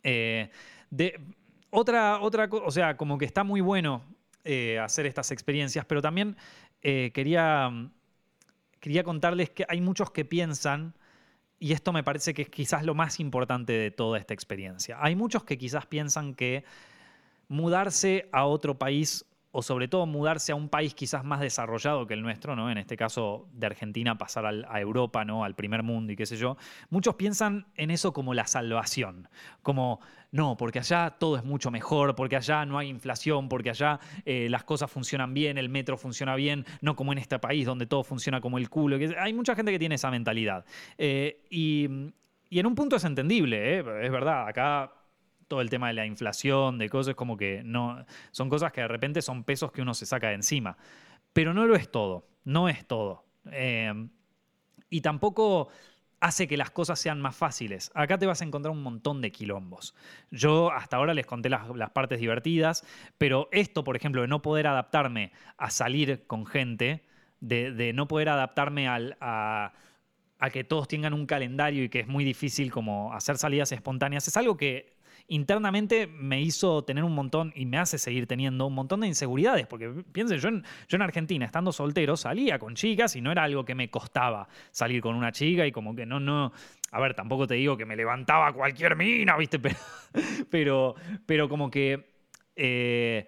Eh, 0.04 0.50
de, 0.90 1.20
otra, 1.72 2.20
otra 2.22 2.48
o 2.52 2.72
sea, 2.72 2.96
como 2.98 3.18
que 3.18 3.26
está 3.26 3.44
muy 3.44 3.62
bueno 3.62 4.04
eh, 4.44 4.80
hacer 4.80 5.06
estas 5.06 5.32
experiencias, 5.32 5.86
pero 5.86 6.02
también 6.02 6.36
quería, 6.82 7.72
quería 8.80 9.04
contarles 9.04 9.50
que 9.50 9.66
hay 9.68 9.82
muchos 9.82 10.12
que 10.12 10.24
piensan 10.24 10.94
y 11.66 11.74
esto 11.74 11.92
me 11.92 12.04
parece 12.04 12.36
que 12.36 12.44
es 12.44 12.50
quizás 12.50 12.86
lo 12.86 12.94
más 12.94 13.20
importante 13.20 13.74
de 13.74 13.90
toda 13.90 14.20
esta 14.20 14.36
experiencia. 14.36 15.00
Hay 15.02 15.16
muchos 15.16 15.46
que 15.46 15.58
quizás 15.58 15.88
piensan 15.88 16.36
que 16.36 16.64
mudarse 17.48 18.30
a 18.32 18.46
otro 18.46 18.78
país 18.78 19.26
o 19.58 19.62
sobre 19.62 19.88
todo 19.88 20.06
mudarse 20.06 20.52
a 20.52 20.56
un 20.56 20.68
país 20.68 20.94
quizás 20.94 21.24
más 21.24 21.40
desarrollado 21.40 22.06
que 22.06 22.14
el 22.14 22.22
nuestro, 22.22 22.58
¿no? 22.58 22.70
En 22.70 22.78
este 22.78 22.98
caso 22.98 23.48
de 23.54 23.68
Argentina 23.68 24.18
pasar 24.18 24.46
a 24.46 24.82
Europa, 24.82 25.24
¿no? 25.24 25.46
Al 25.46 25.56
primer 25.56 25.82
mundo 25.82 26.12
y 26.12 26.18
qué 26.18 26.26
sé 26.26 26.36
yo. 26.36 26.58
Muchos 26.90 27.16
piensan 27.16 27.66
en 27.78 27.90
eso 27.90 28.12
como 28.12 28.34
la 28.34 28.48
salvación, 28.48 29.30
como 29.62 30.02
no, 30.34 30.58
porque 30.58 30.80
allá 30.80 31.16
todo 31.18 31.38
es 31.38 31.46
mucho 31.46 31.72
mejor, 31.72 32.16
porque 32.16 32.36
allá 32.36 32.66
no 32.66 32.78
hay 32.78 32.90
inflación, 32.90 33.48
porque 33.48 33.70
allá 33.70 34.02
eh, 34.26 34.50
las 34.50 34.66
cosas 34.66 34.92
funcionan 34.92 35.34
bien, 35.34 35.58
el 35.58 35.70
metro 35.70 35.98
funciona 35.98 36.36
bien, 36.36 36.66
no 36.82 36.98
como 36.98 37.14
en 37.14 37.20
este 37.20 37.40
país 37.40 37.66
donde 37.66 37.86
todo 37.86 38.04
funciona 38.04 38.42
como 38.42 38.58
el 38.58 38.70
culo. 38.70 38.98
Hay 39.18 39.32
mucha 39.32 39.56
gente 39.56 39.72
que 39.72 39.80
tiene 39.80 39.96
esa 39.96 40.12
mentalidad. 40.12 40.66
Eh, 40.98 41.46
y, 41.50 41.88
y 42.50 42.60
en 42.60 42.66
un 42.66 42.76
punto 42.76 42.98
es 42.98 43.06
entendible, 43.06 43.78
¿eh? 43.78 43.84
es 44.04 44.12
verdad, 44.12 44.50
acá 44.50 44.92
todo 45.48 45.62
el 45.62 45.70
tema 45.70 45.88
de 45.88 45.94
la 45.94 46.06
inflación, 46.06 46.78
de 46.78 46.90
cosas 46.90 47.16
como 47.16 47.38
que 47.38 47.62
no. 47.64 48.06
Son 48.32 48.50
cosas 48.50 48.72
que 48.72 48.82
de 48.82 48.88
repente 48.88 49.22
son 49.22 49.44
pesos 49.44 49.72
que 49.72 49.82
uno 49.82 49.94
se 49.94 50.06
saca 50.06 50.30
de 50.30 50.36
encima. 50.36 50.78
Pero 51.34 51.54
no 51.54 51.66
lo 51.66 51.76
es 51.76 51.90
todo. 51.90 52.28
No 52.44 52.70
es 52.70 52.86
todo. 52.88 53.26
Eh, 53.52 54.08
y 54.90 55.02
tampoco 55.02 55.70
hace 56.20 56.48
que 56.48 56.58
las 56.58 56.72
cosas 56.72 57.00
sean 57.00 57.22
más 57.22 57.36
fáciles. 57.36 57.92
Acá 57.94 58.18
te 58.18 58.26
vas 58.26 58.42
a 58.42 58.46
encontrar 58.46 58.72
un 58.72 58.82
montón 58.82 59.22
de 59.22 59.32
quilombos. 59.32 59.96
Yo 60.32 60.72
hasta 60.72 60.98
ahora 60.98 61.14
les 61.14 61.26
conté 61.26 61.50
las, 61.50 61.92
partes 61.92 62.20
divertidas, 62.20 62.84
pero 63.18 63.50
esto, 63.52 63.84
por 63.84 63.96
ejemplo, 63.96 64.22
de 64.22 64.28
no 64.28 64.42
poder 64.42 64.68
adaptarme 64.68 65.32
a 65.58 65.70
salir 65.70 66.26
con 66.26 66.46
gente, 66.46 67.06
de, 67.42 67.92
no 67.94 68.08
poder 68.08 68.30
adaptarme 68.30 68.88
al, 68.88 69.18
a, 69.22 69.74
a 70.40 70.50
que 70.50 70.64
todos 70.64 70.88
tengan 70.88 71.14
un 71.14 71.26
calendario 71.26 71.84
y 71.84 71.90
que 71.90 72.00
es 72.00 72.08
muy 72.08 72.24
difícil 72.24 72.72
como 72.72 73.14
hacer 73.14 73.38
salidas 73.38 73.72
espontáneas, 73.72 74.28
es 74.28 74.38
algo 74.38 74.58
que 74.58 74.95
internamente 75.28 76.08
me 76.08 76.42
hizo 76.42 76.84
tener 76.84 77.04
un 77.04 77.14
montón, 77.14 77.52
y 77.56 77.66
me 77.66 77.78
hace 77.78 77.98
seguir 77.98 78.28
teniendo 78.28 78.68
un 78.68 78.74
montón 78.74 79.02
de 79.02 79.08
inseguridades, 79.08 79.68
porque 79.68 79.90
piensen, 80.12 80.40
yo 80.40 80.50
en, 80.50 81.02
Argentina, 81.02 81.46
estando 81.46 81.72
soltero, 81.72 82.16
salía 82.16 82.60
con 82.60 82.76
chicas 82.76 83.16
y 83.16 83.22
no 83.22 83.32
era 83.32 83.44
algo 83.44 83.66
que 83.66 83.76
me 83.76 83.90
costaba 83.90 84.48
salir 84.72 85.02
con 85.02 85.16
una 85.16 85.32
chica 85.32 85.66
y 85.66 85.72
como 85.72 85.96
que 85.96 86.06
no, 86.06 86.20
no, 86.20 86.52
a 86.92 87.00
ver, 87.00 87.14
tampoco 87.14 87.48
te 87.48 87.56
digo 87.56 87.78
que 87.78 87.86
me 87.86 87.96
levantaba 87.96 88.54
cualquier 88.54 88.96
mina, 88.96 89.38
¿viste? 89.38 89.60
Pero, 90.50 90.96
pero, 91.26 91.50
como 91.50 91.70
que... 91.70 92.14
Eh, 92.56 93.28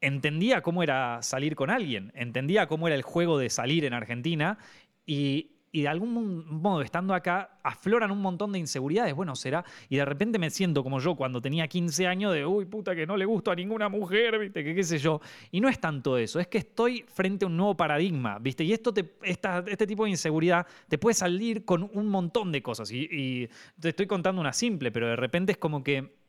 entendía 0.00 0.62
cómo 0.62 0.82
era 0.82 1.22
salir 1.22 1.54
con 1.54 1.70
alguien, 1.70 2.12
entendía 2.14 2.66
cómo 2.66 2.88
era 2.88 2.96
el 2.96 3.02
juego 3.02 3.38
de 3.38 3.48
salir 3.50 3.84
en 3.84 3.94
Argentina 3.94 4.58
y, 5.06 5.51
y 5.74 5.80
de 5.80 5.88
algún 5.88 6.44
modo, 6.60 6.82
estando 6.82 7.14
acá, 7.14 7.58
afloran 7.62 8.10
un 8.10 8.20
montón 8.20 8.52
de 8.52 8.58
inseguridades. 8.58 9.14
Bueno, 9.14 9.34
será. 9.34 9.64
Y 9.88 9.96
de 9.96 10.04
repente 10.04 10.38
me 10.38 10.50
siento 10.50 10.82
como 10.82 11.00
yo 11.00 11.16
cuando 11.16 11.40
tenía 11.40 11.66
15 11.66 12.06
años 12.06 12.34
de, 12.34 12.44
uy, 12.44 12.66
puta, 12.66 12.94
que 12.94 13.06
no 13.06 13.16
le 13.16 13.24
gusto 13.24 13.50
a 13.50 13.54
ninguna 13.54 13.88
mujer, 13.88 14.38
¿viste? 14.38 14.62
Que 14.62 14.74
qué 14.74 14.84
sé 14.84 14.98
yo. 14.98 15.22
Y 15.50 15.62
no 15.62 15.70
es 15.70 15.80
tanto 15.80 16.18
eso, 16.18 16.38
es 16.38 16.46
que 16.46 16.58
estoy 16.58 17.06
frente 17.08 17.46
a 17.46 17.48
un 17.48 17.56
nuevo 17.56 17.74
paradigma, 17.74 18.38
¿viste? 18.38 18.64
Y 18.64 18.72
esto 18.74 18.92
te, 18.92 19.14
este 19.22 19.86
tipo 19.86 20.04
de 20.04 20.10
inseguridad 20.10 20.66
te 20.88 20.98
puede 20.98 21.14
salir 21.14 21.64
con 21.64 21.88
un 21.94 22.06
montón 22.06 22.52
de 22.52 22.62
cosas. 22.62 22.92
Y, 22.92 23.48
te 23.80 23.88
estoy 23.88 24.06
contando 24.06 24.42
una 24.42 24.52
simple, 24.52 24.92
pero 24.92 25.08
de 25.08 25.16
repente 25.16 25.52
es 25.52 25.58
como 25.58 25.82
que. 25.82 26.20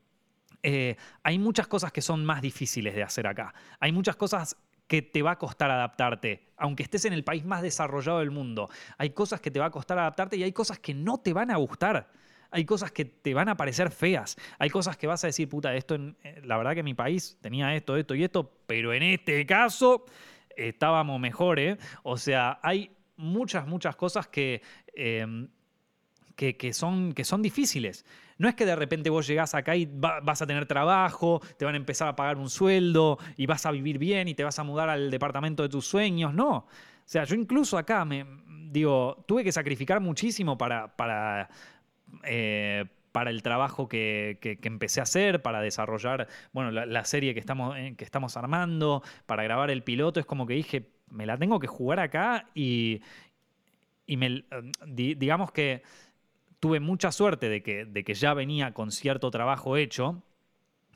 Eh, 0.65 0.95
hay 1.23 1.37
muchas 1.39 1.67
cosas 1.67 1.91
que 1.91 2.01
son 2.01 2.23
más 2.23 2.41
difíciles 2.41 2.95
de 2.95 3.03
hacer 3.03 3.27
acá. 3.27 3.53
Hay 3.81 3.91
muchas 3.91 4.15
cosas 4.15 4.55
que 4.87 5.01
te 5.01 5.21
va 5.21 5.31
a 5.31 5.37
costar 5.37 5.71
adaptarte, 5.71 6.53
aunque 6.57 6.83
estés 6.83 7.05
en 7.05 7.13
el 7.13 7.23
país 7.23 7.45
más 7.45 7.61
desarrollado 7.61 8.19
del 8.19 8.31
mundo. 8.31 8.69
Hay 8.97 9.11
cosas 9.11 9.41
que 9.41 9.51
te 9.51 9.59
va 9.59 9.67
a 9.67 9.71
costar 9.71 9.97
adaptarte 9.97 10.37
y 10.37 10.43
hay 10.43 10.51
cosas 10.51 10.79
que 10.79 10.93
no 10.93 11.19
te 11.19 11.33
van 11.33 11.51
a 11.51 11.57
gustar. 11.57 12.11
Hay 12.51 12.65
cosas 12.65 12.91
que 12.91 13.05
te 13.05 13.33
van 13.33 13.49
a 13.49 13.57
parecer 13.57 13.89
feas. 13.89 14.37
Hay 14.59 14.69
cosas 14.69 14.95
que 14.95 15.07
vas 15.07 15.23
a 15.23 15.27
decir, 15.27 15.49
puta, 15.49 15.73
esto, 15.73 15.95
eh, 15.95 16.39
la 16.43 16.57
verdad 16.57 16.75
que 16.75 16.83
mi 16.83 16.93
país 16.93 17.37
tenía 17.41 17.73
esto, 17.75 17.97
esto 17.97 18.13
y 18.13 18.23
esto, 18.23 18.59
pero 18.67 18.93
en 18.93 19.01
este 19.01 19.43
caso 19.47 20.05
estábamos 20.55 21.19
mejor, 21.19 21.59
¿eh? 21.59 21.77
O 22.03 22.17
sea, 22.17 22.59
hay 22.61 22.95
muchas, 23.15 23.65
muchas 23.65 23.95
cosas 23.95 24.27
que, 24.27 24.61
em, 24.93 25.47
que, 26.35 26.73
son, 26.73 27.13
que 27.13 27.23
son 27.23 27.41
difíciles. 27.41 28.05
No 28.37 28.49
es 28.49 28.55
que 28.55 28.65
de 28.65 28.75
repente 28.75 29.09
vos 29.09 29.27
llegás 29.27 29.55
acá 29.55 29.75
y 29.75 29.85
vas 29.85 30.41
a 30.41 30.47
tener 30.47 30.65
trabajo, 30.65 31.41
te 31.57 31.65
van 31.65 31.75
a 31.75 31.77
empezar 31.77 32.07
a 32.07 32.15
pagar 32.15 32.37
un 32.37 32.49
sueldo 32.49 33.19
y 33.37 33.45
vas 33.45 33.65
a 33.65 33.71
vivir 33.71 33.97
bien 33.97 34.27
y 34.27 34.33
te 34.33 34.43
vas 34.43 34.59
a 34.59 34.63
mudar 34.63 34.89
al 34.89 35.11
departamento 35.11 35.63
de 35.63 35.69
tus 35.69 35.85
sueños. 35.85 36.33
No. 36.33 36.51
O 36.57 36.67
sea, 37.05 37.25
yo 37.25 37.35
incluso 37.35 37.77
acá 37.77 38.05
me 38.05 38.25
digo, 38.71 39.23
tuve 39.27 39.43
que 39.43 39.51
sacrificar 39.51 40.01
muchísimo 40.01 40.57
para, 40.57 40.95
para, 40.95 41.49
eh, 42.23 42.85
para 43.11 43.29
el 43.29 43.43
trabajo 43.43 43.87
que, 43.87 44.39
empecé 44.63 44.99
a 44.99 45.03
hacer, 45.03 45.41
para 45.41 45.61
desarrollar 45.61 46.27
bueno, 46.51 46.71
la, 46.71 47.05
serie 47.05 47.33
que 47.33 47.39
estamos, 47.39 47.77
eh, 47.77 47.93
que 47.95 48.03
estamos 48.03 48.35
armando, 48.35 49.03
para 49.25 49.43
grabar 49.43 49.69
el 49.69 49.83
piloto. 49.83 50.19
Es 50.19 50.25
como 50.25 50.47
que 50.47 50.55
dije, 50.55 50.89
me 51.09 51.25
la 51.25 51.37
tengo 51.37 51.59
que 51.59 51.67
jugar 51.67 51.99
acá 51.99 52.49
y, 52.55 53.01
y 54.07 54.17
me, 54.17 54.27
eh, 54.27 55.15
digamos 55.15 55.51
que 55.51 55.83
tuve 56.63 56.79
mucha 56.79 57.11
suerte 57.11 57.49
de 57.49 57.61
que, 57.61 57.83
de 57.83 58.05
que 58.05 58.13
ya 58.13 58.33
venía 58.33 58.73
con 58.73 58.89
cierto 58.89 59.29
trabajo 59.31 59.75
hecho. 59.75 60.23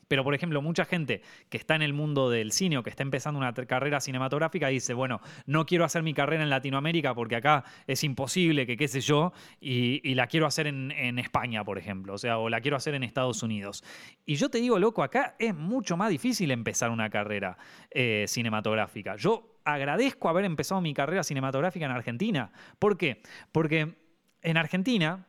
Pero, 0.08 0.24
por 0.24 0.34
ejemplo, 0.34 0.62
mucha 0.62 0.86
gente 0.86 1.20
que 1.50 1.58
está 1.58 1.74
en 1.74 1.82
el 1.82 1.92
mundo 1.92 2.30
del 2.30 2.52
cine 2.52 2.78
o 2.78 2.82
que 2.82 2.88
está 2.88 3.02
empezando 3.02 3.36
una 3.36 3.52
carrera 3.52 4.00
cinematográfica 4.00 4.68
dice, 4.68 4.94
bueno, 4.94 5.20
no 5.44 5.66
quiero 5.66 5.84
hacer 5.84 6.02
mi 6.02 6.14
carrera 6.14 6.42
en 6.42 6.48
Latinoamérica 6.48 7.14
porque 7.14 7.36
acá 7.36 7.64
es 7.86 8.02
imposible, 8.02 8.66
que 8.66 8.78
qué 8.78 8.88
sé 8.88 9.02
yo, 9.02 9.34
y, 9.60 10.14
la 10.14 10.26
quiero 10.26 10.46
hacer 10.46 10.68
en, 10.68 11.18
España, 11.18 11.62
por 11.64 11.76
ejemplo, 11.76 12.14
o 12.14 12.18
sea, 12.18 12.38
o 12.38 12.48
la 12.48 12.62
quiero 12.62 12.78
hacer 12.78 12.94
en 12.94 13.02
Estados 13.02 13.42
Unidos. 13.42 13.84
Y 14.24 14.36
yo 14.36 14.48
te 14.48 14.62
digo, 14.62 14.78
loco, 14.78 15.02
acá 15.02 15.36
es 15.38 15.54
mucho 15.54 15.98
más 15.98 16.08
difícil 16.08 16.50
empezar 16.50 16.88
una 16.88 17.10
carrera 17.10 17.58
eh, 17.90 18.24
cinematográfica. 18.26 19.16
Yo 19.16 19.60
agradezco 19.66 20.30
haber 20.30 20.46
empezado 20.46 20.80
mi 20.80 20.94
carrera 20.94 21.22
cinematográfica 21.22 21.84
en 21.84 21.92
Argentina. 21.92 22.52
¿Por 22.78 22.96
qué? 22.96 23.20
Porque 23.52 23.98
en 24.40 24.56
Argentina 24.56 25.27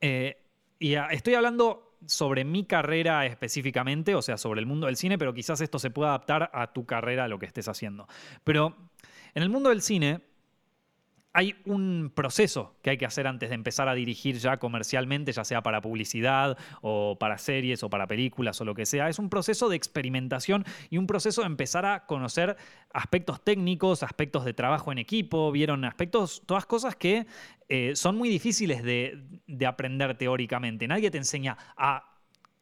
eh, 0.00 0.36
y 0.78 0.94
estoy 0.94 1.34
hablando 1.34 1.98
sobre 2.06 2.44
mi 2.44 2.64
carrera 2.64 3.26
específicamente, 3.26 4.14
o 4.14 4.22
sea, 4.22 4.38
sobre 4.38 4.60
el 4.60 4.66
mundo 4.66 4.86
del 4.86 4.96
cine, 4.96 5.18
pero 5.18 5.34
quizás 5.34 5.60
esto 5.60 5.78
se 5.78 5.90
pueda 5.90 6.10
adaptar 6.10 6.50
a 6.54 6.72
tu 6.72 6.86
carrera, 6.86 7.24
a 7.24 7.28
lo 7.28 7.38
que 7.38 7.46
estés 7.46 7.68
haciendo. 7.68 8.06
Pero 8.44 8.76
en 9.34 9.42
el 9.42 9.50
mundo 9.50 9.68
del 9.68 9.82
cine, 9.82 10.22
hay 11.32 11.54
un 11.64 12.10
proceso 12.14 12.74
que 12.82 12.90
hay 12.90 12.98
que 12.98 13.06
hacer 13.06 13.26
antes 13.26 13.50
de 13.50 13.54
empezar 13.54 13.88
a 13.88 13.94
dirigir 13.94 14.38
ya 14.38 14.56
comercialmente, 14.58 15.32
ya 15.32 15.44
sea 15.44 15.62
para 15.62 15.80
publicidad 15.80 16.58
o 16.82 17.16
para 17.20 17.38
series 17.38 17.82
o 17.84 17.90
para 17.90 18.08
películas 18.08 18.60
o 18.60 18.64
lo 18.64 18.74
que 18.74 18.84
sea. 18.84 19.08
Es 19.08 19.18
un 19.18 19.30
proceso 19.30 19.68
de 19.68 19.76
experimentación 19.76 20.64
y 20.90 20.98
un 20.98 21.06
proceso 21.06 21.42
de 21.42 21.46
empezar 21.46 21.86
a 21.86 22.06
conocer 22.06 22.56
aspectos 22.92 23.42
técnicos, 23.44 24.02
aspectos 24.02 24.44
de 24.44 24.54
trabajo 24.54 24.90
en 24.90 24.98
equipo, 24.98 25.52
vieron 25.52 25.84
aspectos, 25.84 26.42
todas 26.46 26.66
cosas 26.66 26.96
que 26.96 27.26
eh, 27.68 27.94
son 27.94 28.16
muy 28.16 28.28
difíciles 28.28 28.82
de, 28.82 29.22
de 29.46 29.66
aprender 29.66 30.18
teóricamente. 30.18 30.88
Nadie 30.88 31.12
te 31.12 31.18
enseña 31.18 31.56
a 31.76 32.09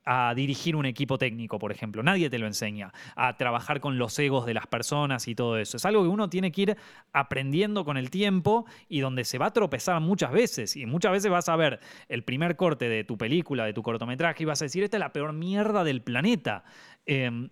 a 0.05 0.33
dirigir 0.35 0.75
un 0.75 0.87
equipo 0.87 1.19
técnico, 1.19 1.59
por 1.59 1.71
ejemplo. 1.71 2.03
Nadie 2.03 2.31
te 2.31 2.39
lo 2.39 2.47
enseña. 2.47 2.93
A 3.15 3.37
trabajar 3.37 3.81
con 3.81 3.99
los 3.99 4.19
egos 4.19 4.47
de 4.47 4.55
las 4.55 4.67
personas 4.67 5.29
y 5.29 5.35
todo 5.35 5.59
eso. 5.59 5.77
Es 5.77 5.85
algo 5.85 6.03
que 6.03 6.09
uno 6.09 6.31
tiene 6.31 6.51
que 6.51 6.63
ir 6.63 6.77
aprendiendo 7.13 7.85
con 7.85 7.97
el 7.97 8.11
tiempo 8.11 8.65
y 8.89 9.01
donde 9.01 9.25
se 9.25 9.39
va 9.39 9.47
a 9.47 9.53
tropezar 9.53 10.01
muchas 10.01 10.33
veces. 10.33 10.77
Y 10.77 10.87
muchas 10.87 11.13
veces 11.13 11.31
vas 11.31 11.49
a 11.49 11.57
ver 11.57 11.81
el 12.09 12.25
primer 12.25 12.57
corte 12.57 12.89
de 12.89 13.05
tu 13.05 13.19
película, 13.19 13.65
de 13.65 13.75
tu 13.75 13.83
cortometraje, 13.83 14.43
y 14.43 14.47
vas 14.47 14.63
a 14.63 14.65
decir, 14.65 14.83
esta 14.83 14.97
es 14.97 15.01
la 15.01 15.13
peor 15.13 15.33
mierda 15.33 15.85
del 15.85 16.03
planeta. 16.03 16.65
Em, 17.05 17.51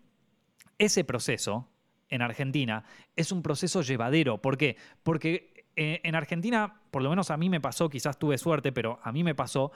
ese 0.79 1.05
proceso 1.05 1.69
en 2.09 2.23
Argentina 2.23 2.85
es 3.17 3.33
un 3.33 3.43
proceso 3.43 3.83
llevadero. 3.83 4.41
¿Por 4.41 4.57
qué? 4.57 4.77
Porque 5.03 5.65
eh, 5.77 6.01
en 6.05 6.15
Argentina, 6.15 6.81
por 6.91 7.03
lo 7.03 7.11
menos 7.11 7.31
a 7.31 7.37
mí 7.37 7.51
me 7.51 7.61
pasó, 7.61 7.91
quizás 7.91 8.19
tuve 8.19 8.39
suerte, 8.39 8.73
pero 8.73 8.99
a 9.03 9.13
mí 9.13 9.23
me 9.23 9.35
pasó 9.35 9.73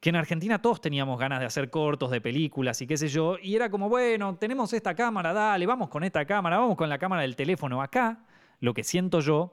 que 0.00 0.08
en 0.08 0.16
Argentina 0.16 0.60
todos 0.60 0.80
teníamos 0.80 1.20
ganas 1.20 1.40
de 1.40 1.46
hacer 1.46 1.68
cortos, 1.68 2.10
de 2.10 2.22
películas 2.22 2.80
y 2.80 2.86
qué 2.86 2.96
sé 2.96 3.08
yo, 3.08 3.36
y 3.40 3.54
era 3.54 3.68
como, 3.68 3.90
bueno, 3.90 4.34
tenemos 4.36 4.72
esta 4.72 4.94
cámara, 4.94 5.34
dale, 5.34 5.66
vamos 5.66 5.90
con 5.90 6.02
esta 6.04 6.24
cámara, 6.24 6.58
vamos 6.58 6.76
con 6.76 6.88
la 6.88 6.98
cámara 6.98 7.22
del 7.22 7.36
teléfono 7.36 7.82
acá. 7.82 8.24
Lo 8.60 8.72
que 8.72 8.82
siento 8.82 9.20
yo, 9.20 9.52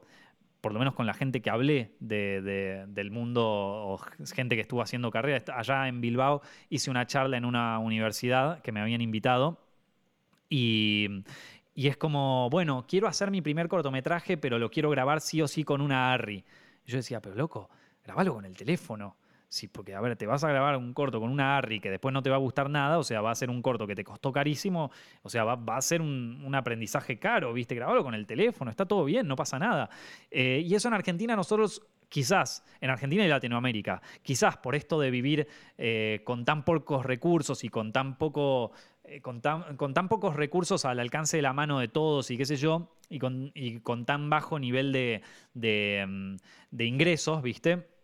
por 0.62 0.72
lo 0.72 0.78
menos 0.78 0.94
con 0.94 1.06
la 1.06 1.12
gente 1.12 1.42
que 1.42 1.50
hablé 1.50 1.96
del 2.00 3.10
mundo, 3.10 3.44
o 3.44 3.98
gente 4.34 4.54
que 4.54 4.62
estuvo 4.62 4.80
haciendo 4.80 5.10
carrera, 5.10 5.44
allá 5.54 5.86
en 5.86 6.00
Bilbao 6.00 6.40
hice 6.70 6.90
una 6.90 7.06
charla 7.06 7.36
en 7.36 7.44
una 7.44 7.78
universidad 7.78 8.60
que 8.62 8.72
me 8.72 8.80
habían 8.80 9.02
invitado, 9.02 9.60
y, 10.48 11.24
y 11.74 11.88
es 11.88 11.98
como, 11.98 12.48
bueno, 12.50 12.86
quiero 12.88 13.06
hacer 13.06 13.30
mi 13.30 13.42
primer 13.42 13.68
cortometraje, 13.68 14.38
pero 14.38 14.58
lo 14.58 14.70
quiero 14.70 14.88
grabar 14.88 15.20
sí 15.20 15.42
o 15.42 15.48
sí 15.48 15.62
con 15.62 15.82
una 15.82 16.10
ARRI. 16.10 16.42
Y 16.86 16.90
yo 16.90 16.96
decía, 16.96 17.20
pero 17.20 17.34
loco, 17.34 17.68
grabalo 18.02 18.32
con 18.32 18.46
el 18.46 18.56
teléfono. 18.56 19.16
Sí, 19.50 19.66
porque 19.66 19.94
a 19.94 20.00
ver, 20.02 20.14
te 20.16 20.26
vas 20.26 20.44
a 20.44 20.48
grabar 20.48 20.76
un 20.76 20.92
corto 20.92 21.20
con 21.20 21.30
una 21.30 21.56
ARRI 21.56 21.80
que 21.80 21.90
después 21.90 22.12
no 22.12 22.22
te 22.22 22.28
va 22.28 22.36
a 22.36 22.38
gustar 22.38 22.68
nada, 22.68 22.98
o 22.98 23.02
sea, 23.02 23.22
va 23.22 23.30
a 23.30 23.34
ser 23.34 23.48
un 23.48 23.62
corto 23.62 23.86
que 23.86 23.94
te 23.94 24.04
costó 24.04 24.30
carísimo, 24.30 24.90
o 25.22 25.30
sea, 25.30 25.44
va, 25.44 25.76
a 25.76 25.80
ser 25.80 26.02
un, 26.02 26.54
aprendizaje 26.54 27.18
caro, 27.18 27.54
¿viste? 27.54 27.74
Grabarlo 27.74 28.04
con 28.04 28.14
el 28.14 28.26
teléfono, 28.26 28.70
está 28.70 28.84
todo 28.84 29.06
bien, 29.06 29.26
no 29.26 29.36
pasa 29.36 29.58
nada. 29.58 29.88
Eh, 30.30 30.62
y 30.66 30.74
eso 30.74 30.88
en 30.88 30.94
Argentina 30.94 31.34
nosotros 31.34 31.82
quizás 32.10 32.62
en 32.80 32.90
Argentina 32.90 33.24
y 33.24 33.28
Latinoamérica, 33.28 34.02
quizás 34.22 34.58
por 34.58 34.74
esto 34.74 35.00
de 35.00 35.10
vivir 35.10 35.48
eh, 35.78 36.20
con 36.24 36.44
tan 36.44 36.64
pocos 36.64 37.06
recursos 37.06 37.64
y 37.64 37.70
con 37.70 37.92
tan 37.92 38.18
poco. 38.18 38.72
Eh, 39.04 39.22
con, 39.22 39.40
tan, 39.40 40.08
pocos 40.08 40.36
recursos 40.36 40.84
al 40.84 41.00
alcance 41.00 41.38
de 41.38 41.42
la 41.42 41.54
mano 41.54 41.78
de 41.78 41.88
todos 41.88 42.30
y 42.30 42.36
qué 42.36 42.44
sé 42.44 42.56
yo, 42.56 42.92
y 43.08 43.18
con, 43.18 43.54
con 43.82 44.04
tan 44.04 44.28
bajo 44.28 44.58
nivel 44.58 44.92
de, 44.92 45.22
de, 45.54 46.04
mm, 46.06 46.36
de 46.72 46.84
ingresos, 46.84 47.40
¿viste? 47.40 47.97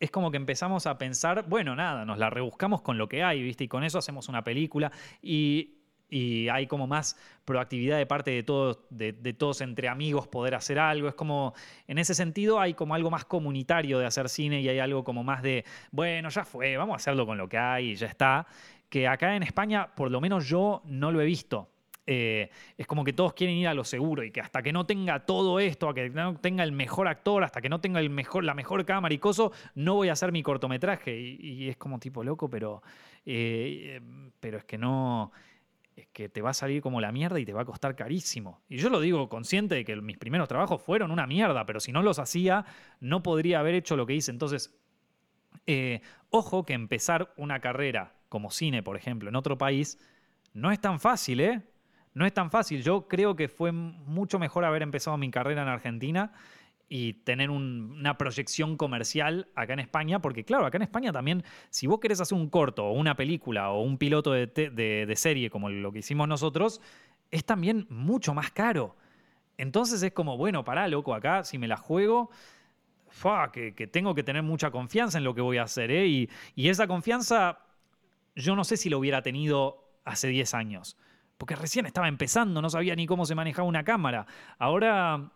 Es 0.00 0.10
como 0.10 0.30
que 0.30 0.36
empezamos 0.36 0.86
a 0.86 0.98
pensar, 0.98 1.44
bueno, 1.48 1.74
nada, 1.74 2.04
nos 2.04 2.18
la 2.18 2.30
rebuscamos 2.30 2.82
con 2.82 2.98
lo 2.98 3.08
que 3.08 3.22
hay, 3.22 3.42
¿viste? 3.42 3.64
Y 3.64 3.68
con 3.68 3.84
eso 3.84 3.98
hacemos 3.98 4.28
una 4.28 4.44
película 4.44 4.92
y, 5.22 5.74
hay 6.10 6.66
como 6.66 6.86
más 6.86 7.18
proactividad 7.44 7.98
de 7.98 8.06
parte 8.06 8.30
de 8.30 8.42
todos, 8.42 8.78
de, 8.88 9.12
todos 9.34 9.60
entre 9.60 9.90
amigos 9.90 10.26
poder 10.26 10.54
hacer 10.54 10.78
algo. 10.78 11.06
Es 11.06 11.14
como, 11.14 11.52
en 11.86 11.98
ese 11.98 12.14
sentido, 12.14 12.60
hay 12.60 12.72
como 12.72 12.94
algo 12.94 13.10
más 13.10 13.26
comunitario 13.26 13.98
de 13.98 14.06
hacer 14.06 14.30
cine 14.30 14.62
y 14.62 14.70
hay 14.70 14.78
algo 14.78 15.04
como 15.04 15.22
más 15.22 15.42
de, 15.42 15.66
bueno, 15.90 16.30
ya 16.30 16.46
fue, 16.46 16.78
vamos 16.78 16.94
a 16.94 16.96
hacerlo 16.96 17.26
con 17.26 17.36
lo 17.36 17.46
que 17.46 17.58
hay 17.58 17.90
y 17.90 17.94
ya 17.94 18.06
está. 18.06 18.46
Que 18.88 19.06
acá 19.06 19.36
en 19.36 19.42
España, 19.42 19.94
por 19.94 20.10
lo 20.10 20.22
menos 20.22 20.48
yo 20.48 20.80
no 20.86 21.12
lo 21.12 21.20
he 21.20 21.26
visto. 21.26 21.68
Eh, 22.10 22.48
es 22.78 22.86
como 22.86 23.04
que 23.04 23.12
todos 23.12 23.34
quieren 23.34 23.54
ir 23.56 23.68
a 23.68 23.74
lo 23.74 23.84
seguro 23.84 24.24
y 24.24 24.30
que 24.30 24.40
hasta 24.40 24.62
que 24.62 24.72
no 24.72 24.86
tenga 24.86 25.26
todo 25.26 25.60
esto, 25.60 25.90
hasta 25.90 26.04
que 26.04 26.08
no 26.08 26.36
tenga 26.36 26.64
el 26.64 26.72
mejor 26.72 27.06
actor, 27.06 27.44
hasta 27.44 27.60
que 27.60 27.68
no 27.68 27.82
tenga 27.82 28.00
el 28.00 28.08
mejor, 28.08 28.44
la 28.44 28.54
mejor 28.54 28.86
cámara 28.86 29.14
y 29.14 29.18
coso, 29.18 29.52
no 29.74 29.96
voy 29.96 30.08
a 30.08 30.12
hacer 30.12 30.32
mi 30.32 30.42
cortometraje. 30.42 31.14
Y, 31.20 31.68
es 31.68 31.76
como 31.76 31.98
tipo 31.98 32.24
loco, 32.24 32.48
pero, 32.48 32.82
eh, 33.26 34.00
pero 34.40 34.56
es 34.56 34.64
que 34.64 34.78
no 34.78 35.32
es 35.96 36.06
que 36.08 36.30
te 36.30 36.40
va 36.40 36.50
a 36.50 36.54
salir 36.54 36.80
como 36.80 36.98
la 36.98 37.12
mierda 37.12 37.38
y 37.40 37.44
te 37.44 37.52
va 37.52 37.60
a 37.60 37.66
costar 37.66 37.94
carísimo. 37.94 38.62
Y 38.70 38.78
yo 38.78 38.88
lo 38.88 39.00
digo 39.00 39.28
consciente 39.28 39.74
de 39.74 39.84
que 39.84 39.94
mis 39.96 40.16
primeros 40.16 40.48
trabajos 40.48 40.80
fueron 40.80 41.10
una 41.10 41.26
mierda, 41.26 41.66
pero 41.66 41.78
si 41.78 41.92
no 41.92 42.02
los 42.02 42.18
hacía, 42.18 42.64
no 43.00 43.22
podría 43.22 43.60
haber 43.60 43.74
hecho 43.74 43.96
lo 43.96 44.06
que 44.06 44.14
hice. 44.14 44.30
Entonces, 44.30 44.74
eh, 45.66 46.00
ojo 46.30 46.64
que 46.64 46.72
empezar 46.72 47.34
una 47.36 47.60
carrera 47.60 48.14
como 48.30 48.50
cine, 48.50 48.82
por 48.82 48.96
ejemplo, 48.96 49.28
en 49.28 49.36
otro 49.36 49.58
país, 49.58 49.98
no 50.54 50.70
es 50.70 50.80
tan 50.80 51.00
fácil, 51.00 51.40
¿eh? 51.40 51.62
No 52.14 52.26
es 52.26 52.32
tan 52.32 52.50
fácil. 52.50 52.82
Yo 52.82 53.08
creo 53.08 53.36
que 53.36 53.48
fue 53.48 53.72
mucho 53.72 54.38
mejor 54.38 54.64
haber 54.64 54.82
empezado 54.82 55.16
mi 55.16 55.30
carrera 55.30 55.62
en 55.62 55.68
Argentina 55.68 56.32
y 56.88 57.14
tener 57.14 57.50
una 57.50 58.16
proyección 58.16 58.76
comercial 58.76 59.48
acá 59.54 59.74
en 59.74 59.80
España, 59.80 60.20
porque 60.20 60.44
claro, 60.44 60.64
acá 60.64 60.78
en 60.78 60.82
España 60.82 61.12
también, 61.12 61.44
si 61.68 61.86
vos 61.86 62.00
querés 62.00 62.20
hacer 62.20 62.36
un 62.36 62.48
corto 62.48 62.86
o 62.86 62.92
una 62.92 63.14
película 63.14 63.70
o 63.70 63.82
un 63.82 63.98
piloto 63.98 64.32
de, 64.32 65.12
serie 65.16 65.50
como 65.50 65.68
lo 65.68 65.92
que 65.92 65.98
hicimos 65.98 66.26
nosotros, 66.28 66.80
es 67.30 67.44
también 67.44 67.86
mucho 67.90 68.32
más 68.32 68.50
caro. 68.50 68.96
Entonces 69.58 70.02
es 70.02 70.12
como, 70.12 70.38
bueno, 70.38 70.64
pará, 70.64 70.88
loco, 70.88 71.14
acá 71.14 71.44
si 71.44 71.58
me 71.58 71.68
la 71.68 71.76
juego, 71.76 72.30
que, 73.52 73.86
tengo 73.92 74.14
que 74.14 74.22
tener 74.22 74.42
mucha 74.42 74.70
confianza 74.70 75.18
en 75.18 75.24
lo 75.24 75.34
que 75.34 75.42
voy 75.42 75.58
a 75.58 75.64
hacer, 75.64 75.90
¿eh? 75.90 76.06
y, 76.06 76.30
y 76.54 76.68
esa 76.68 76.86
confianza 76.86 77.58
yo 78.34 78.54
no 78.56 78.64
sé 78.64 78.76
si 78.76 78.88
lo 78.88 78.98
hubiera 78.98 79.20
tenido 79.20 79.84
hace 80.04 80.28
10 80.28 80.54
años 80.54 80.96
porque 81.38 81.54
recién 81.54 81.86
estaba 81.86 82.08
empezando, 82.08 82.60
no 82.60 82.68
sabía 82.68 82.94
ni 82.96 83.06
cómo 83.06 83.24
se 83.24 83.34
manejaba 83.34 83.66
una 83.66 83.84
cámara. 83.84 84.26
Ahora 84.58 85.30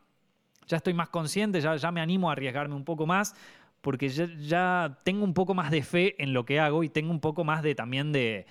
ya 0.66 0.76
estoy 0.76 0.94
más 0.94 1.08
consciente, 1.08 1.60
ya, 1.60 1.92
me 1.92 2.00
animo 2.00 2.28
a 2.28 2.32
arriesgarme 2.32 2.74
un 2.74 2.84
poco 2.84 3.06
más, 3.06 3.34
porque 3.80 4.08
ya, 4.08 4.98
tengo 5.04 5.24
un 5.24 5.34
poco 5.34 5.54
más 5.54 5.70
de 5.70 5.82
fe 5.82 6.22
en 6.22 6.32
lo 6.32 6.44
que 6.44 6.60
hago 6.60 6.84
y 6.84 6.88
tengo 6.88 7.10
un 7.10 7.20
poco 7.20 7.42
más 7.44 7.62
de 7.62 7.74
también 7.74 8.12
de, 8.12 8.46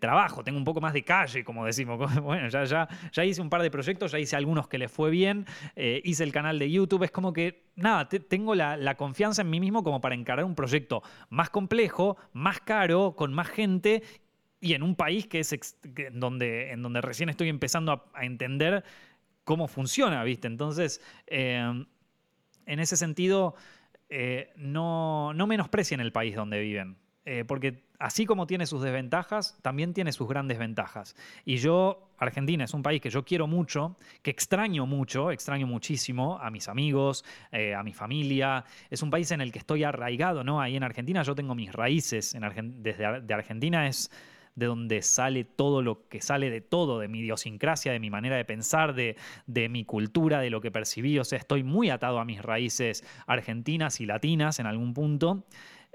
trabajo, 0.00 0.42
tengo 0.44 0.58
un 0.58 0.64
poco 0.64 0.80
más 0.80 0.92
de 0.92 1.04
calle, 1.04 1.44
como 1.44 1.64
decimos. 1.64 1.98
Bueno, 2.22 2.48
ya, 2.48 2.64
ya, 2.64 2.88
ya 3.12 3.24
hice 3.24 3.40
un 3.40 3.50
par 3.50 3.62
de 3.62 3.70
proyectos, 3.70 4.12
ya 4.12 4.18
hice 4.18 4.36
algunos 4.36 4.68
que 4.68 4.78
les 4.78 4.90
fue 4.90 5.10
bien, 5.10 5.46
eh, 5.76 6.00
hice 6.04 6.24
el 6.24 6.32
canal 6.32 6.58
de 6.58 6.70
YouTube, 6.70 7.04
es 7.04 7.10
como 7.12 7.32
que, 7.32 7.64
nada, 7.76 8.08
tengo 8.08 8.56
la, 8.56 8.76
la, 8.76 8.96
confianza 8.96 9.42
en 9.42 9.50
mí 9.50 9.60
mismo 9.60 9.84
como 9.84 10.00
para 10.00 10.16
encarar 10.16 10.44
un 10.44 10.54
proyecto 10.54 11.02
más 11.28 11.50
complejo, 11.50 12.16
más 12.32 12.60
caro, 12.60 13.14
con 13.16 13.32
más 13.32 13.48
gente 13.48 14.02
y 14.60 14.74
en 14.74 14.82
un 14.82 14.94
país 14.96 15.26
que 15.26 15.40
es 15.40 15.52
en 15.96 16.20
donde, 16.20 16.72
en 16.72 16.82
donde 16.82 17.00
recién 17.00 17.28
estoy 17.28 17.48
empezando 17.48 17.92
a, 18.14 18.24
entender 18.24 18.84
cómo 19.44 19.68
funciona, 19.68 20.22
¿viste? 20.24 20.46
Entonces, 20.46 21.00
em, 21.26 21.86
en 22.66 22.80
ese 22.80 22.96
sentido, 22.96 23.54
eh, 24.08 24.52
no, 24.56 25.32
no 25.34 25.46
menosprecien 25.46 26.00
el 26.00 26.12
país 26.12 26.34
donde 26.34 26.60
viven. 26.60 26.96
Eh, 27.30 27.44
porque 27.46 27.84
así 27.98 28.24
como 28.24 28.46
tiene 28.46 28.64
sus 28.64 28.80
desventajas, 28.80 29.58
también 29.60 29.92
tiene 29.92 30.12
sus 30.12 30.26
grandes 30.26 30.58
ventajas. 30.58 31.14
Y 31.44 31.58
yo, 31.58 32.10
Argentina 32.16 32.64
es 32.64 32.72
un 32.72 32.82
país 32.82 33.02
que 33.02 33.10
yo 33.10 33.22
quiero 33.22 33.46
mucho, 33.46 33.98
que 34.22 34.30
extraño 34.30 34.86
mucho, 34.86 35.30
extraño 35.30 35.66
muchísimo 35.66 36.38
a 36.40 36.50
mis 36.50 36.68
amigos, 36.68 37.26
eh, 37.52 37.74
a 37.74 37.82
mi 37.82 37.92
familia. 37.92 38.64
Es 38.88 39.02
un 39.02 39.10
país 39.10 39.30
en 39.30 39.42
el 39.42 39.52
que 39.52 39.58
estoy 39.58 39.84
arraigado, 39.84 40.42
¿no? 40.42 40.58
Ahí 40.58 40.76
en 40.76 40.84
Argentina 40.84 41.22
yo 41.22 41.34
tengo 41.34 41.54
mis 41.54 41.70
raíces. 41.70 42.34
En 42.34 42.82
desde 42.82 43.20
de 43.20 43.34
Argentina 43.34 43.86
es 43.86 44.10
de 44.58 44.66
donde 44.66 45.02
sale 45.02 45.44
todo 45.44 45.82
lo 45.82 46.08
que 46.08 46.20
sale 46.20 46.50
de 46.50 46.60
todo, 46.60 46.98
de 46.98 47.06
mi 47.06 47.20
idiosincrasia, 47.20 47.92
de 47.92 48.00
mi 48.00 48.10
manera 48.10 48.36
de 48.36 48.44
pensar, 48.44 48.94
de, 48.94 49.16
de 49.46 49.68
mi 49.68 49.84
cultura, 49.84 50.40
de 50.40 50.50
lo 50.50 50.60
que 50.60 50.72
percibí. 50.72 51.16
O 51.20 51.24
sea, 51.24 51.38
estoy 51.38 51.62
muy 51.62 51.90
atado 51.90 52.18
a 52.18 52.24
mis 52.24 52.42
raíces 52.42 53.04
argentinas 53.26 54.00
y 54.00 54.06
latinas 54.06 54.58
en 54.58 54.66
algún 54.66 54.94
punto. 54.94 55.44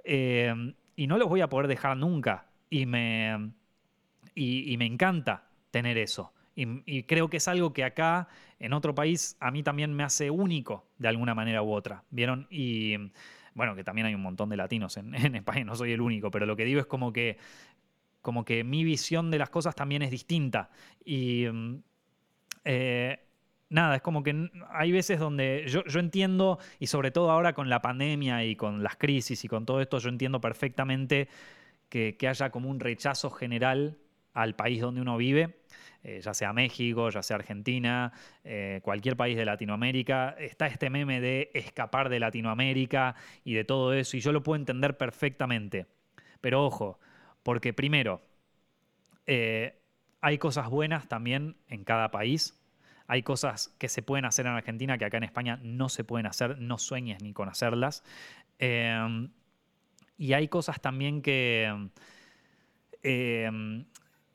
Eh, 0.06 0.54
y 0.96 1.08
no 1.08 1.18
los 1.18 1.28
voy 1.28 1.42
a 1.42 1.50
poder 1.50 1.68
dejar 1.68 1.98
nunca. 1.98 2.48
Y 2.70 2.86
me, 2.86 3.52
y, 4.34 4.78
me 4.78 4.86
encanta 4.86 5.50
tener 5.70 5.98
eso. 5.98 6.32
Y, 6.56 7.04
creo 7.04 7.30
que 7.30 7.38
es 7.38 7.48
algo 7.50 7.74
que 7.74 7.84
acá, 7.84 8.30
en 8.60 8.72
otro 8.72 8.96
país, 8.96 9.36
a 9.42 9.52
mí 9.52 9.62
también 9.62 9.94
me 9.94 10.04
hace 10.04 10.30
único 10.30 10.88
de 11.00 11.10
alguna 11.10 11.36
manera 11.36 11.62
u 11.64 11.74
otra. 11.74 12.06
¿Vieron? 12.12 12.48
Y 12.50 12.96
bueno, 13.56 13.76
que 13.76 13.84
también 13.84 14.08
hay 14.08 14.16
un 14.16 14.22
montón 14.22 14.50
de 14.50 14.58
latinos 14.58 14.98
en, 14.98 15.14
España, 15.36 15.64
no 15.64 15.76
soy 15.76 15.92
el 15.92 16.02
único, 16.02 16.32
pero 16.32 16.46
lo 16.46 16.56
que 16.56 16.66
digo 16.66 16.80
es 16.80 16.86
como 16.86 17.14
que, 17.14 17.38
como 18.24 18.46
que 18.46 18.64
mi 18.64 18.84
visión 18.84 19.30
de 19.30 19.38
las 19.38 19.52
cosas 19.52 19.76
también 19.76 20.02
es 20.02 20.10
distinta. 20.10 20.70
Y 21.06 21.46
eh, 22.64 23.20
nada, 23.70 23.98
es 23.98 24.02
como 24.02 24.24
que 24.24 24.50
hay 24.72 24.92
veces 24.94 25.20
donde 25.20 25.66
yo, 25.68 26.00
entiendo, 26.00 26.58
y 26.80 26.88
sobre 26.88 27.12
todo 27.12 27.30
ahora 27.30 27.54
con 27.54 27.70
la 27.70 27.82
pandemia 27.82 28.46
y 28.46 28.56
con 28.56 28.82
las 28.82 28.96
crisis 28.96 29.44
y 29.44 29.50
con 29.50 29.66
todo 29.66 29.82
esto, 29.82 30.00
yo 30.00 30.10
entiendo 30.10 30.40
perfectamente 30.40 31.28
que, 31.90 32.16
haya 32.28 32.50
como 32.50 32.70
un 32.70 32.80
rechazo 32.80 33.30
general 33.30 33.98
al 34.34 34.56
país 34.56 34.80
donde 34.80 35.02
uno 35.02 35.18
vive, 35.18 35.60
eh, 36.02 36.22
ya 36.24 36.34
sea 36.34 36.54
México, 36.54 37.10
ya 37.10 37.22
sea 37.22 37.36
Argentina, 37.36 38.14
eh, 38.46 38.80
cualquier 38.84 39.18
país 39.18 39.36
de 39.36 39.44
Latinoamérica. 39.44 40.30
Está 40.40 40.68
este 40.68 40.90
meme 40.90 41.20
de 41.20 41.52
escapar 41.54 42.08
de 42.08 42.22
Latinoamérica 42.22 43.16
y 43.44 43.54
de 43.54 43.66
todo 43.66 43.94
eso, 43.94 44.16
y 44.16 44.22
yo 44.22 44.32
lo 44.32 44.42
puedo 44.42 44.56
entender 44.56 44.98
perfectamente. 44.98 45.88
Pero 46.40 46.66
ojo, 46.66 47.00
porque 47.44 47.74
primero, 47.74 48.22
eh, 49.26 49.80
hay 50.22 50.38
cosas 50.38 50.70
buenas 50.70 51.08
también 51.08 51.56
en 51.68 51.84
cada 51.84 52.12
país 52.12 52.60
hay 53.08 53.24
cosas 53.24 53.74
que 53.78 53.90
se 53.90 54.02
pueden 54.02 54.26
hacer 54.26 54.46
en 54.46 54.54
Argentina 54.54 54.98
que 54.98 55.06
acá 55.06 55.18
en 55.18 55.24
España 55.24 55.60
no 55.62 55.90
se 55.90 56.04
pueden 56.04 56.26
hacer, 56.26 56.60
no 56.60 56.78
sueñes 56.78 57.22
ni 57.22 57.34
con 57.34 57.50
hacerlas. 57.50 58.04
Em, 58.60 59.30
y 60.18 60.34
hay 60.34 60.48
cosas 60.48 60.82
también 60.82 61.22
que... 61.22 61.90
Em, 63.02 63.86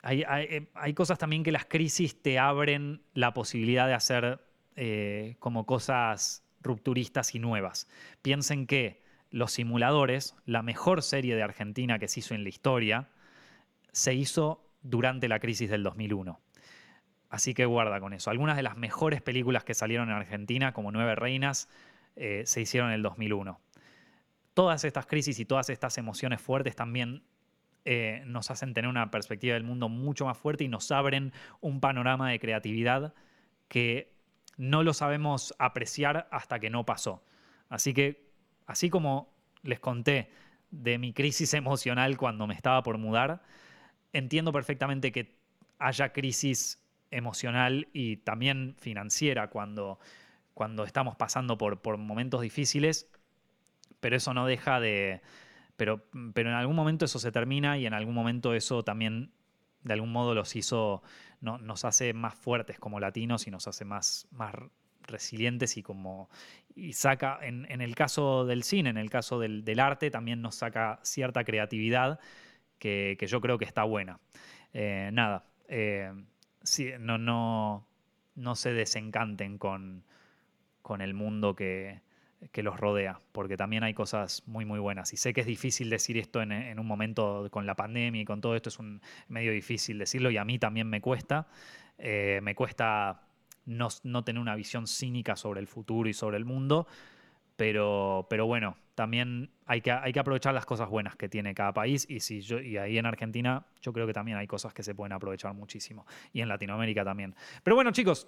hay, 0.03 0.95
cosas 0.95 1.19
también 1.19 1.43
que 1.43 1.51
las 1.51 1.65
crisis 1.65 2.23
te 2.23 2.39
abren 2.39 3.03
la 3.15 3.35
posibilidad 3.35 3.87
de 3.87 3.95
hacer 3.95 4.41
eh, 4.77 5.37
como 5.39 5.67
cosas 5.67 6.45
rupturistas 6.63 7.35
y 7.35 7.41
nuevas. 7.41 7.89
Piensen 8.23 8.67
que 8.67 9.03
Los 9.31 9.53
Simuladores, 9.53 10.37
la 10.47 10.63
mejor 10.63 11.03
serie 11.03 11.37
de 11.37 11.43
Argentina 11.43 11.99
que 11.99 12.09
se 12.09 12.21
hizo 12.21 12.35
en 12.35 12.43
la 12.43 12.49
historia, 12.49 13.09
se 13.93 14.15
hizo 14.15 14.65
durante 14.83 15.29
la 15.29 15.39
crisis 15.39 15.71
del 15.71 15.83
2001. 15.83 16.41
Así 17.31 17.53
que 17.53 17.67
guarda 17.67 18.01
con 18.01 18.13
eso. 18.13 18.31
Algunas 18.31 18.57
de 18.57 18.63
las 18.63 18.77
mejores 18.77 19.21
películas 19.21 19.65
que 19.65 19.75
salieron 19.75 20.09
en 20.09 20.17
Argentina, 20.17 20.73
como 20.73 20.93
Nueve 20.93 21.15
Reinas, 21.15 21.69
eh, 22.17 22.43
se 22.47 22.61
hicieron 22.61 22.89
en 22.89 22.95
el 22.95 23.03
2001. 23.03 23.61
Todas 24.55 24.85
estas 24.85 25.07
crisis 25.07 25.39
y 25.39 25.45
todas 25.45 25.69
estas 25.71 25.99
emociones 25.99 26.41
fuertes 26.41 26.75
también 26.75 27.23
eh, 27.85 28.23
nos 28.27 28.51
hacen 28.51 28.75
tener 28.75 28.89
una 28.89 29.11
perspectiva 29.11 29.55
del 29.55 29.63
mundo 29.63 29.89
mucho 29.89 30.27
más 30.27 30.37
fuerte 30.37 30.65
y 30.65 30.69
nos 30.69 30.91
abren 30.91 31.33
un 31.61 31.81
panorama 31.81 32.31
de 32.31 32.39
creatividad 32.39 33.15
que 33.69 34.13
no 34.57 34.83
lo 34.83 34.93
sabemos 34.93 35.55
apreciar 35.59 36.29
hasta 36.31 36.59
que 36.59 36.71
no 36.71 36.85
pasó. 36.85 37.23
Así 37.69 37.95
que, 37.95 38.28
así 38.69 38.91
como 38.91 39.35
les 39.63 39.81
conté 39.81 40.31
de 40.71 40.99
mi 40.99 41.13
crisis 41.13 41.55
emocional 41.55 42.17
cuando 42.17 42.47
me 42.47 42.55
estaba 42.55 42.83
por 42.83 42.99
mudar, 42.99 43.43
entiendo 44.13 44.53
perfectamente 44.53 45.11
que 45.11 45.37
haya 45.79 46.13
crisis 46.13 46.81
emocional 47.11 47.89
y 47.93 48.19
también 48.19 48.77
financiera 48.79 49.49
cuando, 49.49 49.99
cuando 50.55 50.85
estamos 50.85 51.17
pasando 51.17 51.57
por, 51.57 51.81
por 51.81 51.97
momentos 51.97 52.43
difíciles, 52.43 53.11
pero 54.01 54.17
eso 54.17 54.33
no 54.35 54.47
deja 54.47 54.79
de... 54.79 55.23
Pero, 55.77 56.05
pero 56.35 56.51
en 56.51 56.57
algún 56.57 56.77
momento 56.77 57.05
eso 57.05 57.19
se 57.19 57.33
termina 57.33 57.79
y 57.79 57.87
en 57.87 57.95
algún 57.95 58.15
momento 58.15 58.53
eso 58.53 58.83
también 58.83 59.31
de 59.85 59.95
algún 59.95 60.11
modo 60.11 60.35
los 60.35 60.57
hizo, 60.57 61.03
no, 61.41 61.57
nos 61.59 61.85
hace 61.85 62.13
más 62.13 62.35
fuertes 62.35 62.79
como 62.81 63.01
latinos 63.01 63.47
y 63.47 63.51
nos 63.51 63.69
hace 63.69 63.85
más, 63.85 64.27
más 64.33 64.55
resilientes 65.09 65.77
y 65.77 65.83
como 65.83 66.29
y 66.75 66.93
saca, 66.93 67.39
en, 67.43 67.67
en, 67.71 67.81
el 67.81 67.95
caso 67.97 68.45
del 68.47 68.63
cine, 68.63 68.91
en 68.91 68.99
el 68.99 69.11
caso 69.11 69.41
del, 69.41 69.81
arte, 69.81 70.11
también 70.11 70.41
nos 70.41 70.55
saca 70.55 71.01
cierta 71.03 71.43
creatividad 71.43 72.21
que, 72.79 73.17
que 73.19 73.27
yo 73.27 73.41
creo 73.41 73.59
que 73.59 73.65
está 73.65 73.83
buena. 73.83 74.21
Eh, 74.73 75.11
nada, 75.13 75.45
eh, 75.69 76.13
no, 77.01 77.19
no, 77.19 77.87
no 78.37 78.55
se 78.55 78.73
desencanten 78.73 79.59
con, 79.59 80.05
con 80.83 81.01
el 81.01 81.15
mundo 81.15 81.55
que, 81.55 82.01
los 82.55 82.79
rodea, 82.79 83.19
porque 83.33 83.57
también 83.57 83.83
hay 83.83 83.95
cosas 83.95 84.43
muy, 84.47 84.65
muy 84.65 84.79
buenas. 84.79 85.13
Y 85.13 85.17
sé 85.17 85.33
que 85.33 85.41
es 85.41 85.47
difícil 85.47 85.91
decir 85.91 86.17
esto 86.17 86.41
en, 86.41 86.79
un 86.79 86.87
momento 86.87 87.49
con 87.51 87.67
la 87.67 87.75
pandemia 87.75 88.23
y 88.23 88.25
con 88.25 88.41
todo 88.41 88.55
esto, 88.55 88.69
es 88.69 88.79
un 88.79 89.01
medio 89.29 89.53
difícil 89.53 89.99
decirlo 89.99 90.31
y 90.31 90.37
a 90.37 90.45
mí 90.45 90.59
también 90.59 90.89
me 90.89 91.01
cuesta. 91.01 91.47
Eh, 91.99 92.41
me 92.43 92.55
cuesta 92.55 93.28
no, 93.69 93.89
no, 94.03 94.25
tener 94.25 94.41
una 94.41 94.55
visión 94.55 94.87
cínica 94.87 95.37
sobre 95.37 95.61
el 95.61 95.67
futuro 95.67 96.09
y 96.09 96.15
sobre 96.15 96.39
el 96.39 96.45
mundo, 96.45 96.87
pero, 97.57 98.27
pero 98.31 98.47
bueno, 98.47 98.77
también 98.95 99.51
hay 99.67 99.81
que, 99.81 99.93
hay 99.93 100.13
que 100.13 100.21
aprovechar 100.21 100.55
las 100.55 100.65
cosas 100.65 100.89
buenas 100.89 101.17
que 101.17 101.29
tiene 101.29 101.55
cada 101.55 101.73
país 101.73 102.07
y, 102.09 102.21
si 102.21 102.41
yo, 102.41 102.61
y 102.61 102.79
ahí 102.79 102.99
en 102.99 103.07
Argentina 103.07 103.67
yo 103.83 103.93
creo 103.93 104.07
que 104.07 104.13
también 104.13 104.39
hay 104.39 104.47
cosas 104.47 104.73
que 104.73 104.83
se 104.83 104.95
pueden 104.95 105.13
aprovechar 105.13 105.55
muchísimo 105.55 106.07
y 106.33 106.41
en 106.41 106.49
Latinoamérica 106.49 107.05
también. 107.05 107.35
Pero 107.63 107.75
bueno 107.77 107.91
chicos, 107.93 108.27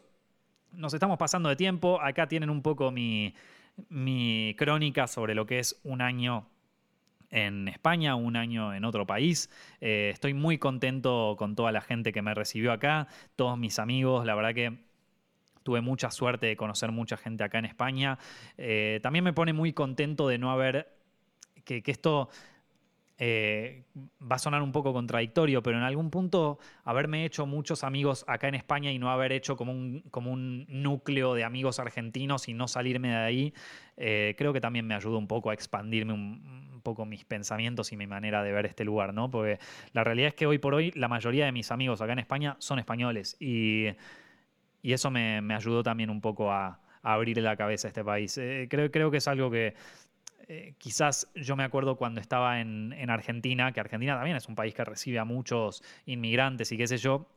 nos 0.72 0.92
estamos 0.94 1.16
pasando 1.18 1.48
de 1.48 1.56
tiempo, 1.56 2.00
acá 2.00 2.28
tienen 2.28 2.50
un 2.50 2.60
poco 2.60 2.90
mi, 2.90 3.34
mi 3.88 4.54
crónica 4.58 5.06
sobre 5.06 5.34
lo 5.34 5.46
que 5.46 5.58
es 5.58 5.80
un 5.84 6.02
año 6.02 6.46
en 7.30 7.68
España, 7.68 8.14
un 8.16 8.36
año 8.36 8.74
en 8.74 8.84
otro 8.84 9.06
país. 9.06 9.48
Eh, 9.80 10.10
estoy 10.12 10.34
muy 10.34 10.58
contento 10.58 11.36
con 11.38 11.54
toda 11.54 11.72
la 11.72 11.80
gente 11.80 12.12
que 12.12 12.22
me 12.22 12.34
recibió 12.34 12.72
acá, 12.72 13.08
todos 13.36 13.56
mis 13.56 13.78
amigos, 13.78 14.26
la 14.26 14.34
verdad 14.34 14.54
que 14.54 14.89
Tuve 15.62 15.80
mucha 15.80 16.10
suerte 16.10 16.46
de 16.46 16.56
conocer 16.56 16.92
mucha 16.92 17.16
gente 17.16 17.44
acá 17.44 17.58
en 17.58 17.66
España. 17.66 18.18
Eh, 18.56 19.00
también 19.02 19.24
me 19.24 19.32
pone 19.32 19.52
muy 19.52 19.72
contento 19.72 20.28
de 20.28 20.38
no 20.38 20.50
haber, 20.50 20.92
que, 21.64 21.82
esto 21.86 22.28
eh, 23.22 23.84
va 24.20 24.36
a 24.36 24.38
sonar 24.38 24.62
un 24.62 24.72
poco 24.72 24.94
contradictorio, 24.94 25.62
pero 25.62 25.76
en 25.76 25.82
algún 25.82 26.10
punto 26.10 26.58
haberme 26.84 27.26
hecho 27.26 27.44
muchos 27.44 27.84
amigos 27.84 28.24
acá 28.26 28.48
en 28.48 28.54
España 28.54 28.90
y 28.90 28.98
no 28.98 29.10
haber 29.10 29.32
hecho 29.32 29.56
como 29.56 29.72
un, 29.72 30.02
como 30.10 30.32
un 30.32 30.64
núcleo 30.68 31.34
de 31.34 31.44
amigos 31.44 31.78
argentinos 31.78 32.48
y 32.48 32.54
no 32.54 32.66
salirme 32.66 33.10
de 33.10 33.16
ahí, 33.16 33.54
eh, 33.98 34.34
creo 34.38 34.54
que 34.54 34.60
también 34.62 34.86
me 34.86 34.94
ayuda 34.94 35.18
un 35.18 35.26
poco 35.26 35.50
a 35.50 35.54
expandirme 35.54 36.14
un, 36.14 36.80
poco 36.82 37.04
mis 37.04 37.26
pensamientos 37.26 37.92
y 37.92 37.98
mi 37.98 38.06
manera 38.06 38.42
de 38.42 38.52
ver 38.52 38.64
este 38.64 38.86
lugar, 38.86 39.12
¿no? 39.12 39.30
Porque 39.30 39.58
la 39.92 40.02
realidad 40.02 40.28
es 40.28 40.34
que 40.34 40.46
hoy 40.46 40.56
por 40.56 40.72
hoy 40.72 40.90
la 40.92 41.08
mayoría 41.08 41.44
de 41.44 41.52
mis 41.52 41.70
amigos 41.70 42.00
acá 42.00 42.14
en 42.14 42.20
España 42.20 42.56
son 42.58 42.78
españoles 42.78 43.36
y 43.38 43.88
y 44.82 44.92
eso 44.92 45.10
me, 45.10 45.38
ayudó 45.54 45.82
también 45.82 46.10
un 46.10 46.20
poco 46.20 46.52
a, 46.52 46.80
abrir 47.02 47.38
la 47.38 47.56
cabeza 47.56 47.88
a 47.88 47.90
este 47.90 48.04
país. 48.04 48.36
Eh, 48.36 48.66
creo, 48.68 48.90
creo 48.90 49.10
que 49.10 49.16
es 49.16 49.28
algo 49.28 49.50
que 49.50 49.74
eh, 50.52 50.74
quizás 50.78 51.30
yo 51.36 51.54
me 51.54 51.62
acuerdo 51.62 51.94
cuando 51.94 52.20
estaba 52.20 52.60
en, 52.60 53.08
Argentina, 53.08 53.70
que 53.70 53.78
Argentina 53.78 54.16
también 54.16 54.36
es 54.36 54.48
un 54.48 54.56
país 54.56 54.74
que 54.74 54.84
recibe 54.84 55.20
a 55.20 55.24
muchos 55.24 55.80
inmigrantes 56.06 56.72
y 56.72 56.76
qué 56.76 56.88
sé 56.88 56.98
yo, 56.98 57.28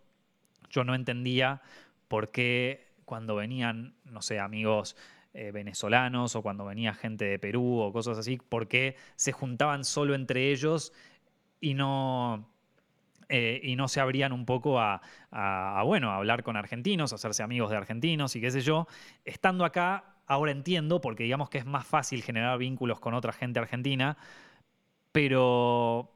yo 0.72 0.84
no 0.84 0.96
entendía 0.96 1.62
por 2.08 2.32
qué 2.32 2.88
cuando 3.06 3.36
venían, 3.36 3.94
no 4.06 4.24
sé, 4.24 4.40
amigos 4.40 4.96
eh, 5.36 5.52
venezolanos 5.52 6.36
o 6.36 6.42
cuando 6.42 6.66
venía 6.66 6.96
gente 6.96 7.26
de 7.26 7.38
Perú 7.38 7.82
o 7.82 7.94
cosas 7.94 8.18
así, 8.18 8.38
por 8.50 8.68
qué 8.68 8.96
se 9.16 9.32
juntaban 9.32 9.84
solo 9.84 10.16
entre 10.16 10.52
ellos 10.52 10.92
y 11.62 11.76
no 11.76 12.53
eh, 13.30 13.60
y 13.64 13.76
no 13.76 13.88
se 13.88 14.00
abrían 14.00 14.32
un 14.32 14.46
poco 14.46 14.80
a, 14.80 15.02
bueno, 15.86 16.12
a 16.12 16.18
hablar 16.18 16.44
con 16.44 16.58
argentinos, 16.58 17.12
a 17.12 17.16
hacerse 17.16 17.44
amigos 17.44 17.70
de 17.70 17.78
argentinos 17.78 18.36
y 18.36 18.42
qué 18.42 18.52
sé 18.52 18.62
yo. 18.62 18.88
Estando 19.26 19.66
acá, 19.66 20.16
ahora 20.28 20.52
entiendo, 20.52 21.02
porque 21.02 21.24
digamos 21.24 21.50
que 21.50 21.58
es 21.58 21.66
más 21.66 21.86
fácil 21.86 22.24
generar 22.24 22.58
vínculos 22.58 23.00
con 23.00 23.14
otra 23.14 23.34
gente 23.34 23.60
argentina, 23.60 24.18
pero, 25.12 26.12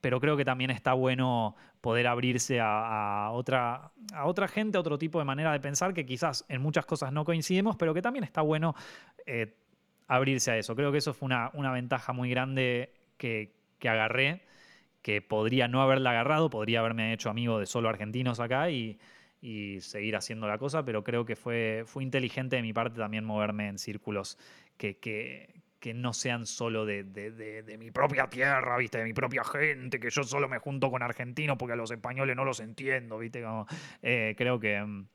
pero 0.00 0.20
creo 0.20 0.36
que 0.36 0.44
también 0.44 0.70
está 0.70 0.92
bueno 0.92 1.56
poder 1.80 2.06
abrirse 2.06 2.60
a, 2.62 3.30
otra, 3.32 3.92
a 4.12 4.26
otra 4.26 4.48
gente, 4.48 4.78
a 4.78 4.80
otro 4.80 4.98
tipo 4.98 5.18
de 5.18 5.24
manera 5.24 5.52
de 5.52 5.60
pensar 5.60 5.92
que 5.92 6.06
quizás 6.06 6.44
en 6.48 6.62
muchas 6.62 6.86
cosas 6.86 7.12
no 7.12 7.24
coincidimos, 7.24 7.76
pero 7.76 7.92
que 7.92 8.02
también 8.02 8.24
está 8.24 8.40
bueno 8.40 8.74
eh, 9.26 9.54
abrirse 10.08 10.52
a 10.52 10.58
eso. 10.58 10.74
Creo 10.74 10.92
que 10.92 10.98
eso 10.98 11.12
fue 11.12 11.26
una, 11.26 11.50
una 11.54 11.72
ventaja 11.72 12.12
muy 12.12 12.30
grande 12.30 12.94
que, 13.16 13.54
que 13.78 13.88
agarré, 13.88 14.42
que 15.04 15.20
podría 15.20 15.68
no 15.68 15.82
haberla 15.82 16.10
agarrado, 16.12 16.48
podría 16.48 16.80
haberme 16.80 17.12
hecho 17.12 17.28
amigo 17.28 17.60
de 17.60 17.66
solo 17.66 17.90
argentinos 17.90 18.40
acá 18.40 18.70
y, 18.70 18.98
seguir 19.80 20.16
haciendo 20.16 20.48
la 20.48 20.56
cosa, 20.56 20.86
pero 20.86 21.04
creo 21.04 21.26
que 21.26 21.36
fue, 21.36 21.84
fue 21.86 22.02
inteligente 22.02 22.56
de 22.56 22.62
mi 22.62 22.72
parte 22.72 22.98
también 22.98 23.26
moverme 23.26 23.68
en 23.68 23.78
círculos 23.78 24.38
que, 24.78 24.96
que, 24.96 25.60
que 25.78 25.92
no 25.92 26.14
sean 26.14 26.46
solo 26.46 26.86
de, 26.86 27.04
de, 27.04 27.30
de, 27.30 27.76
mi 27.76 27.90
propia 27.90 28.28
tierra, 28.28 28.78
¿viste? 28.78 28.96
De 28.96 29.04
mi 29.04 29.12
propia 29.12 29.44
gente, 29.44 30.00
que 30.00 30.08
yo 30.08 30.24
solo 30.24 30.48
me 30.48 30.58
junto 30.58 30.90
con 30.90 31.02
argentinos 31.02 31.58
porque 31.58 31.74
a 31.74 31.76
los 31.76 31.90
españoles 31.90 32.34
no 32.34 32.46
los 32.46 32.60
entiendo, 32.60 33.18
¿viste? 33.18 33.44
Eh, 34.00 34.34
creo 34.38 34.58
que 34.58 34.82
mm, 34.82 35.06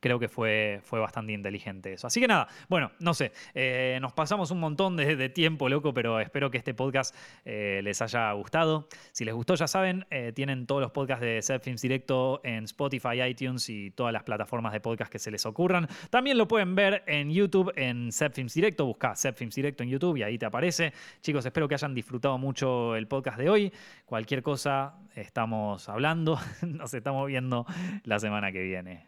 creo 0.00 0.18
que 0.18 0.28
fue, 0.28 0.80
fue 0.82 1.00
bastante 1.00 1.32
inteligente 1.32 1.92
eso. 1.92 2.06
Así 2.06 2.20
que 2.20 2.28
nada, 2.28 2.48
bueno, 2.68 2.90
no 3.00 3.14
sé, 3.14 3.32
eh, 3.54 3.98
nos 4.00 4.12
pasamos 4.12 4.50
un 4.50 4.60
montón 4.60 4.96
de, 4.96 5.28
tiempo, 5.28 5.68
loco, 5.68 5.92
pero 5.92 6.20
espero 6.20 6.50
que 6.50 6.58
este 6.58 6.74
podcast 6.74 7.14
eh, 7.44 7.80
les 7.82 8.00
haya 8.02 8.32
gustado. 8.32 8.88
Si 9.12 9.24
les 9.24 9.34
gustó, 9.34 9.54
ya 9.54 9.66
saben, 9.66 10.06
eh, 10.10 10.32
tienen 10.34 10.66
todos 10.66 10.80
los 10.80 10.90
podcasts 10.90 11.22
de 11.22 11.42
Set 11.42 11.62
Films 11.62 11.82
Directo 11.82 12.40
en 12.44 12.64
Spotify, 12.64 13.22
iTunes 13.28 13.68
y 13.68 13.90
todas 13.90 14.12
las 14.12 14.22
plataformas 14.22 14.72
de 14.72 14.80
podcast 14.80 15.10
que 15.10 15.18
se 15.18 15.30
les 15.30 15.44
ocurran. 15.46 15.88
También 16.10 16.38
lo 16.38 16.48
pueden 16.48 16.74
ver 16.74 17.02
en 17.06 17.30
YouTube, 17.30 17.72
en 17.76 18.12
Set 18.12 18.34
Films 18.34 18.54
Directo, 18.54 18.86
busca 18.86 19.14
Set 19.16 19.36
Films 19.36 19.54
Directo 19.54 19.82
en 19.82 19.90
YouTube 19.90 20.16
y 20.16 20.22
ahí 20.22 20.38
te 20.38 20.46
aparece. 20.46 20.92
Chicos, 21.20 21.44
espero 21.44 21.68
que 21.68 21.74
hayan 21.74 21.94
disfrutado 21.94 22.38
mucho 22.38 22.96
el 22.96 23.06
podcast 23.06 23.38
de 23.38 23.50
hoy. 23.50 23.72
Cualquier 24.04 24.42
cosa, 24.42 24.94
estamos 25.14 25.88
hablando, 25.88 26.38
nos 26.62 26.94
estamos 26.94 27.26
viendo 27.26 27.66
la 28.04 28.18
semana 28.18 28.52
que 28.52 28.62
viene. 28.62 29.07